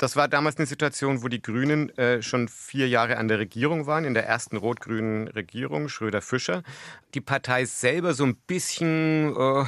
Das 0.00 0.16
war 0.16 0.28
damals 0.28 0.56
eine 0.56 0.64
Situation, 0.64 1.22
wo 1.22 1.28
die 1.28 1.42
Grünen 1.42 1.90
äh, 1.98 2.22
schon 2.22 2.48
vier 2.48 2.88
Jahre 2.88 3.18
an 3.18 3.28
der 3.28 3.38
Regierung 3.38 3.86
waren, 3.86 4.06
in 4.06 4.14
der 4.14 4.26
ersten 4.26 4.56
rot-grünen 4.56 5.28
Regierung, 5.28 5.90
Schröder-Fischer. 5.90 6.62
Die 7.12 7.20
Partei 7.20 7.66
selber 7.66 8.14
so 8.14 8.24
ein 8.24 8.34
bisschen, 8.34 9.36
äh, 9.36 9.64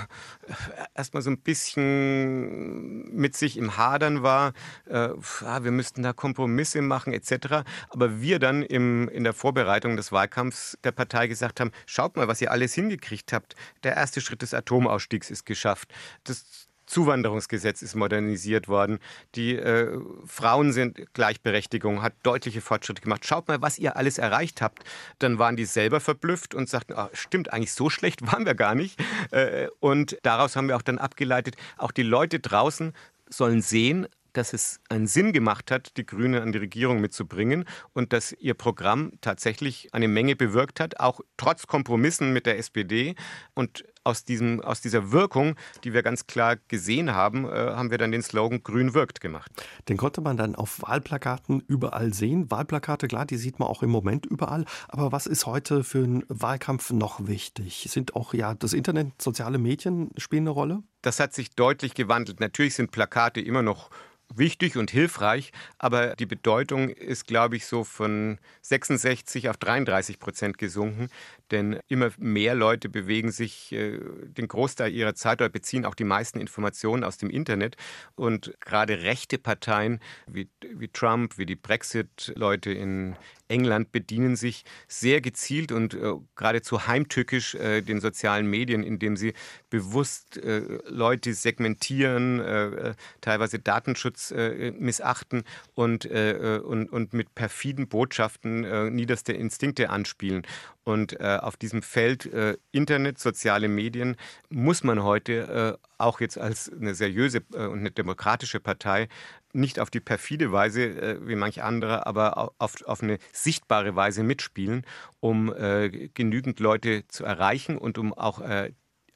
erstmal 0.94 1.22
so 1.22 1.28
ein 1.28 1.36
bisschen 1.36 3.12
mit 3.14 3.36
sich 3.36 3.58
im 3.58 3.76
Hadern 3.76 4.22
war. 4.22 4.54
Äh, 4.86 5.10
ah, 5.44 5.64
wir 5.64 5.70
müssten 5.70 6.02
da 6.02 6.14
Kompromisse 6.14 6.80
machen, 6.80 7.12
etc. 7.12 7.62
Aber 7.90 8.22
wir 8.22 8.38
dann 8.38 8.62
im, 8.62 9.10
in 9.10 9.24
der 9.24 9.34
Vorbereitung 9.34 9.98
des 9.98 10.12
Wahlkampfs 10.12 10.78
der 10.82 10.92
Partei 10.92 11.26
gesagt 11.26 11.60
haben, 11.60 11.72
schaut 11.84 12.16
mal, 12.16 12.26
was 12.26 12.40
ihr 12.40 12.50
alles 12.50 12.72
hingekriegt 12.72 13.34
habt. 13.34 13.54
Der 13.82 13.96
erste 13.96 14.22
Schritt 14.22 14.40
des 14.40 14.54
Atomausstiegs 14.54 15.30
ist 15.30 15.44
geschafft. 15.44 15.92
Das 16.24 16.61
Zuwanderungsgesetz 16.92 17.80
ist 17.80 17.94
modernisiert 17.94 18.68
worden. 18.68 18.98
Die 19.34 19.56
äh, 19.56 19.98
Frauen 20.26 20.72
sind 20.72 21.14
Gleichberechtigung, 21.14 22.02
hat 22.02 22.12
deutliche 22.22 22.60
Fortschritte 22.60 23.00
gemacht. 23.00 23.24
Schaut 23.24 23.48
mal, 23.48 23.62
was 23.62 23.78
ihr 23.78 23.96
alles 23.96 24.18
erreicht 24.18 24.60
habt. 24.60 24.84
Dann 25.18 25.38
waren 25.38 25.56
die 25.56 25.64
selber 25.64 26.00
verblüfft 26.00 26.54
und 26.54 26.68
sagten, 26.68 26.92
oh, 26.94 27.08
stimmt, 27.14 27.50
eigentlich 27.50 27.72
so 27.72 27.88
schlecht 27.88 28.20
waren 28.30 28.44
wir 28.44 28.54
gar 28.54 28.74
nicht. 28.74 29.00
Äh, 29.30 29.68
und 29.80 30.18
daraus 30.22 30.54
haben 30.54 30.68
wir 30.68 30.76
auch 30.76 30.82
dann 30.82 30.98
abgeleitet, 30.98 31.56
auch 31.78 31.92
die 31.92 32.02
Leute 32.02 32.40
draußen 32.40 32.92
sollen 33.30 33.62
sehen, 33.62 34.06
dass 34.34 34.52
es 34.52 34.80
einen 34.88 35.06
Sinn 35.06 35.32
gemacht 35.32 35.70
hat, 35.70 35.96
die 35.96 36.06
Grünen 36.06 36.42
an 36.42 36.52
die 36.52 36.58
Regierung 36.58 37.00
mitzubringen 37.00 37.64
und 37.92 38.12
dass 38.12 38.32
ihr 38.32 38.54
Programm 38.54 39.12
tatsächlich 39.20 39.88
eine 39.92 40.08
Menge 40.08 40.36
bewirkt 40.36 40.80
hat, 40.80 41.00
auch 41.00 41.20
trotz 41.36 41.66
Kompromissen 41.66 42.32
mit 42.32 42.46
der 42.46 42.58
SPD. 42.58 43.14
Und 43.54 43.84
aus, 44.04 44.24
diesem, 44.24 44.60
aus 44.60 44.80
dieser 44.80 45.12
Wirkung, 45.12 45.56
die 45.84 45.92
wir 45.92 46.02
ganz 46.02 46.26
klar 46.26 46.56
gesehen 46.68 47.12
haben, 47.12 47.44
äh, 47.44 47.48
haben 47.50 47.90
wir 47.90 47.98
dann 47.98 48.12
den 48.12 48.22
Slogan 48.22 48.62
Grün 48.62 48.94
wirkt 48.94 49.20
gemacht. 49.20 49.50
Den 49.88 49.96
konnte 49.96 50.20
man 50.20 50.36
dann 50.36 50.54
auf 50.54 50.82
Wahlplakaten 50.82 51.62
überall 51.66 52.12
sehen. 52.12 52.50
Wahlplakate, 52.50 53.08
klar, 53.08 53.26
die 53.26 53.36
sieht 53.36 53.58
man 53.58 53.68
auch 53.68 53.82
im 53.82 53.90
Moment 53.90 54.26
überall. 54.26 54.64
Aber 54.88 55.12
was 55.12 55.26
ist 55.26 55.46
heute 55.46 55.84
für 55.84 56.04
einen 56.04 56.24
Wahlkampf 56.28 56.90
noch 56.90 57.26
wichtig? 57.26 57.86
Sind 57.88 58.16
auch 58.16 58.34
ja 58.34 58.54
das 58.54 58.72
Internet, 58.72 59.20
soziale 59.20 59.58
Medien 59.58 60.10
spielen 60.16 60.44
eine 60.44 60.50
Rolle? 60.50 60.82
Das 61.02 61.18
hat 61.18 61.34
sich 61.34 61.50
deutlich 61.50 61.94
gewandelt. 61.94 62.40
Natürlich 62.40 62.74
sind 62.74 62.92
Plakate 62.92 63.40
immer 63.40 63.62
noch 63.62 63.90
wichtig 64.36 64.76
und 64.76 64.90
hilfreich, 64.90 65.52
aber 65.78 66.14
die 66.16 66.26
Bedeutung 66.26 66.88
ist, 66.88 67.26
glaube 67.26 67.56
ich, 67.56 67.66
so 67.66 67.84
von 67.84 68.38
66 68.62 69.48
auf 69.48 69.56
33 69.56 70.18
Prozent 70.18 70.58
gesunken, 70.58 71.08
denn 71.50 71.78
immer 71.88 72.10
mehr 72.18 72.54
Leute 72.54 72.88
bewegen 72.88 73.30
sich 73.30 73.72
äh, 73.72 73.98
den 74.24 74.48
Großteil 74.48 74.92
ihrer 74.92 75.14
Zeit 75.14 75.40
oder 75.40 75.50
beziehen 75.50 75.84
auch 75.84 75.94
die 75.94 76.04
meisten 76.04 76.40
Informationen 76.40 77.04
aus 77.04 77.18
dem 77.18 77.30
Internet. 77.30 77.76
Und 78.14 78.54
gerade 78.60 79.02
rechte 79.02 79.38
Parteien 79.38 80.00
wie, 80.26 80.48
wie 80.74 80.88
Trump, 80.88 81.38
wie 81.38 81.46
die 81.46 81.56
Brexit-Leute 81.56 82.72
in 82.72 83.16
England 83.52 83.92
bedienen 83.92 84.34
sich 84.34 84.64
sehr 84.88 85.20
gezielt 85.20 85.72
und 85.72 85.94
äh, 85.94 86.14
geradezu 86.36 86.86
heimtückisch 86.86 87.54
äh, 87.54 87.82
den 87.82 88.00
sozialen 88.00 88.46
Medien, 88.46 88.82
indem 88.82 89.16
sie 89.16 89.34
bewusst 89.68 90.38
äh, 90.38 90.62
Leute 90.88 91.34
segmentieren, 91.34 92.40
äh, 92.40 92.66
äh, 92.66 92.94
teilweise 93.20 93.58
Datenschutz 93.58 94.30
äh, 94.30 94.70
missachten 94.72 95.44
und, 95.74 96.06
und, 96.06 96.88
und 96.90 97.12
mit 97.12 97.34
perfiden 97.34 97.88
Botschaften 97.88 98.94
niederste 98.94 99.32
Instinkte 99.32 99.90
anspielen. 99.90 100.42
Und 100.84 101.20
auf 101.20 101.56
diesem 101.56 101.82
Feld 101.82 102.28
Internet, 102.72 103.18
soziale 103.18 103.68
Medien 103.68 104.16
muss 104.48 104.82
man 104.84 105.02
heute 105.02 105.78
auch 105.98 106.20
jetzt 106.20 106.38
als 106.38 106.70
eine 106.72 106.94
seriöse 106.94 107.42
und 107.50 107.80
eine 107.80 107.90
demokratische 107.90 108.60
Partei 108.60 109.08
nicht 109.52 109.78
auf 109.78 109.90
die 109.90 110.00
perfide 110.00 110.52
Weise 110.52 110.82
äh, 110.82 111.18
wie 111.26 111.36
manch 111.36 111.62
andere, 111.62 112.06
aber 112.06 112.52
auf, 112.58 112.82
auf 112.84 113.02
eine 113.02 113.18
sichtbare 113.32 113.96
Weise 113.96 114.22
mitspielen, 114.22 114.86
um 115.20 115.52
äh, 115.54 116.08
genügend 116.14 116.60
Leute 116.60 117.06
zu 117.08 117.24
erreichen 117.24 117.78
und 117.78 117.98
um 117.98 118.14
auch 118.14 118.40
äh, 118.40 118.72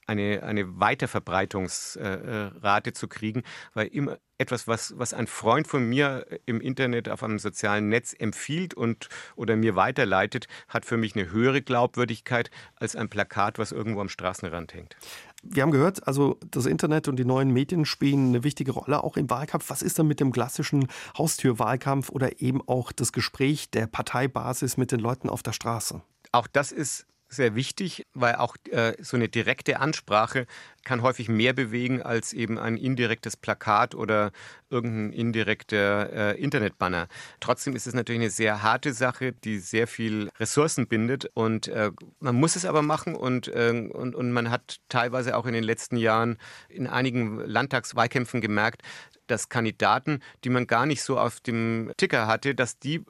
eine, 0.07 0.43
eine 0.43 0.80
Weiterverbreitungsrate 0.80 2.93
zu 2.93 3.09
kriegen, 3.09 3.43
weil 3.74 3.87
immer 3.89 4.18
etwas, 4.39 4.68
was, 4.68 4.97
was 4.99 5.14
ein 5.14 5.26
Freund 5.26 5.66
von 5.66 5.89
mir 5.89 6.26
im 6.45 6.61
Internet 6.61 7.09
auf 7.09 7.22
einem 7.22 7.39
sozialen 7.39 7.89
Netz 7.89 8.14
empfiehlt 8.16 8.74
und 8.74 9.09
oder 9.34 9.57
mir 9.57 9.74
weiterleitet, 9.76 10.47
hat 10.68 10.84
für 10.84 10.99
mich 10.99 11.16
eine 11.16 11.30
höhere 11.30 11.62
Glaubwürdigkeit 11.62 12.51
als 12.76 12.95
ein 12.97 13.09
Plakat, 13.09 13.59
was 13.59 13.72
irgendwo 13.72 14.01
am 14.01 14.09
Straßenrand 14.09 14.74
hängt. 14.74 14.97
Wir 15.51 15.62
haben 15.62 15.70
gehört, 15.70 16.07
also 16.07 16.38
das 16.51 16.66
Internet 16.66 17.09
und 17.09 17.16
die 17.16 17.24
neuen 17.24 17.51
Medien 17.51 17.84
spielen 17.84 18.28
eine 18.28 18.44
wichtige 18.44 18.72
Rolle 18.72 19.03
auch 19.03 19.16
im 19.16 19.30
Wahlkampf. 19.30 19.70
Was 19.70 19.82
ist 19.82 19.99
dann 19.99 20.07
mit 20.07 20.20
dem 20.20 20.32
klassischen 20.32 20.88
Haustürwahlkampf 21.16 22.11
oder 22.11 22.40
eben 22.40 22.61
auch 22.66 22.92
das 22.92 23.12
Gespräch 23.12 23.70
der 23.70 23.86
Parteibasis 23.86 24.76
mit 24.76 24.92
den 24.92 25.01
Leuten 25.01 25.28
auf 25.28 25.42
der 25.42 25.53
Straße? 25.53 26.03
Auch 26.32 26.47
das 26.47 26.72
ist 26.72 27.07
sehr 27.29 27.55
wichtig, 27.55 28.07
weil 28.14 28.37
auch 28.37 28.57
äh, 28.70 28.95
so 29.03 29.16
eine 29.16 29.29
direkte 29.29 29.81
Ansprache 29.81 30.47
kann 30.85 31.03
häufig 31.03 31.29
mehr 31.29 31.53
bewegen 31.53 32.01
als 32.01 32.33
eben 32.33 32.59
ein 32.59 32.77
indirektes 32.77 33.37
Plakat 33.37 33.95
oder 33.95 34.31
irgendein 34.70 35.12
indirekter 35.12 36.12
äh, 36.12 36.41
Internetbanner. 36.41 37.09
Trotzdem 37.41 37.74
ist 37.74 37.87
es 37.87 37.95
natürlich 37.95 38.20
eine 38.20 38.31
sehr 38.31 38.62
harte 38.62 38.93
Sache, 38.93 39.33
die 39.33 39.59
sehr 39.59 39.89
viel 39.89 40.31
Ressourcen 40.39 40.87
bindet 40.87 41.29
und 41.35 41.68
äh, 41.68 41.91
man 42.20 42.37
muss 42.37 42.55
es 42.55 42.64
aber 42.64 42.83
machen 42.83 43.16
und, 43.16 43.49
äh, 43.49 43.91
und, 43.93 44.14
und 44.14 44.33
man 44.33 44.51
hat 44.51 44.79
teilweise 44.89 45.37
auch 45.37 45.47
in 45.47 45.55
den 45.55 45.64
letzten 45.64 45.97
Jahren 45.97 46.39
in 46.68 46.87
einigen 46.87 47.41
Landtagswahlkämpfen 47.41 48.41
gemerkt, 48.41 48.83
dass 49.27 49.49
Kandidaten, 49.49 50.20
die 50.45 50.51
man 50.51 50.66
gar 50.66 50.87
nicht 50.87 51.03
so 51.03 51.18
auf 51.18 51.41
dem 51.41 51.93
Ticker 51.97 52.27
hatte, 52.29 52.55
dass 52.55 52.79
die 52.79 53.05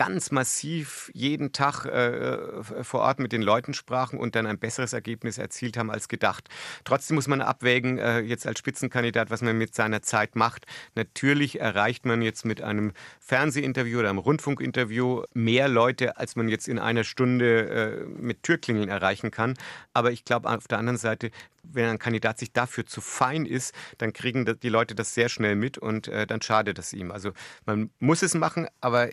ganz 0.00 0.30
massiv 0.30 1.10
jeden 1.12 1.52
Tag 1.52 1.84
äh, 1.84 2.62
vor 2.82 3.00
Ort 3.00 3.18
mit 3.18 3.32
den 3.32 3.42
Leuten 3.42 3.74
sprachen 3.74 4.18
und 4.18 4.34
dann 4.34 4.46
ein 4.46 4.58
besseres 4.58 4.94
Ergebnis 4.94 5.36
erzielt 5.36 5.76
haben 5.76 5.90
als 5.90 6.08
gedacht. 6.08 6.48
Trotzdem 6.84 7.16
muss 7.16 7.28
man 7.28 7.42
abwägen, 7.42 7.98
äh, 7.98 8.20
jetzt 8.20 8.46
als 8.46 8.58
Spitzenkandidat, 8.58 9.28
was 9.28 9.42
man 9.42 9.58
mit 9.58 9.74
seiner 9.74 10.00
Zeit 10.00 10.36
macht. 10.36 10.64
Natürlich 10.94 11.60
erreicht 11.60 12.06
man 12.06 12.22
jetzt 12.22 12.46
mit 12.46 12.62
einem 12.62 12.92
Fernsehinterview 13.20 13.98
oder 13.98 14.08
einem 14.08 14.20
Rundfunkinterview 14.20 15.24
mehr 15.34 15.68
Leute, 15.68 16.16
als 16.16 16.34
man 16.34 16.48
jetzt 16.48 16.66
in 16.66 16.78
einer 16.78 17.04
Stunde 17.04 17.68
äh, 17.68 18.04
mit 18.06 18.42
Türklingeln 18.42 18.88
erreichen 18.88 19.30
kann. 19.30 19.52
Aber 19.92 20.12
ich 20.12 20.24
glaube 20.24 20.48
auf 20.48 20.66
der 20.66 20.78
anderen 20.78 20.96
Seite, 20.96 21.30
wenn 21.62 21.84
ein 21.84 21.98
Kandidat 21.98 22.38
sich 22.38 22.54
dafür 22.54 22.86
zu 22.86 23.02
fein 23.02 23.44
ist, 23.44 23.74
dann 23.98 24.14
kriegen 24.14 24.46
die 24.62 24.68
Leute 24.70 24.94
das 24.94 25.12
sehr 25.12 25.28
schnell 25.28 25.56
mit 25.56 25.76
und 25.76 26.08
äh, 26.08 26.26
dann 26.26 26.40
schadet 26.40 26.78
das 26.78 26.94
ihm. 26.94 27.10
Also 27.10 27.32
man 27.66 27.90
muss 27.98 28.22
es 28.22 28.32
machen, 28.32 28.66
aber 28.80 29.10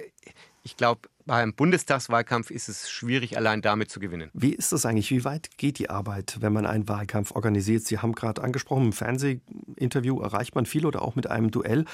ich 0.68 0.76
glaube, 0.76 1.07
beim 1.26 1.53
Bundestagswahlkampf 1.53 2.51
ist 2.51 2.68
es 2.68 2.89
schwierig, 2.89 3.38
allein 3.38 3.61
damit 3.61 3.89
zu 3.89 4.01
gewinnen. 4.01 4.30
Wie 4.34 4.53
ist 4.53 4.74
das 4.74 4.86
eigentlich? 4.86 5.09
Wie 5.11 5.24
weit 5.24 5.57
geht 5.57 5.80
die 5.80 5.89
Arbeit, 5.89 6.39
wenn 6.41 6.51
man 6.51 6.65
einen 6.65 6.89
Wahlkampf 6.89 7.32
organisiert? 7.32 7.86
Sie 7.86 7.99
haben 7.99 8.11
gerade 8.11 8.43
angesprochen, 8.43 8.88
im 8.88 8.91
Fernsehinterview 8.91 10.20
erreicht 10.20 10.55
man 10.55 10.65
viel 10.65 10.86
oder 10.86 11.03
auch 11.03 11.15
mit 11.15 11.28
einem 11.28 11.51
Duell. 11.51 11.86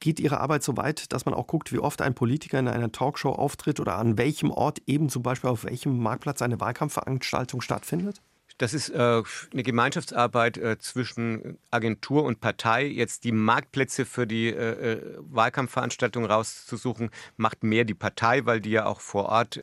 Geht 0.00 0.20
Ihre 0.20 0.40
Arbeit 0.40 0.62
so 0.62 0.78
weit, 0.78 1.12
dass 1.12 1.26
man 1.26 1.34
auch 1.34 1.46
guckt, 1.46 1.70
wie 1.70 1.78
oft 1.78 2.00
ein 2.00 2.14
Politiker 2.14 2.58
in 2.58 2.66
einer 2.66 2.90
Talkshow 2.90 3.32
auftritt 3.32 3.78
oder 3.78 3.98
an 3.98 4.16
welchem 4.16 4.50
Ort 4.50 4.80
eben 4.86 5.10
zum 5.10 5.22
Beispiel 5.22 5.50
auf 5.50 5.64
welchem 5.64 5.98
Marktplatz 5.98 6.40
eine 6.40 6.58
Wahlkampfveranstaltung 6.60 7.60
stattfindet? 7.60 8.22
Das 8.58 8.72
ist 8.72 8.90
äh, 8.90 9.22
eine 9.52 9.62
Gemeinschaftsarbeit 9.64 10.58
äh, 10.58 10.78
zwischen 10.78 11.58
Agentur 11.72 12.22
und 12.22 12.40
Partei. 12.40 12.86
Jetzt 12.86 13.24
die 13.24 13.32
Marktplätze 13.32 14.04
für 14.04 14.28
die 14.28 14.48
äh, 14.48 15.16
Wahlkampfveranstaltungen 15.18 16.30
rauszusuchen, 16.30 17.10
macht 17.36 17.64
mehr 17.64 17.84
die 17.84 17.94
Partei, 17.94 18.46
weil 18.46 18.60
die 18.60 18.70
ja 18.70 18.86
auch 18.86 19.00
vor 19.00 19.26
Ort 19.26 19.60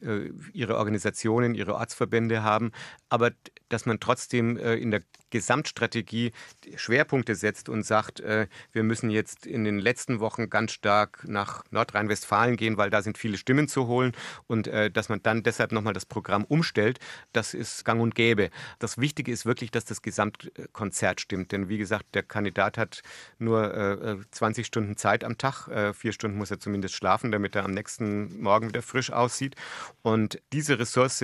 ihre 0.53 0.77
Organisationen, 0.77 1.55
ihre 1.55 1.75
Ortsverbände 1.75 2.43
haben. 2.43 2.71
Aber 3.09 3.31
dass 3.69 3.85
man 3.85 3.99
trotzdem 3.99 4.57
in 4.57 4.91
der 4.91 5.01
Gesamtstrategie 5.31 6.31
Schwerpunkte 6.75 7.35
setzt 7.35 7.69
und 7.69 7.83
sagt, 7.83 8.19
äh, 8.19 8.47
wir 8.71 8.83
müssen 8.83 9.09
jetzt 9.09 9.47
in 9.47 9.63
den 9.63 9.79
letzten 9.79 10.19
Wochen 10.19 10.49
ganz 10.49 10.73
stark 10.73 11.27
nach 11.27 11.63
Nordrhein-Westfalen 11.71 12.55
gehen, 12.57 12.77
weil 12.77 12.89
da 12.89 13.01
sind 13.01 13.17
viele 13.17 13.37
Stimmen 13.37 13.67
zu 13.67 13.87
holen 13.87 14.11
und 14.47 14.67
äh, 14.67 14.91
dass 14.91 15.09
man 15.09 15.23
dann 15.23 15.43
deshalb 15.43 15.71
nochmal 15.71 15.93
das 15.93 16.05
Programm 16.05 16.45
umstellt, 16.45 16.99
das 17.33 17.53
ist 17.53 17.83
gang 17.85 18.01
und 18.01 18.13
gäbe. 18.13 18.51
Das 18.79 18.99
Wichtige 18.99 19.31
ist 19.31 19.45
wirklich, 19.45 19.71
dass 19.71 19.85
das 19.85 20.01
Gesamtkonzert 20.01 21.21
stimmt, 21.21 21.51
denn 21.51 21.69
wie 21.69 21.77
gesagt, 21.77 22.13
der 22.13 22.23
Kandidat 22.23 22.77
hat 22.77 23.01
nur 23.39 24.21
20 24.31 24.65
Stunden 24.65 24.97
Zeit 24.97 25.23
am 25.23 25.37
Tag, 25.37 25.69
vier 25.95 26.11
Stunden 26.11 26.37
muss 26.37 26.51
er 26.51 26.59
zumindest 26.59 26.95
schlafen, 26.95 27.31
damit 27.31 27.55
er 27.55 27.63
am 27.63 27.71
nächsten 27.71 28.41
Morgen 28.41 28.69
wieder 28.69 28.81
frisch 28.81 29.11
aussieht 29.11 29.55
und 30.01 30.41
diese 30.51 30.77
Ressource 30.79 31.23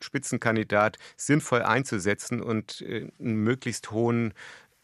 Spitzenkandidat 0.00 0.98
sinnvoll 1.16 1.62
einzusetzen 1.62 2.40
und 2.40 2.82
äh, 2.82 3.08
einen 3.18 3.42
möglichst 3.46 3.90
hohen 3.92 4.34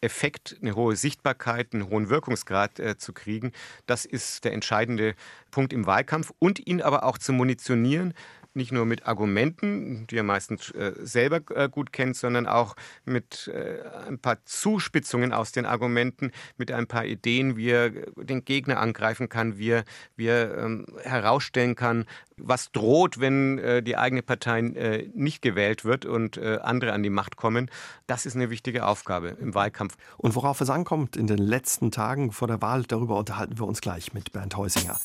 Effekt, 0.01 0.57
eine 0.61 0.75
hohe 0.75 0.97
Sichtbarkeit, 0.97 1.75
einen 1.75 1.89
hohen 1.89 2.09
Wirkungsgrad 2.09 2.81
äh, 2.81 2.97
zu 2.97 3.13
kriegen. 3.13 3.53
Das 3.87 4.05
ist 4.05 4.45
der 4.45 4.53
entscheidende 4.53 5.15
Punkt 5.51 5.73
im 5.73 5.87
Wahlkampf 5.87 6.33
und 6.39 6.67
ihn 6.67 6.83
aber 6.83 7.05
auch 7.05 7.19
zu 7.19 7.33
munitionieren 7.33 8.15
nicht 8.55 8.73
nur 8.73 8.87
mit 8.87 9.07
Argumenten, 9.07 10.07
die 10.09 10.17
er 10.17 10.23
meistens 10.23 10.71
äh, 10.71 10.93
selber 11.01 11.41
äh, 11.55 11.69
gut 11.69 11.93
kennt, 11.93 12.17
sondern 12.17 12.47
auch 12.47 12.77
mit 13.05 13.49
äh, 13.49 13.81
ein 14.09 14.19
paar 14.19 14.45
Zuspitzungen 14.45 15.33
aus 15.33 15.53
den 15.53 15.67
Argumenten, 15.67 16.33
mit 16.57 16.71
ein 16.71 16.87
paar 16.87 17.05
Ideen, 17.05 17.57
wie 17.57 17.71
er 17.71 17.91
den 17.91 18.45
Gegner 18.45 18.81
angreifen 18.81 19.29
kann, 19.29 19.59
wie 19.59 19.71
er, 19.71 19.85
wie 20.17 20.27
er 20.27 20.59
ähm, 20.59 20.87
herausstellen 21.03 21.75
kann, 21.75 22.07
was 22.37 22.73
droht, 22.73 23.21
wenn 23.21 23.59
äh, 23.59 23.83
die 23.83 23.97
eigene 23.97 24.23
Partei 24.23 24.61
äh, 24.61 25.09
nicht 25.15 25.43
gewählt 25.43 25.85
wird 25.85 26.05
und 26.05 26.37
äh, 26.37 26.59
andere 26.63 26.93
an 26.93 27.03
die 27.03 27.11
Macht 27.11 27.37
kommen. 27.37 27.71
Das 28.07 28.27
ist 28.27 28.37
eine 28.37 28.51
wichtige 28.51 28.87
Aufgabe 28.87 29.37
im 29.41 29.55
Wahlkampf. 29.55 29.97
Und 30.17 30.35
worauf 30.35 30.61
es 30.61 30.71
ankommt 30.71 31.17
in 31.17 31.27
den 31.27 31.39
letzten 31.39 31.91
Tagen 31.91 32.33
vor 32.33 32.49
der 32.49 32.61
Wahl, 32.63 32.83
darüber 32.85 33.17
unterhalten 33.17 33.59
wir 33.59 33.67
uns 33.67 33.81
gleich 33.81 34.13
mit 34.13 34.33
Bernd 34.33 34.57
Heusinger. 34.57 34.99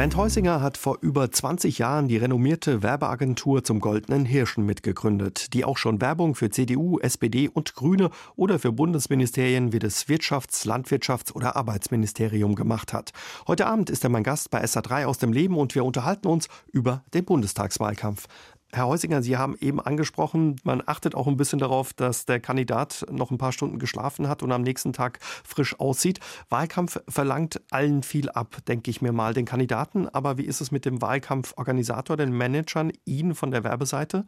Bernd 0.00 0.16
Heusinger 0.16 0.62
hat 0.62 0.78
vor 0.78 0.96
über 1.02 1.30
20 1.30 1.76
Jahren 1.76 2.08
die 2.08 2.16
renommierte 2.16 2.82
Werbeagentur 2.82 3.62
zum 3.62 3.80
Goldenen 3.80 4.24
Hirschen 4.24 4.64
mitgegründet, 4.64 5.52
die 5.52 5.62
auch 5.62 5.76
schon 5.76 6.00
Werbung 6.00 6.34
für 6.34 6.48
CDU, 6.48 6.98
SPD 7.00 7.50
und 7.50 7.74
Grüne 7.74 8.08
oder 8.34 8.58
für 8.58 8.72
Bundesministerien 8.72 9.74
wie 9.74 9.78
das 9.78 10.08
Wirtschafts-, 10.08 10.66
Landwirtschafts- 10.66 11.34
oder 11.34 11.54
Arbeitsministerium 11.54 12.54
gemacht 12.54 12.94
hat. 12.94 13.12
Heute 13.46 13.66
Abend 13.66 13.90
ist 13.90 14.02
er 14.02 14.08
mein 14.08 14.24
Gast 14.24 14.50
bei 14.50 14.64
SA3 14.64 15.04
aus 15.04 15.18
dem 15.18 15.34
Leben 15.34 15.58
und 15.58 15.74
wir 15.74 15.84
unterhalten 15.84 16.28
uns 16.28 16.48
über 16.72 17.04
den 17.12 17.26
Bundestagswahlkampf. 17.26 18.26
Herr 18.72 18.86
Heusinger, 18.86 19.20
Sie 19.20 19.36
haben 19.36 19.56
eben 19.60 19.80
angesprochen, 19.80 20.54
man 20.62 20.80
achtet 20.86 21.16
auch 21.16 21.26
ein 21.26 21.36
bisschen 21.36 21.58
darauf, 21.58 21.92
dass 21.92 22.24
der 22.24 22.38
Kandidat 22.38 23.04
noch 23.10 23.32
ein 23.32 23.38
paar 23.38 23.50
Stunden 23.50 23.80
geschlafen 23.80 24.28
hat 24.28 24.44
und 24.44 24.52
am 24.52 24.62
nächsten 24.62 24.92
Tag 24.92 25.18
frisch 25.22 25.78
aussieht. 25.80 26.20
Wahlkampf 26.50 27.00
verlangt 27.08 27.60
allen 27.70 28.04
viel 28.04 28.30
ab, 28.30 28.58
denke 28.68 28.90
ich 28.92 29.02
mir 29.02 29.10
mal, 29.10 29.34
den 29.34 29.44
Kandidaten. 29.44 30.08
Aber 30.08 30.38
wie 30.38 30.44
ist 30.44 30.60
es 30.60 30.70
mit 30.70 30.84
dem 30.84 31.02
Wahlkampforganisator, 31.02 32.16
den 32.16 32.30
Managern, 32.32 32.92
Ihnen 33.04 33.34
von 33.34 33.50
der 33.50 33.64
Werbeseite? 33.64 34.24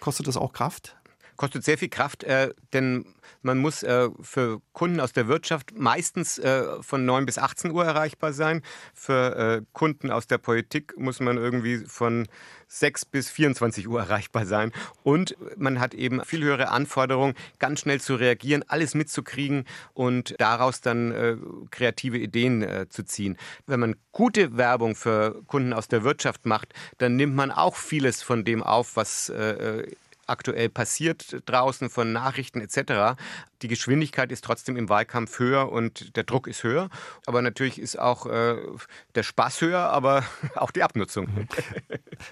Kostet 0.00 0.26
das 0.26 0.38
auch 0.38 0.54
Kraft? 0.54 0.96
Kostet 1.36 1.64
sehr 1.64 1.78
viel 1.78 1.88
Kraft, 1.88 2.24
äh, 2.24 2.50
denn 2.72 3.04
man 3.42 3.58
muss 3.58 3.82
äh, 3.82 4.08
für 4.20 4.60
Kunden 4.72 5.00
aus 5.00 5.12
der 5.12 5.28
Wirtschaft 5.28 5.72
meistens 5.76 6.38
äh, 6.38 6.82
von 6.82 7.04
9 7.04 7.26
bis 7.26 7.38
18 7.38 7.70
Uhr 7.70 7.84
erreichbar 7.84 8.32
sein. 8.32 8.62
Für 8.94 9.36
äh, 9.36 9.62
Kunden 9.72 10.10
aus 10.10 10.26
der 10.26 10.38
Politik 10.38 10.98
muss 10.98 11.20
man 11.20 11.36
irgendwie 11.36 11.78
von 11.86 12.26
6 12.68 13.04
bis 13.04 13.30
24 13.30 13.88
Uhr 13.88 14.00
erreichbar 14.00 14.46
sein. 14.46 14.72
Und 15.02 15.36
man 15.56 15.78
hat 15.78 15.94
eben 15.94 16.24
viel 16.24 16.42
höhere 16.42 16.70
Anforderungen, 16.70 17.34
ganz 17.58 17.80
schnell 17.80 18.00
zu 18.00 18.16
reagieren, 18.16 18.64
alles 18.66 18.94
mitzukriegen 18.94 19.64
und 19.94 20.34
daraus 20.38 20.80
dann 20.80 21.12
äh, 21.12 21.36
kreative 21.70 22.18
Ideen 22.18 22.62
äh, 22.62 22.88
zu 22.88 23.04
ziehen. 23.04 23.36
Wenn 23.66 23.80
man 23.80 23.96
gute 24.12 24.56
Werbung 24.56 24.96
für 24.96 25.42
Kunden 25.46 25.72
aus 25.72 25.88
der 25.88 26.02
Wirtschaft 26.02 26.46
macht, 26.46 26.74
dann 26.98 27.16
nimmt 27.16 27.36
man 27.36 27.50
auch 27.50 27.76
vieles 27.76 28.22
von 28.22 28.44
dem 28.44 28.62
auf, 28.62 28.96
was 28.96 29.32
aktuell 30.26 30.68
passiert 30.68 31.42
draußen 31.46 31.90
von 31.90 32.12
Nachrichten 32.12 32.60
etc. 32.60 33.18
Die 33.62 33.68
Geschwindigkeit 33.68 34.32
ist 34.32 34.44
trotzdem 34.44 34.76
im 34.76 34.88
Wahlkampf 34.88 35.38
höher 35.38 35.70
und 35.70 36.16
der 36.16 36.24
Druck 36.24 36.46
ist 36.46 36.62
höher. 36.62 36.88
Aber 37.26 37.42
natürlich 37.42 37.78
ist 37.78 37.98
auch 37.98 38.26
äh, 38.26 38.56
der 39.14 39.22
Spaß 39.22 39.60
höher, 39.60 39.90
aber 39.90 40.24
auch 40.56 40.70
die 40.70 40.82
Abnutzung. 40.82 41.48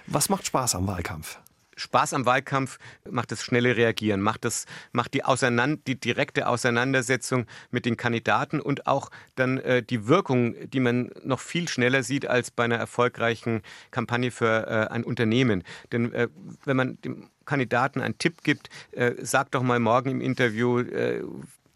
Was 0.07 0.29
macht 0.29 0.45
Spaß 0.45 0.75
am 0.75 0.87
Wahlkampf? 0.87 1.39
Spaß 1.75 2.13
am 2.13 2.25
Wahlkampf 2.25 2.77
macht 3.09 3.31
das 3.31 3.43
schnelle 3.43 3.75
Reagieren, 3.75 4.21
macht, 4.21 4.45
das, 4.45 4.65
macht 4.91 5.13
die, 5.13 5.23
Auseinander, 5.23 5.81
die 5.85 5.99
direkte 5.99 6.47
Auseinandersetzung 6.47 7.45
mit 7.69 7.85
den 7.85 7.97
Kandidaten 7.97 8.59
und 8.59 8.87
auch 8.87 9.11
dann 9.35 9.57
äh, 9.59 9.83
die 9.83 10.07
Wirkung, 10.07 10.55
die 10.69 10.79
man 10.79 11.11
noch 11.23 11.39
viel 11.39 11.67
schneller 11.67 12.03
sieht 12.03 12.27
als 12.27 12.51
bei 12.51 12.63
einer 12.63 12.77
erfolgreichen 12.77 13.61
Kampagne 13.91 14.31
für 14.31 14.67
äh, 14.67 14.93
ein 14.93 15.03
Unternehmen. 15.03 15.63
Denn 15.91 16.13
äh, 16.13 16.29
wenn 16.63 16.77
man 16.77 17.01
dem 17.01 17.29
Kandidaten 17.45 18.01
einen 18.01 18.17
Tipp 18.17 18.43
gibt, 18.43 18.69
äh, 18.91 19.13
sag 19.21 19.51
doch 19.51 19.63
mal 19.63 19.79
morgen 19.79 20.09
im 20.11 20.21
Interview 20.21 20.79
äh, 20.79 21.23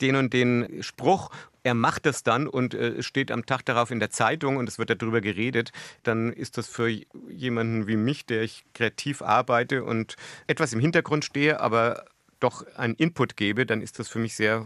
den 0.01 0.15
und 0.15 0.33
den 0.33 0.81
Spruch. 0.81 1.29
Er 1.63 1.73
macht 1.73 2.05
das 2.05 2.23
dann 2.23 2.47
und 2.47 2.73
äh, 2.73 3.03
steht 3.03 3.31
am 3.31 3.45
Tag 3.45 3.65
darauf 3.65 3.91
in 3.91 3.99
der 3.99 4.09
Zeitung 4.09 4.57
und 4.57 4.69
es 4.69 4.79
wird 4.79 4.89
darüber 4.89 5.21
geredet, 5.21 5.71
dann 6.03 6.31
ist 6.31 6.57
das 6.57 6.67
für 6.67 6.87
jemanden 6.87 7.87
wie 7.87 7.97
mich, 7.97 8.25
der 8.25 8.43
ich 8.43 8.63
kreativ 8.73 9.21
arbeite 9.21 9.83
und 9.83 10.15
etwas 10.47 10.73
im 10.73 10.79
Hintergrund 10.79 11.25
stehe, 11.25 11.59
aber 11.59 12.05
doch 12.39 12.65
einen 12.77 12.95
Input 12.95 13.35
gebe, 13.35 13.65
dann 13.65 13.81
ist 13.81 13.99
das 13.99 14.07
für 14.07 14.19
mich 14.19 14.35
sehr 14.35 14.65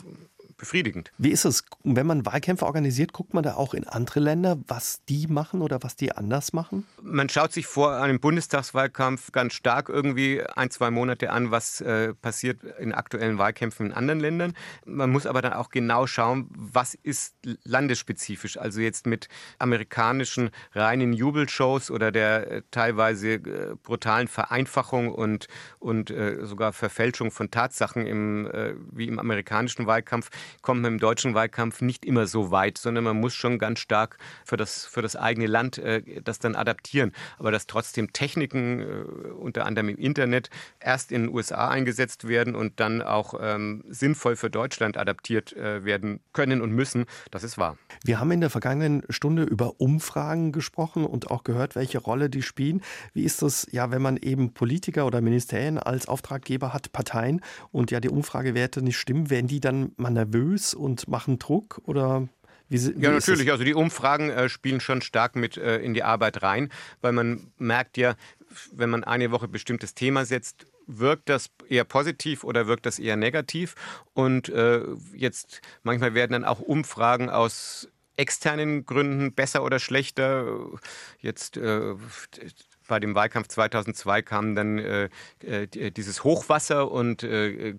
befriedigend. 0.64 1.11
Wie 1.18 1.32
ist 1.32 1.43
es, 1.43 1.66
wenn 1.84 2.07
man 2.07 2.26
Wahlkämpfe 2.26 2.66
organisiert, 2.66 3.11
guckt 3.11 3.34
man 3.34 3.43
da 3.43 3.55
auch 3.55 3.74
in 3.74 3.86
andere 3.86 4.22
Länder, 4.22 4.57
was 4.68 5.03
die 5.09 5.28
machen 5.28 5.61
oder 5.61 5.84
was 5.84 5.97
die 5.97 6.14
anders 6.14 6.53
machen? 6.53 6.88
Man 7.01 7.28
schaut 7.28 7.51
sich 7.51 7.68
vor 7.68 7.97
einem 7.97 8.22
Bundestagswahlkampf 8.22 9.34
ganz 9.34 9.55
stark 9.55 9.89
irgendwie 9.89 10.41
ein, 10.55 10.70
zwei 10.70 10.89
Monate 10.89 11.32
an, 11.32 11.51
was 11.51 11.82
äh, 11.82 12.14
passiert 12.14 12.64
in 12.80 12.93
aktuellen 12.93 13.38
Wahlkämpfen 13.38 13.88
in 13.88 13.91
anderen 13.91 14.22
Ländern. 14.22 14.53
Man 14.86 15.09
muss 15.09 15.26
aber 15.26 15.41
dann 15.41 15.51
auch 15.51 15.70
genau 15.70 16.07
schauen, 16.07 16.47
was 16.55 16.93
ist 16.93 17.36
landesspezifisch. 17.66 18.57
Also 18.57 18.80
jetzt 18.80 19.05
mit 19.05 19.28
amerikanischen 19.59 20.49
reinen 20.72 21.11
Jubelshows 21.11 21.91
oder 21.91 22.14
der 22.14 22.49
äh, 22.49 22.61
teilweise 22.72 23.34
äh, 23.34 23.76
brutalen 23.84 24.30
Vereinfachung 24.30 25.11
und, 25.11 25.47
und 25.80 26.09
äh, 26.09 26.45
sogar 26.45 26.72
Verfälschung 26.72 27.32
von 27.32 27.51
Tatsachen 27.51 28.07
im, 28.07 28.49
äh, 28.49 28.76
wie 28.91 29.09
im 29.09 29.20
amerikanischen 29.20 29.88
Wahlkampf 29.88 30.30
kommt 30.62 30.82
man 30.82 30.93
im 30.93 30.99
deutschen 30.99 31.34
Wahlkampf 31.34 31.82
nicht 31.82 32.06
immer 32.06 32.28
so 32.28 32.51
weit, 32.51 32.78
sondern 32.78 33.04
man 33.04 33.20
muss 33.20 33.34
schon 33.34 33.60
ganz 33.60 33.80
stark 33.80 34.18
für 34.45 34.58
das, 34.58 34.86
für 34.86 35.01
das 35.01 35.16
eigene 35.16 35.47
Land 35.47 35.78
äh, 35.78 36.22
das 36.22 36.39
dann 36.39 36.56
adaptieren. 36.56 37.12
Aber 37.38 37.51
dass 37.51 37.68
trotzdem 37.68 38.14
Techniken, 38.14 38.80
äh, 38.80 38.86
unter 39.39 39.66
anderem 39.66 39.89
im 39.89 39.97
Internet, 39.97 40.49
erst 40.80 41.12
in 41.12 41.24
den 41.24 41.34
USA 41.34 41.70
eingesetzt 41.70 42.28
werden 42.28 42.56
und 42.56 42.80
dann 42.80 43.01
auch 43.01 43.34
ähm, 43.39 43.84
sinnvoll 43.89 44.36
für 44.36 44.49
Deutschland 44.49 44.97
adaptiert 44.97 45.54
äh, 45.54 45.86
werden 45.86 46.20
können 46.34 46.62
und 46.62 46.72
müssen, 46.72 47.06
das 47.32 47.43
ist 47.43 47.58
wahr. 47.58 47.78
Wir 48.04 48.20
haben 48.20 48.32
in 48.32 48.41
der 48.41 48.49
vergangenen 48.49 49.04
Stunde 49.10 49.43
über 49.43 49.80
Umfragen 49.80 50.51
gesprochen 50.51 51.06
und 51.06 51.32
auch 51.32 51.43
gehört, 51.43 51.76
welche 51.76 51.99
Rolle 51.99 52.30
die 52.30 52.41
spielen. 52.41 52.82
Wie 53.14 53.24
ist 53.24 53.41
das, 53.41 53.68
ja, 53.72 53.91
wenn 53.91 54.01
man 54.01 54.18
eben 54.18 54.54
Politiker 54.54 55.06
oder 55.06 55.22
Ministerien 55.22 55.78
als 55.78 56.08
Auftraggeber 56.08 56.74
hat, 56.74 56.91
Parteien 56.91 57.41
und 57.72 57.91
ja 57.91 57.99
die 57.99 58.10
Umfragewerte 58.10 58.82
nicht 58.82 58.97
stimmen, 58.97 59.30
werden 59.30 59.47
die 59.47 59.60
dann 59.60 59.91
man 59.97 60.14
nervös 60.14 60.43
nervös 60.44 60.74
und 60.74 61.08
machen 61.08 61.39
Druck 61.39 61.82
oder 61.86 62.28
wie, 62.70 62.96
wie 62.96 63.02
ja, 63.04 63.12
natürlich. 63.12 63.52
Also 63.52 63.64
die 63.64 63.74
Umfragen 63.74 64.30
äh, 64.30 64.50
spielen 64.50 64.80
schon 64.80 65.02
stark 65.02 65.36
mit 65.36 65.58
äh, 65.58 65.80
in 65.80 65.94
die 65.94 66.04
Arbeit 66.04 66.41
rein, 66.44 66.72
weil 67.02 67.12
man 67.12 67.52
merkt 67.58 67.98
ja, 67.98 68.16
wenn 68.72 68.89
man 68.89 69.04
eine 69.04 69.32
Woche 69.32 69.48
bestimmtes 69.48 69.94
Thema 69.94 70.26
setzt, 70.26 70.66
wirkt 70.86 71.30
das 71.30 71.50
eher 71.70 71.86
positiv 71.86 72.44
oder 72.44 72.68
wirkt 72.68 72.86
das 72.86 73.00
eher 73.00 73.16
negativ? 73.16 73.76
Und 74.14 74.50
äh, 74.50 74.82
jetzt 75.14 75.62
manchmal 75.84 76.14
werden 76.14 76.34
dann 76.34 76.46
auch 76.46 76.60
Umfragen 76.60 77.30
aus 77.30 77.89
externen 78.16 78.86
Gründen 78.86 79.34
besser 79.34 79.64
oder 79.64 79.80
schlechter. 79.80 80.46
Jetzt 81.20 81.58
äh, 81.58 81.96
bei 82.88 83.00
dem 83.00 83.16
Wahlkampf 83.16 83.48
2002 83.48 84.22
kam 84.22 84.56
dann 84.56 84.78
äh, 84.78 85.10
äh 85.41 85.91
dieses 85.91 86.24
Hochwasser 86.24 86.91
und 86.91 87.24
äh, 87.24 87.76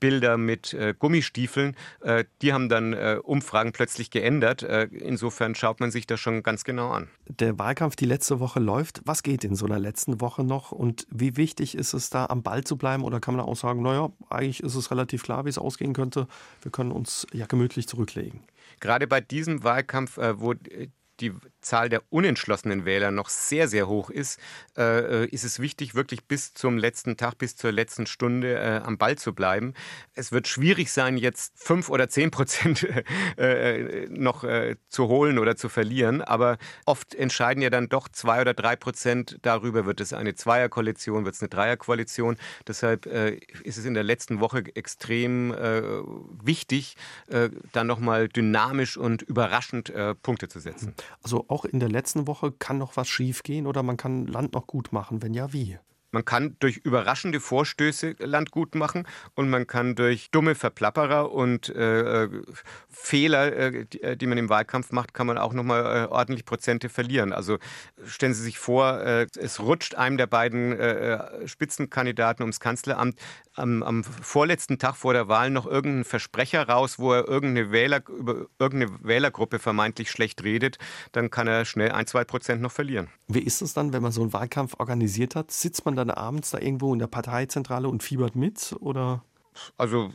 Bilder 0.00 0.36
mit 0.36 0.74
äh, 0.74 0.94
Gummistiefeln, 0.98 1.76
äh, 2.00 2.24
die 2.42 2.52
haben 2.52 2.68
dann 2.68 2.92
äh, 2.92 3.18
Umfragen 3.22 3.72
plötzlich 3.72 4.10
geändert. 4.10 4.62
Äh, 4.62 4.84
insofern 4.84 5.54
schaut 5.54 5.80
man 5.80 5.90
sich 5.90 6.06
das 6.06 6.18
schon 6.18 6.42
ganz 6.42 6.64
genau 6.64 6.90
an. 6.90 7.08
Der 7.26 7.58
Wahlkampf 7.58 7.96
die 7.96 8.06
letzte 8.06 8.40
Woche 8.40 8.58
läuft. 8.60 9.02
Was 9.04 9.22
geht 9.22 9.44
in 9.44 9.54
so 9.54 9.66
einer 9.66 9.78
letzten 9.78 10.20
Woche 10.20 10.42
noch 10.42 10.72
und 10.72 11.06
wie 11.10 11.36
wichtig 11.36 11.76
ist 11.76 11.92
es 11.92 12.10
da 12.10 12.26
am 12.26 12.42
Ball 12.42 12.64
zu 12.64 12.76
bleiben 12.76 13.04
oder 13.04 13.20
kann 13.20 13.36
man 13.36 13.44
auch 13.44 13.56
sagen, 13.56 13.82
naja, 13.82 14.10
eigentlich 14.28 14.62
ist 14.62 14.74
es 14.74 14.90
relativ 14.90 15.22
klar, 15.22 15.44
wie 15.44 15.50
es 15.50 15.58
ausgehen 15.58 15.92
könnte. 15.92 16.26
Wir 16.62 16.72
können 16.72 16.90
uns 16.90 17.26
ja 17.32 17.46
gemütlich 17.46 17.86
zurücklegen. 17.86 18.40
Gerade 18.80 19.06
bei 19.06 19.20
diesem 19.20 19.62
Wahlkampf, 19.62 20.18
äh, 20.18 20.40
wo 20.40 20.54
die 21.20 21.32
Zahl 21.60 21.88
der 21.88 22.02
unentschlossenen 22.10 22.84
Wähler 22.84 23.10
noch 23.10 23.28
sehr, 23.28 23.68
sehr 23.68 23.88
hoch 23.88 24.10
ist, 24.10 24.40
äh, 24.76 25.26
ist 25.26 25.44
es 25.44 25.60
wichtig, 25.60 25.94
wirklich 25.94 26.24
bis 26.24 26.54
zum 26.54 26.78
letzten 26.78 27.16
Tag, 27.16 27.38
bis 27.38 27.56
zur 27.56 27.72
letzten 27.72 28.06
Stunde 28.06 28.58
äh, 28.58 28.80
am 28.84 28.98
Ball 28.98 29.16
zu 29.16 29.34
bleiben. 29.34 29.74
Es 30.14 30.32
wird 30.32 30.48
schwierig 30.48 30.92
sein, 30.92 31.16
jetzt 31.16 31.52
fünf 31.56 31.88
oder 31.88 32.08
zehn 32.08 32.30
Prozent 32.30 32.86
äh, 33.36 34.06
noch 34.08 34.44
äh, 34.44 34.76
zu 34.88 35.08
holen 35.08 35.38
oder 35.38 35.56
zu 35.56 35.68
verlieren, 35.68 36.22
aber 36.22 36.58
oft 36.86 37.14
entscheiden 37.14 37.62
ja 37.62 37.70
dann 37.70 37.88
doch 37.88 38.08
zwei 38.08 38.40
oder 38.40 38.54
drei 38.54 38.76
Prozent 38.76 39.38
darüber, 39.42 39.86
wird 39.86 40.00
es 40.00 40.12
eine 40.12 40.34
Zweierkoalition, 40.34 41.24
wird 41.24 41.34
es 41.34 41.42
eine 41.42 41.48
Dreierkoalition. 41.48 42.36
Deshalb 42.66 43.06
äh, 43.06 43.40
ist 43.64 43.76
es 43.76 43.84
in 43.84 43.94
der 43.94 44.04
letzten 44.04 44.40
Woche 44.40 44.64
extrem 44.74 45.52
äh, 45.52 45.82
wichtig, 46.42 46.96
dann 47.72 47.86
nochmal 47.86 48.28
dynamisch 48.28 48.96
und 48.96 49.22
überraschend 49.22 49.92
Punkte 50.22 50.48
zu 50.48 50.60
setzen. 50.60 50.94
Also 51.22 51.44
auch 51.50 51.64
in 51.64 51.80
der 51.80 51.88
letzten 51.88 52.26
Woche 52.26 52.52
kann 52.52 52.78
noch 52.78 52.96
was 52.96 53.08
schiefgehen 53.08 53.66
oder 53.66 53.82
man 53.82 53.96
kann 53.96 54.26
Land 54.26 54.54
noch 54.54 54.66
gut 54.66 54.92
machen. 54.92 55.22
Wenn 55.22 55.34
ja, 55.34 55.52
wie? 55.52 55.78
Man 56.12 56.24
kann 56.24 56.56
durch 56.58 56.78
überraschende 56.78 57.40
Vorstöße 57.40 58.16
Land 58.18 58.50
gut 58.50 58.74
machen 58.74 59.06
und 59.34 59.48
man 59.48 59.66
kann 59.66 59.94
durch 59.94 60.30
dumme 60.30 60.54
Verplapperer 60.54 61.32
und 61.32 61.68
äh, 61.68 62.28
Fehler, 62.88 63.56
äh, 63.56 63.86
die, 63.86 64.02
äh, 64.02 64.16
die, 64.16 64.26
man 64.26 64.38
im 64.38 64.48
Wahlkampf 64.48 64.92
macht, 64.92 65.14
kann 65.14 65.26
man 65.26 65.38
auch 65.38 65.52
nochmal 65.52 66.04
äh, 66.04 66.08
ordentlich 66.08 66.44
Prozente 66.44 66.88
verlieren. 66.88 67.32
Also 67.32 67.58
stellen 68.04 68.34
Sie 68.34 68.42
sich 68.42 68.58
vor, 68.58 69.00
äh, 69.00 69.26
es 69.38 69.60
rutscht 69.60 69.94
einem 69.94 70.16
der 70.16 70.26
beiden 70.26 70.72
äh, 70.72 71.14
äh, 71.14 71.48
Spitzenkandidaten 71.48 72.42
ums 72.42 72.60
Kanzleramt 72.60 73.18
am, 73.54 73.82
am, 73.82 74.04
vorletzten 74.04 74.78
Tag 74.78 74.96
vor 74.96 75.12
der 75.12 75.28
Wahl 75.28 75.50
noch 75.50 75.66
irgendeinen 75.66 76.04
Versprecher 76.04 76.68
raus, 76.68 76.98
wo 76.98 77.12
er 77.12 77.28
irgendeine 77.28 77.70
Wähler, 77.70 78.02
über 78.08 78.46
irgendeine 78.58 78.98
Wählergruppe 79.02 79.58
vermeintlich 79.58 80.10
schlecht 80.10 80.42
redet, 80.42 80.78
dann 81.12 81.30
kann 81.30 81.46
er 81.46 81.64
schnell 81.64 81.92
ein, 81.92 82.06
zwei 82.06 82.24
Prozent 82.24 82.62
noch 82.62 82.72
verlieren. 82.72 83.08
Wie 83.28 83.40
ist 83.40 83.62
es 83.62 83.74
dann, 83.74 83.92
wenn 83.92 84.02
man 84.02 84.12
so 84.12 84.22
einen 84.22 84.32
Wahlkampf 84.32 84.74
organisiert 84.78 85.36
hat? 85.36 85.50
Sitzt 85.50 85.84
man 85.84 85.96
dann 86.04 86.10
abends 86.10 86.50
da 86.50 86.58
irgendwo 86.58 86.92
in 86.92 86.98
der 86.98 87.06
Parteizentrale 87.06 87.88
und 87.88 88.02
fiebert 88.02 88.36
mit? 88.36 88.74
Oder? 88.80 89.24
Also 89.76 90.10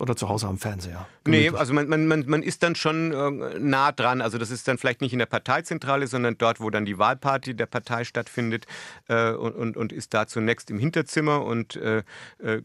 oder 0.00 0.16
zu 0.16 0.28
Hause 0.28 0.48
am 0.48 0.58
Fernseher? 0.58 1.06
Gemütlich. 1.24 1.52
Nee, 1.52 1.58
also 1.58 1.72
man, 1.72 1.88
man, 1.88 2.06
man, 2.06 2.24
man 2.26 2.42
ist 2.42 2.62
dann 2.62 2.74
schon 2.74 3.12
äh, 3.12 3.58
nah 3.58 3.92
dran. 3.92 4.20
Also 4.20 4.38
das 4.38 4.50
ist 4.50 4.66
dann 4.68 4.78
vielleicht 4.78 5.00
nicht 5.00 5.12
in 5.12 5.18
der 5.18 5.26
Parteizentrale, 5.26 6.06
sondern 6.06 6.36
dort, 6.38 6.60
wo 6.60 6.70
dann 6.70 6.84
die 6.84 6.98
Wahlparty 6.98 7.54
der 7.54 7.66
Partei 7.66 8.04
stattfindet 8.04 8.66
äh, 9.08 9.32
und, 9.32 9.54
und, 9.54 9.76
und, 9.76 9.92
ist 9.92 10.14
da 10.14 10.26
zunächst 10.26 10.70
im 10.70 10.78
Hinterzimmer 10.78 11.44
und 11.44 11.76
äh, 11.76 12.02
äh 12.38 12.60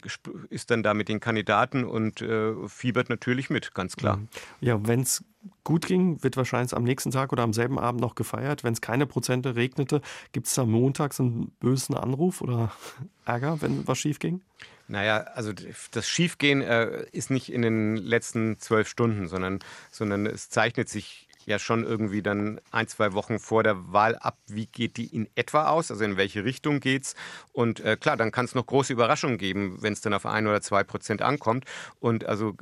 ist 0.50 0.70
dann 0.70 0.82
da 0.82 0.94
mit 0.94 1.08
den 1.08 1.20
Kandidaten 1.20 1.84
und 1.84 2.22
äh, 2.22 2.52
fiebert 2.68 3.08
natürlich 3.08 3.50
mit, 3.50 3.74
ganz 3.74 3.96
klar. 3.96 4.16
Mhm. 4.16 4.28
Ja, 4.60 4.86
wenn 4.86 5.00
es 5.00 5.24
gut 5.64 5.86
ging, 5.86 6.22
wird 6.22 6.36
wahrscheinlich 6.36 6.74
am 6.74 6.84
nächsten 6.84 7.10
Tag 7.10 7.32
oder 7.32 7.42
am 7.42 7.52
selben 7.52 7.78
Abend 7.78 8.00
noch 8.00 8.14
gefeiert. 8.14 8.64
Wenn 8.64 8.72
es 8.72 8.80
keine 8.80 9.06
Prozente 9.06 9.56
regnete, 9.56 10.00
gibt 10.32 10.46
es 10.46 10.54
da 10.54 10.64
montags 10.64 11.20
einen 11.20 11.52
bösen 11.60 11.96
Anruf 11.96 12.40
oder 12.40 12.72
Ärger, 13.24 13.60
wenn 13.60 13.86
was 13.86 13.98
schief 13.98 14.18
ging? 14.18 14.40
Naja, 14.88 15.18
also 15.34 15.52
das 15.90 16.08
Schiefgehen 16.08 16.62
äh, 16.62 17.06
ist 17.10 17.25
nicht 17.30 17.52
in 17.52 17.62
den 17.62 17.96
letzten 17.96 18.58
zwölf 18.58 18.88
Stunden, 18.88 19.28
sondern, 19.28 19.60
sondern 19.90 20.26
es 20.26 20.48
zeichnet 20.48 20.88
sich 20.88 21.26
ja 21.46 21.58
schon 21.58 21.84
irgendwie 21.84 22.22
dann 22.22 22.60
ein, 22.72 22.88
zwei 22.88 23.12
Wochen 23.12 23.38
vor 23.38 23.62
der 23.62 23.92
Wahl 23.92 24.16
ab, 24.16 24.36
wie 24.48 24.66
geht 24.66 24.96
die 24.96 25.06
in 25.06 25.28
etwa 25.36 25.68
aus, 25.68 25.90
also 25.90 26.04
in 26.04 26.16
welche 26.16 26.44
Richtung 26.44 26.80
geht's. 26.80 27.14
Und 27.52 27.80
äh, 27.80 27.96
klar, 27.96 28.16
dann 28.16 28.32
kann 28.32 28.44
es 28.44 28.54
noch 28.54 28.66
große 28.66 28.92
Überraschungen 28.92 29.38
geben, 29.38 29.78
wenn 29.80 29.92
es 29.92 30.00
dann 30.00 30.12
auf 30.12 30.26
ein 30.26 30.46
oder 30.46 30.60
zwei 30.60 30.82
Prozent 30.82 31.22
ankommt. 31.22 31.64
Und 32.00 32.26
also 32.26 32.54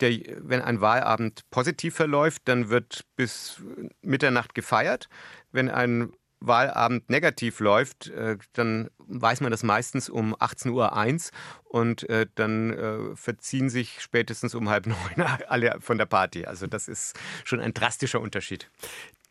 der, 0.00 0.12
wenn 0.40 0.60
ein 0.60 0.82
Wahlabend 0.82 1.48
positiv 1.50 1.94
verläuft, 1.94 2.42
dann 2.44 2.68
wird 2.68 3.06
bis 3.16 3.62
Mitternacht 4.02 4.54
gefeiert. 4.54 5.08
Wenn 5.52 5.70
ein 5.70 6.12
Wahlabend 6.40 7.08
negativ 7.08 7.60
läuft, 7.60 8.08
äh, 8.08 8.36
dann 8.52 8.90
weiß 8.98 9.40
man 9.40 9.50
das 9.50 9.62
meistens 9.62 10.08
um 10.08 10.34
18.01 10.34 10.70
Uhr 10.72 11.32
und 11.64 12.08
äh, 12.08 12.26
dann 12.34 12.72
äh, 12.72 13.16
verziehen 13.16 13.70
sich 13.70 14.00
spätestens 14.00 14.54
um 14.54 14.68
halb 14.68 14.86
neun 14.86 14.96
alle 15.48 15.76
von 15.80 15.98
der 15.98 16.06
Party. 16.06 16.44
Also 16.44 16.66
das 16.66 16.88
ist 16.88 17.18
schon 17.44 17.60
ein 17.60 17.74
drastischer 17.74 18.20
Unterschied. 18.20 18.70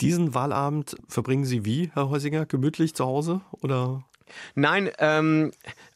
Diesen 0.02 0.34
Wahlabend 0.34 0.95
verbringen 1.07 1.45
Sie 1.45 1.64
wie, 1.64 1.91
Herr 1.94 2.10
Heusinger, 2.10 2.45
gemütlich 2.45 2.95
zu 2.95 3.06
Hause 3.06 3.41
oder? 3.52 4.03
Nein, 4.56 4.90
ähm, 4.98 5.52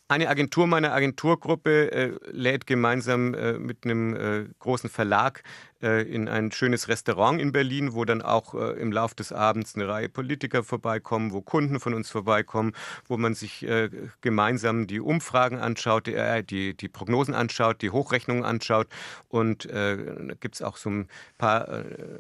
eine 0.08 0.28
Agentur 0.28 0.66
meiner 0.66 0.92
Agenturgruppe 0.94 1.92
äh, 1.92 2.12
lädt 2.32 2.66
gemeinsam 2.66 3.36
äh, 3.36 3.54
mit 3.54 3.86
einem 3.86 4.16
äh, 4.16 4.46
großen 4.58 4.90
Verlag 4.90 5.44
in 5.82 6.28
ein 6.28 6.52
schönes 6.52 6.90
Restaurant 6.90 7.40
in 7.40 7.52
Berlin, 7.52 7.94
wo 7.94 8.04
dann 8.04 8.22
auch 8.22 8.54
äh, 8.54 8.80
im 8.82 8.92
Laufe 8.92 9.16
des 9.16 9.32
Abends 9.32 9.76
eine 9.76 9.88
Reihe 9.88 10.10
Politiker 10.10 10.64
vorbeikommen, 10.64 11.32
wo 11.32 11.42
Kunden 11.42 11.80
von 11.80 11.94
uns 11.94 12.10
vorbeikommen, 12.10 12.74
wo 13.08 13.18
man 13.18 13.34
sich 13.34 13.66
äh, 13.66 13.90
gemeinsam 14.22 14.88
die 14.88 15.00
Umfragen 15.00 15.58
anschaut, 15.58 16.08
die, 16.08 16.44
die, 16.44 16.76
die, 16.76 16.90
Prognosen 16.90 17.34
anschaut, 17.34 17.82
die 17.82 17.92
Hochrechnungen 17.92 18.44
anschaut 18.44 18.88
und 19.30 19.70
da 19.72 19.96
gibt 20.40 20.56
es 20.56 20.62
auch 20.62 20.78
so 20.78 20.90
ein 20.90 21.08
paar, 21.38 21.68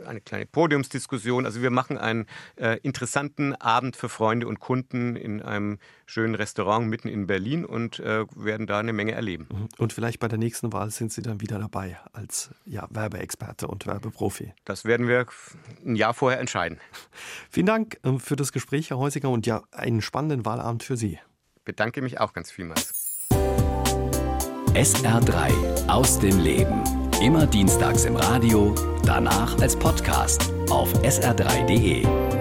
eine 0.06 0.22
kleine 0.22 0.46
Podiumsdiskussion. 0.46 1.46
Also 1.46 1.62
wir 1.62 1.72
machen 1.72 1.98
einen 1.98 2.28
interessanten 2.84 3.56
Abend 3.56 3.96
für 3.96 4.10
Freunde 4.10 4.48
und 4.48 4.60
Kunden 4.60 5.16
in 5.16 5.42
einem 5.42 5.80
schönen 6.06 6.36
Restaurant 6.36 6.88
mitten 6.88 7.08
in 7.08 7.28
Berlin 7.28 7.66
und 7.66 8.00
werden 8.00 8.68
da 8.68 8.80
eine 8.80 8.94
Menge 8.94 9.14
erleben. 9.14 9.48
Und 9.78 9.94
vielleicht 9.94 10.20
bei 10.20 10.28
der 10.28 10.38
nächsten 10.38 10.72
Wahl 10.72 10.92
sind 10.92 11.12
Sie 11.12 11.22
dann 11.22 11.42
wieder 11.42 11.60
dabei 11.60 11.98
als 12.14 12.52
ja, 12.66 12.88
Werbeexperte. 12.92 13.49
Experte 13.50 13.68
und 13.68 13.88
Werbeprofi. 13.88 14.54
Das 14.64 14.86
werden 14.86 15.08
wir 15.08 15.26
ein 15.86 15.96
Jahr 15.96 16.14
vorher 16.14 16.40
entscheiden. 16.40 16.80
Vielen 17.50 17.66
Dank 17.66 18.00
ähm, 18.04 18.20
für 18.20 18.36
das 18.36 18.52
Gespräch, 18.52 18.92
Herr 18.92 19.00
Heusiger, 19.00 19.30
und 19.30 19.48
ja, 19.48 19.64
einen 19.72 20.02
spannenden 20.02 20.46
Wahlabend 20.46 20.84
für 20.84 20.98
Sie. 20.98 21.20
Bedanke 21.66 22.02
mich 22.02 22.20
auch 22.20 22.34
ganz 22.34 22.52
vielmals. 22.52 22.94
SR3 24.74 25.88
aus 25.88 26.20
dem 26.20 26.40
Leben. 26.40 26.84
Immer 27.22 27.48
dienstags 27.48 28.06
im 28.06 28.16
Radio, 28.16 28.76
danach 29.04 29.60
als 29.60 29.76
Podcast 29.76 30.54
auf 30.70 30.94
sr3.de. 31.04 32.39